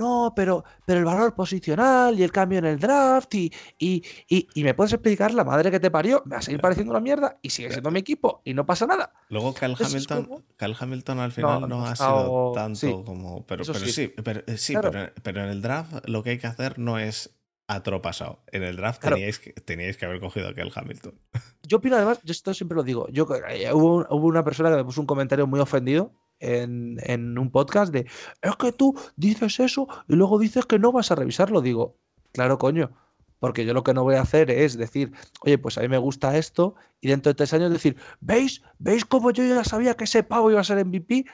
no, 0.00 0.32
pero, 0.34 0.64
pero 0.86 0.98
el 0.98 1.04
valor 1.04 1.34
posicional 1.34 2.18
y 2.18 2.22
el 2.22 2.32
cambio 2.32 2.58
en 2.58 2.64
el 2.64 2.78
draft 2.78 3.34
y, 3.34 3.52
y, 3.78 4.02
y, 4.28 4.64
me 4.64 4.72
puedes 4.72 4.94
explicar 4.94 5.34
la 5.34 5.44
madre 5.44 5.70
que 5.70 5.78
te 5.78 5.90
parió, 5.90 6.22
me 6.24 6.36
va 6.36 6.38
a 6.38 6.42
seguir 6.42 6.60
pareciendo 6.60 6.92
una 6.92 7.00
mierda 7.00 7.38
y 7.42 7.50
sigue 7.50 7.70
siendo 7.70 7.90
mi 7.90 8.00
equipo 8.00 8.40
y 8.44 8.54
no 8.54 8.64
pasa 8.64 8.86
nada. 8.86 9.12
Luego 9.28 9.52
Cal 9.52 9.76
Hamilton, 9.78 10.42
Hamilton 10.58 11.18
al 11.18 11.32
final 11.32 11.68
no, 11.68 11.86
ha 11.86 11.94
sido 11.94 12.52
tanto 12.54 13.04
como... 13.04 13.46
Pero, 13.46 13.64
pero 13.66 13.78
sí, 13.78 14.12
pero, 14.24 14.40
eh, 14.46 14.56
sí 14.56 14.74
pero, 15.22 15.44
en 15.44 15.50
el 15.50 15.60
draft 15.60 16.08
lo 16.08 16.22
que 16.22 16.30
hay 16.30 16.38
que 16.38 16.46
hacer 16.46 16.78
no 16.78 16.98
es 16.98 17.36
a 17.68 17.82
pasado. 18.02 18.42
En 18.50 18.62
el 18.62 18.76
draft 18.76 19.02
teníais, 19.02 19.38
que, 19.38 19.52
teníais 19.52 19.96
que 19.96 20.06
haber 20.06 20.18
cogido 20.18 20.48
a 20.48 20.54
Cal 20.54 20.72
Hamilton. 20.74 21.14
Yo 21.62 21.76
opino 21.76 21.96
además, 21.96 22.20
yo 22.24 22.32
esto 22.32 22.52
siempre 22.54 22.74
lo 22.74 22.82
digo, 22.82 23.06
yo, 23.10 23.28
eh, 23.48 23.72
hubo, 23.72 24.06
hubo 24.10 24.26
una 24.26 24.42
persona 24.42 24.70
que 24.70 24.76
me 24.76 24.84
puso 24.84 25.00
un 25.00 25.06
comentario 25.06 25.46
muy 25.46 25.60
ofendido 25.60 26.12
en, 26.40 27.38
un 27.38 27.50
podcast 27.50 27.92
de, 27.92 28.06
es 28.42 28.56
que 28.56 28.72
tú 28.72 28.98
dices 29.16 29.60
eso 29.60 29.86
y 30.08 30.14
luego 30.14 30.38
dices 30.38 30.66
que 30.66 30.78
no 30.78 30.92
vas 30.92 31.10
a 31.10 31.14
revisarlo. 31.14 31.60
Digo, 31.60 31.96
claro, 32.32 32.58
coño, 32.58 32.90
porque 33.38 33.64
yo 33.64 33.74
lo 33.74 33.84
que 33.84 33.94
no 33.94 34.02
voy 34.02 34.16
a 34.16 34.22
hacer 34.22 34.50
es 34.50 34.76
decir, 34.76 35.12
oye, 35.42 35.58
pues 35.58 35.78
a 35.78 35.82
mí 35.82 35.88
me 35.88 35.98
gusta 35.98 36.36
esto 36.36 36.74
y 37.00 37.08
dentro 37.08 37.30
de 37.30 37.34
tres 37.34 37.52
años 37.54 37.70
decir, 37.70 37.96
¿veis? 38.20 38.62
¿Veis 38.78 39.04
cómo 39.04 39.30
yo 39.30 39.44
ya 39.44 39.64
sabía 39.64 39.94
que 39.94 40.04
ese 40.04 40.22
pavo 40.22 40.50
iba 40.50 40.60
a 40.60 40.64
ser 40.64 40.84
MVP? 40.84 41.24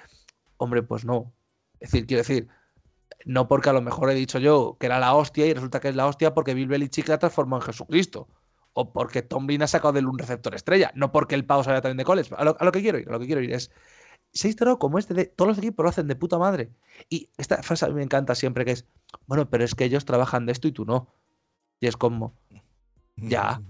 Hombre, 0.56 0.82
pues 0.82 1.04
no. 1.04 1.32
Es 1.80 1.90
decir, 1.90 2.06
quiero 2.06 2.22
decir, 2.22 2.48
no 3.24 3.48
porque 3.48 3.70
a 3.70 3.72
lo 3.72 3.82
mejor 3.82 4.10
he 4.10 4.14
dicho 4.14 4.38
yo 4.38 4.76
que 4.78 4.86
era 4.86 5.00
la 5.00 5.14
hostia 5.14 5.46
y 5.46 5.54
resulta 5.54 5.80
que 5.80 5.88
es 5.88 5.96
la 5.96 6.06
hostia 6.06 6.34
porque 6.34 6.54
Bill 6.54 6.68
Belichick 6.68 7.08
la 7.08 7.18
transformó 7.18 7.56
en 7.56 7.62
Jesucristo. 7.62 8.28
O 8.78 8.92
porque 8.92 9.22
Tom 9.22 9.46
Brady 9.46 9.62
ha 9.62 9.66
sacado 9.66 9.94
de 9.94 10.00
él 10.00 10.06
un 10.06 10.18
receptor 10.18 10.54
estrella. 10.54 10.92
No 10.94 11.10
porque 11.10 11.34
el 11.34 11.46
pavo 11.46 11.64
sabía 11.64 11.80
también 11.80 11.96
de 11.96 12.04
college. 12.04 12.34
A 12.36 12.44
lo, 12.44 12.56
a 12.60 12.64
lo 12.64 12.72
que 12.72 12.82
quiero 12.82 12.98
ir, 12.98 13.08
a 13.08 13.12
lo 13.12 13.18
que 13.18 13.26
quiero 13.26 13.40
ir 13.40 13.52
es 13.54 13.70
se 14.32 14.48
ha 14.48 14.50
instalado 14.50 14.78
como 14.78 14.98
este 14.98 15.14
de 15.14 15.26
todos 15.26 15.48
los 15.48 15.58
equipos 15.58 15.82
lo 15.82 15.90
hacen 15.90 16.08
de 16.08 16.16
puta 16.16 16.38
madre. 16.38 16.70
Y 17.08 17.30
esta 17.36 17.62
frase 17.62 17.84
a 17.84 17.88
mí 17.88 17.94
me 17.94 18.02
encanta 18.02 18.34
siempre 18.34 18.64
que 18.64 18.72
es, 18.72 18.86
bueno, 19.26 19.48
pero 19.48 19.64
es 19.64 19.74
que 19.74 19.84
ellos 19.84 20.04
trabajan 20.04 20.46
de 20.46 20.52
esto 20.52 20.68
y 20.68 20.72
tú 20.72 20.84
no. 20.84 21.08
Y 21.80 21.86
es 21.86 21.96
como, 21.96 22.34
ya, 23.16 23.62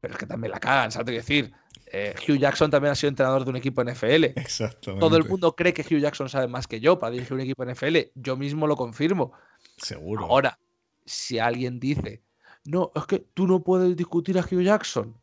pero 0.00 0.14
es 0.14 0.18
que 0.18 0.26
también 0.26 0.50
la 0.50 0.60
cagan, 0.60 0.90
¿sabes? 0.90 1.06
Quiero 1.06 1.20
decir, 1.22 1.52
eh, 1.86 2.14
Hugh 2.28 2.38
Jackson 2.38 2.70
también 2.70 2.92
ha 2.92 2.94
sido 2.94 3.08
entrenador 3.08 3.44
de 3.44 3.50
un 3.50 3.56
equipo 3.56 3.82
NFL. 3.82 4.24
Exactamente. 4.36 5.00
Todo 5.00 5.16
el 5.16 5.24
mundo 5.24 5.54
cree 5.56 5.72
que 5.72 5.82
Hugh 5.82 6.00
Jackson 6.00 6.28
sabe 6.28 6.48
más 6.48 6.66
que 6.66 6.80
yo 6.80 6.98
para 6.98 7.12
dirigir 7.12 7.32
un 7.32 7.40
equipo 7.40 7.64
NFL. 7.64 7.96
Yo 8.14 8.36
mismo 8.36 8.66
lo 8.66 8.76
confirmo. 8.76 9.32
Seguro. 9.76 10.26
Ahora, 10.26 10.58
si 11.06 11.38
alguien 11.38 11.80
dice, 11.80 12.22
no, 12.64 12.92
es 12.94 13.06
que 13.06 13.20
tú 13.20 13.46
no 13.46 13.62
puedes 13.62 13.96
discutir 13.96 14.38
a 14.38 14.42
Hugh 14.42 14.62
Jackson, 14.62 15.16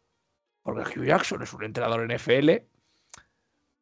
porque 0.64 1.00
Hugh 1.00 1.06
Jackson 1.06 1.42
es 1.42 1.54
un 1.54 1.64
entrenador 1.64 2.12
NFL, 2.12 2.50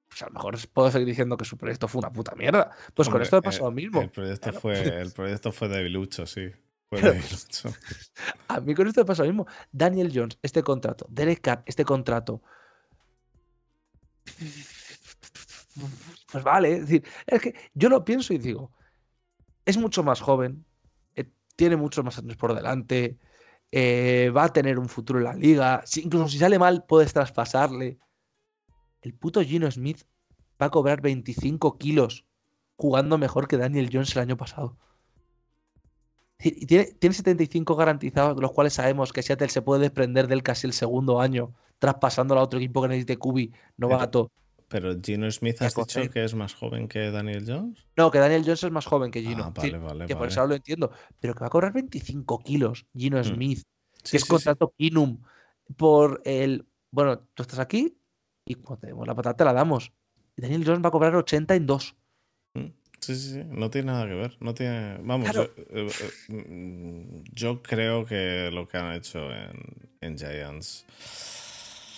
pues 0.10 0.24
a 0.24 0.26
lo 0.26 0.34
mejor 0.34 0.58
puedo 0.74 0.92
seguir 0.92 1.08
diciendo 1.08 1.38
que 1.38 1.46
su 1.46 1.56
proyecto 1.56 1.88
fue 1.88 2.00
una 2.00 2.12
puta 2.12 2.34
mierda. 2.36 2.72
Pues 2.96 3.08
con 3.08 3.22
esto 3.22 3.38
me 3.38 3.42
pasó 3.44 3.66
lo 3.66 3.72
mismo. 3.72 4.02
El 4.02 4.10
proyecto, 4.10 4.52
fue, 4.54 4.82
el 5.02 5.12
proyecto 5.12 5.52
fue 5.52 5.70
debilucho, 5.70 6.26
sí. 6.26 6.52
Fue 6.90 7.00
debilucho. 7.02 7.70
a 8.48 8.60
mí 8.60 8.74
con 8.74 8.88
esto 8.88 9.02
me 9.02 9.06
pasó 9.06 9.24
lo 9.24 9.30
mismo. 9.30 9.48
Daniel 9.72 10.12
Jones, 10.14 10.40
este 10.42 10.64
contrato. 10.64 11.06
Derek 11.10 11.42
Carr, 11.42 11.64
este 11.66 11.86
contrato. 11.86 12.42
Pues 16.32 16.44
vale, 16.44 16.74
es 16.74 16.82
decir, 16.82 17.04
es 17.28 17.42
que 17.42 17.56
yo 17.74 17.90
lo 17.90 18.04
pienso 18.04 18.34
y 18.34 18.40
digo, 18.40 18.72
es 19.66 19.78
mucho 19.78 20.04
más 20.04 20.22
joven, 20.22 20.66
eh, 21.16 21.26
tiene 21.56 21.76
muchos 21.76 22.04
más 22.04 22.18
años 22.18 22.36
por 22.36 22.54
delante, 22.54 23.18
eh, 23.72 24.32
va 24.36 24.46
a 24.46 24.54
tener 24.54 24.78
un 24.78 24.90
futuro 24.90 25.20
en 25.20 25.26
la 25.26 25.34
liga, 25.34 25.84
incluso 25.96 26.28
si 26.28 26.38
sale 26.38 26.60
mal 26.60 26.86
puedes 26.86 27.14
traspasarle 27.14 27.98
el 29.02 29.14
puto 29.14 29.42
Gino 29.42 29.70
Smith 29.70 30.04
va 30.62 30.68
a 30.68 30.70
cobrar 30.70 31.02
25 31.02 31.78
kilos 31.78 32.26
jugando 32.76 33.18
mejor 33.18 33.48
que 33.48 33.58
Daniel 33.58 33.90
Jones 33.92 34.16
el 34.16 34.22
año 34.22 34.38
pasado. 34.38 34.78
Y 36.42 36.66
tiene, 36.66 36.86
tiene 36.86 37.14
75 37.14 37.76
garantizados, 37.76 38.36
de 38.36 38.42
los 38.42 38.54
cuales 38.54 38.74
sabemos 38.74 39.12
que 39.12 39.22
Seattle 39.22 39.50
se 39.50 39.62
puede 39.62 39.82
desprender 39.82 40.28
del 40.28 40.42
casi 40.42 40.68
el 40.68 40.74
segundo 40.74 41.20
año, 41.20 41.54
traspasándolo 41.80 42.40
a 42.40 42.44
otro 42.44 42.60
equipo 42.60 42.82
que 42.82 42.88
necesite 42.88 43.18
Kubi, 43.18 43.52
novato. 43.76 44.32
Pero 44.70 44.96
Gino 45.02 45.30
Smith 45.32 45.62
has 45.62 45.76
dicho 45.76 46.10
que 46.10 46.24
es 46.24 46.36
más 46.36 46.54
joven 46.54 46.88
que 46.88 47.12
Daniel 47.12 47.44
Jones? 47.46 47.86
No, 47.98 48.12
que 48.12 48.20
Daniel 48.20 48.44
Jones 48.46 48.64
es 48.64 48.72
más 48.72 48.86
joven 48.86 49.12
que 49.12 49.22
Gino. 49.22 49.46
Ah, 49.46 49.54
vale, 49.54 49.78
vale, 49.80 50.06
que 50.06 50.16
por 50.16 50.28
eso 50.28 50.46
lo 50.46 50.56
entiendo. 50.56 50.92
Pero 51.20 51.34
que 51.34 51.42
va 51.42 51.48
a 51.48 51.50
cobrar 51.50 51.74
25 51.74 52.40
kilos 52.40 52.86
Gino 52.96 53.20
mm. 53.20 53.24
Smith, 53.24 53.64
que 54.10 54.18
es 54.18 54.26
contrato 54.26 54.72
Kinum 54.78 55.22
por 55.76 56.22
el. 56.24 56.66
Bueno, 56.92 57.20
tú 57.34 57.44
estás 57.44 57.60
aquí, 57.60 57.99
y 58.50 58.56
cuando 58.56 58.82
tenemos 58.82 59.08
la 59.08 59.16
patata 59.16 59.46
la 59.46 59.54
damos. 59.54 59.94
Y 60.36 60.42
Daniel 60.42 60.64
Jones 60.66 60.84
va 60.84 60.90
a 60.90 60.92
cobrar 60.92 61.16
80 61.16 61.56
en 61.56 61.66
dos. 61.68 61.96
Mm, 62.56 62.66
sí, 63.00 63.16
sí, 63.16 63.34
sí, 63.34 63.44
no 63.46 63.70
tiene 63.70 63.92
nada 63.92 64.08
que 64.08 64.16
ver. 64.16 64.38
No 64.40 64.56
tiene. 64.56 64.98
Vamos, 65.04 65.32
yo, 65.32 65.44
eh, 65.44 65.88
eh, 66.28 66.34
mm, 66.34 67.24
yo, 67.32 67.62
creo 67.62 68.06
que 68.06 68.50
lo 68.52 68.68
que 68.68 68.78
han 68.78 68.94
hecho 68.94 69.20
en, 70.02 70.18
Giants. 70.18 70.86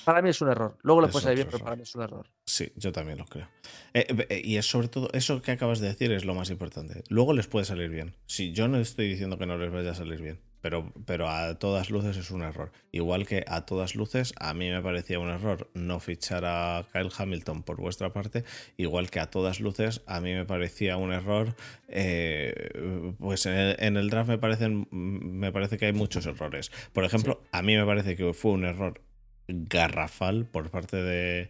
Para 0.04 0.22
mí 0.22 0.30
es 0.30 0.42
un 0.42 0.50
error. 0.50 0.78
Luego 0.82 1.02
lo 1.02 1.10
puedes 1.10 1.24
salir 1.24 1.38
bien, 1.38 1.48
pero 1.50 1.64
para 1.64 1.78
mí 1.78 1.84
es 1.84 1.96
un 1.96 2.02
error. 2.02 2.28
Sí, 2.46 2.74
yo 2.76 2.92
también 2.92 3.18
lo 3.18 3.26
creo. 3.26 3.48
Eh, 3.94 4.42
y 4.44 4.58
es 4.58 4.66
sobre 4.66 4.90
todo, 4.90 5.10
eso 5.14 5.42
que 5.42 5.52
acabas 5.52 5.80
de 5.80 5.88
decir 5.88 6.12
es 6.12 6.26
lo 6.26 6.34
más 6.34 6.50
importante. 6.50 7.04
Luego 7.08 7.32
les 7.32 7.48
puede 7.48 7.64
salir 7.66 7.90
bien. 7.90 8.14
Sí, 8.26 8.52
yo 8.52 8.68
no 8.68 8.78
estoy 8.78 9.08
diciendo 9.08 9.38
que 9.38 9.46
no 9.46 9.58
les 9.58 9.72
vaya 9.72 9.92
a 9.92 9.96
salir 9.96 10.22
bien 10.22 10.51
pero, 10.62 10.94
pero 11.06 11.30
a 11.30 11.56
todas 11.56 11.90
luces 11.90 12.18
es 12.18 12.32
un 12.32 12.44
error. 12.44 12.72
Igual 12.92 13.26
que 13.28 13.44
a 13.48 13.66
todas 13.66 13.96
luces, 13.96 14.34
a 14.38 14.54
mí 14.54 14.70
me 14.70 14.82
parecía 14.82 15.20
un 15.20 15.30
error 15.30 15.70
no 15.74 16.00
fichar 16.00 16.46
a 16.46 16.86
Kyle 16.94 17.12
Hamilton 17.16 17.64
por 17.64 17.78
vuestra 17.78 18.14
parte, 18.14 18.44
igual 18.78 19.10
que 19.10 19.20
a 19.20 19.30
todas 19.30 19.60
luces, 19.60 20.02
a 20.06 20.22
mí 20.22 20.34
me 20.34 20.46
parecía 20.46 20.98
un 20.98 21.12
error, 21.12 21.56
eh, 21.88 23.14
pues 23.20 23.46
en 23.46 23.98
el, 23.98 24.10
draft 24.10 24.30
me, 24.30 24.38
parecen, 24.38 24.88
me 24.92 25.52
parece 25.52 25.78
que 25.78 25.88
hay 25.88 25.94
muchos 25.94 26.26
errores. 26.26 26.72
Por 26.94 27.04
ejemplo, 27.04 27.42
a 27.52 27.62
mí 27.62 27.76
me 27.76 27.86
parece 27.86 28.16
que 28.16 28.34
fue 28.34 28.52
un 28.52 28.66
error 28.66 29.02
garrafal 29.48 30.46
por 30.46 30.70
parte 30.70 30.98
de, 30.98 31.50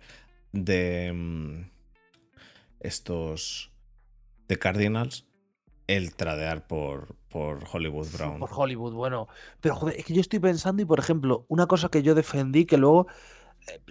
de 0.53 1.11
mm, 1.13 1.69
estos 2.79 3.71
de 4.47 4.57
Cardinals 4.57 5.25
el 5.87 6.15
tradear 6.15 6.67
por, 6.67 7.15
por 7.31 7.59
Hollywood 7.71 8.07
Brown. 8.13 8.39
Por 8.39 8.49
Hollywood, 8.53 8.93
bueno. 8.93 9.27
Pero 9.59 9.75
joder, 9.75 9.97
es 9.97 10.05
que 10.05 10.13
yo 10.13 10.21
estoy 10.21 10.39
pensando 10.39 10.81
y, 10.81 10.85
por 10.85 10.99
ejemplo, 10.99 11.45
una 11.47 11.67
cosa 11.67 11.89
que 11.89 12.03
yo 12.03 12.15
defendí 12.15 12.65
que 12.65 12.77
luego 12.77 13.07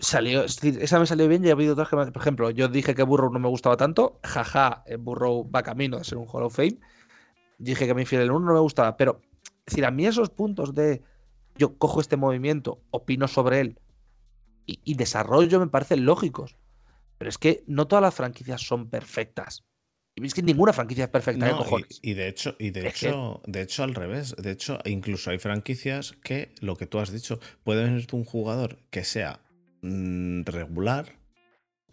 salió, 0.01 0.45
esa 0.45 0.99
me 0.99 1.07
salió 1.07 1.29
bien 1.29 1.45
y 1.45 1.49
ha 1.49 1.53
habido 1.53 1.73
otras 1.73 1.89
que, 1.89 1.97
por 1.97 2.23
ejemplo, 2.23 2.51
yo 2.51 2.69
dije 2.69 2.95
que 2.95 3.03
Burrow 3.03 3.33
no 3.33 3.39
me 3.39 3.49
gustaba 3.49 3.77
tanto, 3.77 4.19
jaja, 4.25 4.83
eh, 4.87 4.97
Burrow 4.97 5.49
va 5.51 5.63
camino 5.63 5.99
de 5.99 6.05
ser 6.05 6.19
un 6.19 6.27
Hall 6.29 6.45
of 6.45 6.55
Fame. 6.55 6.79
Dije 7.59 7.87
que 7.87 7.95
mi 7.95 8.07
fiel 8.07 8.23
el 8.23 8.31
1 8.31 8.47
no 8.47 8.55
me 8.55 8.61
gustaba, 8.61 8.97
pero 8.97 9.21
es 9.43 9.67
decir, 9.67 9.85
a 9.85 9.91
mí 9.91 10.07
esos 10.07 10.31
puntos 10.31 10.75
de 10.75 11.03
yo 11.57 11.77
cojo 11.77 12.01
este 12.01 12.17
movimiento, 12.17 12.81
opino 12.91 13.29
sobre 13.29 13.61
él 13.61 13.79
y, 14.67 14.95
desarrollo 14.95 15.59
me 15.61 15.67
parecen 15.67 16.05
lógicos. 16.05 16.57
Pero 17.19 17.29
es 17.29 17.39
que 17.39 17.65
no 17.67 17.87
todas 17.87 18.03
las 18.03 18.15
franquicias 18.15 18.63
son 18.63 18.89
perfectas. 18.89 19.65
Y 20.17 20.27
es 20.27 20.35
que 20.35 20.43
ninguna 20.43 20.73
franquicia 20.73 21.05
es 21.05 21.11
perfecta, 21.11 21.51
¿eh? 21.51 21.55
Y, 22.03 22.15
de 22.15 22.29
hecho, 22.29 22.57
y 22.59 22.71
de 22.71 22.89
hecho, 22.89 23.41
de 23.47 23.63
hecho, 23.63 23.85
al 23.85 23.95
revés. 23.95 24.35
De 24.37 24.51
hecho, 24.51 24.79
incluso 24.85 25.31
hay 25.31 25.39
franquicias 25.39 26.13
que, 26.23 26.53
lo 26.61 26.77
que 26.77 26.87
tú 26.87 26.99
has 26.99 27.13
dicho, 27.13 27.41
puede 27.65 27.85
venir 27.85 28.07
un 28.13 28.25
jugador 28.25 28.79
que 28.91 29.05
sea 29.05 29.41
mm, 29.83 30.43
regular 30.43 31.17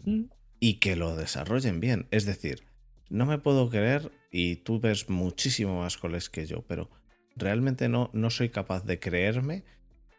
mm. 0.04 0.24
y 0.60 0.74
que 0.74 0.96
lo 0.96 1.16
desarrollen 1.16 1.80
bien. 1.80 2.06
Es 2.10 2.26
decir, 2.26 2.64
no 3.08 3.24
me 3.24 3.38
puedo 3.38 3.70
creer, 3.70 4.12
y 4.30 4.56
tú 4.56 4.80
ves 4.80 5.08
muchísimo 5.08 5.80
más 5.80 5.96
coles 5.96 6.28
que 6.28 6.46
yo, 6.46 6.62
pero 6.62 6.90
realmente 7.36 7.88
no, 7.88 8.10
no 8.12 8.30
soy 8.30 8.50
capaz 8.50 8.84
de 8.84 8.98
creerme 8.98 9.64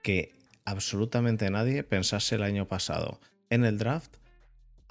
que 0.02 0.32
absolutamente 0.66 1.50
nadie 1.50 1.84
pensase 1.84 2.36
el 2.36 2.44
año 2.44 2.68
pasado 2.68 3.20
en 3.50 3.66
el 3.66 3.78
draft. 3.78 4.18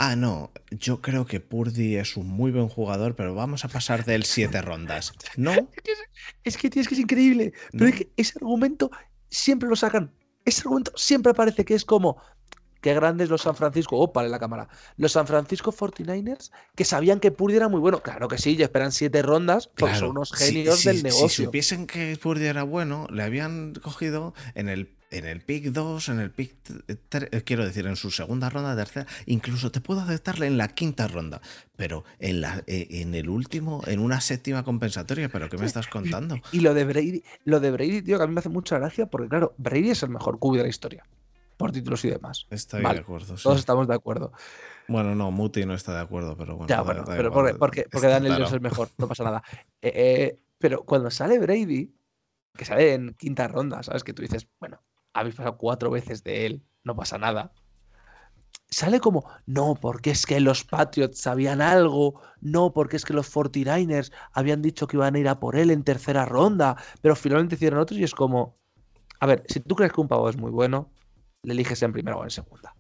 Ah, 0.01 0.15
no, 0.15 0.53
yo 0.71 1.03
creo 1.03 1.27
que 1.27 1.41
Purdy 1.41 1.97
es 1.97 2.17
un 2.17 2.29
muy 2.29 2.53
buen 2.53 2.69
jugador, 2.69 3.17
pero 3.17 3.35
vamos 3.35 3.65
a 3.65 3.69
pasar 3.69 4.05
de 4.05 4.15
él 4.15 4.23
siete 4.25 4.63
rondas. 4.63 5.13
¿No? 5.37 5.53
Es 6.45 6.57
que, 6.57 6.69
es, 6.69 6.89
que 6.89 6.95
es 6.95 7.01
increíble. 7.01 7.53
Pero 7.73 7.87
es 7.87 7.95
que 7.97 8.09
ese 8.17 8.35
argumento 8.41 8.91
siempre 9.29 9.69
lo 9.69 9.77
sacan. 9.77 10.13
Ese 10.45 10.63
argumento 10.63 10.93
siempre 10.95 11.35
parece 11.35 11.65
que 11.65 11.75
es 11.75 11.85
como, 11.85 12.19
Qué 12.81 12.95
grandes 12.95 13.29
los 13.29 13.43
San 13.43 13.57
Francisco. 13.57 13.99
Oh, 13.99 14.13
para 14.13 14.29
la 14.29 14.39
cámara. 14.39 14.69
Los 14.97 15.13
San 15.13 15.27
Francisco 15.27 15.73
49ers 15.73 16.53
que 16.77 16.85
sabían 16.85 17.19
que 17.19 17.33
Purdy 17.33 17.57
era 17.57 17.69
muy 17.69 17.81
bueno. 17.81 18.03
Claro 18.03 18.29
que 18.29 18.39
sí, 18.39 18.57
ya 18.57 18.67
esperan 18.67 18.93
siete 18.93 19.23
rondas 19.23 19.69
porque 19.77 19.97
son 19.97 20.11
unos 20.11 20.33
genios 20.33 20.85
del 20.85 21.03
negocio. 21.03 21.29
Si 21.29 21.45
supiesen 21.45 21.87
que 21.87 22.17
Purdy 22.17 22.47
era 22.47 22.63
bueno, 22.63 23.09
le 23.11 23.23
habían 23.25 23.75
cogido 23.75 24.33
en 24.55 24.69
el 24.69 24.97
en 25.11 25.25
el 25.25 25.41
pick 25.41 25.67
2, 25.67 26.09
en 26.11 26.21
el 26.21 26.31
pick 26.31 26.55
3, 27.09 27.29
eh, 27.33 27.43
quiero 27.43 27.65
decir, 27.65 27.87
en 27.87 27.97
su 27.97 28.11
segunda 28.11 28.51
ronda, 28.51 28.77
tercera, 28.77 29.07
incluso 29.27 29.71
te 29.71 29.81
puedo 29.81 30.01
aceptarle 30.01 30.47
en 30.47 30.59
la 30.59 30.69
quinta 30.69 31.09
ronda, 31.09 31.41
pero 31.77 32.05
en, 32.19 32.41
la, 32.41 32.63
eh, 32.67 32.87
en 32.91 33.15
el 33.15 33.29
último, 33.29 33.83
en 33.87 34.01
una 34.01 34.21
séptima 34.21 34.63
compensatoria, 34.63 35.29
¿pero 35.29 35.49
qué 35.49 35.59
me 35.59 35.67
estás 35.67 35.87
contando? 35.87 36.37
Y 36.53 36.61
lo 36.61 36.75
de 36.75 36.85
Brady, 36.85 37.23
lo 37.45 37.61
de 37.61 37.71
Brady, 37.71 38.03
tío, 38.03 38.19
que 38.19 38.25
a 38.25 38.27
mí 38.27 38.35
me 38.35 38.41
hace 38.41 38.49
mucha 38.49 38.79
gracia, 38.79 39.07
porque 39.07 39.29
claro, 39.29 39.55
Brady 39.59 39.91
es 39.91 40.03
el 40.03 40.11
mejor 40.11 40.39
QB 40.39 40.57
de 40.57 40.63
la 40.63 40.69
historia 40.69 41.05
por 41.59 41.73
títulos 41.73 42.05
y 42.05 42.11
demás. 42.11 42.47
Estoy 42.51 42.83
de 42.83 42.89
acuerdo. 42.89 43.35
Todos 43.35 43.59
estamos 43.59 43.89
de 43.89 43.95
acuerdo. 43.95 44.33
Bueno, 44.87 45.15
no, 45.15 45.31
Muti 45.31 45.67
no 45.67 45.75
está 45.75 45.93
de 45.93 46.01
acuerdo, 46.01 46.37
pero 46.37 46.57
bueno. 46.57 46.69
Ya, 46.69 46.81
bueno, 46.81 47.05
pero 47.05 47.31
porque, 47.59 47.87
porque, 47.91 48.07
Daniel 48.07 48.41
es 48.43 48.53
el 48.53 48.61
mejor, 48.61 48.89
no 48.97 49.09
pasa 49.09 49.25
nada. 49.25 49.43
Eh, 49.83 49.93
eh, 49.95 50.43
pero 50.57 50.85
cuando 50.85 51.11
sale 51.11 51.39
Brady, 51.39 51.93
que 52.57 52.65
sale 52.65 52.95
en 52.95 53.15
quinta 53.15 53.49
ronda, 53.49 53.83
¿sabes? 53.83 54.05
Que 54.05 54.15
tú 54.15 54.23
dices, 54.23 54.49
bueno, 54.61 54.81
habéis 55.21 55.35
pasado 55.35 55.57
cuatro 55.57 55.91
veces 55.91 56.23
de 56.25 56.47
él, 56.47 56.63
no 56.85 56.97
pasa 56.97 57.19
nada. 57.19 57.53
Sale 58.71 59.01
como, 59.01 59.25
no, 59.47 59.77
porque 59.81 60.11
es 60.11 60.27
que 60.27 60.41
los 60.41 60.65
Patriots 60.65 61.21
sabían 61.21 61.63
algo, 61.63 62.21
no, 62.41 62.73
porque 62.73 62.97
es 62.97 63.05
que 63.05 63.15
los 63.15 63.35
49ers 63.35 64.13
habían 64.33 64.61
dicho 64.61 64.87
que 64.87 64.99
iban 64.99 65.15
a 65.15 65.19
ir 65.19 65.29
a 65.29 65.41
por 65.41 65.57
él 65.57 65.71
en 65.71 65.85
tercera 65.85 66.27
ronda, 66.27 66.77
pero 67.01 67.17
finalmente 67.17 67.55
hicieron 67.55 67.81
otros 67.81 67.99
y 67.99 68.05
es 68.05 68.15
como, 68.15 68.59
a 69.21 69.27
ver, 69.27 69.43
si 69.49 69.61
tú 69.61 69.75
crees 69.75 69.93
que 69.93 70.01
un 70.03 70.09
pavo 70.09 70.29
es 70.29 70.37
muy 70.37 70.51
bueno, 70.51 70.91
le 71.43 71.55
eliges 71.55 71.83
en 71.83 71.93
primera 71.93 72.17
o 72.19 72.25
en 72.25 72.31
segunda. 72.31 72.75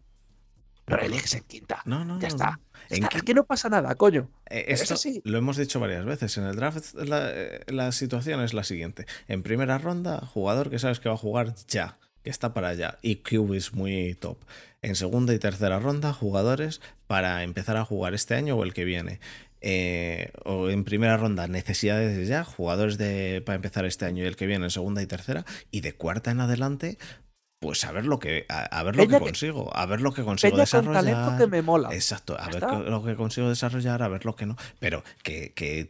Pero 0.84 1.00
le 1.00 1.06
eliges 1.06 1.34
en 1.34 1.44
quinta. 1.44 1.82
No, 1.84 2.04
no. 2.04 2.18
Ya 2.18 2.28
está. 2.28 2.60
¿En 2.90 3.06
que 3.06 3.34
no 3.34 3.44
pasa 3.44 3.68
nada, 3.68 3.94
coño. 3.94 4.30
Eh, 4.48 4.66
esto 4.68 4.94
lo 5.24 5.38
hemos 5.38 5.56
dicho 5.58 5.80
varias 5.80 6.04
veces. 6.04 6.36
En 6.38 6.44
el 6.44 6.56
draft 6.56 6.94
la, 6.94 7.30
la, 7.66 7.92
situación 7.92 8.40
es 8.40 8.54
la 8.54 8.64
siguiente. 8.64 9.06
En 9.26 9.42
primera 9.42 9.76
ronda, 9.78 10.20
jugador 10.26 10.70
que 10.70 10.78
sabes 10.78 10.98
que 11.00 11.10
va 11.10 11.14
a 11.14 11.18
jugar 11.18 11.54
ya, 11.66 11.98
que 12.22 12.30
está 12.30 12.54
para 12.54 12.68
allá. 12.68 12.98
Y 13.02 13.20
es 13.54 13.72
muy 13.72 14.14
top. 14.14 14.38
En 14.82 14.94
segunda 14.94 15.34
y 15.34 15.38
tercera 15.38 15.78
ronda, 15.78 16.12
jugadores 16.12 16.80
para 17.06 17.42
empezar 17.42 17.76
a 17.76 17.84
jugar 17.84 18.14
este 18.14 18.34
año 18.34 18.56
o 18.56 18.64
el 18.64 18.74
que 18.74 18.84
viene. 18.84 19.20
Eh, 19.60 20.30
o 20.44 20.70
en 20.70 20.84
primera 20.84 21.16
ronda 21.16 21.48
necesidades 21.48 22.28
ya, 22.28 22.44
jugadores 22.44 22.96
de, 22.96 23.42
para 23.44 23.56
empezar 23.56 23.84
este 23.86 24.04
año 24.04 24.22
y 24.22 24.26
el 24.26 24.36
que 24.36 24.46
viene 24.46 24.64
en 24.64 24.70
segunda 24.70 25.02
y 25.02 25.06
tercera, 25.06 25.44
y 25.72 25.80
de 25.80 25.94
cuarta 25.94 26.30
en 26.30 26.40
adelante, 26.40 26.96
pues 27.60 27.84
a 27.84 27.90
ver 27.90 28.06
lo 28.06 28.20
que 28.20 28.46
a, 28.48 28.82
ver 28.84 28.94
lo 28.94 29.08
que 29.08 29.18
consigo, 29.18 29.76
a 29.76 29.84
ver 29.86 30.00
lo 30.00 30.12
que 30.12 30.22
consigo 30.22 30.56
desarrollar. 30.56 31.36
que 31.36 31.48
me 31.48 31.60
mola. 31.60 31.92
Exacto, 31.92 32.36
a 32.38 32.48
ver 32.48 32.62
lo 32.62 33.04
que 33.04 33.16
consigo 33.16 33.48
desarrollar, 33.48 34.02
a 34.02 34.08
ver 34.08 34.24
lo 34.24 34.36
que 34.36 34.46
no. 34.46 34.56
Pero 34.78 35.02
que, 35.24 35.52
que, 35.54 35.88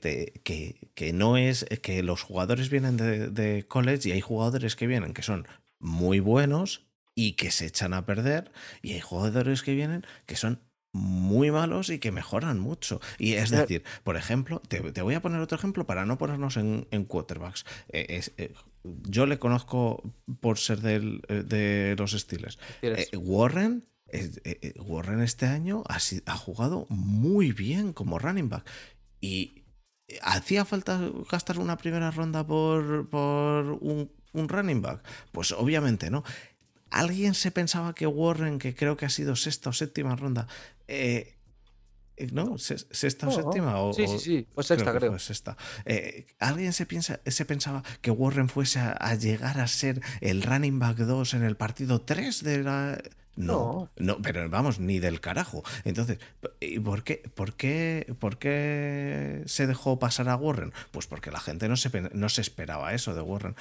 que, 0.94 1.12
no 1.12 1.36
es 1.36 1.66
que 1.82 2.02
los 2.02 2.22
jugadores 2.22 2.70
vienen 2.70 2.96
de, 2.96 3.28
de, 3.28 3.66
college 3.66 4.08
y 4.08 4.12
hay 4.12 4.22
jugadores 4.22 4.76
que 4.76 4.86
vienen 4.86 5.12
que 5.12 5.22
son 5.22 5.46
muy 5.78 6.20
buenos 6.20 6.86
y 7.14 7.32
que 7.32 7.50
se 7.50 7.66
echan 7.66 7.94
a 7.94 8.06
perder, 8.06 8.52
y 8.80 8.92
hay 8.92 9.00
jugadores 9.00 9.62
que 9.62 9.74
vienen 9.74 10.06
que 10.26 10.36
son 10.36 10.60
muy 10.92 11.50
malos 11.50 11.90
y 11.90 11.98
que 11.98 12.12
mejoran 12.12 12.58
mucho. 12.58 13.00
Y 13.18 13.34
es 13.34 13.50
decir, 13.50 13.82
por 14.04 14.16
ejemplo, 14.16 14.60
te, 14.60 15.02
voy 15.02 15.14
a 15.14 15.22
poner 15.22 15.40
otro 15.40 15.58
ejemplo 15.58 15.86
para 15.86 16.06
no 16.06 16.18
ponernos 16.18 16.56
en, 16.56 17.04
quarterbacks. 17.04 17.64
Eh, 17.88 18.06
es, 18.10 18.32
eh, 18.36 18.54
yo 18.82 19.26
le 19.26 19.38
conozco 19.38 20.02
por 20.40 20.58
ser 20.58 20.80
del, 20.80 21.22
eh, 21.28 21.42
de 21.46 21.96
los 21.98 22.12
Steelers. 22.12 22.58
Warren. 23.14 23.84
Warren 24.76 25.20
este 25.20 25.44
año 25.44 25.84
ha, 25.86 25.98
ha, 26.24 26.36
jugado 26.36 26.86
muy 26.88 27.52
bien 27.52 27.92
como 27.92 28.18
running 28.18 28.48
back. 28.48 28.66
Y 29.20 29.64
¿hacía 30.22 30.64
falta 30.64 30.98
gastar 31.30 31.58
una 31.58 31.76
primera 31.76 32.10
ronda 32.10 32.46
por, 32.46 33.10
por 33.10 33.66
un, 33.80 34.10
un 34.32 34.48
running 34.48 34.82
back? 34.82 35.02
Pues 35.32 35.52
obviamente 35.52 36.10
no. 36.10 36.24
¿Alguien 36.90 37.34
se 37.34 37.50
pensaba 37.50 37.94
que 37.94 38.06
Warren, 38.06 38.58
que 38.58 38.74
creo 38.74 38.96
que 38.96 39.06
ha 39.06 39.10
sido 39.10 39.36
sexta 39.36 39.70
o 39.70 39.72
séptima 39.72 40.16
ronda, 40.16 40.46
eh, 40.86 41.38
eh, 42.18 42.28
¿no? 42.32 42.58
¿Sexta 42.58 43.28
o 43.28 43.30
séptima? 43.30 43.78
O, 43.80 43.92
sí, 43.92 44.06
sí, 44.08 44.18
sí, 44.18 44.46
pues 44.54 44.66
sexta 44.66 44.92
creo. 44.92 45.16
Eh, 45.84 46.26
¿Alguien 46.38 46.72
se, 46.72 46.86
piensa, 46.86 47.20
se 47.24 47.44
pensaba 47.44 47.82
que 48.00 48.10
Warren 48.10 48.48
fuese 48.48 48.80
a, 48.80 49.14
llegar 49.14 49.60
a 49.60 49.68
ser 49.68 50.00
el 50.20 50.42
running 50.42 50.78
back 50.78 50.96
2 50.96 51.34
en 51.34 51.42
el 51.44 51.56
partido 51.56 52.00
3 52.00 52.42
de 52.42 52.62
la... 52.62 52.98
No, 53.36 53.88
no, 53.96 54.20
pero 54.20 54.50
vamos, 54.50 54.80
ni 54.80 54.98
del 54.98 55.20
carajo. 55.20 55.62
Entonces, 55.84 56.18
¿y 56.58 56.80
por 56.80 57.04
qué, 57.04 57.22
por 57.36 57.54
qué, 57.54 58.12
por 58.18 58.38
qué 58.38 59.44
se 59.46 59.68
dejó 59.68 60.00
pasar 60.00 60.28
a 60.28 60.34
Warren? 60.34 60.72
Pues 60.90 61.06
porque 61.06 61.30
la 61.30 61.38
gente 61.38 61.68
no 61.68 61.76
se, 61.76 61.88
no 62.14 62.28
se 62.30 62.40
esperaba 62.40 62.92
eso 62.94 63.14
de 63.14 63.20
Warren. 63.20 63.54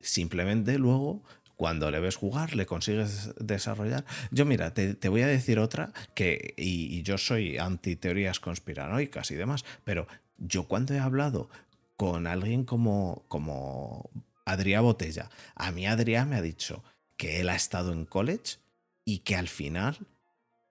Simplemente 0.00 0.78
luego 0.78 1.22
cuando 1.56 1.90
le 1.90 2.00
ves 2.00 2.16
jugar, 2.16 2.54
le 2.54 2.66
consigues 2.66 3.34
desarrollar. 3.40 4.04
Yo, 4.30 4.44
mira, 4.44 4.74
te, 4.74 5.08
voy 5.08 5.22
a 5.22 5.26
decir 5.26 5.58
otra 5.58 5.92
que, 6.14 6.54
y, 6.56 7.02
yo 7.02 7.16
soy 7.18 7.56
anti 7.56 7.96
teorías 7.96 8.40
conspiranoicas 8.40 9.30
y 9.30 9.36
demás, 9.36 9.64
pero 9.84 10.06
yo 10.36 10.68
cuando 10.68 10.94
he 10.94 10.98
hablado 10.98 11.48
con 11.96 12.26
alguien 12.26 12.64
como, 12.64 13.24
como 13.28 14.10
Adrián 14.44 14.82
Botella, 14.82 15.30
a 15.54 15.72
mí 15.72 15.86
Adrián 15.86 16.28
me 16.28 16.36
ha 16.36 16.42
dicho 16.42 16.84
que 17.16 17.40
él 17.40 17.48
ha 17.48 17.56
estado 17.56 17.92
en 17.92 18.04
college 18.04 18.58
y 19.06 19.20
que 19.20 19.34
al 19.34 19.48
final 19.48 19.98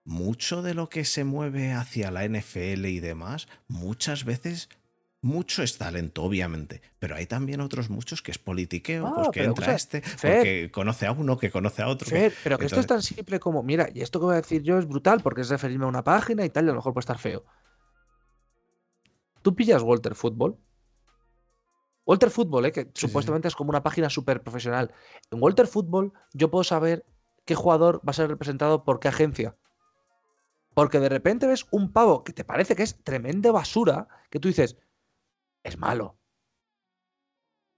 mucho 0.04 0.62
de 0.62 0.74
lo 0.74 0.88
que 0.88 1.04
se 1.04 1.24
mueve 1.24 1.72
hacia 1.72 2.12
la 2.12 2.24
NFL 2.28 2.86
y 2.86 3.00
demás, 3.00 3.48
muchas 3.66 4.24
veces 4.24 4.68
mucho 5.26 5.62
es 5.62 5.76
talento, 5.76 6.22
obviamente, 6.22 6.80
pero 6.98 7.16
hay 7.16 7.26
también 7.26 7.60
otros 7.60 7.90
muchos 7.90 8.22
que 8.22 8.30
es 8.30 8.38
politiqueo, 8.38 9.12
pues 9.14 9.28
que 9.30 9.44
entra 9.44 9.74
este, 9.74 10.02
porque 10.22 10.70
conoce 10.72 11.06
a 11.06 11.12
uno, 11.12 11.36
que 11.36 11.50
conoce 11.50 11.82
a 11.82 11.88
otro. 11.88 12.08
pero 12.42 12.56
que 12.56 12.66
esto 12.66 12.80
es 12.80 12.86
tan 12.86 13.02
simple 13.02 13.38
como, 13.40 13.62
mira, 13.62 13.88
y 13.92 14.00
esto 14.00 14.20
que 14.20 14.26
voy 14.26 14.34
a 14.34 14.40
decir 14.40 14.62
yo 14.62 14.78
es 14.78 14.86
brutal 14.86 15.20
porque 15.20 15.42
es 15.42 15.48
referirme 15.48 15.84
a 15.84 15.88
una 15.88 16.04
página 16.04 16.44
y 16.44 16.50
tal, 16.50 16.64
y 16.64 16.68
a 16.68 16.70
lo 16.70 16.76
mejor 16.76 16.94
puede 16.94 17.02
estar 17.02 17.18
feo. 17.18 17.44
Tú 19.42 19.54
pillas 19.54 19.82
Walter 19.82 20.14
Football. 20.14 20.56
Walter 22.06 22.30
Football, 22.30 22.66
¿eh? 22.66 22.72
que 22.72 22.90
supuestamente 22.94 23.48
es 23.48 23.56
como 23.56 23.70
una 23.70 23.82
página 23.82 24.08
súper 24.08 24.42
profesional. 24.42 24.92
En 25.30 25.42
Walter 25.42 25.66
Football 25.66 26.12
yo 26.32 26.50
puedo 26.50 26.64
saber 26.64 27.04
qué 27.44 27.54
jugador 27.54 27.98
va 27.98 28.10
a 28.10 28.14
ser 28.14 28.28
representado 28.28 28.84
por 28.84 29.00
qué 29.00 29.08
agencia. 29.08 29.56
Porque 30.72 31.00
de 31.00 31.08
repente 31.08 31.46
ves 31.46 31.66
un 31.70 31.92
pavo 31.92 32.22
que 32.22 32.32
te 32.32 32.44
parece 32.44 32.76
que 32.76 32.82
es 32.82 33.02
tremenda 33.02 33.50
basura, 33.50 34.08
que 34.30 34.38
tú 34.38 34.48
dices, 34.48 34.76
es 35.66 35.78
malo. 35.78 36.18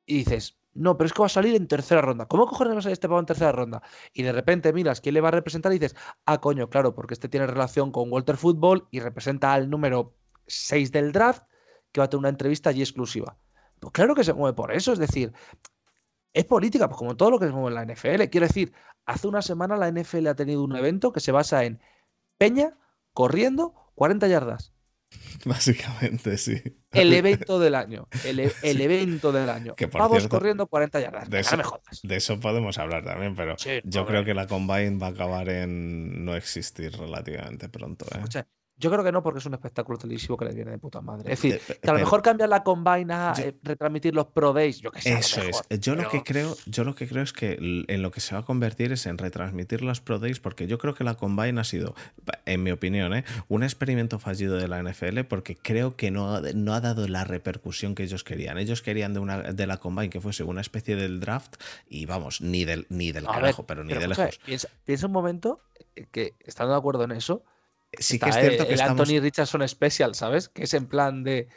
Y 0.06 0.19
dices, 0.19 0.59
no, 0.74 0.97
pero 0.97 1.06
es 1.06 1.12
que 1.12 1.20
va 1.20 1.27
a 1.27 1.28
salir 1.28 1.55
en 1.55 1.69
tercera 1.69 2.01
ronda. 2.01 2.27
¿Cómo 2.27 2.47
cojones 2.47 2.74
va 2.74 2.78
a 2.78 2.82
salir 2.82 2.93
este 2.94 3.09
pavo 3.09 3.20
en 3.20 3.27
tercera 3.27 3.52
ronda? 3.52 3.82
Y 4.12 4.23
de 4.23 4.32
repente 4.32 4.73
miras 4.73 5.01
quién 5.01 5.15
le 5.15 5.20
va 5.20 5.28
a 5.28 5.32
representar 5.32 5.73
y 5.73 5.78
dices, 5.78 5.97
ah, 6.27 6.40
coño, 6.40 6.70
claro, 6.70 6.94
porque 6.94 7.15
este 7.15 7.28
tiene 7.28 7.47
relación 7.47 7.90
con 7.93 8.12
Walter 8.12 8.36
Football 8.36 8.89
y 8.90 9.01
representa 9.01 9.52
al 9.52 9.70
número 9.70 10.16
6 10.47 10.93
del 10.93 11.12
draft 11.12 11.44
que 11.93 12.01
va 12.01 12.06
a 12.06 12.10
tener 12.10 12.20
una 12.20 12.28
entrevista 12.31 12.70
allí 12.70 12.82
exclusiva. 12.82 13.39
Pues 13.81 13.93
claro 13.93 14.15
que 14.15 14.24
se 14.24 14.35
mueve 14.35 14.55
por 14.56 14.73
eso, 14.73 14.93
es 14.93 14.98
decir, 14.98 15.32
Es 16.32 16.44
política, 16.44 16.89
pues 16.89 16.98
como 16.98 17.16
todo 17.16 17.31
lo 17.31 17.39
que 17.39 17.47
se 17.47 17.52
mueve 17.52 17.69
en 17.69 17.74
la 17.74 17.94
NFL. 17.94 18.24
Quiero 18.31 18.47
decir, 18.47 18.73
hace 19.06 19.27
una 19.28 19.43
semana 19.43 19.77
la 19.77 19.90
NFL 19.90 20.27
ha 20.28 20.36
tenido 20.36 20.62
un 20.65 20.77
evento 20.77 21.12
que 21.12 21.20
se 21.20 21.32
basa 21.32 21.65
en 21.65 21.81
Peña 22.39 22.78
corriendo 23.12 23.74
40 23.94 24.28
yardas. 24.28 24.73
Básicamente, 25.44 26.36
sí. 26.36 26.60
El 26.93 27.12
evento 27.12 27.59
del 27.59 27.74
año. 27.74 28.09
El, 28.24 28.40
e, 28.40 28.52
evento 28.62 29.32
del 29.32 29.48
año. 29.48 29.74
Vamos 29.93 30.26
corriendo 30.28 30.66
40 30.66 31.01
yardas. 31.01 31.30
De 31.30 31.40
eso, 31.40 31.56
de 32.02 32.16
eso, 32.16 32.40
podemos 32.40 32.78
hablar 32.78 33.05
también, 33.05 33.35
pero 33.35 33.56
yo 33.85 34.06
creo 34.06 34.24
que 34.24 34.35
la 34.35 34.47
Combine 34.47 34.98
va 34.98 35.09
a 35.09 35.10
acabar 35.10 35.48
en 35.48 36.24
no 36.24 36.36
existir 36.36 36.93
relativamente 36.93 37.68
pronto. 37.68 38.06
¿eh? 38.14 38.44
Yo 38.78 38.90
creo 38.90 39.02
que 39.02 39.10
no, 39.10 39.22
porque 39.22 39.40
es 39.40 39.46
un 39.46 39.55
espectáculo 39.55 39.98
televisivo 39.98 40.36
que 40.36 40.44
le 40.44 40.55
viene 40.55 40.70
de 40.70 40.78
puta 40.78 41.00
madre. 41.00 41.32
Es 41.32 41.42
decir, 41.42 41.60
que 41.80 41.90
a 41.90 41.92
lo 41.92 41.98
mejor 41.98 42.22
cambiar 42.22 42.48
la 42.48 42.62
combine 42.62 43.12
a 43.12 43.32
eh, 43.36 43.55
retransmitir 43.62 44.14
los 44.14 44.26
Pro 44.26 44.52
Days, 44.52 44.80
yo 44.80 44.92
que 44.92 45.00
sé. 45.00 45.18
Eso 45.18 45.42
es. 45.42 45.80
Yo 45.80 45.96
lo 45.96 46.09
que 46.09 46.22
creo, 46.22 46.56
yo 46.66 46.84
lo 46.84 46.94
que 46.94 47.09
creo 47.09 47.24
es 47.24 47.32
que 47.32 47.59
en 47.88 48.02
lo 48.02 48.12
que 48.12 48.20
se 48.20 48.34
va 48.34 48.42
a 48.42 48.44
convertir 48.44 48.92
es 48.92 49.06
en 49.06 49.18
retransmitir 49.18 49.82
los 49.82 50.00
Pro 50.00 50.20
Days, 50.20 50.38
porque 50.38 50.68
yo 50.68 50.78
creo 50.78 50.94
que 50.94 51.02
la 51.02 51.14
combine 51.14 51.60
ha 51.60 51.64
sido, 51.64 51.96
en 52.46 52.62
mi 52.62 52.70
opinión, 52.70 53.14
¿eh? 53.14 53.24
un 53.48 53.64
experimento 53.64 54.20
fallido 54.20 54.56
de 54.56 54.68
la 54.68 54.80
NFL, 54.80 55.20
porque 55.28 55.56
creo 55.56 55.96
que 55.96 56.12
no, 56.12 56.40
no 56.40 56.74
ha 56.74 56.80
dado 56.80 57.09
la 57.09 57.24
repercusión 57.24 57.96
que 57.96 58.05
ellos 58.05 58.22
querían. 58.22 58.59
Ellos 58.59 58.80
querían 58.82 59.12
de 59.12 59.18
una 59.18 59.38
de 59.38 59.66
la 59.66 59.78
combine 59.78 60.10
que 60.10 60.20
fuese 60.20 60.44
una 60.44 60.60
especie 60.60 60.94
del 60.94 61.18
draft, 61.18 61.56
y 61.88 62.06
vamos, 62.06 62.40
ni 62.40 62.64
del, 62.64 62.86
ni 62.90 63.10
del 63.10 63.24
carajo, 63.26 63.66
pero 63.66 63.82
ni 63.82 63.94
de 63.94 64.06
lejos. 64.06 64.38
piensa 64.84 65.06
un 65.06 65.12
momento 65.12 65.60
que, 66.12 66.34
estando 66.44 66.72
de 66.74 66.78
acuerdo 66.78 67.02
en 67.02 67.12
eso, 67.12 67.42
sí 67.93 68.19
que 68.19 68.31
es 68.31 68.36
cierto 68.36 68.66
que 68.66 68.74
el 68.74 68.81
Anthony 68.81 69.20
Richardson 69.20 69.66
Special, 69.66 70.15
¿sabes? 70.15 70.48
Que 70.48 70.65
es 70.65 70.74
en 70.74 70.86
plan 70.86 71.24
de. 71.24 71.48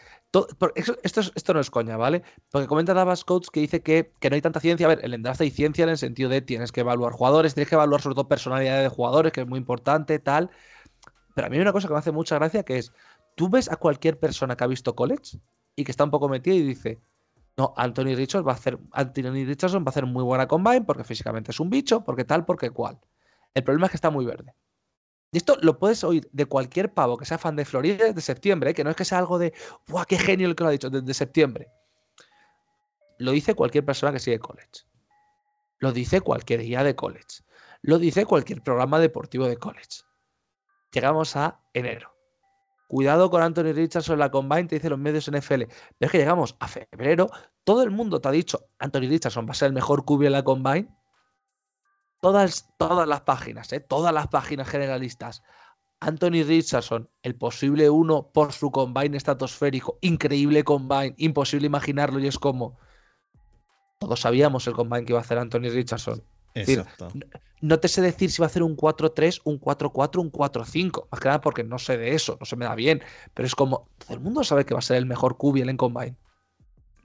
esto, 0.75 0.97
esto 1.35 1.53
no 1.53 1.59
es 1.59 1.69
coña, 1.69 1.97
¿vale? 1.97 2.23
Porque 2.49 2.67
comenta 2.67 2.93
Davas 2.93 3.25
Coates 3.25 3.49
que 3.49 3.59
dice 3.59 3.81
que, 3.81 4.13
no 4.29 4.35
hay 4.35 4.41
tanta 4.41 4.59
ciencia. 4.59 4.85
A 4.87 4.89
ver, 4.89 4.99
el 5.03 5.21
draft 5.21 5.41
hay 5.41 5.51
ciencia 5.51 5.83
en 5.83 5.89
el 5.89 5.97
sentido 5.97 6.29
de 6.29 6.41
tienes 6.41 6.71
que 6.71 6.81
evaluar 6.81 7.13
jugadores, 7.13 7.53
tienes 7.53 7.69
que 7.69 7.75
evaluar 7.75 8.01
sobre 8.01 8.15
todo 8.15 8.27
personalidad 8.27 8.81
de 8.81 8.89
jugadores, 8.89 9.31
que 9.31 9.41
es 9.41 9.47
muy 9.47 9.59
importante, 9.59 10.19
tal. 10.19 10.49
Pero 11.35 11.47
a 11.47 11.49
mí 11.49 11.57
hay 11.57 11.61
una 11.61 11.73
cosa 11.73 11.87
que 11.87 11.93
me 11.93 11.99
hace 11.99 12.11
mucha 12.11 12.35
gracia 12.35 12.63
que 12.63 12.77
es: 12.77 12.93
tú 13.35 13.49
ves 13.49 13.71
a 13.71 13.75
cualquier 13.75 14.19
persona 14.19 14.55
que 14.55 14.63
ha 14.63 14.67
visto 14.67 14.95
college 14.95 15.39
y 15.75 15.83
que 15.83 15.91
está 15.91 16.03
un 16.03 16.11
poco 16.11 16.29
metida 16.29 16.55
y 16.55 16.61
dice. 16.61 16.99
No, 17.57 17.73
Anthony 17.75 18.15
Richardson 18.15 18.47
va 18.47 18.53
a 18.53 18.55
hacer, 18.55 18.79
Anthony 18.93 19.45
Richardson 19.45 19.83
va 19.83 19.87
a 19.87 19.89
hacer 19.89 20.05
muy 20.05 20.23
buena 20.23 20.47
combine 20.47 20.83
porque 20.83 21.03
físicamente 21.03 21.51
es 21.51 21.59
un 21.59 21.69
bicho, 21.69 22.01
porque 22.01 22.23
tal, 22.23 22.45
porque 22.45 22.69
cual. 22.69 22.97
El 23.53 23.63
problema 23.65 23.87
es 23.87 23.91
que 23.91 23.97
está 23.97 24.09
muy 24.09 24.25
verde. 24.25 24.55
Y 25.31 25.37
esto 25.37 25.57
lo 25.61 25.79
puedes 25.79 26.03
oír 26.03 26.27
de 26.33 26.45
cualquier 26.45 26.93
pavo 26.93 27.17
que 27.17 27.25
sea 27.25 27.37
fan 27.37 27.55
de 27.55 27.63
Florida 27.63 28.05
desde 28.05 28.21
septiembre, 28.21 28.71
¿eh? 28.71 28.73
que 28.73 28.83
no 28.83 28.89
es 28.89 28.95
que 28.97 29.05
sea 29.05 29.17
algo 29.17 29.39
de, 29.39 29.53
¡buah, 29.87 30.05
qué 30.05 30.17
genio 30.17 30.47
el 30.47 30.55
que 30.55 30.63
lo 30.63 30.69
ha 30.69 30.73
dicho! 30.73 30.89
Desde 30.89 31.13
septiembre. 31.13 31.71
Lo 33.17 33.31
dice 33.31 33.55
cualquier 33.55 33.85
persona 33.85 34.11
que 34.11 34.19
sigue 34.19 34.39
college. 34.39 34.85
Lo 35.79 35.93
dice 35.93 36.19
cualquier 36.21 36.61
guía 36.61 36.83
de 36.83 36.95
college. 36.95 37.43
Lo 37.81 37.97
dice 37.97 38.25
cualquier 38.25 38.61
programa 38.61 38.99
deportivo 38.99 39.47
de 39.47 39.57
college. 39.57 40.01
Llegamos 40.91 41.35
a 41.37 41.61
enero. 41.73 42.13
Cuidado 42.87 43.29
con 43.29 43.41
Anthony 43.41 43.71
Richardson 43.73 44.15
en 44.15 44.19
la 44.19 44.31
combine, 44.31 44.65
te 44.65 44.75
dicen 44.75 44.89
los 44.89 44.99
medios 44.99 45.31
NFL. 45.31 45.63
Pero 45.63 45.71
es 45.99 46.11
que 46.11 46.17
llegamos 46.17 46.57
a 46.59 46.67
febrero, 46.67 47.29
todo 47.63 47.83
el 47.83 47.89
mundo 47.89 48.19
te 48.19 48.27
ha 48.27 48.31
dicho, 48.31 48.67
Anthony 48.79 49.07
Richardson 49.07 49.47
va 49.47 49.51
a 49.51 49.55
ser 49.55 49.67
el 49.67 49.73
mejor 49.73 50.03
QB 50.03 50.23
en 50.23 50.31
la 50.33 50.43
combine 50.43 50.89
todas, 52.21 52.69
todas 52.77 53.07
las 53.07 53.21
páginas, 53.21 53.73
¿eh? 53.73 53.81
todas 53.81 54.13
las 54.13 54.27
páginas 54.27 54.69
generalistas. 54.69 55.43
Anthony 55.99 56.43
Richardson, 56.47 57.09
el 57.21 57.35
posible 57.35 57.89
uno 57.89 58.31
por 58.31 58.53
su 58.53 58.71
combine 58.71 59.17
estratosférico, 59.17 59.97
increíble 60.01 60.63
combine, 60.63 61.13
imposible 61.17 61.67
imaginarlo 61.67 62.19
y 62.19 62.27
es 62.27 62.39
como 62.39 62.77
todos 63.99 64.21
sabíamos 64.21 64.65
el 64.65 64.73
combine 64.73 65.05
que 65.05 65.11
iba 65.11 65.19
a 65.19 65.21
hacer 65.21 65.37
Anthony 65.37 65.69
Richardson. 65.69 66.23
Exacto. 66.53 67.07
no 67.61 67.79
te 67.79 67.87
sé 67.87 68.01
decir 68.01 68.29
si 68.29 68.41
va 68.41 68.47
a 68.47 68.49
hacer 68.49 68.63
un 68.63 68.75
4-3, 68.75 69.41
un 69.45 69.61
4-4, 69.61 70.19
un 70.19 70.31
4-5. 70.31 71.07
Más 71.09 71.21
que 71.21 71.27
nada 71.27 71.39
porque 71.39 71.63
no 71.63 71.77
sé 71.77 71.97
de 71.97 72.15
eso, 72.15 72.35
no 72.39 72.45
se 72.45 72.55
me 72.55 72.65
da 72.65 72.73
bien. 72.73 73.03
Pero 73.35 73.45
es 73.45 73.55
como, 73.55 73.87
todo 73.99 74.15
el 74.15 74.19
mundo 74.19 74.43
sabe 74.43 74.65
que 74.65 74.73
va 74.73 74.79
a 74.79 74.81
ser 74.81 74.97
el 74.97 75.05
mejor 75.05 75.37
QB 75.37 75.57
en 75.57 75.77
combine. 75.77 76.17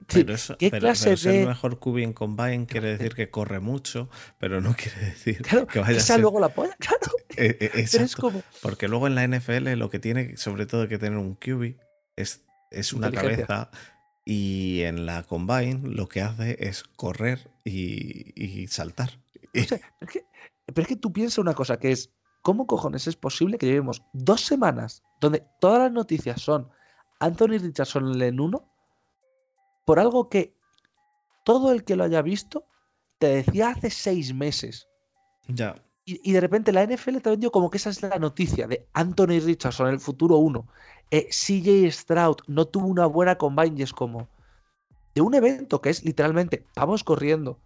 Pero, 0.05 0.33
eso, 0.33 0.57
¿Qué 0.57 0.71
clase 0.71 1.11
de... 1.11 1.17
ser 1.17 1.47
mejor 1.47 1.79
QB 1.79 1.97
en 1.97 2.13
combine 2.13 2.65
quiere 2.65 2.89
decir 2.97 3.13
que 3.13 3.29
corre 3.29 3.59
mucho, 3.59 4.09
pero 4.39 4.61
no 4.61 4.75
quiere 4.75 4.99
decir 4.99 5.41
que 5.41 5.79
vaya 5.79 5.97
a 5.97 6.01
ser... 6.01 6.19
luego 6.19 6.39
la 6.39 6.49
polla, 6.49 6.75
claro. 6.79 7.11
Eh, 7.39 7.55
eh, 7.61 7.71
es 7.75 8.15
como... 8.15 8.41
Porque 8.63 8.87
luego 8.87 9.05
en 9.05 9.13
la 9.13 9.27
NFL 9.27 9.73
lo 9.73 9.91
que 9.91 9.99
tiene 9.99 10.37
sobre 10.37 10.65
todo 10.65 10.87
que 10.87 10.97
tener 10.97 11.19
un 11.19 11.35
QB 11.35 11.75
es, 12.15 12.41
es 12.71 12.93
una 12.93 13.11
cabeza 13.11 13.69
y 14.25 14.81
en 14.81 15.05
la 15.05 15.21
combine 15.21 15.87
lo 15.87 16.09
que 16.09 16.21
hace 16.21 16.57
es 16.59 16.83
correr 16.83 17.51
y, 17.63 18.65
saltar. 18.67 19.19
pero, 19.53 20.81
es 20.81 20.87
que, 20.87 20.95
tú 20.95 21.13
piensas 21.13 21.37
una 21.37 21.53
cosa 21.53 21.77
que 21.77 21.91
es, 21.91 22.11
¿cómo 22.41 22.65
cojones 22.65 23.05
es 23.05 23.15
posible 23.15 23.59
que 23.59 23.67
llevemos 23.67 24.01
dos 24.13 24.41
semanas 24.41 25.03
donde 25.21 25.45
todas 25.61 25.79
las 25.79 25.91
noticias 25.91 26.41
son 26.41 26.69
Anthony 27.19 27.59
Richardson 27.59 28.19
en 28.19 28.39
uno 28.39 28.67
por 29.87 30.01
algo 30.01 30.27
que 30.27 30.53
todo 31.45 31.71
el 31.71 31.85
que 31.85 31.95
lo 31.95 32.03
haya 32.03 32.21
visto 32.21 32.65
te 33.19 33.27
decía 33.27 33.69
hace 33.69 33.89
seis 33.89 34.33
meses. 34.33 34.89
Ya. 35.47 35.81
Y, 36.03 36.33
de 36.33 36.41
repente 36.41 36.73
la 36.73 36.85
NFL 36.85 37.19
te 37.19 37.29
vendió 37.29 37.51
como 37.51 37.69
que 37.69 37.77
esa 37.77 37.89
es 37.89 38.01
la 38.01 38.19
noticia 38.19 38.67
de 38.67 38.85
Anthony 38.93 39.39
Richardson, 39.39 39.87
el 39.87 40.01
futuro 40.01 40.37
uno. 40.37 40.67
Eh, 41.09 41.29
CJ 41.29 41.89
Stroud 41.89 42.35
no 42.47 42.65
tuvo 42.65 42.87
una 42.87 43.05
buena 43.05 43.37
combine 43.37 43.79
y 43.79 43.83
es 43.83 43.93
como 43.93 44.27
de 45.15 45.21
un 45.21 45.33
evento 45.33 45.81
que 45.81 45.89
es 45.89 46.03
literalmente 46.03 46.65
vamos 46.75 47.05
corriendo 47.05 47.57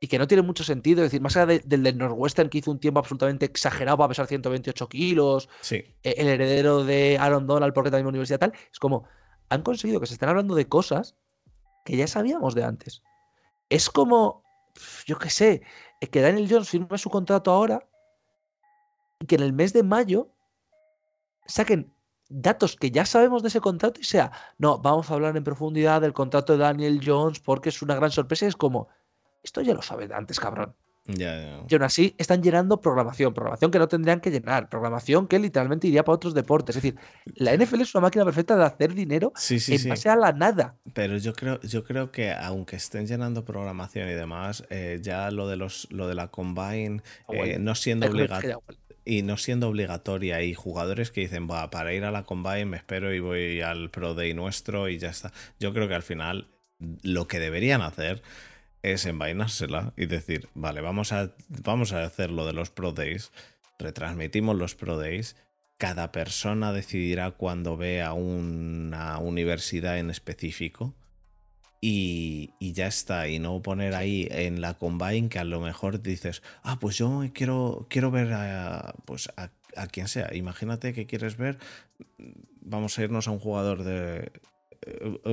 y 0.00 0.08
que 0.08 0.18
no 0.18 0.26
tiene 0.26 0.42
mucho 0.42 0.64
sentido. 0.64 1.02
Es 1.02 1.10
decir, 1.10 1.20
más 1.20 1.36
allá 1.36 1.60
del 1.62 1.82
del 1.82 1.98
Northwestern 1.98 2.48
que 2.48 2.58
hizo 2.58 2.70
un 2.70 2.80
tiempo 2.80 3.00
absolutamente 3.00 3.44
exagerado 3.44 3.98
para 3.98 4.08
pesar 4.08 4.26
128 4.26 4.88
kilos, 4.88 5.50
sí. 5.60 5.84
Eh, 6.04 6.14
el 6.16 6.28
heredero 6.28 6.84
de 6.84 7.18
Aaron 7.18 7.46
Donald 7.46 7.74
porque 7.74 7.90
también 7.90 8.06
universidad 8.06 8.38
tal, 8.38 8.54
es 8.72 8.78
como 8.78 9.04
han 9.50 9.60
conseguido 9.60 10.00
que 10.00 10.06
se 10.06 10.14
estén 10.14 10.30
hablando 10.30 10.54
de 10.54 10.66
cosas 10.66 11.16
que 11.84 11.96
ya 11.96 12.06
sabíamos 12.06 12.54
de 12.54 12.64
antes. 12.64 13.02
Es 13.68 13.90
como, 13.90 14.42
yo 15.06 15.18
qué 15.18 15.30
sé, 15.30 15.62
eh, 16.00 16.06
que 16.08 16.20
Daniel 16.20 16.48
Jones 16.50 16.68
firme 16.68 16.98
su 16.98 17.10
contrato 17.10 17.50
ahora 17.50 17.88
y 19.20 19.26
que 19.26 19.36
en 19.36 19.42
el 19.42 19.52
mes 19.52 19.72
de 19.72 19.82
mayo 19.82 20.28
saquen 21.46 21.94
datos 22.28 22.76
que 22.76 22.90
ya 22.90 23.04
sabemos 23.04 23.42
de 23.42 23.48
ese 23.48 23.60
contrato 23.60 24.00
y 24.00 24.04
sea, 24.04 24.30
no, 24.58 24.78
vamos 24.78 25.10
a 25.10 25.14
hablar 25.14 25.36
en 25.36 25.44
profundidad 25.44 26.00
del 26.00 26.12
contrato 26.12 26.52
de 26.52 26.60
Daniel 26.60 27.00
Jones 27.04 27.40
porque 27.40 27.68
es 27.68 27.82
una 27.82 27.96
gran 27.96 28.10
sorpresa. 28.10 28.46
es 28.46 28.56
como, 28.56 28.88
esto 29.42 29.60
ya 29.60 29.74
lo 29.74 29.82
sabe 29.82 30.08
de 30.08 30.14
antes, 30.14 30.38
cabrón. 30.38 30.74
Y 31.18 31.74
aún 31.74 31.82
así 31.82 32.14
están 32.18 32.42
llenando 32.42 32.80
programación, 32.80 33.34
programación 33.34 33.70
que 33.70 33.78
no 33.78 33.88
tendrían 33.88 34.20
que 34.20 34.30
llenar, 34.30 34.68
programación 34.68 35.26
que 35.26 35.38
literalmente 35.38 35.88
iría 35.88 36.04
para 36.04 36.16
otros 36.16 36.34
deportes. 36.34 36.76
Es 36.76 36.82
decir, 36.82 36.98
la 37.36 37.56
NFL 37.56 37.80
es 37.80 37.94
una 37.94 38.02
máquina 38.02 38.24
perfecta 38.24 38.56
de 38.56 38.64
hacer 38.64 38.94
dinero 38.94 39.32
en 39.48 39.88
base 39.88 40.08
a 40.08 40.16
la 40.16 40.32
nada. 40.32 40.76
Pero 40.94 41.16
yo 41.16 41.32
creo, 41.32 41.60
yo 41.62 41.84
creo 41.84 42.10
que 42.10 42.32
aunque 42.32 42.76
estén 42.76 43.06
llenando 43.06 43.44
programación 43.44 44.08
y 44.08 44.12
demás, 44.12 44.64
eh, 44.70 44.98
ya 45.02 45.30
lo 45.30 45.48
de 45.48 45.56
los, 45.56 45.88
lo 45.90 46.08
de 46.08 46.14
la 46.14 46.28
combine 46.28 47.02
ah, 47.28 47.32
eh, 47.32 47.58
no 47.58 47.74
siendo 47.74 48.06
obligatorio 48.06 48.62
y 49.04 49.22
no 49.22 49.36
siendo 49.36 49.68
obligatoria 49.68 50.42
y 50.42 50.54
jugadores 50.54 51.10
que 51.10 51.22
dicen, 51.22 51.48
va, 51.50 51.70
para 51.70 51.92
ir 51.94 52.04
a 52.04 52.10
la 52.10 52.24
combine 52.24 52.66
me 52.66 52.76
espero 52.76 53.14
y 53.14 53.20
voy 53.20 53.60
al 53.60 53.90
Pro 53.90 54.14
Day 54.14 54.34
nuestro 54.34 54.88
y 54.88 54.98
ya 54.98 55.10
está. 55.10 55.32
Yo 55.58 55.72
creo 55.72 55.88
que 55.88 55.94
al 55.94 56.02
final 56.02 56.48
lo 57.02 57.26
que 57.26 57.38
deberían 57.38 57.82
hacer 57.82 58.22
es 58.82 59.06
envainársela 59.06 59.92
y 59.96 60.06
decir, 60.06 60.48
vale, 60.54 60.80
vamos 60.80 61.12
a, 61.12 61.34
vamos 61.48 61.92
a 61.92 62.04
hacer 62.04 62.30
lo 62.30 62.46
de 62.46 62.52
los 62.52 62.70
Pro 62.70 62.92
Days, 62.92 63.32
retransmitimos 63.78 64.56
los 64.56 64.74
Pro 64.74 64.98
Days, 64.98 65.36
cada 65.78 66.12
persona 66.12 66.72
decidirá 66.72 67.30
cuando 67.30 67.76
vea 67.76 68.12
una 68.12 69.18
universidad 69.18 69.98
en 69.98 70.10
específico 70.10 70.94
y, 71.80 72.52
ya 72.60 72.86
está, 72.86 73.28
y 73.28 73.38
no 73.38 73.62
poner 73.62 73.94
ahí 73.94 74.28
en 74.30 74.60
la 74.60 74.74
combine 74.74 75.30
que 75.30 75.38
a 75.38 75.44
lo 75.44 75.60
mejor 75.60 76.02
dices, 76.02 76.42
ah, 76.62 76.78
pues 76.78 76.98
yo 76.98 77.22
quiero, 77.32 77.86
quiero 77.88 78.10
ver 78.10 78.32
a, 78.34 78.94
pues 79.06 79.30
a, 79.36 79.50
a 79.76 79.86
quien 79.86 80.08
sea, 80.08 80.34
imagínate 80.34 80.92
que 80.92 81.06
quieres 81.06 81.38
ver, 81.38 81.58
vamos 82.60 82.98
a 82.98 83.02
irnos 83.02 83.28
a 83.28 83.30
un 83.30 83.38
jugador 83.38 83.82
de, 83.82 84.30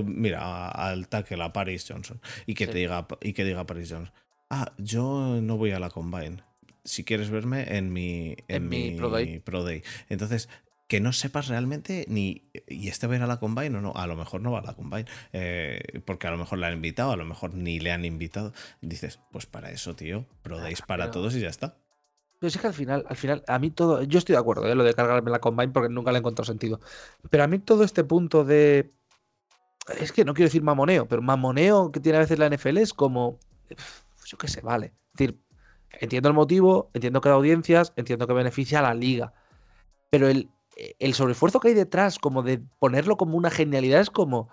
mira, 0.06 0.70
al 0.70 1.08
tackle, 1.08 1.44
a 1.44 1.54
Paris 1.54 1.86
Johnson, 1.88 2.20
y 2.46 2.54
que, 2.54 2.68
te 2.68 2.78
diga, 2.78 3.08
y 3.22 3.34
que 3.34 3.44
diga 3.44 3.66
Paris 3.66 3.92
Johnson, 3.92 4.14
ah, 4.50 4.74
yo 4.78 5.40
no 5.42 5.58
voy 5.58 5.72
a 5.72 5.80
la 5.80 5.90
combine. 5.90 6.44
Si 6.84 7.04
quieres 7.04 7.30
verme 7.30 7.78
en 7.78 7.92
mi, 7.92 8.36
en, 8.48 8.70
mi, 8.70 8.92
Pro, 8.92 9.64
Day. 9.64 9.84
Entonces, 10.10 10.48
que 10.88 11.02
no 11.02 11.12
sepas 11.12 11.50
realmente 11.50 12.06
ni 12.08 12.50
y 12.66 12.88
este 12.88 13.08
va 13.08 13.14
a 13.14 13.18
ir 13.18 13.24
a 13.24 13.28
la 13.28 13.42
combine 13.42 13.78
o 13.78 13.82
no, 13.82 13.92
a 13.94 14.08
lo 14.08 14.16
mejor 14.16 14.40
no 14.42 14.52
va 14.52 14.60
a 14.60 14.64
la 14.64 14.74
combine, 14.74 15.06
eh, 15.34 16.02
porque 16.06 16.28
a 16.28 16.32
lo 16.32 16.38
mejor 16.38 16.60
le 16.60 16.68
han 16.68 16.74
invitado, 16.74 17.12
a 17.12 17.18
lo 17.18 17.26
mejor 17.26 17.54
ni 17.54 17.80
le 17.80 17.92
han 17.92 18.06
invitado. 18.06 18.54
Dices, 18.82 19.20
pues 19.32 19.46
para 19.46 19.72
eso, 19.72 19.96
tío, 19.96 20.26
Pro 20.44 20.60
Days 20.60 20.82
para 20.82 21.12
todos 21.12 21.36
y 21.36 21.42
ya 21.42 21.50
está. 21.50 21.78
Pero 22.40 22.50
es 22.50 22.58
que 22.58 22.68
al 22.68 22.74
final, 22.74 23.06
al 23.10 23.18
final, 23.18 23.44
a 23.48 23.58
mí 23.60 23.72
todo, 23.72 24.04
yo 24.04 24.20
estoy 24.20 24.34
de 24.34 24.40
acuerdo, 24.40 24.64
de 24.64 24.76
lo 24.76 24.84
de 24.84 24.94
cargarme 24.94 25.32
la 25.32 25.40
combine 25.40 25.74
porque 25.74 25.92
nunca 25.92 26.12
le 26.12 26.18
he 26.18 26.20
encontrado 26.20 26.46
sentido. 26.46 26.80
Pero 27.30 27.44
a 27.44 27.48
mí 27.48 27.60
todo 27.60 27.84
este 27.84 28.04
punto 28.04 28.46
de 28.46 28.94
es 30.00 30.12
que 30.12 30.26
no 30.26 30.34
quiero 30.34 30.48
decir 30.48 30.64
mamoneo, 30.64 31.08
pero 31.08 31.22
mamoneo 31.22 31.92
que 31.92 32.00
tiene 32.00 32.18
a 32.18 32.22
veces 32.22 32.40
la 32.40 32.50
NFL 32.50 32.78
es 32.78 32.94
como 32.94 33.40
yo 34.28 34.38
qué 34.38 34.48
sé, 34.48 34.62
vale. 34.62 34.88
Es 34.88 35.20
decir, 35.20 35.40
entiendo 36.00 36.30
el 36.30 36.36
motivo, 36.36 36.92
entiendo 36.94 37.22
que 37.22 37.30
da 37.30 37.36
audiencias, 37.36 37.94
entiendo 37.96 38.28
que 38.28 38.34
beneficia 38.34 38.80
a 38.80 38.84
la 38.84 38.94
liga. 38.94 39.34
Pero 40.10 40.28
el, 40.28 40.50
el 41.00 41.14
sobreesfuerzo 41.14 41.60
que 41.60 41.70
hay 41.70 41.74
detrás, 41.74 42.20
como 42.20 42.44
de 42.44 42.60
ponerlo 42.80 43.18
como 43.18 43.38
una 43.38 43.50
genialidad, 43.50 44.02
es 44.02 44.10
como. 44.10 44.50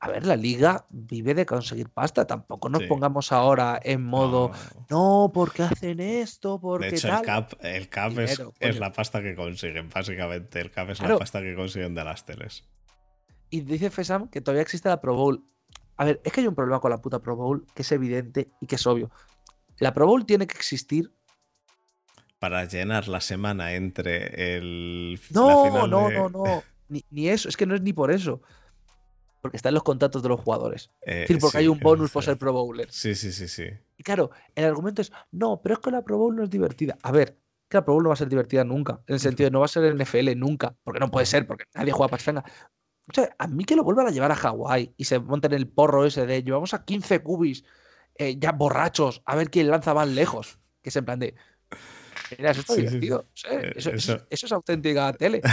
A 0.00 0.08
ver, 0.08 0.26
la 0.26 0.36
liga 0.36 0.84
vive 0.90 1.32
de 1.32 1.46
conseguir 1.46 1.88
pasta. 1.88 2.26
Tampoco 2.26 2.68
nos 2.68 2.82
pongamos 2.82 3.32
ahora 3.32 3.80
en 3.82 4.04
modo. 4.04 4.50
No, 4.90 5.30
¿por 5.32 5.50
qué 5.54 5.62
hacen 5.62 5.98
esto? 5.98 6.60
Porque 6.60 6.90
de 6.90 6.96
hecho, 6.96 7.08
el 7.08 7.22
cap, 7.22 7.52
el 7.60 7.88
cap 7.88 8.12
es, 8.18 8.78
la 8.78 8.92
pasta 8.92 9.22
que 9.22 9.34
consiguen, 9.34 9.88
básicamente. 9.88 10.60
El 10.60 10.70
cap 10.70 10.90
es 10.90 11.00
la 11.00 11.16
pasta 11.16 11.40
que 11.40 11.54
consiguen 11.54 11.94
de 11.94 12.04
las 12.04 12.26
teles. 12.26 12.64
Y 13.54 13.60
dice 13.60 13.88
Fesam 13.88 14.26
que 14.26 14.40
todavía 14.40 14.62
existe 14.62 14.88
la 14.88 15.00
Pro 15.00 15.14
Bowl. 15.14 15.44
A 15.96 16.04
ver, 16.04 16.20
es 16.24 16.32
que 16.32 16.40
hay 16.40 16.48
un 16.48 16.56
problema 16.56 16.80
con 16.80 16.90
la 16.90 17.00
puta 17.00 17.20
Pro 17.20 17.36
Bowl 17.36 17.64
que 17.72 17.82
es 17.82 17.92
evidente 17.92 18.50
y 18.60 18.66
que 18.66 18.74
es 18.74 18.84
obvio. 18.84 19.12
La 19.78 19.94
Pro 19.94 20.08
Bowl 20.08 20.26
tiene 20.26 20.48
que 20.48 20.56
existir 20.56 21.12
para 22.40 22.64
llenar 22.64 23.06
la 23.06 23.20
semana 23.20 23.74
entre 23.74 24.56
el. 24.56 25.20
No, 25.30 25.86
no, 25.86 26.08
no, 26.10 26.28
no. 26.30 26.64
Ni, 26.88 27.28
eso, 27.28 27.48
es 27.48 27.56
que 27.56 27.64
no 27.64 27.76
es 27.76 27.82
ni 27.82 27.92
por 27.92 28.10
eso. 28.10 28.42
Porque 29.40 29.56
está 29.56 29.68
en 29.68 29.74
los 29.74 29.84
contratos 29.84 30.20
de 30.24 30.30
los 30.30 30.40
jugadores. 30.40 30.90
es 31.02 31.20
decir, 31.20 31.38
porque 31.38 31.58
hay 31.58 31.68
un 31.68 31.78
bonus 31.78 32.10
por 32.10 32.24
ser 32.24 32.36
Pro 32.36 32.52
Bowler. 32.52 32.90
Sí, 32.90 33.14
sí, 33.14 33.30
sí, 33.30 33.46
sí. 33.46 33.68
Y 33.96 34.02
claro, 34.02 34.32
el 34.56 34.64
argumento 34.64 35.00
es: 35.00 35.12
no, 35.30 35.60
pero 35.62 35.74
es 35.76 35.78
que 35.78 35.92
la 35.92 36.02
Pro 36.02 36.18
Bowl 36.18 36.34
no 36.34 36.42
es 36.42 36.50
divertida. 36.50 36.98
A 37.02 37.12
ver, 37.12 37.38
que 37.68 37.76
la 37.76 37.84
Pro 37.84 37.94
Bowl 37.94 38.02
no 38.02 38.08
va 38.08 38.14
a 38.14 38.16
ser 38.16 38.28
divertida 38.28 38.64
nunca. 38.64 39.00
En 39.06 39.14
el 39.14 39.20
sentido 39.20 39.46
de 39.46 39.52
no 39.52 39.60
va 39.60 39.66
a 39.66 39.68
ser 39.68 39.94
NFL 39.94 40.36
nunca. 40.36 40.74
Porque 40.82 40.98
no 40.98 41.08
puede 41.08 41.26
ser, 41.26 41.46
porque 41.46 41.66
nadie 41.72 41.92
juega 41.92 42.10
pachanga. 42.10 42.44
O 43.08 43.12
sea, 43.12 43.34
a 43.38 43.46
mí 43.46 43.64
que 43.64 43.76
lo 43.76 43.84
vuelvan 43.84 44.06
a 44.06 44.10
llevar 44.10 44.32
a 44.32 44.36
Hawái 44.36 44.94
y 44.96 45.04
se 45.04 45.18
monten 45.18 45.52
el 45.52 45.68
porro 45.68 46.06
ese 46.06 46.26
de 46.26 46.42
llevamos 46.42 46.72
a 46.72 46.84
15 46.84 47.20
cubis 47.20 47.64
eh, 48.16 48.36
ya 48.38 48.52
borrachos 48.52 49.22
a 49.26 49.36
ver 49.36 49.50
quién 49.50 49.68
lanza 49.68 49.92
más 49.94 50.08
lejos. 50.08 50.58
Que 50.82 50.90
es 50.90 50.96
en 50.96 51.04
plan 51.04 51.18
de 51.18 51.34
eso 52.30 52.74
divertido. 52.74 53.26
Eh, 53.50 53.72
eso, 53.76 54.26
es 54.28 54.52
auténtica 54.52 55.12
tele. 55.12 55.40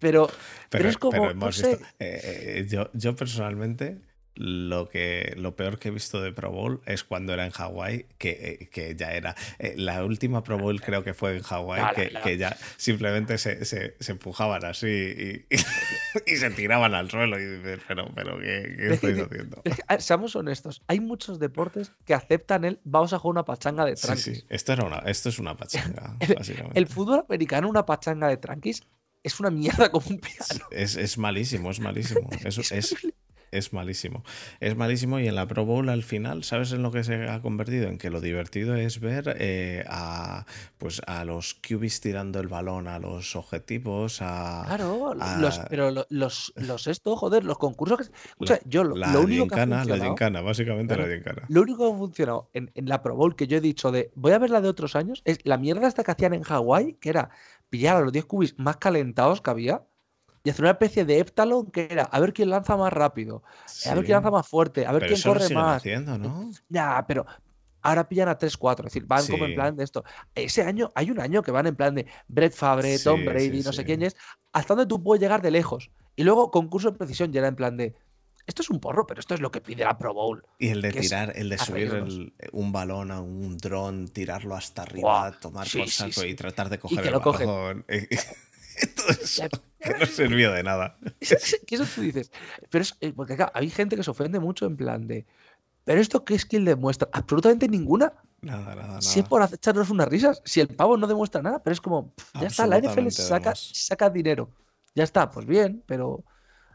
Pero, 0.00 0.28
pero, 0.68 0.88
es 0.90 0.98
como. 0.98 1.30
Eh, 1.30 1.78
eh, 1.98 2.66
yo, 2.68 2.90
yo 2.92 3.16
personalmente 3.16 4.02
lo 4.36 4.88
que 4.88 5.34
lo 5.36 5.56
peor 5.56 5.78
que 5.78 5.88
he 5.88 5.90
visto 5.90 6.20
de 6.20 6.32
Pro 6.32 6.50
Bowl 6.50 6.80
es 6.86 7.04
cuando 7.04 7.32
era 7.32 7.44
en 7.44 7.50
Hawái, 7.50 8.06
que, 8.18 8.68
que, 8.72 8.94
ya 8.96 9.12
era. 9.12 9.34
la 9.76 10.04
última 10.04 10.42
Pro 10.42 10.58
Bowl 10.58 10.80
creo 10.80 11.04
que 11.04 11.14
fue 11.14 11.36
en 11.36 11.42
Hawái, 11.42 12.12
que, 12.22 12.38
ya 12.38 12.56
simplemente 12.76 13.38
se, 13.38 13.64
se, 13.64 13.94
empujaban 14.06 14.64
así 14.64 15.46
y, 16.26 16.36
se 16.36 16.50
tiraban 16.50 16.94
al 16.94 17.10
suelo. 17.10 17.38
Y 17.40 17.60
pero, 17.86 18.10
pero 18.14 18.38
¿qué, 18.38 18.74
qué 18.76 18.94
estoy 18.94 19.20
haciendo? 19.20 19.62
Seamos 19.98 20.36
honestos, 20.36 20.82
hay 20.86 21.00
muchos 21.00 21.38
deportes 21.38 21.92
que 22.04 22.14
aceptan 22.14 22.64
el 22.64 22.80
vamos 22.84 23.12
a 23.12 23.18
jugar 23.18 23.32
una 23.32 23.44
pachanga 23.44 23.84
de 23.84 23.94
tranquis. 23.94 24.24
Sí, 24.24 24.34
sí. 24.36 24.44
Esto, 24.48 24.72
era 24.72 24.84
una, 24.84 24.98
esto 24.98 25.28
es 25.28 25.38
una 25.38 25.56
pachanga, 25.56 26.16
el, 26.20 26.34
básicamente. 26.34 26.78
El 26.78 26.86
fútbol 26.86 27.24
americano, 27.28 27.68
una 27.68 27.86
pachanga 27.86 28.28
de 28.28 28.36
tranquis, 28.36 28.82
es 29.22 29.40
una 29.40 29.50
mierda 29.50 29.90
como 29.90 30.06
un 30.08 30.18
piano. 30.18 30.66
Es, 30.70 30.96
es 30.96 31.18
malísimo, 31.18 31.70
es 31.70 31.80
malísimo. 31.80 32.28
Es, 32.44 32.70
es, 32.72 32.94
es 33.54 33.72
malísimo. 33.72 34.24
Es 34.60 34.76
malísimo 34.76 35.20
y 35.20 35.28
en 35.28 35.34
la 35.34 35.46
Pro 35.46 35.64
Bowl 35.64 35.88
al 35.88 36.02
final, 36.02 36.44
¿sabes 36.44 36.72
en 36.72 36.82
lo 36.82 36.90
que 36.90 37.04
se 37.04 37.28
ha 37.28 37.40
convertido? 37.40 37.88
En 37.88 37.98
que 37.98 38.10
lo 38.10 38.20
divertido 38.20 38.74
es 38.74 39.00
ver 39.00 39.36
eh, 39.38 39.84
a, 39.88 40.46
pues, 40.78 41.00
a 41.06 41.24
los 41.24 41.54
QBs 41.54 42.00
tirando 42.00 42.40
el 42.40 42.48
balón 42.48 42.88
a 42.88 42.98
los 42.98 43.36
objetivos, 43.36 44.20
a... 44.20 44.64
Claro, 44.66 45.14
Los, 45.14 45.60
pero 45.70 45.90
los, 46.10 46.52
los 46.56 46.86
esto, 46.86 47.16
joder, 47.16 47.44
los 47.44 47.58
concursos 47.58 48.10
que... 48.38 48.60
Yo 48.66 48.84
lo, 48.84 48.96
la 48.96 49.18
único 49.18 49.46
que 49.46 49.60
ha 49.60 49.66
La 49.66 49.98
gincana, 49.98 50.40
básicamente 50.40 50.96
la 50.96 51.06
gincana. 51.06 51.42
Lo 51.48 51.62
único 51.62 51.88
que 51.88 51.94
ha 51.94 51.98
funcionado 51.98 52.50
en, 52.52 52.70
en 52.74 52.88
la 52.88 53.02
Pro 53.02 53.14
Bowl 53.14 53.36
que 53.36 53.46
yo 53.46 53.56
he 53.56 53.60
dicho 53.60 53.92
de 53.92 54.10
voy 54.14 54.32
a 54.32 54.38
ver 54.38 54.50
la 54.50 54.60
de 54.60 54.68
otros 54.68 54.96
años 54.96 55.22
es 55.24 55.38
la 55.44 55.58
mierda 55.58 55.86
esta 55.86 56.04
que 56.04 56.10
hacían 56.10 56.34
en 56.34 56.42
Hawái, 56.42 56.94
que 56.94 57.10
era 57.10 57.30
pillar 57.70 57.96
a 57.96 58.00
los 58.00 58.12
10 58.12 58.24
QBs 58.26 58.54
más 58.58 58.76
calentados 58.76 59.40
que 59.40 59.50
había 59.50 59.82
y 60.44 60.50
hacer 60.50 60.62
una 60.62 60.72
especie 60.72 61.06
de 61.06 61.18
heptalon 61.18 61.70
que 61.70 61.88
era 61.90 62.04
a 62.04 62.20
ver 62.20 62.34
quién 62.34 62.50
lanza 62.50 62.76
más 62.76 62.92
rápido, 62.92 63.42
a 63.86 63.94
ver 63.94 64.04
quién 64.04 64.16
lanza 64.16 64.30
más 64.30 64.46
fuerte, 64.46 64.86
a 64.86 64.92
ver 64.92 65.06
quién 65.06 65.20
corre 65.22 65.48
más. 65.48 65.78
Haciendo, 65.78 66.18
¿no? 66.18 66.50
Ya, 66.68 67.02
pero 67.08 67.24
ahora 67.80 68.06
pillan 68.06 68.28
a 68.28 68.38
3-4, 68.38 68.80
es 68.80 68.84
decir, 68.84 69.06
van 69.06 69.26
como 69.26 69.46
en 69.46 69.54
plan 69.54 69.74
de 69.74 69.84
esto. 69.84 70.04
Ese 70.34 70.62
año, 70.62 70.90
hay 70.94 71.10
un 71.10 71.18
año 71.18 71.42
que 71.42 71.50
van 71.50 71.66
en 71.66 71.74
plan 71.74 71.94
de 71.94 72.06
Brett 72.28 72.52
Favre, 72.52 72.98
Tom 72.98 73.24
Brady, 73.24 73.62
no 73.62 73.72
sé 73.72 73.84
quién 73.86 74.02
es, 74.02 74.16
hasta 74.52 74.74
donde 74.74 74.86
tú 74.86 75.02
puedes 75.02 75.20
llegar 75.22 75.40
de 75.40 75.50
lejos. 75.50 75.90
Y 76.14 76.24
luego 76.24 76.50
concurso 76.50 76.90
de 76.90 76.98
precisión 76.98 77.32
ya 77.32 77.40
era 77.40 77.48
en 77.48 77.56
plan 77.56 77.78
de, 77.78 77.94
esto 78.46 78.60
es 78.60 78.68
un 78.68 78.80
porro, 78.80 79.06
pero 79.06 79.20
esto 79.20 79.32
es 79.32 79.40
lo 79.40 79.50
que 79.50 79.62
pide 79.62 79.84
la 79.84 79.96
Pro 79.96 80.12
Bowl. 80.12 80.44
Y 80.58 80.68
el 80.68 80.82
de 80.82 80.92
tirar, 80.92 81.32
el 81.34 81.48
de 81.48 81.56
subir 81.56 82.32
un 82.52 82.72
balón 82.72 83.10
a 83.10 83.20
un 83.20 83.56
dron, 83.56 84.08
tirarlo 84.08 84.54
hasta 84.54 84.82
arriba, 84.82 85.32
tomar 85.40 85.66
por 85.72 85.88
saco 85.88 86.24
y 86.24 86.34
tratar 86.34 86.68
de 86.68 86.78
coger 86.78 87.06
el 87.06 87.18
balón. 87.18 87.86
Todo 88.96 89.08
eso 89.10 89.48
que 89.84 89.98
no 89.98 90.06
sirvió 90.06 90.52
de 90.52 90.62
nada. 90.62 90.96
¿Qué 91.20 91.74
eso 91.74 91.84
tú 91.94 92.00
dices? 92.00 92.32
Pero 92.70 92.82
es 92.82 92.96
eh, 93.00 93.12
porque 93.14 93.34
acá 93.34 93.52
hay 93.54 93.70
gente 93.70 93.96
que 93.96 94.02
se 94.02 94.10
ofende 94.10 94.40
mucho 94.40 94.66
en 94.66 94.76
plan 94.76 95.06
de. 95.06 95.26
¿Pero 95.84 96.00
esto 96.00 96.24
qué 96.24 96.34
es 96.34 96.46
quien 96.46 96.64
demuestra? 96.64 97.08
Absolutamente 97.12 97.68
ninguna. 97.68 98.12
Nada, 98.40 98.74
nada, 98.74 99.00
Si 99.00 99.20
es 99.20 99.28
por 99.28 99.42
echarnos 99.42 99.90
unas 99.90 100.08
risas, 100.08 100.42
si 100.44 100.60
el 100.60 100.68
pavo 100.68 100.96
no 100.96 101.06
demuestra 101.06 101.42
nada, 101.42 101.62
pero 101.62 101.72
es 101.72 101.80
como, 101.80 102.12
ya 102.40 102.46
está, 102.46 102.66
la 102.66 102.78
NFL 102.78 103.08
saca, 103.08 103.54
saca 103.54 104.10
dinero. 104.10 104.50
Ya 104.94 105.04
está, 105.04 105.30
pues 105.30 105.46
bien, 105.46 105.82
pero 105.86 106.24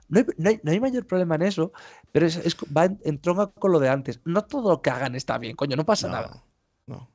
no 0.09 0.23
hay, 0.71 0.79
mayor 0.79 1.05
problema 1.05 1.35
en 1.35 1.43
eso, 1.43 1.71
pero 2.11 2.25
es, 2.25 2.57
va 2.75 2.85
en, 2.85 3.19
tronca 3.19 3.47
con 3.47 3.71
lo 3.71 3.79
de 3.79 3.89
antes. 3.89 4.19
No 4.25 4.43
todo 4.45 4.71
lo 4.71 4.81
que 4.81 4.89
hagan 4.89 5.15
está 5.15 5.37
bien, 5.37 5.55
coño, 5.55 5.75
no 5.75 5.85
pasa 5.85 6.07
nada. 6.07 6.43
No. 6.87 7.09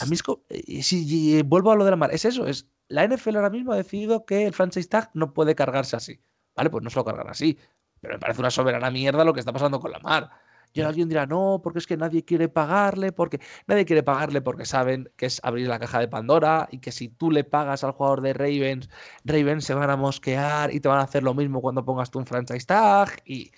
A 0.00 0.06
mí 0.06 0.16
es, 0.48 0.86
si 0.86 1.42
vuelvo 1.42 1.70
a 1.70 1.76
lo 1.76 1.84
de 1.84 1.90
la 1.92 1.96
mar, 1.96 2.12
es 2.12 2.24
eso, 2.24 2.46
es 2.46 2.66
la 2.92 3.06
NFL 3.06 3.36
ahora 3.36 3.50
mismo 3.50 3.72
ha 3.72 3.76
decidido 3.76 4.26
que 4.26 4.46
el 4.46 4.52
franchise 4.52 4.88
tag 4.88 5.10
no 5.14 5.32
puede 5.32 5.54
cargarse 5.54 5.96
así. 5.96 6.20
Vale, 6.54 6.68
pues 6.68 6.84
no 6.84 6.90
se 6.90 6.96
lo 6.96 7.04
cargan 7.04 7.28
así. 7.28 7.58
Pero 8.00 8.14
me 8.14 8.20
parece 8.20 8.40
una 8.40 8.50
soberana 8.50 8.90
mierda 8.90 9.24
lo 9.24 9.32
que 9.32 9.40
está 9.40 9.52
pasando 9.52 9.80
con 9.80 9.90
la 9.92 9.98
mar. 10.00 10.30
Y 10.74 10.80
alguien 10.80 11.08
dirá, 11.08 11.26
no, 11.26 11.60
porque 11.62 11.78
es 11.78 11.86
que 11.86 11.96
nadie 11.96 12.24
quiere 12.24 12.48
pagarle, 12.48 13.12
porque 13.12 13.40
nadie 13.66 13.84
quiere 13.84 14.02
pagarle 14.02 14.40
porque 14.40 14.64
saben 14.64 15.10
que 15.16 15.26
es 15.26 15.40
abrir 15.42 15.68
la 15.68 15.78
caja 15.78 16.00
de 16.00 16.08
Pandora 16.08 16.66
y 16.70 16.78
que 16.78 16.92
si 16.92 17.08
tú 17.08 17.30
le 17.30 17.44
pagas 17.44 17.84
al 17.84 17.92
jugador 17.92 18.22
de 18.22 18.32
Ravens, 18.32 18.88
Ravens 19.24 19.64
se 19.64 19.74
van 19.74 19.90
a 19.90 19.96
mosquear 19.96 20.72
y 20.72 20.80
te 20.80 20.88
van 20.88 20.98
a 20.98 21.02
hacer 21.02 21.22
lo 21.22 21.34
mismo 21.34 21.60
cuando 21.60 21.84
pongas 21.84 22.10
tú 22.10 22.18
un 22.18 22.26
franchise 22.26 22.66
tag 22.66 23.22
y, 23.26 23.52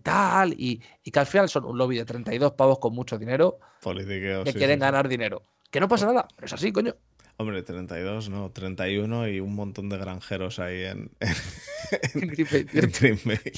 tal. 0.00 0.52
Y, 0.52 0.82
que 1.10 1.18
al 1.18 1.26
final 1.26 1.48
son 1.48 1.64
un 1.64 1.78
lobby 1.78 1.96
de 1.96 2.04
32 2.04 2.52
pavos 2.52 2.78
con 2.80 2.92
mucho 2.92 3.18
dinero 3.18 3.58
que 4.44 4.52
quieren 4.52 4.80
ganar 4.80 5.08
dinero. 5.08 5.42
Que 5.70 5.80
no 5.80 5.88
pasa 5.88 6.06
nada, 6.06 6.26
pero 6.34 6.46
es 6.46 6.52
así, 6.52 6.72
coño. 6.72 6.94
Hombre, 7.40 7.62
32, 7.62 8.30
no, 8.30 8.50
31 8.50 9.28
y 9.28 9.38
un 9.38 9.54
montón 9.54 9.88
de 9.88 9.96
granjeros 9.96 10.58
ahí 10.58 10.82
en, 10.82 11.12
Green 12.14 13.20
Bay. 13.24 13.52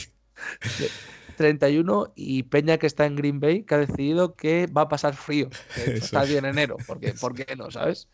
31 1.39 2.13
y 2.15 2.43
Peña 2.43 2.77
que 2.77 2.87
está 2.87 3.07
en 3.07 3.17
Green 3.17 3.41
Bay 3.41 3.63
que 3.63 3.75
ha 3.75 3.79
decidido 3.79 4.35
que 4.35 4.67
va 4.67 4.83
a 4.83 4.89
pasar 4.91 5.15
frío. 5.15 5.49
Que 5.75 5.95
está 5.95 6.25
bien 6.25 6.45
en 6.45 6.51
enero, 6.51 6.77
porque 6.87 7.15
¿por 7.21 7.35
qué 7.35 7.57
no, 7.57 7.71
sabes? 7.71 8.11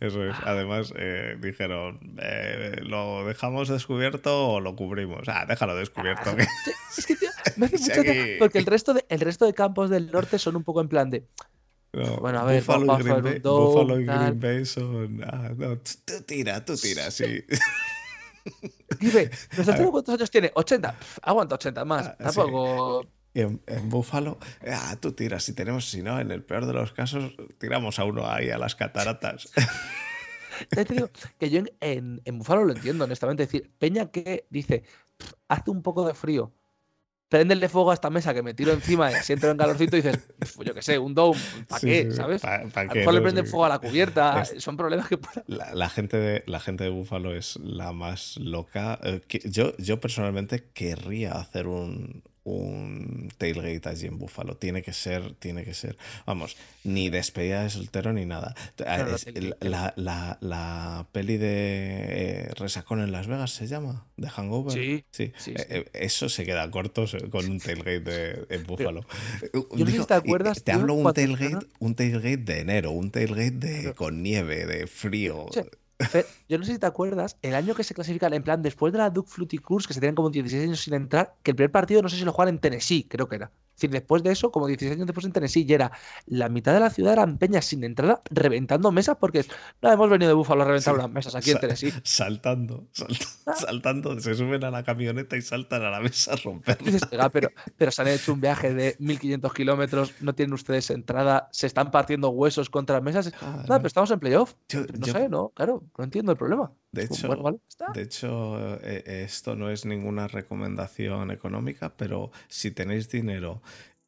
Eso 0.00 0.24
es. 0.24 0.34
Además, 0.42 0.92
eh, 0.96 1.36
dijeron, 1.40 2.16
eh, 2.20 2.80
¿lo 2.82 3.24
dejamos 3.24 3.68
descubierto 3.68 4.48
o 4.48 4.60
lo 4.60 4.74
cubrimos? 4.74 5.28
Ah, 5.28 5.46
déjalo 5.46 5.76
descubierto. 5.76 6.30
Ah, 6.36 6.44
es 6.98 7.06
que, 7.06 7.14
me 7.56 7.66
hace 7.66 7.78
mucho 7.78 8.02
porque 8.40 8.58
el 8.58 8.66
resto, 8.66 8.94
de, 8.94 9.06
el 9.08 9.20
resto 9.20 9.46
de 9.46 9.54
campos 9.54 9.90
del 9.90 10.10
norte 10.10 10.40
son 10.40 10.56
un 10.56 10.64
poco 10.64 10.80
en 10.80 10.88
plan 10.88 11.08
de 11.08 11.24
bueno, 12.20 12.40
a 12.40 12.44
ver, 12.44 12.62
Buffalo, 12.62 12.98
y 12.98 13.02
Green, 13.02 13.22
Bay, 13.22 13.38
Buffalo 13.40 14.00
y 14.00 14.04
Green 14.04 14.40
Bay 14.40 14.64
son. 14.64 15.22
Ah, 15.24 15.50
no, 15.56 15.78
tú 15.78 16.22
tira, 16.26 16.64
tú 16.64 16.76
tira, 16.76 17.10
sí. 17.10 17.44
Dime, 19.00 19.30
¿nuestro 19.56 19.90
cuántos 19.90 20.14
años 20.14 20.30
tiene? 20.30 20.50
80. 20.54 20.96
aguanta 21.22 21.54
80 21.54 21.84
más. 21.84 22.06
Ah, 22.06 22.16
Tampoco. 22.18 23.06
En, 23.34 23.60
en 23.66 23.88
Búfalo, 23.88 24.38
ah, 24.70 24.96
tú 25.00 25.10
tiras, 25.12 25.42
si 25.42 25.54
tenemos, 25.54 25.90
si 25.90 26.02
no, 26.02 26.20
en 26.20 26.30
el 26.30 26.44
peor 26.44 26.66
de 26.66 26.72
los 26.72 26.92
casos, 26.92 27.34
tiramos 27.58 27.98
a 27.98 28.04
uno 28.04 28.30
ahí 28.30 28.50
a 28.50 28.58
las 28.58 28.76
cataratas. 28.76 29.50
te 30.70 30.84
digo 30.84 31.10
que 31.38 31.50
yo 31.50 31.58
en, 31.58 31.70
en, 31.80 32.22
en 32.24 32.38
Búfalo 32.38 32.64
lo 32.64 32.72
entiendo, 32.72 33.04
honestamente. 33.04 33.42
Es 33.42 33.50
decir, 33.50 33.72
Peña 33.76 34.12
que 34.12 34.46
dice, 34.50 34.84
hace 35.48 35.70
un 35.70 35.82
poco 35.82 36.06
de 36.06 36.14
frío, 36.14 36.52
prenderle 37.34 37.68
fuego 37.68 37.90
a 37.90 37.94
esta 37.94 38.10
mesa 38.10 38.32
que 38.32 38.44
me 38.44 38.54
tiro 38.54 38.72
encima 38.72 39.10
y 39.10 39.14
siento 39.16 39.50
en 39.50 39.56
calorcito 39.56 39.96
y 39.96 40.02
dices, 40.02 40.20
pues 40.54 40.68
yo 40.68 40.72
qué 40.72 40.82
sé, 40.82 41.00
un 41.00 41.14
dome, 41.14 41.36
¿para 41.68 41.80
qué? 41.80 42.12
¿Sabes? 42.12 42.44
a 42.44 42.58
lo 42.58 42.94
mejor 42.94 43.14
le 43.14 43.20
prenden 43.20 43.44
fuego 43.44 43.64
a 43.64 43.68
la 43.70 43.80
cubierta, 43.80 44.44
son 44.58 44.76
problemas 44.76 45.08
que... 45.08 45.18
La, 45.48 45.88
gente 45.88 46.16
de, 46.16 46.44
la 46.46 46.60
gente 46.60 46.84
de 46.84 46.90
Búfalo 46.90 47.34
es 47.34 47.56
la 47.56 47.92
más 47.92 48.36
loca. 48.36 49.00
Eh, 49.02 49.20
yo, 49.46 49.76
yo 49.78 49.98
personalmente 49.98 50.68
querría 50.72 51.32
hacer 51.32 51.66
un, 51.66 52.22
un 52.44 53.32
tailgate 53.38 53.88
allí 53.88 54.06
en 54.06 54.18
Buffalo. 54.18 54.56
Tiene 54.56 54.82
que 54.82 54.92
ser, 54.92 55.34
tiene 55.34 55.64
que 55.64 55.74
ser. 55.74 55.96
Vamos, 56.26 56.56
ni 56.84 57.08
despedida 57.08 57.62
de 57.62 57.70
soltero 57.70 58.12
ni 58.12 58.26
nada. 58.26 58.54
la, 59.60 61.06
peli 61.12 61.36
de 61.38 62.46
eh, 62.46 62.50
Resacón 62.56 63.00
en 63.00 63.12
Las 63.12 63.26
Vegas 63.26 63.50
se 63.52 63.66
llama, 63.66 64.06
de 64.16 64.28
Hangover. 64.28 64.72
Sí. 64.72 65.04
sí. 65.10 65.32
Eh, 65.46 65.66
eh, 65.68 65.84
eso 65.94 66.28
se 66.28 66.44
queda 66.44 66.70
corto 66.70 67.06
con 67.30 67.50
un 67.50 67.58
tailgate 67.58 68.54
en 68.54 68.64
Buffalo. 68.64 69.06
Yo 69.52 69.84
no 69.84 70.06
te 70.06 70.14
acuerdas. 70.14 70.62
Te 70.62 70.72
hablo 70.72 70.94
un 70.94 71.12
tailgate, 71.12 71.66
un 71.78 71.94
tailgate 71.94 72.36
de 72.36 72.60
enero, 72.60 72.90
un 72.90 73.10
tailgate 73.10 73.50
de, 73.50 73.94
con 73.94 74.22
nieve, 74.22 74.66
de 74.66 74.86
frío. 74.86 75.46
Yo 76.48 76.58
no 76.58 76.64
sé 76.64 76.72
si 76.74 76.78
te 76.78 76.86
acuerdas, 76.86 77.38
el 77.42 77.54
año 77.54 77.74
que 77.74 77.84
se 77.84 77.94
clasifican, 77.94 78.34
en 78.34 78.42
plan, 78.42 78.62
después 78.62 78.92
de 78.92 78.98
la 78.98 79.10
Duke 79.10 79.30
Fluty 79.30 79.58
Cruise, 79.58 79.86
que 79.86 79.94
se 79.94 80.00
tienen 80.00 80.14
como 80.14 80.30
16 80.30 80.64
años 80.64 80.80
sin 80.80 80.94
entrar, 80.94 81.36
que 81.42 81.52
el 81.52 81.56
primer 81.56 81.72
partido 81.72 82.02
no 82.02 82.08
sé 82.08 82.16
si 82.16 82.24
lo 82.24 82.32
juegan 82.32 82.54
en 82.54 82.60
Tennessee, 82.60 83.06
creo 83.08 83.28
que 83.28 83.36
era. 83.36 83.52
Decir, 83.74 83.90
después 83.90 84.22
de 84.22 84.32
eso, 84.32 84.50
como 84.50 84.66
16 84.66 84.96
años 84.96 85.06
después 85.06 85.26
en 85.26 85.32
Tennessee, 85.32 85.64
y 85.68 85.72
era 85.72 85.92
la 86.26 86.48
mitad 86.48 86.72
de 86.72 86.80
la 86.80 86.90
ciudad 86.90 87.12
eran 87.12 87.38
peñas 87.38 87.64
sin 87.64 87.84
entrada, 87.84 88.20
reventando 88.30 88.92
mesas, 88.92 89.16
porque 89.18 89.44
no 89.82 89.92
hemos 89.92 90.08
venido 90.08 90.28
de 90.28 90.34
Búfalo 90.34 90.62
a 90.62 90.66
reventar 90.66 90.94
unas 90.94 91.10
mesas 91.10 91.34
aquí 91.34 91.50
en 91.50 91.58
Tennessee. 91.58 91.92
Saltando, 92.04 92.86
ah. 93.46 93.54
saltando, 93.54 94.18
se 94.20 94.34
suben 94.34 94.64
a 94.64 94.70
la 94.70 94.82
camioneta 94.82 95.36
y 95.36 95.42
saltan 95.42 95.82
a 95.82 95.90
la 95.90 96.00
mesa 96.00 96.34
a 96.34 96.36
romper. 96.36 96.78
pero, 97.32 97.50
pero 97.76 97.90
se 97.90 98.02
han 98.02 98.08
hecho 98.08 98.32
un 98.32 98.40
viaje 98.40 98.72
de 98.74 98.96
1500 98.98 99.52
kilómetros, 99.52 100.14
no 100.20 100.34
tienen 100.34 100.54
ustedes 100.54 100.90
entrada, 100.90 101.48
se 101.52 101.66
están 101.66 101.90
partiendo 101.90 102.30
huesos 102.30 102.70
contra 102.70 103.00
mesas. 103.00 103.32
no, 103.42 103.76
pero 103.76 103.86
estamos 103.86 104.10
en 104.10 104.20
playoff. 104.20 104.54
no 104.72 105.06
sé, 105.06 105.28
no, 105.28 105.50
claro, 105.50 105.84
no 105.96 106.04
entiendo 106.04 106.32
el 106.32 106.38
problema. 106.38 106.72
De 106.94 107.04
hecho, 107.04 107.60
de 107.92 108.02
hecho 108.02 108.78
eh, 108.82 109.24
esto 109.24 109.56
no 109.56 109.70
es 109.70 109.84
ninguna 109.84 110.28
recomendación 110.28 111.30
económica, 111.30 111.96
pero 111.96 112.30
si 112.48 112.70
tenéis 112.70 113.08
dinero 113.08 113.60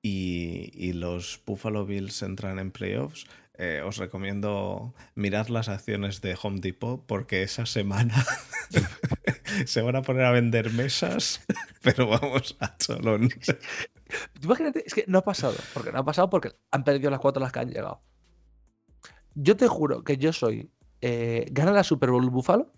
y, 0.03 0.93
los 0.93 1.41
Buffalo 1.45 1.85
Bills 1.85 2.23
entran 2.23 2.59
en 2.59 2.71
playoffs, 2.71 3.27
eh, 3.59 3.83
os 3.85 3.97
recomiendo 3.97 4.95
mirar 5.15 5.51
las 5.51 5.69
acciones 5.69 6.21
de 6.21 6.37
Home 6.41 6.61
Depot 6.61 7.05
porque 7.07 7.43
esa 7.43 7.67
semana 7.67 8.25
se 9.67 9.83
van 9.83 9.97
a 9.97 10.03
poner 10.03 10.25
a 10.25 10.31
vender 10.31 10.71
mesas, 10.73 11.45
pero 11.83 12.07
vamos 12.07 12.57
a 12.61 12.77
cholón. 12.77 13.31
Imagínate, 14.43 14.85
es 14.87 14.95
que 14.95 15.05
no 15.09 15.19
ha 15.19 15.25
pasado, 15.25 15.57
porque 15.75 15.91
no 15.91 15.99
ha 15.99 16.05
pasado 16.05 16.31
porque 16.31 16.53
han 16.71 16.85
perdido 16.85 17.11
las 17.11 17.21
cuatro 17.21 17.43
las 17.43 17.51
que 17.51 17.61
han 17.61 17.71
llegado. 17.71 18.03
Yo 19.35 19.57
te 19.57 19.69
juro 19.69 20.05
que 20.05 20.17
yo 20.17 20.33
soy 20.33 20.71
eh, 21.01 21.47
gana 21.51 21.73
la 21.73 21.85
Super 21.85 22.11
Bowl 22.11 22.31
Buffalo, 22.31 22.73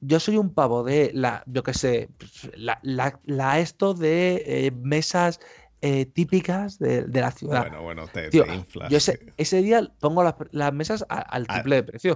yo 0.00 0.20
soy 0.20 0.36
un 0.36 0.52
pavo 0.52 0.84
de 0.84 1.10
la, 1.14 1.42
yo 1.46 1.62
qué 1.62 1.74
sé, 1.74 2.08
pues, 2.18 2.50
la, 2.54 3.58
esto 3.58 3.94
de 3.94 4.42
eh, 4.46 4.70
mesas 4.70 5.40
eh, 5.82 6.06
típicas 6.06 6.78
de, 6.78 7.06
la 7.12 7.30
ciudad. 7.30 7.62
Bueno, 7.62 7.82
bueno, 7.82 8.06
te, 8.08 8.30
inflas. 8.34 8.90
Yo 8.90 8.98
ese, 9.36 9.62
día 9.62 9.82
pongo 10.00 10.24
las, 10.50 10.72
mesas 10.72 11.04
al 11.08 11.46
triple 11.46 11.76
de 11.76 11.82
precio. 11.82 12.14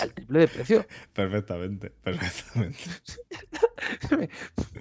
Al, 0.00 0.12
triple 0.14 0.40
de 0.40 0.48
precio. 0.48 0.86
Perfectamente, 1.12 1.90
perfectamente. 1.90 2.78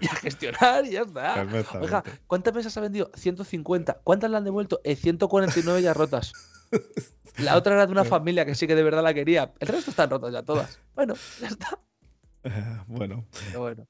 y 0.01 0.07
a 0.07 0.15
gestionar 0.15 0.85
y 0.85 0.91
ya 0.91 1.01
está. 1.01 1.47
Oiga, 1.79 2.03
¿cuántas 2.27 2.53
mesas 2.53 2.77
ha 2.77 2.81
vendido? 2.81 3.11
150. 3.15 4.01
¿Cuántas 4.03 4.29
le 4.29 4.37
han 4.37 4.45
devuelto? 4.45 4.81
149 4.83 5.81
ya 5.81 5.93
rotas. 5.93 6.33
La 7.43 7.57
otra 7.57 7.73
era 7.73 7.85
de 7.85 7.91
una 7.91 8.03
familia 8.05 8.45
que 8.45 8.55
sí 8.55 8.67
que 8.67 8.75
de 8.75 8.83
verdad 8.83 9.03
la 9.03 9.13
quería. 9.13 9.53
El 9.59 9.67
resto 9.67 9.91
están 9.91 10.09
rotas 10.09 10.33
ya 10.33 10.43
todas. 10.43 10.79
Bueno, 10.95 11.15
ya 11.39 11.47
está. 11.47 11.79
bueno, 12.87 13.25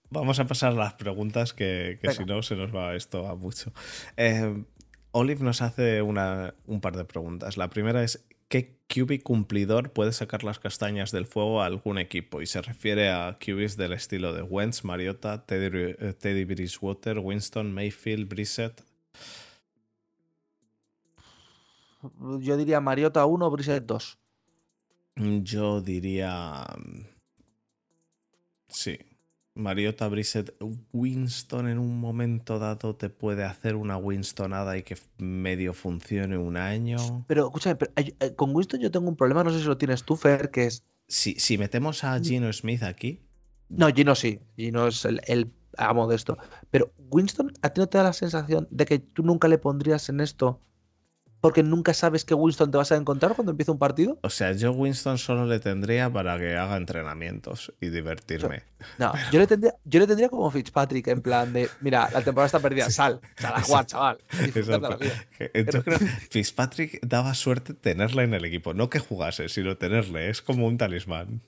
vamos 0.10 0.40
a 0.40 0.45
pasar 0.45 0.73
a 0.73 0.76
las 0.76 0.94
preguntas 0.95 1.53
que, 1.53 1.99
si 2.11 2.26
no 2.26 2.41
se 2.41 2.56
nos 2.56 2.76
va 2.76 2.95
esto 2.95 3.28
a 3.28 3.36
mucho. 3.36 3.72
Eh, 4.18 4.64
Olive 5.11 5.44
nos 5.44 5.61
hace 5.61 6.02
una, 6.02 6.53
un 6.65 6.82
par 6.82 6.95
de 6.98 7.06
preguntas. 7.06 7.57
La 7.57 7.69
primera 7.69 8.03
es, 8.03 8.26
¿qué 8.49 8.78
QB 8.88 9.23
cumplidor 9.23 9.91
puede 9.91 10.11
sacar 10.11 10.44
las 10.44 10.60
castañas 10.60 11.11
del 11.11 11.26
fuego 11.26 11.61
a 11.61 11.65
algún 11.65 11.98
equipo? 11.98 12.41
Y 12.41 12.45
se 12.45 12.61
refiere 12.61 13.10
a 13.10 13.38
QBs 13.40 13.78
del 13.78 13.94
estilo 13.94 14.34
de 14.34 14.41
Wentz, 14.41 14.84
Mariota, 14.84 15.45
Teddy, 15.45 15.95
eh, 15.99 16.14
Teddy 16.14 16.44
Bridgewater, 16.44 17.19
Winston, 17.19 17.73
Mayfield, 17.73 18.28
Brissett. 18.28 18.84
Yo 22.40 22.57
diría 22.57 22.82
Mariota 22.82 23.26
1, 23.26 23.52
Brissett 23.52 23.86
2. 23.86 24.19
Yo 25.44 25.82
diría 25.82 26.65
Sí. 28.72 28.98
Mariota 29.53 30.07
Brissett, 30.07 30.56
Winston 30.94 31.68
en 31.68 31.78
un 31.78 31.99
momento 31.99 32.57
dado 32.57 32.95
te 32.95 33.10
puede 33.10 33.44
hacer 33.44 33.76
una 33.76 33.98
Winstonada 33.98 34.78
y 34.78 34.84
que 34.84 34.98
medio 35.18 35.73
funcione 35.73 36.38
un 36.38 36.56
año. 36.56 37.26
Pero 37.28 37.48
escúchame, 37.48 37.78
eh, 37.98 38.34
con 38.36 38.56
Winston 38.56 38.80
yo 38.80 38.91
tengo 38.91 39.10
un 39.10 39.18
problema, 39.18 39.44
no 39.44 39.52
sé 39.52 39.60
si 39.60 39.65
lo 39.65 39.78
tienes 39.78 40.03
tú, 40.03 40.15
Fer, 40.15 40.52
que 40.52 40.68
es. 40.68 40.86
Si, 41.07 41.34
si 41.34 41.57
metemos 41.57 42.06
a 42.06 42.18
Gino 42.19 42.52
Smith 42.53 42.82
aquí. 42.84 43.19
No, 43.68 43.90
Gino 43.90 44.15
sí. 44.15 44.40
Gino 44.56 44.88
es 44.88 45.03
el, 45.03 45.19
el 45.28 45.52
amo 45.78 46.07
de 46.07 46.15
esto. 46.15 46.38
Pero 46.69 46.94
Winston, 47.10 47.52
¿a 47.61 47.72
ti 47.72 47.82
no 47.82 47.88
te 47.88 47.98
da 47.98 48.06
la 48.06 48.14
sensación 48.14 48.69
de 48.72 48.86
que 48.86 48.99
tú 48.99 49.22
nunca 49.22 49.49
le 49.49 49.57
pondrías 49.57 50.07
en 50.07 50.22
esto 50.22 50.61
porque 51.41 51.63
nunca 51.63 51.93
sabes 51.93 52.23
qué 52.23 52.35
Winston 52.35 52.69
te 52.69 52.77
vas 52.77 52.91
a 52.91 52.95
encontrar 52.95 53.35
cuando 53.35 53.51
empieza 53.51 53.72
un 53.72 53.80
partido. 53.80 54.19
O 54.22 54.30
sea, 54.30 54.53
yo 54.53 54.72
Winston 54.72 55.18
solo 55.18 55.45
le 55.45 55.59
tendría 55.59 56.11
para 56.11 56.38
que 56.38 56.55
haga 56.55 56.77
entrenamientos 56.77 57.73
y 57.81 57.89
divertirme. 57.89 58.63
No, 58.99 59.11
yo, 59.31 59.39
le 59.39 59.47
tendría, 59.47 59.73
yo 59.84 59.99
le 59.99 60.07
tendría 60.07 60.30
como 60.30 60.49
Fitzpatrick, 60.51 61.07
en 61.07 61.22
plan 61.22 61.51
de, 61.51 61.68
mira, 61.81 62.09
la 62.11 62.22
temporada 62.22 62.45
está 62.45 62.59
perdida, 62.59 62.89
sal, 62.91 63.19
sal 63.38 63.53
a 63.55 63.61
jugar, 63.61 63.85
chaval. 63.88 64.18
Yo 64.53 65.84
creo 65.84 65.99
que 65.99 66.07
Fitzpatrick 66.30 66.99
daba 67.05 67.34
suerte 67.34 67.73
tenerla 67.73 68.23
en 68.23 68.35
el 68.35 68.45
equipo, 68.45 68.73
no 68.73 68.89
que 68.89 68.99
jugase, 68.99 69.49
sino 69.49 69.77
tenerle, 69.77 70.30
es 70.30 70.41
como 70.41 70.68
un 70.68 70.77
talismán. 70.77 71.41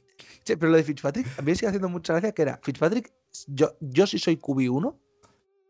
Sí, 0.44 0.56
pero 0.56 0.72
lo 0.72 0.78
de 0.78 0.84
Fitzpatrick, 0.84 1.28
a 1.40 1.42
mí 1.44 1.56
sigue 1.56 1.68
haciendo 1.68 1.88
mucha 1.88 2.14
gracia 2.14 2.32
que 2.34 2.42
era, 2.42 2.60
Fitzpatrick, 2.64 3.12
yo, 3.48 3.78
yo 3.80 4.08
sí 4.08 4.18
soy 4.18 4.38
QB1, 4.38 4.96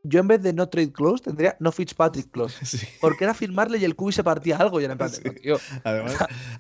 yo 0.04 0.20
en 0.20 0.28
vez 0.28 0.42
de 0.44 0.54
no 0.54 0.68
trade 0.68 0.92
close 0.92 1.24
tendría 1.24 1.56
no 1.60 1.72
Fitzpatrick 1.72 2.30
close. 2.30 2.56
Porque 3.02 3.24
era 3.24 3.34
firmarle 3.34 3.78
y 3.78 3.86
el 3.86 3.96
QB 3.96 4.12
se 4.12 4.24
partía 4.24 4.58
algo 4.58 4.82
y 4.82 4.84
era 4.84 4.94
en 4.94 4.98
plan, 4.98 5.12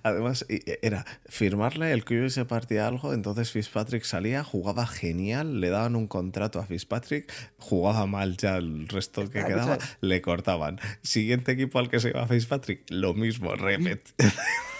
Además, 0.03 0.45
era 0.81 1.05
firmarle, 1.25 1.91
el 1.91 2.05
QB 2.05 2.29
se 2.29 2.45
partía 2.45 2.87
algo, 2.87 3.13
entonces 3.13 3.51
Fitzpatrick 3.51 4.03
salía, 4.03 4.43
jugaba 4.43 4.87
genial, 4.87 5.59
le 5.59 5.69
daban 5.69 5.95
un 5.95 6.07
contrato 6.07 6.59
a 6.59 6.65
Fitzpatrick, 6.65 7.31
jugaba 7.57 8.05
mal 8.05 8.37
ya 8.37 8.57
el 8.57 8.87
resto 8.87 9.29
que 9.29 9.43
quedaba, 9.43 9.77
le 10.01 10.21
cortaban. 10.21 10.79
Siguiente 11.01 11.51
equipo 11.51 11.79
al 11.79 11.89
que 11.89 11.99
se 11.99 12.09
iba 12.09 12.25
Fitzpatrick, 12.27 12.83
lo 12.89 13.13
mismo, 13.13 13.55
repet. 13.55 14.13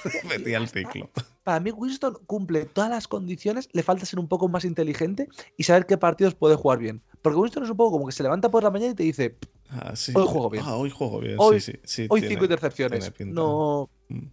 repetía 0.23 0.57
el 0.57 0.67
ciclo. 0.67 1.09
Para 1.43 1.59
mí, 1.59 1.71
Winston 1.71 2.17
cumple 2.25 2.65
todas 2.65 2.89
las 2.89 3.07
condiciones, 3.07 3.69
le 3.73 3.83
falta 3.83 4.05
ser 4.05 4.19
un 4.19 4.27
poco 4.27 4.47
más 4.47 4.65
inteligente 4.65 5.27
y 5.57 5.63
saber 5.63 5.85
qué 5.85 5.97
partidos 5.97 6.35
puede 6.35 6.55
jugar 6.55 6.79
bien. 6.79 7.01
Porque 7.21 7.37
Winston 7.37 7.63
es 7.63 7.69
un 7.69 7.77
poco 7.77 7.91
como 7.91 8.05
que 8.05 8.11
se 8.13 8.23
levanta 8.23 8.49
por 8.49 8.63
la 8.63 8.71
mañana 8.71 8.91
y 8.91 8.95
te 8.95 9.03
dice: 9.03 9.37
ah, 9.69 9.93
Hoy 10.13 10.27
juego 10.27 10.49
bien. 10.49 10.63
Ah, 10.65 10.75
hoy 10.75 10.89
juego 10.89 11.19
bien. 11.19 11.35
Hoy, 11.37 11.59
sí, 11.59 11.73
sí, 11.83 12.07
hoy 12.09 12.21
cinco 12.21 12.45
intercepciones. 12.45 13.11
No. 13.19 13.89
Mm. 14.09 14.27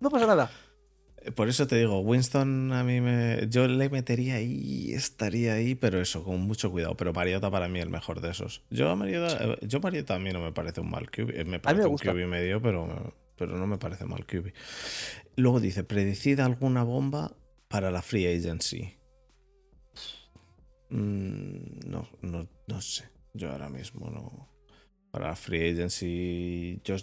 No 0.00 0.10
pasa 0.10 0.26
nada. 0.26 0.50
Eh, 1.24 1.30
por 1.30 1.48
eso 1.48 1.66
te 1.66 1.76
digo, 1.76 2.00
Winston 2.00 2.72
a 2.72 2.82
mí 2.82 3.00
me. 3.00 3.46
Yo 3.48 3.68
le 3.68 3.88
metería 3.88 4.36
ahí, 4.36 4.92
estaría 4.92 5.54
ahí, 5.54 5.74
pero 5.74 6.00
eso, 6.00 6.24
con 6.24 6.40
mucho 6.40 6.70
cuidado. 6.70 6.96
Pero 6.96 7.12
Mariota 7.12 7.50
para 7.50 7.68
mí 7.68 7.80
el 7.80 7.90
mejor 7.90 8.20
de 8.20 8.30
esos. 8.30 8.62
Yo 8.70 8.90
a 8.90 8.96
Mariota, 8.96 9.38
eh, 9.44 9.58
yo 9.62 9.80
Mariota 9.80 10.16
a 10.16 10.18
mí 10.18 10.32
no 10.32 10.40
me 10.40 10.52
parece 10.52 10.80
un 10.80 10.90
mal 10.90 11.10
QB. 11.10 11.30
Eh, 11.30 11.44
me 11.44 11.60
parece 11.60 11.86
un 11.86 11.96
QB 11.96 12.26
medio, 12.26 12.60
pero, 12.60 13.14
pero 13.36 13.56
no 13.56 13.66
me 13.66 13.78
parece 13.78 14.04
mal 14.04 14.26
QB. 14.26 14.52
Luego 15.36 15.60
dice: 15.60 15.84
predicida 15.84 16.44
alguna 16.44 16.82
bomba 16.84 17.36
para 17.68 17.90
la 17.90 18.02
free 18.02 18.26
agency. 18.26 18.96
Mm, 20.90 21.88
no, 21.88 22.06
no, 22.20 22.46
no 22.66 22.80
sé. 22.80 23.10
Yo 23.34 23.50
ahora 23.50 23.68
mismo 23.68 24.10
no. 24.10 24.48
Para 25.10 25.36
Free 25.36 25.72
Agency, 25.72 26.80
yo, 26.84 26.96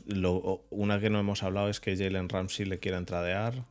una 0.71 0.99
que 0.99 1.11
no 1.11 1.19
hemos 1.19 1.43
hablado 1.43 1.69
es 1.69 1.79
que 1.79 1.95
Jalen 1.95 2.27
Ramsey 2.27 2.65
le 2.65 2.79
quiere 2.79 2.97
entradear. 2.97 3.67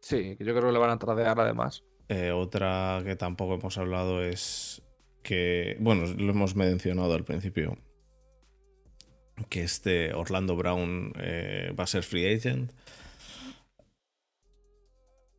Sí, 0.00 0.36
yo 0.38 0.54
creo 0.54 0.68
que 0.68 0.72
le 0.72 0.78
van 0.78 0.88
a 0.88 0.94
entradear 0.94 1.38
además. 1.38 1.84
Eh, 2.08 2.30
otra 2.30 3.02
que 3.04 3.14
tampoco 3.14 3.54
hemos 3.54 3.76
hablado 3.76 4.22
es 4.22 4.82
que, 5.22 5.76
bueno, 5.80 6.06
lo 6.06 6.30
hemos 6.30 6.56
mencionado 6.56 7.12
al 7.12 7.24
principio, 7.24 7.76
que 9.48 9.62
este 9.62 10.14
Orlando 10.14 10.56
Brown 10.56 11.12
eh, 11.16 11.74
va 11.78 11.84
a 11.84 11.88
ser 11.88 12.02
free 12.02 12.34
agent. 12.34 12.72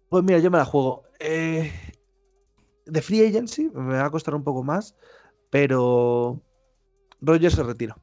Pues 0.10 0.24
mira, 0.24 0.40
yo 0.40 0.50
me 0.50 0.58
la 0.58 0.66
juego. 0.66 1.04
Eh, 1.20 1.72
de 2.86 3.02
free 3.02 3.26
agency 3.26 3.70
me 3.74 3.94
va 3.94 4.06
a 4.06 4.12
costar 4.12 4.34
un 4.36 4.44
poco 4.44 4.64
más, 4.64 4.96
pero 5.50 6.42
Roger 7.22 7.52
se 7.52 7.64
retira. 7.64 7.98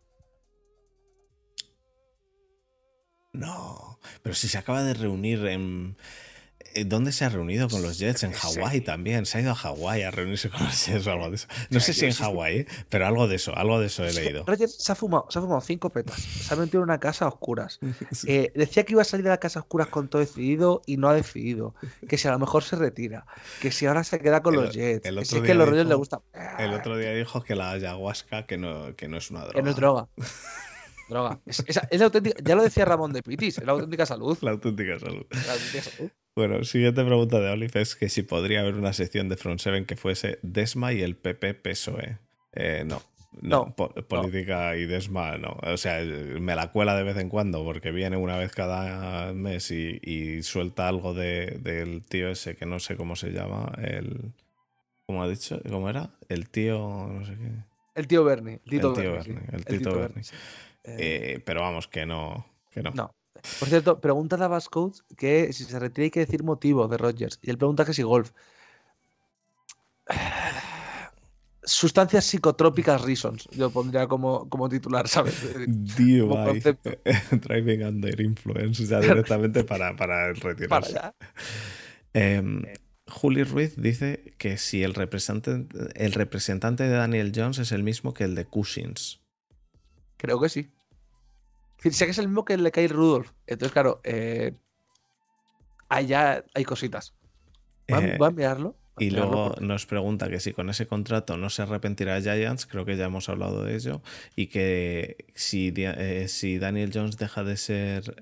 No, 3.32 3.98
pero 4.22 4.34
si 4.34 4.48
se 4.48 4.56
acaba 4.56 4.82
de 4.82 4.94
reunir 4.94 5.44
en, 5.46 5.96
¿Dónde 6.84 7.12
se 7.12 7.24
ha 7.24 7.28
reunido 7.28 7.68
con 7.68 7.82
los 7.82 7.98
Jets? 7.98 8.22
En 8.24 8.32
Hawái 8.32 8.80
también. 8.80 9.26
Se 9.26 9.38
ha 9.38 9.40
ido 9.40 9.52
a 9.52 9.54
Hawái 9.54 10.02
a 10.02 10.10
reunirse 10.10 10.50
con 10.50 10.64
los 10.64 10.86
Jets 10.86 11.06
o 11.06 11.12
algo 11.12 11.30
de 11.30 11.36
eso. 11.36 11.48
No 11.70 11.80
sé 11.80 11.92
si 11.94 12.04
en 12.04 12.12
Hawái, 12.12 12.58
¿eh? 12.58 12.66
pero 12.88 13.06
algo 13.06 13.28
de 13.28 13.36
eso, 13.36 13.56
algo 13.56 13.80
de 13.80 13.86
eso 13.86 14.04
he 14.04 14.12
leído. 14.12 14.44
Roger 14.46 14.68
se 14.68 14.92
ha 14.92 14.94
fumado, 14.94 15.26
se 15.30 15.38
ha 15.38 15.42
fumado 15.42 15.60
cinco 15.60 15.90
petas. 15.90 16.20
Se 16.20 16.52
ha 16.52 16.56
metido 16.56 16.80
en 16.80 16.84
una 16.84 16.98
casa 16.98 17.24
a 17.24 17.28
oscuras. 17.28 17.78
Eh, 18.28 18.50
decía 18.54 18.84
que 18.84 18.92
iba 18.92 19.02
a 19.02 19.04
salir 19.04 19.24
de 19.24 19.30
la 19.30 19.38
casa 19.38 19.60
a 19.60 19.62
oscuras 19.62 19.88
con 19.88 20.08
todo 20.08 20.20
decidido 20.20 20.82
y 20.86 20.96
no 20.96 21.08
ha 21.08 21.14
decidido. 21.14 21.74
Que 22.08 22.18
si 22.18 22.28
a 22.28 22.32
lo 22.32 22.38
mejor 22.38 22.62
se 22.62 22.76
retira. 22.76 23.26
Que 23.60 23.70
si 23.70 23.86
ahora 23.86 24.04
se 24.04 24.18
queda 24.20 24.42
con 24.42 24.54
los 24.54 24.74
Jets. 24.74 25.06
El 25.06 25.18
que 25.18 25.24
si 25.24 25.36
es 25.36 25.42
que 25.42 25.52
a 25.52 25.54
los 25.54 25.68
Rogers 25.68 25.88
le 25.88 25.94
gusta. 25.94 26.20
El 26.58 26.72
otro 26.72 26.96
día 26.96 27.12
dijo 27.12 27.42
que 27.42 27.54
la 27.54 27.72
ayahuasca 27.72 28.46
que 28.46 28.56
no, 28.58 28.94
que 28.96 29.08
no 29.08 29.16
es 29.16 29.30
una 29.30 29.40
droga. 29.40 29.54
Que 29.54 29.62
no 29.62 29.70
es 29.70 29.76
droga. 29.76 30.08
Droga. 31.08 31.40
Es, 31.46 31.64
es, 31.66 32.02
auténtica, 32.02 32.36
ya 32.42 32.54
lo 32.54 32.62
decía 32.62 32.84
Ramón 32.84 33.12
de 33.12 33.22
Pitis, 33.22 33.58
es 33.58 33.64
la 33.64 33.72
auténtica 33.72 34.06
salud. 34.06 34.36
La 34.40 34.52
auténtica 34.52 34.98
salud. 34.98 35.26
La 35.30 35.52
auténtica 35.52 35.82
salud. 35.82 36.10
Bueno, 36.34 36.64
siguiente 36.64 37.02
pregunta 37.04 37.40
de 37.40 37.50
Olive 37.50 37.80
es 37.80 37.96
que 37.96 38.08
si 38.08 38.22
podría 38.22 38.60
haber 38.60 38.74
una 38.74 38.92
sección 38.92 39.28
de 39.28 39.36
Front 39.36 39.60
Seven 39.60 39.86
que 39.86 39.96
fuese 39.96 40.38
Desma 40.42 40.92
y 40.92 41.00
el 41.00 41.16
PP 41.16 41.54
PSOE. 41.54 42.18
Eh, 42.52 42.84
no. 42.86 43.02
No, 43.40 43.74
política 43.74 44.76
y 44.76 44.86
Desma 44.86 45.36
no. 45.36 45.58
O 45.62 45.76
sea, 45.76 46.02
me 46.02 46.54
la 46.54 46.72
cuela 46.72 46.96
de 46.96 47.02
vez 47.02 47.18
en 47.18 47.28
cuando 47.28 47.62
porque 47.64 47.90
viene 47.90 48.16
una 48.16 48.38
vez 48.38 48.52
cada 48.52 49.32
mes 49.34 49.70
y, 49.70 50.42
suelta 50.42 50.88
algo 50.88 51.12
de, 51.12 51.58
del 51.60 52.02
tío 52.02 52.30
ese 52.30 52.56
que 52.56 52.64
no 52.64 52.78
sé 52.78 52.96
cómo 52.96 53.14
se 53.14 53.30
llama. 53.30 53.72
El. 53.78 54.32
¿Cómo 55.06 55.22
ha 55.22 55.28
dicho? 55.28 55.60
¿Cómo 55.70 55.88
era? 55.90 56.10
El 56.28 56.48
tío. 56.48 57.08
No 57.12 57.24
sé 57.26 57.36
qué. 57.36 57.50
El 57.96 58.06
tío 58.06 58.24
Bernie. 58.24 58.60
El, 58.66 58.80
tío 58.80 58.92
Bernie. 58.92 59.38
El, 59.52 59.64
Tito 59.64 59.98
Bernie. 59.98 60.22
Eh, 60.86 61.42
pero 61.44 61.62
vamos, 61.62 61.88
que 61.88 62.06
no. 62.06 62.46
Que 62.70 62.82
no. 62.82 62.90
No. 62.92 63.14
Por 63.58 63.68
cierto, 63.68 64.00
pregunta 64.00 64.36
a 64.36 64.60
Coach 64.60 64.98
que 65.16 65.52
si 65.52 65.64
se 65.64 65.78
retira 65.78 66.04
hay 66.04 66.10
que 66.10 66.20
decir 66.20 66.42
motivo 66.42 66.88
de 66.88 66.96
Rogers. 66.96 67.38
Y 67.42 67.50
él 67.50 67.58
pregunta 67.58 67.84
que 67.84 67.94
si 67.94 68.02
golf. 68.02 68.32
Sustancias 71.62 72.24
psicotrópicas 72.24 73.02
reasons. 73.02 73.48
Yo 73.50 73.70
pondría 73.70 74.06
como, 74.06 74.48
como 74.48 74.68
titular, 74.68 75.08
¿sabes? 75.08 75.34
DUI. 75.66 76.62
Driving 77.30 77.84
under 77.84 78.20
influence. 78.20 78.86
Ya 78.86 79.00
directamente 79.00 79.64
para, 79.70 79.96
para 79.96 80.32
retirarse. 80.32 80.94
Para 80.94 81.14
em, 82.12 82.62
Juli 83.08 83.42
Ruiz 83.42 83.74
dice 83.76 84.34
que 84.38 84.58
si 84.58 84.82
el 84.82 84.94
representante, 84.94 85.76
el 85.94 86.12
representante 86.12 86.84
de 86.84 86.90
Daniel 86.90 87.32
Jones 87.34 87.58
es 87.58 87.72
el 87.72 87.82
mismo 87.82 88.14
que 88.14 88.24
el 88.24 88.34
de 88.34 88.44
Cushings. 88.44 89.20
Creo 90.16 90.40
que 90.40 90.48
sí 90.48 90.70
sé 91.90 92.04
que 92.04 92.10
es 92.10 92.18
el 92.18 92.28
mismo 92.28 92.44
que 92.44 92.54
el 92.54 92.64
de 92.64 92.72
Kyle 92.72 92.88
Rudolph. 92.88 93.30
Entonces, 93.46 93.72
claro, 93.72 94.00
eh, 94.04 94.54
ya 96.06 96.44
hay 96.54 96.64
cositas. 96.64 97.14
¿Va, 97.92 98.02
eh, 98.02 98.18
a 98.20 98.30
mirarlo? 98.30 98.76
Y 98.98 99.10
luego 99.10 99.54
nos 99.60 99.84
pregunta 99.84 100.30
que 100.30 100.40
si 100.40 100.52
con 100.52 100.70
ese 100.70 100.86
contrato 100.86 101.36
no 101.36 101.50
se 101.50 101.60
arrepentirá 101.60 102.18
Giants, 102.22 102.64
creo 102.64 102.86
que 102.86 102.96
ya 102.96 103.04
hemos 103.04 103.28
hablado 103.28 103.62
de 103.62 103.74
ello, 103.74 104.00
y 104.34 104.46
que 104.46 105.26
si, 105.34 105.72
eh, 105.76 106.28
si 106.28 106.58
Daniel 106.58 106.90
Jones 106.94 107.18
deja 107.18 107.44
de 107.44 107.58
ser 107.58 108.16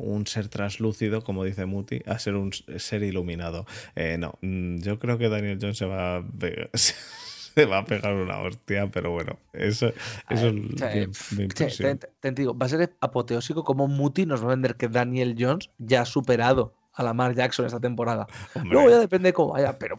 un 0.00 0.26
ser 0.26 0.48
translúcido, 0.48 1.22
como 1.22 1.44
dice 1.44 1.66
Muti, 1.66 2.00
a 2.06 2.18
ser 2.18 2.36
un 2.36 2.52
ser 2.52 3.02
iluminado. 3.02 3.66
no, 4.18 4.38
mm, 4.40 4.78
yo 4.78 4.98
creo 4.98 5.18
que 5.18 5.28
Daniel 5.28 5.58
Jones 5.60 5.76
se 5.76 5.84
va 5.84 6.16
a... 6.16 6.24
se 7.56 7.66
va 7.66 7.78
a 7.78 7.84
pegar 7.84 8.14
una 8.14 8.40
hostia, 8.40 8.90
pero 8.90 9.10
bueno, 9.10 9.38
eso, 9.52 9.92
eso 10.28 10.48
es 10.48 11.08
te, 12.20 12.32
digo, 12.32 12.56
va 12.56 12.66
a 12.66 12.68
ser 12.68 12.94
apoteósico 13.00 13.64
como 13.64 13.86
Muti 13.88 14.26
nos 14.26 14.42
va 14.42 14.46
a 14.46 14.50
vender 14.50 14.76
que 14.76 14.88
Daniel 14.88 15.36
Jones 15.38 15.70
ya 15.78 16.02
ha 16.02 16.06
superado 16.06 16.74
a 16.92 17.02
Lamar 17.02 17.34
Jackson 17.34 17.66
esta 17.66 17.80
temporada. 17.80 18.26
Luego 18.64 18.90
ya 18.90 18.98
depende 18.98 19.28
de 19.28 19.32
cómo 19.32 19.52
vaya, 19.52 19.78
pero. 19.78 19.98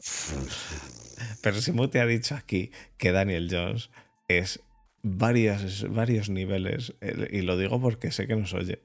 Pero 1.42 1.62
si 1.62 1.72
Muti 1.72 2.00
ha 2.00 2.06
dicho 2.06 2.36
aquí 2.36 2.72
que 2.98 3.12
Daniel 3.12 3.48
Jones 3.52 3.90
es 4.28 4.62
varios, 5.04 5.86
varios 5.90 6.30
niveles, 6.30 6.94
y 7.30 7.42
lo 7.42 7.58
digo 7.58 7.80
porque 7.80 8.12
sé 8.12 8.28
que 8.28 8.36
nos 8.36 8.54
oye. 8.54 8.82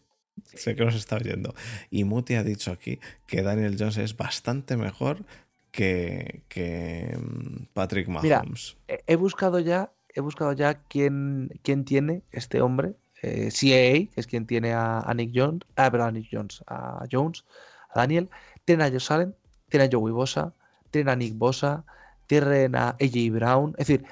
Sé 0.54 0.74
que 0.74 0.84
nos 0.84 0.94
está 0.94 1.16
oyendo. 1.16 1.54
Y 1.90 2.04
Muti 2.04 2.34
ha 2.34 2.42
dicho 2.42 2.72
aquí 2.72 2.98
que 3.26 3.42
Daniel 3.42 3.76
Jones 3.78 3.98
es 3.98 4.16
bastante 4.16 4.76
mejor 4.76 5.24
que, 5.70 7.16
mm, 7.18 7.64
Patrick 7.72 8.08
Mahomes. 8.08 8.76
Mira, 8.88 9.02
he 9.06 9.16
buscado 9.16 9.58
ya, 9.58 9.92
he 10.08 10.20
buscado 10.20 10.52
ya 10.52 10.74
quién, 10.74 11.50
quién 11.62 11.84
tiene 11.84 12.22
este 12.32 12.60
hombre, 12.60 12.94
eh, 13.22 13.50
CAA, 13.50 14.12
que 14.12 14.20
es 14.20 14.26
quien 14.26 14.46
tiene 14.46 14.72
a, 14.72 15.12
Nick 15.14 15.32
Jones, 15.34 15.62
ah, 15.76 15.86
a 15.86 16.10
Nick 16.10 16.28
Jones, 16.30 16.62
a 16.66 17.04
Jones, 17.10 17.44
a 17.90 18.00
Daniel, 18.00 18.28
tiene 18.64 18.84
a 18.84 18.90
Josh 18.90 19.12
Allen, 19.12 19.34
tiene 19.68 19.86
a 19.86 19.88
Joey 19.90 20.12
Bosa, 20.12 20.54
tiene 20.90 21.10
a 21.10 21.16
Nick 21.16 21.34
Bosa, 21.36 21.84
tiene 22.26 22.70
a 22.76 22.96
AJ 23.00 23.30
Brown, 23.32 23.74
es 23.78 23.86
decir, 23.86 24.06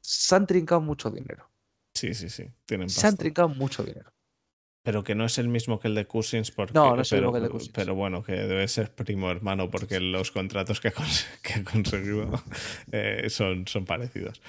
se 0.00 0.34
han 0.34 0.46
trincado 0.46 0.80
mucho 0.80 1.10
dinero. 1.10 1.48
Sí, 1.94 2.12
sí, 2.12 2.28
sí. 2.28 2.50
Tienen 2.66 2.88
se 2.88 3.06
han 3.06 3.16
trincado 3.16 3.48
mucho 3.48 3.84
dinero. 3.84 4.13
Pero 4.84 5.02
que 5.02 5.14
no 5.14 5.24
es 5.24 5.38
el 5.38 5.48
mismo 5.48 5.80
que 5.80 5.88
el 5.88 5.94
de 5.94 6.06
Cousins, 6.06 6.50
porque, 6.50 6.74
no, 6.74 6.94
no 6.94 7.02
es 7.02 7.08
pero, 7.08 7.34
el 7.34 7.42
de 7.42 7.48
Cousins. 7.48 7.72
Pero 7.74 7.94
bueno, 7.94 8.22
que 8.22 8.32
debe 8.32 8.68
ser 8.68 8.94
primo 8.94 9.30
hermano, 9.30 9.70
porque 9.70 9.98
los 9.98 10.30
contratos 10.30 10.80
que, 10.80 10.92
que 11.42 11.54
ha 11.54 11.64
conseguido 11.64 12.30
eh, 12.92 13.26
son, 13.30 13.66
son 13.66 13.86
parecidos. 13.86 14.42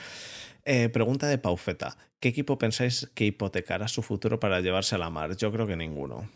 Eh, 0.65 0.89
pregunta 0.89 1.27
de 1.27 1.37
Paufeta. 1.37 1.97
¿Qué 2.19 2.27
equipo 2.29 2.57
pensáis 2.57 3.09
que 3.13 3.25
hipotecará 3.25 3.87
su 3.87 4.01
futuro 4.01 4.37
para 4.39 4.59
llevarse 4.59 4.95
a 4.95 4.97
la 4.97 5.09
mar? 5.09 5.37
Yo 5.37 5.51
creo 5.53 5.67
que 5.67 5.77
ninguno. 5.77 6.29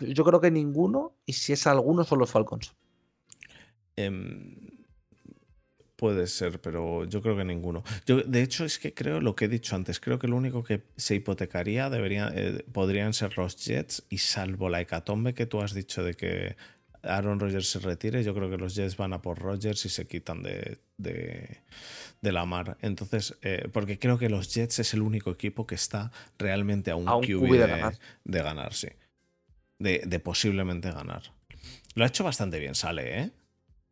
Yo 0.00 0.24
creo 0.24 0.40
que 0.40 0.50
ninguno, 0.50 1.12
y 1.24 1.34
si 1.34 1.52
es 1.52 1.68
alguno, 1.68 2.02
son 2.02 2.18
los 2.18 2.32
Falcons. 2.32 2.74
Eh, 3.96 4.10
Puede 5.96 6.26
ser, 6.26 6.60
pero 6.60 7.04
yo 7.06 7.22
creo 7.22 7.38
que 7.38 7.44
ninguno. 7.44 7.82
Yo, 8.04 8.20
de 8.20 8.42
hecho, 8.42 8.66
es 8.66 8.78
que 8.78 8.92
creo 8.92 9.20
lo 9.20 9.34
que 9.34 9.46
he 9.46 9.48
dicho 9.48 9.74
antes. 9.74 9.98
Creo 9.98 10.18
que 10.18 10.28
lo 10.28 10.36
único 10.36 10.62
que 10.62 10.82
se 10.96 11.14
hipotecaría 11.14 11.88
debería, 11.88 12.30
eh, 12.34 12.64
podrían 12.70 13.14
ser 13.14 13.38
los 13.38 13.56
Jets 13.56 14.04
y 14.10 14.18
salvo 14.18 14.68
la 14.68 14.82
hecatombe 14.82 15.32
que 15.32 15.46
tú 15.46 15.62
has 15.62 15.72
dicho 15.72 16.04
de 16.04 16.12
que 16.12 16.56
Aaron 17.02 17.40
Rodgers 17.40 17.68
se 17.68 17.78
retire, 17.78 18.22
yo 18.22 18.34
creo 18.34 18.50
que 18.50 18.56
los 18.56 18.74
Jets 18.74 18.96
van 18.96 19.12
a 19.12 19.22
por 19.22 19.38
Rodgers 19.38 19.84
y 19.86 19.88
se 19.88 20.06
quitan 20.06 20.42
de, 20.42 20.78
de, 20.98 21.62
la 22.20 22.44
mar. 22.44 22.76
Entonces, 22.82 23.36
eh, 23.42 23.68
porque 23.72 23.98
creo 23.98 24.18
que 24.18 24.28
los 24.28 24.52
Jets 24.52 24.80
es 24.80 24.94
el 24.94 25.02
único 25.02 25.30
equipo 25.30 25.66
que 25.66 25.76
está 25.76 26.10
realmente 26.38 26.90
a 26.90 26.96
un, 26.96 27.06
QB, 27.06 27.52
de, 27.52 27.58
ganar. 27.58 27.98
de, 28.24 28.42
ganar. 28.42 28.74
sí. 28.74 28.88
De, 29.78 30.02
de, 30.06 30.20
posiblemente 30.20 30.90
ganar. 30.90 31.22
Lo 31.94 32.04
ha 32.04 32.08
hecho 32.08 32.24
bastante 32.24 32.58
bien, 32.58 32.74
sale, 32.74 33.20
¿eh? 33.20 33.30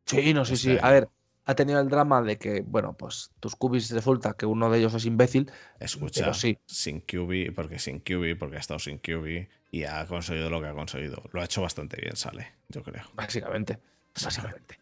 Sí, 0.06 0.34
no 0.34 0.44
sé, 0.44 0.56
sí, 0.56 0.72
sí. 0.72 0.78
A 0.82 0.90
ver, 0.90 1.08
ha 1.46 1.54
tenido 1.54 1.80
el 1.80 1.88
drama 1.88 2.22
de 2.22 2.38
que, 2.38 2.62
bueno, 2.62 2.96
pues 2.96 3.30
tus 3.40 3.54
cubis 3.56 3.90
resulta 3.90 4.34
que 4.34 4.46
uno 4.46 4.70
de 4.70 4.78
ellos 4.78 4.94
es 4.94 5.04
imbécil. 5.04 5.50
Escucha, 5.78 6.32
sí. 6.32 6.58
sin 6.66 7.00
QB, 7.00 7.54
porque 7.54 7.78
sin 7.78 8.00
QB, 8.00 8.38
porque 8.38 8.56
ha 8.56 8.60
estado 8.60 8.78
sin 8.78 8.98
QB 8.98 9.48
y 9.70 9.84
ha 9.84 10.06
conseguido 10.06 10.50
lo 10.50 10.60
que 10.60 10.68
ha 10.68 10.72
conseguido. 10.72 11.22
Lo 11.32 11.40
ha 11.40 11.44
hecho 11.44 11.60
bastante 11.62 11.98
bien, 12.00 12.16
sale, 12.16 12.52
yo 12.68 12.82
creo. 12.82 13.04
Básicamente. 13.14 13.78
Básicamente. 14.24 14.78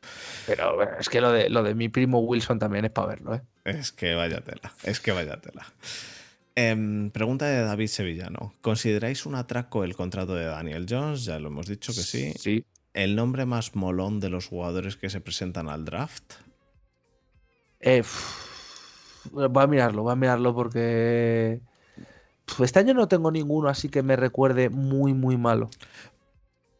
Pero 0.46 0.98
es 0.98 1.08
que 1.08 1.20
lo 1.20 1.32
de, 1.32 1.48
lo 1.48 1.62
de 1.62 1.74
mi 1.74 1.88
primo 1.88 2.20
Wilson 2.20 2.58
también 2.58 2.84
es 2.84 2.90
para 2.90 3.08
verlo, 3.08 3.34
¿eh? 3.34 3.42
Es 3.64 3.90
que 3.90 4.14
vaya 4.14 4.42
tela, 4.42 4.74
es 4.82 5.00
que 5.00 5.12
vaya 5.12 5.40
tela. 5.40 5.64
Em, 6.54 7.10
pregunta 7.10 7.46
de 7.46 7.62
David 7.62 7.86
Sevillano. 7.86 8.54
¿Consideráis 8.60 9.24
un 9.24 9.34
atraco 9.34 9.84
el 9.84 9.96
contrato 9.96 10.34
de 10.34 10.44
Daniel 10.44 10.86
Jones? 10.88 11.24
Ya 11.24 11.38
lo 11.38 11.48
hemos 11.48 11.66
dicho 11.66 11.94
que 11.94 12.02
sí. 12.02 12.34
Sí. 12.38 12.66
¿El 12.92 13.16
nombre 13.16 13.46
más 13.46 13.74
molón 13.74 14.20
de 14.20 14.28
los 14.28 14.48
jugadores 14.48 14.96
que 14.96 15.08
se 15.08 15.22
presentan 15.22 15.70
al 15.70 15.86
draft? 15.86 16.34
Eh, 17.82 18.02
voy 19.32 19.62
a 19.62 19.66
mirarlo, 19.66 20.02
voy 20.02 20.12
a 20.12 20.16
mirarlo 20.16 20.54
porque 20.54 21.60
este 22.60 22.78
año 22.78 22.94
no 22.94 23.08
tengo 23.08 23.30
ninguno 23.30 23.68
así 23.68 23.88
que 23.88 24.02
me 24.02 24.16
recuerde 24.16 24.70
muy, 24.70 25.14
muy 25.14 25.36
malo. 25.36 25.68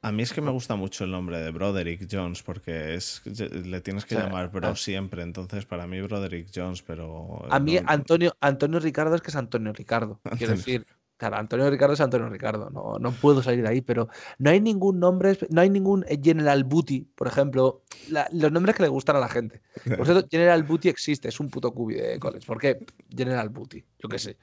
A 0.05 0.11
mí 0.11 0.25
es 0.25 0.33
que 0.33 0.41
me 0.41 0.51
gusta 0.51 0.75
mucho 0.75 1.05
el 1.05 1.13
nombre 1.13 1.39
de 1.39 1.53
Broderick 1.53 2.09
Jones 2.11 2.43
porque 2.43 2.95
es 2.95 3.23
le 3.25 3.81
tienes 3.81 4.05
que 4.05 4.17
llamar 4.17 4.51
Bro 4.51 4.69
ah. 4.69 4.77
siempre. 4.77 5.23
Entonces, 5.23 5.65
para 5.65 5.87
mí, 5.87 6.01
Broderick 6.01 6.49
Jones, 6.53 6.83
pero. 6.83 7.47
A 7.49 7.61
mí, 7.61 7.79
Antonio, 7.87 8.37
Antonio 8.41 8.81
Ricardo 8.81 9.15
es 9.15 9.23
que 9.23 9.31
es 9.31 9.37
Antonio 9.37 9.73
Ricardo. 9.73 10.21
Quiero 10.39 10.55
decir, 10.55 10.87
Claro, 11.17 11.37
Antonio 11.37 11.71
Ricardo 11.71 11.95
es 11.95 12.01
Antonio 12.01 12.29
Ricardo, 12.29 12.71
no, 12.71 12.99
no 12.99 13.13
puedo 13.13 13.43
salir 13.43 13.63
de 13.63 13.69
ahí, 13.69 13.81
pero 13.81 14.09
no 14.39 14.51
hay 14.51 14.61
ningún 14.61 14.99
nombre, 14.99 15.39
no 15.51 15.61
hay 15.61 15.71
ningún 15.71 16.05
General 16.21 16.65
Booty, 16.65 17.03
por 17.15 17.29
ejemplo, 17.29 17.85
los 18.33 18.51
nombres 18.51 18.75
que 18.75 18.83
le 18.83 18.89
gustan 18.89 19.15
a 19.15 19.21
la 19.21 19.29
gente. 19.29 19.63
Por 19.97 20.05
cierto, 20.05 20.27
General 20.31 20.65
Booty 20.65 20.89
existe, 20.89 21.29
es 21.29 21.39
un 21.39 21.49
puto 21.49 21.73
cubi 21.73 21.95
de 21.95 22.19
college. 22.19 22.45
¿Por 22.45 22.59
qué? 22.59 22.85
General 23.09 23.49
Booty, 23.51 23.85
yo 24.01 24.09
qué 24.09 24.19
sé. 24.19 24.37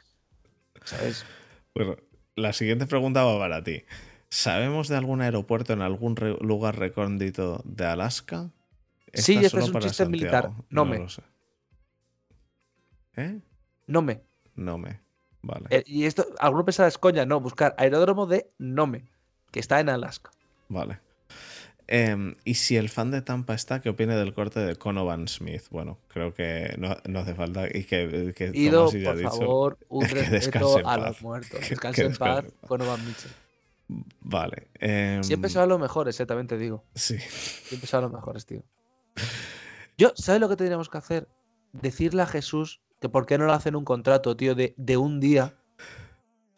¿Sabes? 0.85 1.25
Bueno, 1.75 1.97
la 2.35 2.53
siguiente 2.53 2.85
pregunta 2.87 3.25
va 3.25 3.37
para 3.37 3.61
ti. 3.61 3.83
¿Sabemos 4.29 4.87
de 4.87 4.95
algún 4.95 5.21
aeropuerto 5.21 5.73
en 5.73 5.81
algún 5.81 6.15
lugar 6.41 6.77
recóndito 6.77 7.61
de 7.65 7.85
Alaska? 7.85 8.51
Sí, 9.13 9.37
este 9.43 9.59
es 9.59 9.69
un 9.69 9.79
chiste 9.79 10.05
militar. 10.05 10.51
No, 10.69 10.85
me. 10.85 11.05
¿Eh? 13.15 13.41
No 13.87 14.01
me. 14.01 14.21
No 14.55 14.77
me. 14.77 15.01
Vale. 15.41 15.68
Eh, 15.70 15.84
y 15.86 16.06
esto, 16.06 16.26
alguno 16.40 16.66
pensaba 16.66 16.88
es 16.88 16.98
coña, 16.98 17.26
no, 17.26 17.40
buscar 17.40 17.76
aeródromo 17.78 18.26
de 18.26 18.52
Nome, 18.57 19.10
que 19.52 19.60
está 19.60 19.80
en 19.80 19.90
Alaska. 19.90 20.32
Vale. 20.68 20.99
Em, 21.88 22.36
y 22.44 22.53
si 22.53 22.78
el 22.78 22.90
fan 22.90 23.10
de 23.10 23.24
Tampa 23.24 23.56
está, 23.56 23.82
¿qué 23.82 23.90
opina 23.90 24.16
del 24.16 24.34
corte 24.34 24.60
de 24.60 24.76
Conovan 24.76 25.28
Smith? 25.28 25.64
Bueno, 25.72 25.98
creo 26.07 26.34
que 26.36 26.76
no, 26.78 27.20
hace 27.20 27.34
falta. 27.34 27.66
Y 27.66 27.84
que, 27.86 28.34
que 28.36 28.52
Ido, 28.53 28.91
por 28.91 29.22
favor, 29.22 29.78
un 29.90 30.07
respeto 30.07 30.88
a 30.88 30.98
los 30.98 31.22
muertos. 31.22 31.60
Descanse 31.70 32.03
en 32.03 32.16
paz, 32.16 32.45
Conovan 32.68 33.03
Mitchell. 33.06 33.32
Vale. 34.22 34.68
Siempre 35.24 35.49
se 35.49 35.57
va 35.57 35.64
a 35.64 35.68
los 35.68 35.80
mejores, 35.80 36.16
exactamente 36.16 36.57
te 36.57 36.61
digo. 36.61 36.84
Sí. 36.94 37.18
Siempre 37.18 37.88
se 37.88 37.98
va 37.98 37.99
a 37.99 38.03
los 38.03 38.14
mejores, 38.14 38.45
tío. 38.45 38.64
Yo, 39.98 40.14
¿sabes 40.16 40.40
lo 40.40 40.48
que 40.48 40.56
tendríamos 40.56 40.90
que 40.90 40.98
hacer? 40.98 41.28
Decirle 41.74 42.22
a 42.22 42.26
Jesús 42.26 42.82
que 42.99 43.09
por 43.09 43.26
qué 43.26 43.38
no 43.38 43.47
le 43.47 43.53
hacen 43.53 43.76
un 43.76 43.85
contrato, 43.85 44.35
tío, 44.35 44.55
de, 44.55 44.73
de 44.77 44.97
un 44.97 45.19
día 45.19 45.53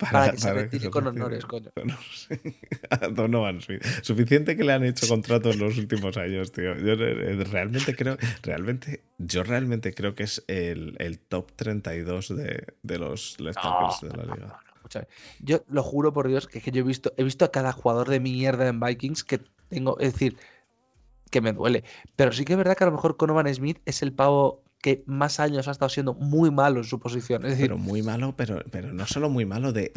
para, 0.10 0.32
que 0.32 0.38
se 0.38 0.54
retire 0.54 0.90
con 0.90 1.08
honores, 1.08 1.46
coño. 1.46 1.72
No 1.84 1.96
Donovan 3.12 3.62
Smith. 3.62 3.84
Suficiente 4.02 4.58
que 4.58 4.64
le 4.64 4.74
han 4.74 4.84
hecho 4.84 5.08
contratos 5.08 5.56
en 5.56 5.62
los 5.62 5.78
últimos 5.78 6.18
años, 6.18 6.52
tío. 6.52 6.76
Yo 6.78 6.94
eh, 6.94 7.44
realmente 7.52 7.96
creo, 7.96 8.18
realmente, 8.42 9.04
yo 9.18 9.44
realmente 9.44 9.94
creo 9.94 10.16
que 10.16 10.24
es 10.24 10.44
el, 10.48 10.96
el 11.00 11.20
top 11.20 11.52
32 11.56 12.36
de, 12.36 12.74
de 12.82 12.98
los 12.98 13.40
left 13.40 13.62
tackles 13.62 14.02
de 14.02 14.18
la 14.18 14.36
liga. 14.36 14.60
Yo 15.40 15.64
lo 15.70 15.84
juro 15.84 16.12
por 16.12 16.28
Dios 16.28 16.48
que, 16.48 16.60
que 16.60 16.72
yo 16.72 16.82
he 16.82 16.84
visto, 16.84 17.14
he 17.16 17.24
visto 17.24 17.46
a 17.46 17.52
cada 17.52 17.72
jugador 17.72 18.10
de 18.10 18.20
mierda 18.20 18.68
en 18.68 18.80
Vikings 18.80 19.24
que 19.24 19.40
tengo, 19.70 19.98
es 20.00 20.14
decir, 20.14 20.38
que 21.30 21.42
me 21.42 21.54
duele. 21.54 21.84
Pero 22.16 22.32
sí 22.34 22.44
que 22.44 22.54
es 22.54 22.58
verdad 22.58 22.76
que 22.76 22.84
a 22.84 22.88
lo 22.88 22.94
mejor 22.94 23.16
Conovan 23.16 23.54
Smith 23.54 23.80
es 23.86 24.02
el 24.02 24.12
pavo 24.12 24.64
que 24.82 25.04
más 25.06 25.40
años 25.40 25.68
ha 25.68 25.72
estado 25.72 25.90
siendo 25.90 26.14
muy 26.14 26.52
malo 26.52 26.80
en 26.80 26.86
su 26.86 27.00
posición. 27.00 27.46
Es 27.46 27.52
decir, 27.52 27.68
pero 27.68 27.78
muy 27.78 28.02
malo, 28.02 28.36
pero, 28.36 28.64
pero 28.72 28.94
no 28.94 29.06
solo 29.08 29.30
muy 29.30 29.46
malo 29.46 29.72
de, 29.72 29.92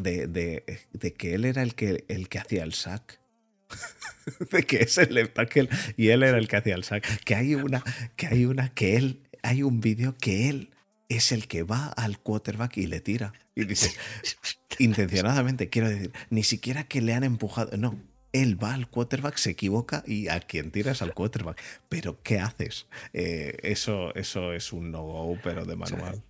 que 1.17 1.35
él 1.35 1.45
era 1.45 1.63
el 1.63 1.75
que, 1.75 2.05
el 2.09 2.29
que 2.29 2.39
hacía 2.39 2.63
el 2.63 2.75
sack. 2.75 3.21
de 4.51 4.63
que 4.63 4.83
es 4.83 4.99
el 4.99 5.15
left 5.15 5.35
tackle 5.35 5.69
y 5.97 6.09
él 6.09 6.23
era 6.23 6.39
el 6.39 6.49
que 6.49 6.57
hacía 6.57 6.75
el 6.75 6.85
sack. 6.85 7.25
Que 7.25 7.35
hay 7.35 7.55
una, 7.55 7.83
que 8.17 8.27
hay 8.27 8.45
una, 8.45 8.69
que 8.69 8.97
él, 8.97 9.23
hay 9.43 9.63
un 9.63 9.81
vídeo 9.81 10.15
que 10.19 10.49
él 10.49 10.71
es 11.09 11.33
el 11.33 11.49
que 11.49 11.63
va 11.63 11.89
al 11.89 12.19
quarterback 12.19 12.77
y 12.77 12.87
le 12.87 13.01
tira. 13.01 13.33
Y 13.55 13.65
dice, 13.65 13.91
intencionadamente, 14.79 15.71
quiero 15.71 15.89
decir, 15.89 16.13
ni 16.31 16.43
siquiera 16.43 16.85
que 16.85 17.01
le 17.01 17.15
han 17.15 17.25
empujado, 17.25 17.77
no, 17.77 17.99
él 18.35 18.63
va 18.63 18.75
al 18.75 18.89
quarterback, 18.89 19.37
se 19.37 19.51
equivoca 19.51 20.03
y 20.07 20.29
a 20.29 20.41
quien 20.41 20.73
tiras 20.73 21.03
al 21.03 21.15
quarterback. 21.15 21.63
Pero, 21.89 22.21
¿qué 22.23 22.41
haces? 22.41 22.87
Eh, 23.13 23.57
eso, 23.63 24.13
eso 24.17 24.53
es 24.53 24.73
un 24.73 24.91
no-go, 24.91 25.39
pero 25.43 25.65
de 25.65 25.77
manual. 25.77 26.23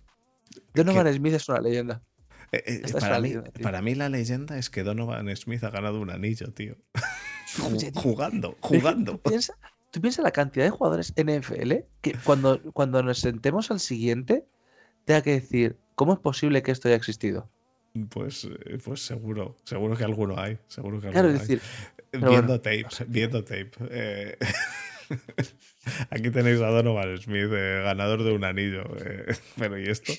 Donovan 0.75 1.11
Smith 1.13 1.33
es 1.33 1.49
una 1.49 1.59
leyenda. 1.59 2.03
Eh, 2.51 2.81
eh, 2.85 2.93
para, 2.99 3.19
mí, 3.19 3.33
para, 3.61 3.81
mí, 3.81 3.95
la 3.95 4.09
leyenda 4.09 4.59
es 4.59 4.69
que 4.69 4.83
Donovan 4.83 5.35
Smith 5.35 5.63
ha 5.63 5.71
ganado 5.71 5.99
un 5.99 6.11
anillo, 6.11 6.53
tío. 6.53 6.77
jugando, 7.95 8.55
jugando. 8.61 9.19
¿Tú 9.91 10.01
piensas, 10.01 10.23
la 10.23 10.31
cantidad 10.31 10.65
de 10.65 10.69
jugadores 10.69 11.11
NFL 11.17 11.73
que 12.01 12.15
cuando, 12.23 12.61
cuando 12.73 13.01
nos 13.01 13.19
sentemos 13.19 13.71
al 13.71 13.79
siguiente 13.79 14.45
tenga 15.05 15.23
que 15.23 15.31
decir, 15.31 15.79
¿cómo 15.95 16.13
es 16.13 16.19
posible 16.19 16.61
que 16.61 16.71
esto 16.71 16.87
haya 16.87 16.97
existido? 16.97 17.49
Pues, 18.09 18.47
pues 18.83 19.05
seguro, 19.05 19.55
seguro 19.63 19.95
que 19.95 20.03
alguno 20.03 20.37
hay. 20.37 20.57
Seguro 20.67 20.99
que 20.99 21.07
alguno 21.07 21.39
hay 21.39 21.59
viendo 22.19 22.59
tape, 22.61 22.87
viendo 23.07 23.43
tape. 23.43 23.71
Eh, 23.89 24.37
aquí 26.09 26.29
tenéis 26.31 26.61
a 26.61 26.67
Donovan 26.67 27.17
Smith, 27.17 27.49
eh, 27.51 27.81
ganador 27.83 28.23
de 28.23 28.33
un 28.33 28.43
anillo. 28.43 28.83
Eh, 29.03 29.35
pero 29.57 29.79
¿y 29.79 29.85
esto? 29.85 30.13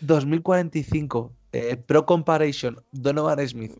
2045, 0.00 1.32
Pro 1.86 2.06
Comparison, 2.06 2.82
Donovan 2.92 3.46
Smith. 3.48 3.72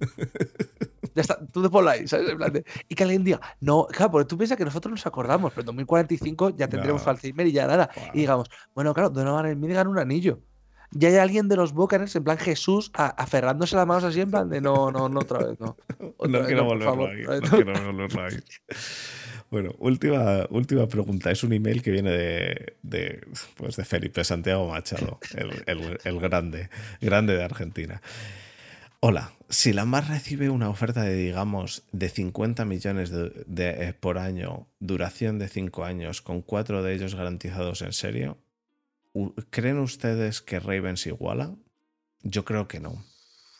ya 1.14 1.22
está, 1.22 1.38
tú 1.46 1.62
de 1.62 1.70
por 1.70 1.86
ahí, 1.88 2.06
¿sabes? 2.06 2.36
y 2.88 2.94
que 2.94 3.02
alguien 3.02 3.24
diga, 3.24 3.40
no, 3.60 3.86
claro, 3.86 4.12
porque 4.12 4.28
tú 4.28 4.36
piensas 4.36 4.56
que 4.56 4.64
nosotros 4.64 4.92
nos 4.92 5.06
acordamos, 5.06 5.52
pero 5.52 5.62
en 5.62 5.66
2045 5.66 6.50
ya 6.50 6.68
tendremos 6.68 7.06
Alzheimer 7.06 7.46
y 7.46 7.52
ya 7.52 7.66
nada. 7.66 7.90
Y 8.12 8.20
digamos, 8.20 8.48
bueno, 8.74 8.94
claro, 8.94 9.10
Donovan 9.10 9.52
Smith 9.52 9.72
gana 9.72 9.90
un 9.90 9.98
anillo 9.98 10.40
ya 10.90 11.08
hay 11.08 11.16
alguien 11.16 11.48
de 11.48 11.56
los 11.56 11.72
Buccaneers 11.72 12.16
en 12.16 12.24
plan 12.24 12.38
Jesús 12.38 12.90
aferrándose 12.94 13.76
las 13.76 13.86
manos 13.86 14.04
así 14.04 14.20
en 14.20 14.30
plan 14.30 14.48
de 14.48 14.60
no, 14.60 14.90
no, 14.90 15.08
no, 15.08 15.20
otra 15.20 15.38
vez, 15.46 15.60
no. 15.60 15.76
no 16.28 16.44
quiero 16.46 16.64
volverlo 16.64 17.06
ahí, 17.06 17.22
no 17.22 17.48
quiero 17.50 17.92
volverlo 17.92 18.22
ahí. 18.24 18.36
Bueno, 19.50 19.74
última, 19.78 20.46
última 20.50 20.86
pregunta. 20.88 21.30
Es 21.30 21.42
un 21.42 21.54
email 21.54 21.82
que 21.82 21.90
viene 21.90 22.10
de, 22.10 22.76
de, 22.82 23.26
pues 23.56 23.76
de 23.76 23.84
Felipe 23.84 24.22
Santiago 24.22 24.68
Machado, 24.68 25.18
el, 25.34 25.98
el, 26.04 26.20
grande, 26.20 26.68
grande 27.00 27.34
de 27.34 27.44
Argentina. 27.44 28.02
Hola, 29.00 29.32
si 29.48 29.72
la 29.72 29.82
Lamar 29.82 30.08
recibe 30.08 30.50
una 30.50 30.68
oferta 30.68 31.02
de, 31.02 31.14
digamos, 31.14 31.84
de 31.92 32.10
50 32.10 32.64
millones 32.66 33.10
de, 33.10 33.44
de, 33.46 33.94
por 33.94 34.18
año, 34.18 34.66
duración 34.80 35.38
de 35.38 35.48
5 35.48 35.84
años, 35.84 36.20
con 36.20 36.42
4 36.42 36.82
de 36.82 36.94
ellos 36.94 37.14
garantizados 37.14 37.80
en 37.80 37.92
serio, 37.92 38.38
¿Creen 39.50 39.78
ustedes 39.78 40.42
que 40.42 40.60
Ravens 40.60 41.06
iguala? 41.06 41.54
Yo 42.22 42.44
creo 42.44 42.68
que 42.68 42.80
no. 42.80 43.04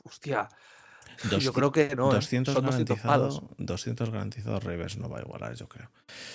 Hostia. 0.04 0.48
yo 1.40 1.52
creo 1.52 1.72
que 1.72 1.94
no. 1.96 2.10
200 2.12 2.54
¿eh? 2.56 2.60
garantizados 2.60 3.42
200, 3.58 4.10
garantizados 4.10 4.62
Ravens 4.62 4.98
no 4.98 5.08
va 5.08 5.18
a 5.18 5.22
igualar, 5.22 5.54
yo 5.54 5.68
creo. 5.68 5.90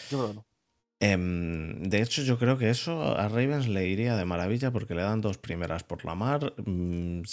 Yo 0.09 0.17
creo 0.17 0.27
que 0.29 0.35
no. 0.35 0.45
Em, 0.99 1.83
de 1.83 2.01
hecho, 2.01 2.21
yo 2.21 2.37
creo 2.39 2.57
que 2.57 2.69
eso 2.69 3.17
a 3.17 3.27
Ravens 3.27 3.67
le 3.67 3.87
iría 3.87 4.15
de 4.15 4.23
maravilla 4.23 4.71
porque 4.71 4.95
le 4.95 5.01
dan 5.01 5.19
dos 5.19 5.37
primeras 5.37 5.83
por 5.83 6.05
la 6.05 6.15
mar 6.15 6.53
mm, 6.65 7.23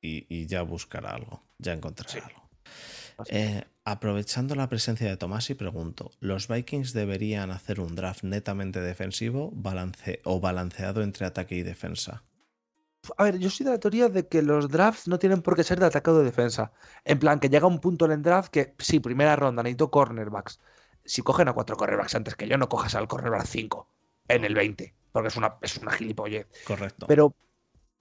y, 0.00 0.46
ya 0.46 0.62
buscará 0.62 1.10
algo, 1.10 1.42
ya 1.58 1.74
encontrará 1.74 2.24
algo. 2.24 2.48
Eh, 3.28 3.64
aprovechando 3.84 4.54
la 4.54 4.68
presencia 4.68 5.08
de 5.08 5.16
Tomás 5.16 5.50
y 5.50 5.54
pregunto, 5.54 6.12
¿los 6.20 6.48
Vikings 6.48 6.92
deberían 6.92 7.50
hacer 7.50 7.80
un 7.80 7.94
draft 7.94 8.22
netamente 8.22 8.80
defensivo 8.80 9.52
o 10.24 10.40
balanceado 10.40 11.02
entre 11.02 11.26
ataque 11.26 11.56
y 11.56 11.62
defensa? 11.62 12.22
A 13.16 13.24
ver, 13.24 13.38
yo 13.38 13.50
soy 13.50 13.66
de 13.66 13.72
la 13.72 13.80
teoría 13.80 14.08
de 14.08 14.28
que 14.28 14.42
los 14.42 14.68
drafts 14.68 15.08
no 15.08 15.18
tienen 15.18 15.42
por 15.42 15.56
qué 15.56 15.64
ser 15.64 15.80
de 15.80 15.86
ataque 15.86 16.10
o 16.10 16.18
de 16.18 16.24
defensa. 16.24 16.72
En 17.04 17.18
plan, 17.18 17.40
que 17.40 17.48
llega 17.48 17.66
un 17.66 17.80
punto 17.80 18.04
en 18.04 18.12
el 18.12 18.22
draft 18.22 18.52
que, 18.52 18.74
sí, 18.78 19.00
primera 19.00 19.34
ronda, 19.34 19.62
necesito 19.62 19.90
cornerbacks. 19.90 20.60
Si 21.04 21.22
cogen 21.22 21.48
a 21.48 21.52
cuatro 21.52 21.76
cornerbacks 21.76 22.14
antes 22.14 22.36
que 22.36 22.46
yo, 22.46 22.56
no 22.58 22.68
cojas 22.68 22.94
al 22.94 23.08
cornerback 23.08 23.46
5 23.46 23.88
en 24.28 24.44
el 24.44 24.54
20, 24.54 24.94
porque 25.10 25.28
es 25.28 25.36
una, 25.36 25.56
es 25.62 25.78
una 25.78 25.90
gilipollez. 25.90 26.46
Correcto. 26.64 27.06
Pero 27.08 27.34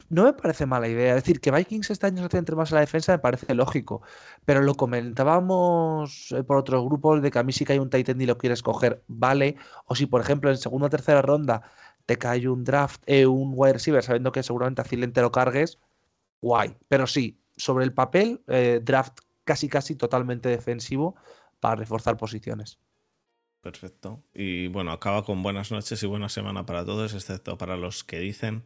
no 0.09 0.23
me 0.23 0.33
parece 0.33 0.65
mala 0.65 0.87
idea. 0.87 1.15
Es 1.15 1.23
decir, 1.23 1.39
que 1.39 1.51
Vikings 1.51 1.89
este 1.91 2.07
año 2.07 2.23
se 2.23 2.29
centre 2.29 2.55
más 2.55 2.71
en 2.71 2.75
la 2.75 2.81
defensa 2.81 3.13
me 3.13 3.19
parece 3.19 3.53
lógico. 3.55 4.01
Pero 4.45 4.61
lo 4.61 4.75
comentábamos 4.75 6.31
eh, 6.31 6.43
por 6.43 6.57
otros 6.57 6.83
grupos 6.85 7.21
de 7.21 7.31
que 7.31 7.39
a 7.39 7.43
mí 7.43 7.53
sí 7.53 7.65
que 7.65 7.73
hay 7.73 7.79
un 7.79 7.89
Titan 7.89 8.19
y 8.21 8.25
lo 8.25 8.37
quieres 8.37 8.63
coger, 8.63 9.03
vale. 9.07 9.55
O 9.85 9.95
si, 9.95 10.05
por 10.05 10.21
ejemplo, 10.21 10.49
en 10.49 10.57
segunda 10.57 10.87
o 10.87 10.89
tercera 10.89 11.21
ronda 11.21 11.63
te 12.05 12.17
cae 12.17 12.47
un 12.47 12.63
draft, 12.63 13.01
eh, 13.05 13.25
un 13.25 13.53
wide 13.55 13.73
receiver, 13.73 14.03
sabiendo 14.03 14.31
que 14.31 14.43
seguramente 14.43 14.81
a 14.81 14.85
te 14.85 15.21
lo 15.21 15.31
cargues, 15.31 15.79
guay. 16.41 16.75
Pero 16.87 17.07
sí, 17.07 17.39
sobre 17.55 17.85
el 17.85 17.93
papel, 17.93 18.41
eh, 18.47 18.81
draft 18.83 19.19
casi 19.43 19.69
casi 19.69 19.95
totalmente 19.95 20.49
defensivo 20.49 21.15
para 21.59 21.75
reforzar 21.75 22.17
posiciones. 22.17 22.79
Perfecto. 23.61 24.23
Y 24.33 24.67
bueno, 24.67 24.91
acaba 24.91 25.23
con 25.23 25.43
buenas 25.43 25.71
noches 25.71 26.01
y 26.01 26.07
buena 26.07 26.29
semana 26.29 26.65
para 26.65 26.83
todos, 26.83 27.13
excepto 27.13 27.57
para 27.57 27.77
los 27.77 28.03
que 28.03 28.19
dicen 28.19 28.65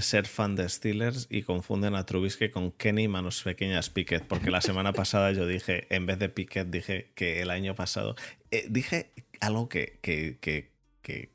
ser 0.00 0.26
fan 0.26 0.54
de 0.54 0.68
Steelers 0.68 1.26
y 1.28 1.42
confunden 1.42 1.94
a 1.94 2.06
Trubisky 2.06 2.50
con 2.50 2.70
Kenny 2.70 3.08
Manos 3.08 3.42
Pequeñas 3.42 3.90
Pickett, 3.90 4.24
porque 4.24 4.50
la 4.50 4.60
semana 4.60 4.92
pasada 4.92 5.32
yo 5.32 5.46
dije, 5.46 5.86
en 5.94 6.06
vez 6.06 6.18
de 6.18 6.28
Pickett, 6.28 6.68
dije 6.70 7.10
que 7.14 7.42
el 7.42 7.50
año 7.50 7.74
pasado, 7.74 8.14
eh, 8.50 8.66
dije 8.70 9.10
algo 9.40 9.68
que, 9.68 9.98
que, 10.02 10.38
que, 10.40 10.70
que, 11.02 11.30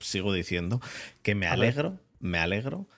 sigo 0.00 0.32
diciendo, 0.32 0.80
que 1.22 1.34
me 1.34 1.46
alegro, 1.46 1.98
me 2.18 2.38
alegro 2.38 2.88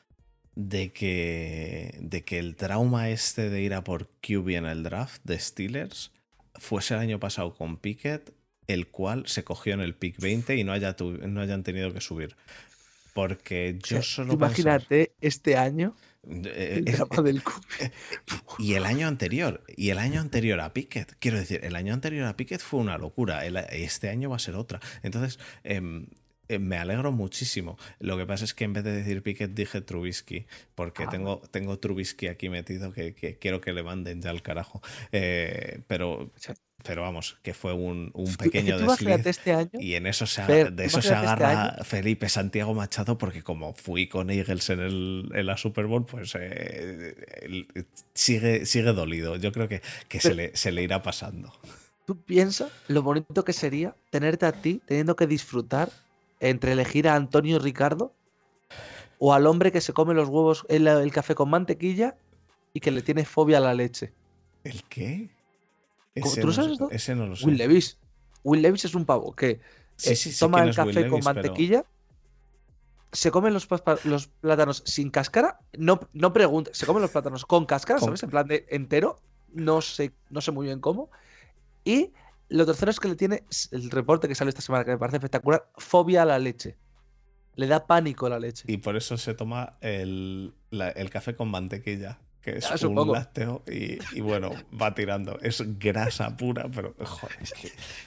de 0.55 0.93
que, 0.93 1.99
de 2.01 2.25
que 2.25 2.39
el 2.39 2.57
trauma 2.57 3.11
este 3.11 3.51
de 3.51 3.63
ir 3.63 3.75
a 3.75 3.85
por 3.85 4.09
QB 4.21 4.51
en 4.51 4.67
el 4.67 4.83
draft 4.83 5.23
de 5.25 5.39
Steelers 5.39 6.13
fuese 6.55 6.95
el 6.95 7.01
año 7.01 7.21
pasado 7.21 7.55
con 7.55 7.77
Pickett, 7.77 8.33
el 8.67 8.89
cual 8.89 9.25
se 9.27 9.45
cogió 9.45 9.75
en 9.75 9.81
el 9.81 9.95
pick 9.95 10.19
20 10.19 10.57
y 10.57 10.65
no, 10.65 10.73
haya 10.73 10.97
no 11.01 11.41
hayan 11.41 11.63
tenido 11.63 11.93
que 11.93 12.01
subir. 12.01 12.37
Porque 13.13 13.79
yo 13.83 14.03
solo. 14.03 14.35
Imagínate 14.35 15.13
este 15.21 15.57
año. 15.57 15.95
Eh, 16.25 16.85
el 16.87 17.25
del 17.25 17.43
y 18.61 18.75
el 18.75 18.87
año 18.87 19.09
anterior, 19.09 19.65
y 19.77 19.91
el 19.91 19.99
año 19.99 20.21
anterior 20.21 20.61
a 20.61 20.73
Pickett, 20.73 21.17
quiero 21.19 21.37
decir, 21.37 21.59
el 21.65 21.75
año 21.75 21.93
anterior 21.93 22.27
a 22.27 22.37
Pickett 22.37 22.61
fue 22.61 22.79
una 22.79 22.97
locura, 22.97 23.45
este 23.45 24.09
año 24.09 24.31
va 24.31 24.37
a 24.37 24.39
ser 24.39 24.55
otra. 24.55 24.79
Entonces, 25.03 25.41
em, 25.65 26.07
eh, 26.49 26.59
me 26.59 26.77
alegro 26.77 27.13
muchísimo. 27.13 27.79
Lo 27.99 28.17
que 28.17 28.27
pasa 28.27 28.45
es 28.45 28.55
que 28.55 28.65
en 28.65 28.73
vez 28.73 28.85
de 28.85 28.93
decir 28.93 29.23
Pickett 29.23 29.53
dije 29.53 29.81
Trubisky, 29.81 30.47
porque 30.75 31.05
ah. 31.05 31.09
tengo, 31.09 31.41
tengo 31.51 31.79
Trubisky 31.79 32.29
aquí 32.29 32.49
metido 32.49 32.93
que, 32.93 33.15
quiero 33.41 33.61
que 33.61 33.73
le 33.73 33.83
manden 33.83 34.21
ya 34.23 34.31
al 34.31 34.43
carajo. 34.43 34.83
Eh, 35.13 35.81
pero 35.87 36.31
pero 36.83 37.03
vamos, 37.03 37.39
que 37.43 37.55
fue 37.55 37.73
un, 37.73 38.13
pequeño 38.39 38.79
desliz. 38.79 39.27
Este 39.27 39.53
año, 39.53 39.71
y 39.75 39.95
en 39.95 40.07
eso 40.07 40.27
se, 40.27 40.43
de 40.71 40.85
eso 40.85 41.01
se 41.01 41.09
este 41.09 41.15
agarra 41.15 41.85
Felipe 41.85 42.29
Santiago 42.29 42.75
Machado, 42.75 43.19
porque 43.19 43.43
como 43.43 43.75
fui 43.75 44.09
con 44.09 44.31
Eagles 44.31 44.71
en, 44.71 44.81
el, 44.81 45.31
en 45.35 45.47
la 45.47 45.57
Super 45.57 45.87
Bowl, 45.87 46.05
pues 46.05 46.37
eh, 46.39 47.15
sigue, 48.15 48.67
sigue 48.67 48.93
dolido. 48.93 49.37
Yo 49.37 49.53
creo 49.53 49.69
que, 49.69 49.83
que 50.09 50.21
se, 50.21 50.35
le, 50.35 50.57
se 50.57 50.73
le 50.73 50.83
irá 50.83 51.03
pasando. 51.03 51.53
¿Tú 52.07 52.21
piensas 52.21 52.73
lo 52.89 53.03
bonito 53.03 53.45
que 53.45 53.53
sería 53.53 53.95
tenerte 54.11 54.47
a 54.47 54.53
ti 54.53 54.83
teniendo 54.87 55.15
que 55.15 55.27
disfrutar 55.27 55.91
entre 56.41 56.73
elegir 56.73 57.09
a 57.09 57.15
Antonio 57.15 57.59
Ricardo 57.59 58.13
o 59.19 59.33
al 59.33 59.47
hombre 59.47 59.71
que 59.71 59.81
se 59.81 59.93
come 59.93 60.15
los 60.15 60.29
huevos, 60.29 60.67
el, 60.69 60.89
el 60.89 61.13
café 61.13 61.37
con 61.37 61.49
mantequilla 61.49 62.17
y 62.75 62.81
que 62.81 62.91
le 62.91 63.03
tiene 63.03 63.25
fobia 63.25 63.59
a 63.59 63.61
la 63.61 63.75
leche? 63.75 64.13
¿El 64.65 64.83
qué? 64.85 65.29
¿Tú 66.15 66.47
no, 66.47 66.53
sabes 66.53 66.73
esto? 66.73 66.91
Ese 66.91 67.15
no 67.15 67.27
lo 67.27 67.37
sé. 67.37 67.47
Will 67.47 67.57
Levis. 67.57 67.99
Will 68.43 68.61
Levis 68.61 68.85
es 68.85 68.95
un 68.95 69.07
pavo 69.07 69.35
que 69.35 69.61
eh, 70.05 70.17
toma 70.39 70.63
el 70.63 70.75
café 70.75 71.09
con 71.09 71.23
mantequilla, 71.23 71.85
se 73.13 73.31
come 73.31 73.51
los, 73.51 73.69
los, 74.05 74.27
plátanos 74.27 74.83
sin 74.87 75.11
cáscara, 75.11 75.61
no, 75.77 76.01
no 76.13 76.33
pregunte, 76.33 76.75
se 76.75 76.87
come 76.87 77.01
los 77.01 77.11
plátanos 77.11 77.45
con 77.45 77.67
cáscara, 77.67 78.01
¿sabes? 78.01 78.23
En 78.23 78.31
plan 78.31 78.47
de 78.47 78.67
entero, 78.71 79.21
no 79.53 79.81
sé, 79.81 80.13
no 80.31 80.41
sé 80.41 80.51
muy 80.51 80.67
bien 80.67 80.81
cómo. 80.81 81.11
Y 81.85 82.13
lo 82.49 82.67
tercero 82.67 82.91
es 82.91 83.01
que 83.01 83.09
le 83.09 83.17
tiene 83.17 83.45
el 83.71 83.91
reporte 83.91 84.29
que 84.29 84.35
sale 84.35 84.49
esta 84.49 84.63
semana, 84.63 84.85
que 84.85 84.93
me 84.93 84.99
parece 84.99 85.19
espectacular, 85.19 85.69
fobia 85.77 86.23
a 86.23 86.25
la 86.25 86.39
leche. 86.39 86.77
Le 87.55 87.67
da 87.67 87.87
pánico 87.87 88.27
a 88.27 88.31
la 88.31 88.39
leche. 88.39 88.65
Y 88.67 88.79
por 88.79 88.97
eso 88.97 89.19
se 89.19 89.35
toma 89.35 89.77
el, 89.83 90.55
el 90.71 91.11
café 91.11 91.37
con 91.37 91.51
mantequilla 91.51 92.19
que 92.43 92.59
es 92.59 92.83
un 92.83 93.13
lácteo 93.13 93.63
y, 93.67 94.21
bueno, 94.21 94.51
va 94.81 94.95
tirando. 94.95 95.39
Es 95.41 95.63
grasa 95.79 96.37
pura, 96.37 96.69
pero 96.69 96.95
joder, 96.99 97.39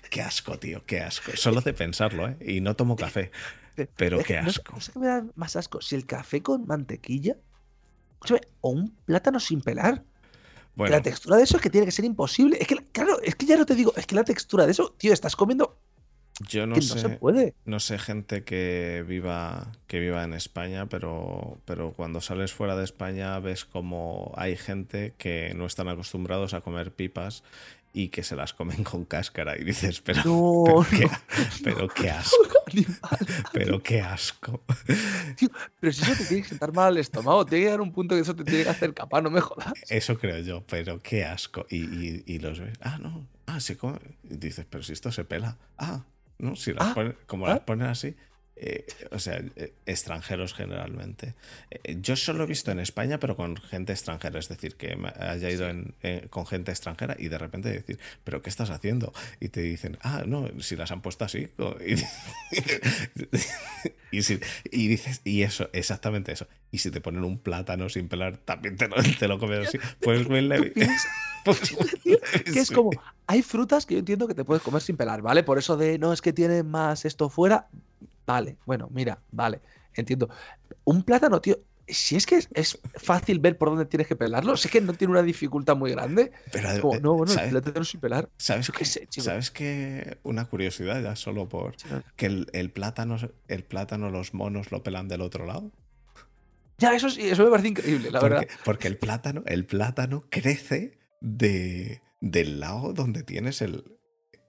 qué, 0.10 0.22
asco, 0.22 0.60
tío, 0.60 0.86
qué 0.86 1.00
asco. 1.00 1.32
Solo 1.36 1.62
de 1.62 1.74
pensarlo, 1.74 2.28
¿eh? 2.28 2.38
Y 2.42 2.62
no 2.62 2.76
tomo 2.76 2.96
café, 2.96 3.32
pero 3.96 4.22
qué 4.24 4.38
asco. 4.38 4.74
No, 4.74 4.82
sé 4.82 4.92
qué 4.92 5.00
me 5.00 5.08
da 5.08 5.26
más 5.36 5.56
asco, 5.56 5.82
si 5.82 5.96
el 5.96 6.06
café 6.06 6.44
con 6.44 6.68
mantequilla 6.68 7.38
o 8.62 8.70
un 8.70 8.90
plátano 9.06 9.40
sin 9.40 9.62
pelar. 9.62 10.04
La 10.76 11.02
textura 11.02 11.38
de 11.38 11.44
eso 11.44 11.56
es 11.56 11.64
que 11.64 11.70
tiene 11.70 11.86
que 11.86 11.92
ser 11.94 12.04
imposible. 12.04 12.58
Es 12.60 12.68
que, 12.68 12.76
claro, 12.92 13.18
es 13.22 13.36
que 13.36 13.46
ya 13.46 13.56
no 13.56 13.66
te 13.66 13.76
digo, 13.76 13.94
es 13.96 14.06
que 14.06 14.16
la 14.16 14.26
textura 14.26 14.66
de 14.66 14.74
eso, 14.74 14.94
tío, 14.98 15.14
estás 15.14 15.36
comiendo 15.38 15.80
yo 16.40 16.68
no 16.68 16.82
sé, 16.82 17.08
no, 17.08 17.18
puede. 17.18 17.54
no 17.64 17.80
sé 17.80 17.98
gente 17.98 18.44
que 18.44 19.06
viva, 19.08 19.72
que 19.88 20.00
viva 20.00 20.24
en 20.24 20.34
España, 20.34 20.88
pero, 20.88 21.60
pero 21.66 21.94
cuando 21.94 22.20
sales 22.20 22.52
fuera 22.52 22.76
de 22.76 22.84
España 22.84 23.40
ves 23.40 23.64
como 23.64 24.34
hay 24.36 24.58
gente 24.58 25.14
que 25.18 25.54
no 25.56 25.66
están 25.66 25.88
acostumbrados 25.88 26.54
a 26.54 26.62
comer 26.62 26.92
pipas 26.92 27.44
y 27.94 28.10
que 28.10 28.24
se 28.24 28.36
las 28.36 28.54
comen 28.54 28.84
con 28.84 29.06
cáscara 29.06 29.58
y 29.58 29.64
dices, 29.64 30.02
pero, 30.02 30.86
pero, 31.64 31.88
qué, 31.88 32.10
asco. 32.10 32.36
pero 33.54 33.82
qué 33.82 34.02
asco. 34.02 34.62
pero 35.80 35.94
si 35.94 36.02
eso 36.02 36.12
te 36.18 36.26
tiene 36.26 36.44
que 36.44 36.50
sentar 36.50 36.74
mal 36.74 36.88
al 36.88 36.98
estómago, 36.98 37.46
tiene 37.46 37.62
que 37.64 37.66
llegar 37.68 37.80
un 37.80 37.94
punto 37.94 38.14
que 38.16 38.22
eso 38.22 38.36
te 38.36 38.44
tiene 38.44 38.64
que 38.66 38.70
hacer 38.70 38.94
capaz, 38.94 39.22
no 39.22 39.32
me 39.32 39.40
jodas. 39.40 39.72
Eso 39.88 40.18
creo 40.18 40.40
yo, 40.40 40.66
pero 40.68 41.02
qué 41.02 41.24
asco. 41.24 41.66
Y, 41.70 42.24
y, 42.30 42.40
los 42.40 42.60
ves, 42.60 42.78
ah, 42.82 42.98
no, 43.02 43.26
ah, 43.46 43.62
se 43.62 43.78
come. 43.78 44.00
Y 44.30 44.36
dices, 44.36 44.66
pero 44.70 44.84
si 44.84 44.92
esto 44.92 45.14
se 45.14 45.24
pela. 45.24 45.58
Ah, 45.78 46.04
¿no? 46.38 46.56
Si 46.56 46.74
las 46.74 46.96
ah, 46.98 47.14
como 47.28 47.48
las 47.48 47.58
ah. 47.58 47.66
ponen 47.66 47.88
así. 47.88 48.16
Eh, 48.58 48.86
o 49.12 49.20
sea, 49.20 49.42
eh, 49.58 49.74
extranjeros 49.86 50.54
generalmente. 50.54 51.36
Eh, 51.70 51.98
yo 52.02 52.16
solo 52.16 52.46
he 52.46 52.48
visto 52.48 52.72
en 52.72 52.80
España, 52.80 53.20
pero 53.20 53.36
con 53.36 53.58
gente 53.58 53.92
extranjera, 53.92 54.40
es 54.40 54.48
decir, 54.48 54.76
que 54.76 54.98
haya 55.20 55.50
ido 55.50 55.68
con 56.30 56.46
gente 56.46 56.72
extranjera 56.72 57.18
y 57.20 57.28
de 57.28 57.38
repente 57.38 57.70
decir, 57.70 58.00
¿pero 58.24 58.42
qué 58.42 58.50
estás 58.50 58.70
haciendo? 58.70 59.12
Y 59.42 59.50
te 59.50 59.62
dicen, 59.62 59.98
ah, 60.02 60.24
no, 60.26 60.50
si 60.62 60.78
las 60.78 60.92
han 60.92 61.02
puesto 61.02 61.26
así. 61.26 61.50
Y, 61.86 61.96
y, 64.72 64.88
dices, 64.88 65.22
y 65.26 65.42
eso, 65.42 65.70
exactamente 65.74 66.32
eso. 66.32 66.48
Y 66.72 66.78
si 66.78 66.92
te 66.92 67.02
ponen 67.02 67.26
un 67.26 67.38
plátano 67.38 67.90
sin 67.90 68.08
pelar, 68.08 68.38
también 68.38 68.78
te 68.78 68.88
lo, 68.88 68.96
te 68.96 69.28
lo 69.28 69.38
comes 69.38 69.68
así. 69.68 69.80
Pues 70.00 70.26
que 72.04 72.60
es 72.60 72.72
como, 72.72 72.92
hay 73.28 73.42
frutas 73.42 73.86
que 73.86 73.96
yo 73.96 74.00
entiendo 74.00 74.28
que 74.28 74.34
te 74.34 74.46
puedes 74.46 74.64
comer 74.64 74.82
sin 74.82 74.98
pelar, 74.98 75.22
¿vale? 75.22 75.44
Por 75.44 75.58
eso 75.58 75.78
de, 75.78 76.00
no, 76.00 76.14
es 76.14 76.22
que 76.22 76.34
tiene 76.34 76.64
más 76.64 77.06
esto 77.06 77.30
fuera, 77.30 77.68
Vale, 78.26 78.58
bueno, 78.66 78.90
mira, 78.92 79.20
vale, 79.32 79.62
entiendo. 79.94 80.30
Un 80.84 81.04
plátano, 81.04 81.40
tío, 81.42 81.60
si 81.88 82.16
es 82.16 82.26
que 82.26 82.40
es, 82.54 82.80
fácil 82.96 83.40
ver 83.40 83.58
por 83.58 83.70
dónde 83.70 83.86
tienes 83.86 84.08
que 84.08 84.16
pelarlo, 84.16 84.58
sé 84.58 84.70
que 84.70 84.82
no 84.82 84.94
tiene 84.94 85.12
una 85.12 85.22
dificultad 85.22 85.76
muy 85.76 85.92
grande. 85.92 86.32
Pero, 86.52 86.94
eh, 86.94 87.00
no, 87.02 87.14
bueno, 87.14 87.34
el 87.34 87.50
plátano 87.50 87.86
sin 87.86 88.00
pelar. 88.00 88.30
¿Sabes 88.38 88.72
que, 88.72 88.86
¿Sabes 88.86 89.52
que 89.52 90.18
una 90.24 90.46
curiosidad 90.46 91.02
ya 91.02 91.16
solo 91.16 91.48
por 91.48 91.76
que 92.16 92.26
el, 92.26 92.72
plátano, 92.72 93.18
el 93.48 93.64
plátano, 93.64 94.10
los 94.10 94.34
monos 94.34 94.72
lo 94.72 94.84
pelan 94.84 95.08
del 95.08 95.22
otro 95.22 95.46
lado? 95.46 95.72
Ya, 96.78 96.94
eso 96.94 97.10
sí, 97.10 97.22
eso 97.22 97.44
me 97.44 97.52
parece 97.52 97.70
increíble, 97.70 98.12
la 98.12 98.20
verdad. 98.20 98.48
Porque 98.66 98.88
el 98.88 98.98
plátano, 98.98 99.44
el 99.46 99.66
plátano 99.66 100.26
crece 100.30 100.98
de, 101.22 102.02
del 102.20 102.60
lado 102.60 102.94
donde 102.94 103.24
tienes 103.24 103.62
el, 103.62 103.98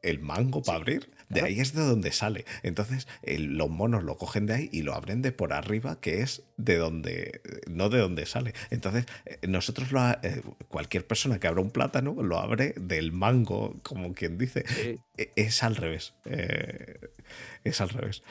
el 0.03 0.21
mango 0.21 0.63
para 0.63 0.79
abrir. 0.79 1.11
De 1.29 1.43
ahí 1.43 1.61
es 1.61 1.73
de 1.75 1.83
donde 1.83 2.13
sale. 2.13 2.45
Entonces, 2.63 3.09
los 3.23 3.69
monos 3.69 4.05
lo 4.05 4.17
cogen 4.17 4.47
de 4.47 4.55
ahí 4.55 4.69
y 4.73 4.83
lo 4.83 4.95
abren 4.95 5.23
de 5.23 5.33
por 5.33 5.53
arriba, 5.53 6.01
que 6.01 6.23
es 6.23 6.45
de 6.57 6.77
donde, 6.77 7.41
no 7.69 7.89
de 7.89 7.99
donde 7.99 8.27
sale. 8.27 8.55
Entonces, 8.71 9.07
eh, 9.25 9.39
nosotros, 9.49 9.91
lo, 9.93 10.09
eh, 10.09 10.43
cualquier 10.69 11.07
persona 11.07 11.39
que 11.39 11.49
abra 11.49 11.61
un 11.61 11.71
plátano, 11.71 12.15
lo 12.23 12.39
abre 12.39 12.75
del 12.77 13.13
mango, 13.13 13.77
como 13.83 14.13
quien 14.15 14.39
dice. 14.39 14.65
E, 15.17 15.33
es 15.37 15.63
al 15.63 15.77
revés. 15.77 16.15
Eh, 16.25 16.99
es 17.65 17.81
al 17.81 17.89
revés. 17.89 18.23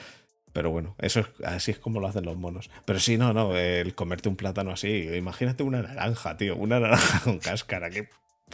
Pero 0.53 0.71
bueno, 0.71 0.95
eso 0.99 1.19
es, 1.19 1.27
así 1.43 1.71
es 1.71 1.79
como 1.79 1.99
lo 1.99 2.07
hacen 2.07 2.23
los 2.23 2.37
monos. 2.37 2.69
Pero 2.85 2.99
sí, 2.99 3.17
no, 3.17 3.33
no, 3.33 3.57
el 3.57 3.93
comerte 3.93 4.29
un 4.29 4.37
plátano 4.37 4.71
así, 4.71 5.09
imagínate 5.13 5.63
una 5.63 5.81
naranja, 5.81 6.37
tío, 6.37 6.55
una 6.55 6.79
naranja 6.81 7.19
con 7.25 7.39
cáscara, 7.39 7.89
qué, 7.89 8.07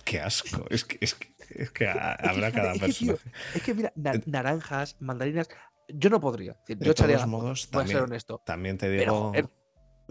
qué 0.04 0.20
asco. 0.20 0.66
Es 0.70 0.86
que, 0.86 0.98
es 1.02 1.16
que 1.16 1.32
es 1.56 1.72
que 1.72 1.88
habrá 1.88 2.52
cada 2.52 2.74
persona. 2.74 3.16
Es 3.54 3.62
que 3.62 3.74
mira, 3.74 3.92
naranjas, 4.26 4.96
mandarinas, 5.00 5.50
yo 5.88 6.10
no 6.10 6.20
podría. 6.20 6.58
Yo 6.68 6.76
de 6.76 6.94
todos 6.94 7.28
modos, 7.28 7.70
también, 7.70 7.98
ser 7.98 8.04
honesto. 8.04 8.42
También 8.46 8.78
te 8.78 8.90
digo 8.90 9.34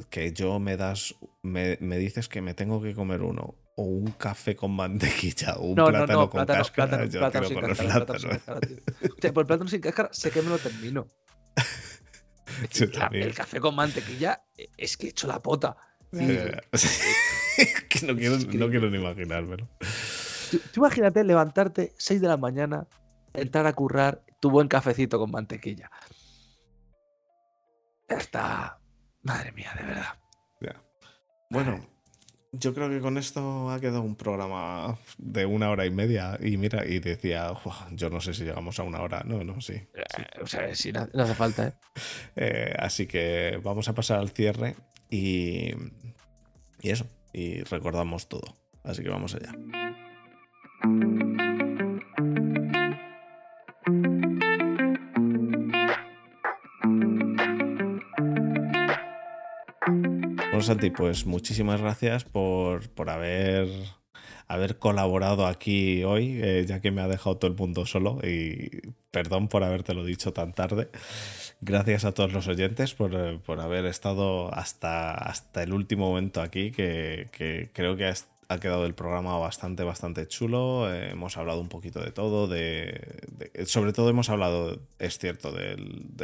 que 0.08 0.32
yo 0.32 0.58
me 0.58 0.76
das, 0.76 1.14
me, 1.42 1.76
dices 1.76 2.28
que 2.28 2.40
me 2.40 2.54
tengo 2.54 2.80
que 2.82 2.94
comer 2.94 3.22
uno 3.22 3.56
o 3.76 3.82
un 3.82 4.12
café 4.12 4.56
con 4.56 4.72
mantequilla 4.72 5.56
o 5.56 5.68
un 5.68 5.74
plátano 5.74 6.30
con 6.30 6.46
cáscara, 6.46 7.04
yo 7.06 7.20
plátano 7.20 7.48
sin 7.48 7.60
cáscara, 7.60 8.04
plátano. 8.04 9.34
por 9.34 9.42
el 9.42 9.46
plátano 9.46 9.68
sin 9.68 9.80
cáscara 9.80 10.08
sé 10.12 10.30
que 10.30 10.42
me 10.42 10.50
lo 10.50 10.58
termino. 10.58 11.06
el 13.12 13.34
café 13.34 13.60
con 13.60 13.74
mantequilla 13.74 14.42
es 14.76 14.96
que 14.96 15.06
he 15.06 15.10
hecho 15.10 15.26
la 15.26 15.40
pota. 15.42 15.76
que 17.88 18.06
no 18.06 18.16
quiero, 18.16 18.36
no 18.38 18.70
quiero 18.70 18.90
ni 18.90 18.98
imaginármelo. 18.98 19.68
Tú, 20.50 20.58
imagínate 20.76 21.24
levantarte 21.24 21.92
6 21.96 22.20
de 22.20 22.28
la 22.28 22.36
mañana, 22.36 22.86
entrar 23.34 23.66
a 23.66 23.72
currar 23.72 24.22
tu 24.40 24.50
buen 24.50 24.68
cafecito 24.68 25.18
con 25.18 25.30
mantequilla. 25.30 25.90
Ya 28.08 28.16
está. 28.16 28.78
Madre 29.22 29.52
mía, 29.52 29.72
de 29.78 29.84
verdad. 29.84 30.20
Bueno, 31.50 31.84
yo 32.52 32.72
creo 32.74 32.88
que 32.88 33.00
con 33.00 33.18
esto 33.18 33.70
ha 33.70 33.80
quedado 33.80 34.02
un 34.02 34.14
programa 34.14 34.96
de 35.18 35.46
una 35.46 35.68
hora 35.68 35.84
y 35.84 35.90
media. 35.90 36.38
Y 36.40 36.56
mira, 36.56 36.86
y 36.86 37.00
decía, 37.00 37.52
yo 37.90 38.08
no 38.08 38.20
sé 38.20 38.34
si 38.34 38.44
llegamos 38.44 38.78
a 38.78 38.84
una 38.84 39.00
hora. 39.00 39.24
No, 39.24 39.42
no, 39.42 39.60
sí. 39.60 39.74
Eh, 39.74 40.40
o 40.40 40.46
sea, 40.46 40.72
sí, 40.76 40.92
no, 40.92 41.08
hace 41.20 41.34
falta, 41.34 41.68
¿eh? 41.68 41.72
¿eh? 42.36 42.74
Así 42.78 43.06
que 43.06 43.60
vamos 43.64 43.88
a 43.88 43.94
pasar 43.94 44.20
al 44.20 44.30
cierre 44.30 44.76
y, 45.10 45.72
y 46.80 46.90
eso. 46.90 47.04
Y 47.32 47.62
recordamos 47.62 48.28
todo. 48.28 48.56
Así 48.82 49.02
que 49.02 49.10
vamos 49.10 49.34
allá. 49.34 49.52
Bueno, 60.60 60.62
Santi, 60.62 60.90
pues 60.90 61.26
muchísimas 61.26 61.80
gracias 61.80 62.24
por, 62.24 62.82
haber, 63.08 63.68
haber 64.50 64.78
colaborado 64.78 65.46
aquí 65.46 66.02
hoy, 66.02 66.40
eh, 66.42 66.64
ya 66.66 66.80
que 66.80 66.90
me 66.90 67.00
ha 67.02 67.08
dejado 67.08 67.36
todo 67.36 67.50
el 67.50 67.56
mundo 67.56 67.86
solo 67.86 68.18
y 68.22 68.82
perdón 69.12 69.46
por 69.48 69.62
habértelo 69.62 70.04
dicho 70.04 70.32
tan 70.32 70.52
tarde. 70.52 70.88
Gracias 71.60 72.04
a 72.04 72.12
todos 72.12 72.32
los 72.32 72.48
oyentes 72.48 72.94
por, 72.94 73.14
eh, 73.14 73.38
haber 73.60 73.84
estado 73.86 74.52
hasta, 74.52 75.14
hasta 75.14 75.62
el 75.62 75.72
último 75.72 76.08
momento 76.08 76.42
aquí, 76.42 76.72
que, 76.72 77.28
que 77.30 77.70
creo 77.72 77.96
que 77.96 78.06
ha, 78.06 78.14
ha 78.50 78.58
quedado 78.58 78.84
el 78.84 78.94
programa 78.94 79.38
bastante, 79.38 79.84
bastante 79.84 80.26
chulo. 80.26 80.92
Hemos 80.92 81.36
hablado 81.36 81.60
un 81.60 81.68
poquito 81.68 82.00
de 82.00 82.10
todo, 82.10 82.48
de, 82.48 83.00
sobre 83.64 83.92
todo 83.92 84.10
hemos 84.10 84.28
hablado, 84.28 84.80
es 84.98 85.18
cierto, 85.18 85.52
de, 85.52 85.76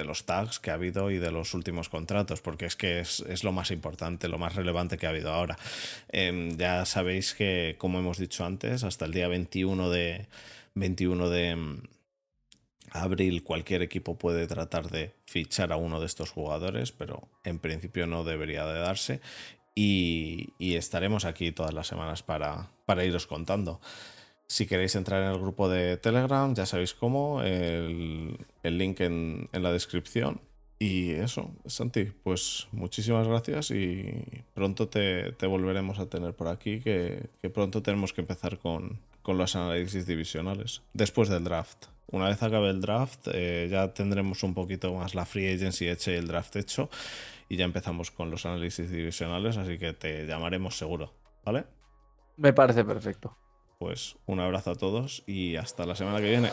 los 0.05 0.27
tags 0.27 0.59
que 0.59 0.73
ha 0.73 0.75
habido 0.75 1.13
y 1.13 1.19
de 1.19 1.31
los 1.31 1.55
últimos 1.55 1.89
contratos, 1.89 2.41
porque 2.41 2.67
es 2.67 2.75
que 2.75 2.99
es, 2.99 3.45
lo 3.45 3.53
más 3.53 3.71
importante, 3.71 4.27
lo 4.27 4.39
más 4.39 4.57
relevante 4.57 4.99
que 4.99 5.07
ha 5.07 5.11
habido 5.11 5.33
ahora. 5.33 5.57
Em, 6.09 6.57
ya 6.57 6.85
sabéis 6.85 7.33
que, 7.33 7.77
como 7.79 8.01
hemos 8.01 8.19
dicho 8.19 8.45
antes, 8.45 8.83
hasta 8.83 9.05
el 9.05 9.13
día 9.13 9.29
21 9.29 9.89
de, 9.89 10.27
21 10.75 11.31
de 11.31 11.55
mm, 11.55 11.83
abril 12.91 13.45
cualquier 13.45 13.83
equipo 13.83 14.19
puede 14.19 14.49
tratar 14.49 14.91
de 14.91 15.15
fichar 15.27 15.73
a 15.73 15.77
uno 15.77 16.01
de 16.01 16.07
estos 16.07 16.31
jugadores, 16.31 16.91
pero 16.91 17.29
en 17.45 17.61
principio 17.61 18.09
no 18.09 18.25
debería 18.25 18.67
de 18.67 18.81
darse. 18.81 19.21
Y, 19.79 20.55
estaremos 20.59 21.27
aquí 21.27 21.53
todas 21.53 21.75
las 21.75 21.87
semanas 21.87 22.23
para, 22.23 22.71
para 22.87 23.05
iros 23.05 23.27
contando. 23.27 23.81
Si 24.49 24.67
queréis 24.67 24.95
entrar 24.95 25.23
en 25.23 25.29
el 25.29 25.39
grupo 25.39 25.69
de 25.69 25.99
Telegram, 25.99 26.55
ya 26.55 26.67
sabéis 26.67 26.95
cómo, 26.95 27.43
el, 27.43 28.39
link 28.63 29.01
en, 29.01 29.49
la 29.53 29.73
descripción. 29.73 30.41
Y 30.79 31.11
eso, 31.13 31.51
Santi, 31.67 32.05
pues 32.05 32.69
muchísimas 32.73 33.27
gracias 33.27 33.71
y 33.71 34.23
pronto 34.55 34.89
te, 34.89 35.35
volveremos 35.47 35.99
a 35.99 36.07
tener 36.07 36.35
por 36.35 36.49
aquí, 36.49 36.81
que, 36.81 37.29
pronto 37.53 37.83
tenemos 37.83 38.13
que 38.13 38.23
empezar 38.23 38.59
con, 38.59 38.99
los 39.27 39.57
análisis 39.57 40.07
divisionales, 40.07 40.83
después 40.95 41.29
del 41.29 41.45
draft. 41.45 41.87
Una 42.09 42.29
vez 42.29 42.41
acabe 42.43 42.71
el 42.71 42.81
draft, 42.81 43.27
eh, 43.33 43.67
ya 43.69 43.93
tendremos 43.93 44.45
un 44.45 44.55
poquito 44.55 44.95
más 44.95 45.17
la 45.17 45.27
free 45.27 45.53
agency 45.53 45.89
hecha 45.89 46.13
y 46.13 46.15
el 46.15 46.29
draft 46.29 46.55
hecho, 46.55 46.89
y 47.49 47.57
ya 47.57 47.65
empezamos 47.65 48.11
con 48.11 48.31
los 48.31 48.47
análisis 48.47 48.91
divisionales, 48.91 49.57
así 49.57 49.79
que 49.79 49.93
te 49.93 50.27
llamaremos 50.27 50.77
seguro, 50.77 51.15
¿vale? 51.45 51.67
Me 52.37 52.53
parece 52.53 52.85
perfecto. 52.85 53.37
Pues 53.79 54.17
un 54.27 54.41
abrazo 54.41 54.73
a 54.73 54.75
todos 54.75 55.23
y 55.27 55.57
hasta 55.57 55.87
la 55.87 55.95
semana 55.95 56.21
que 56.21 56.31
viene. 56.31 56.51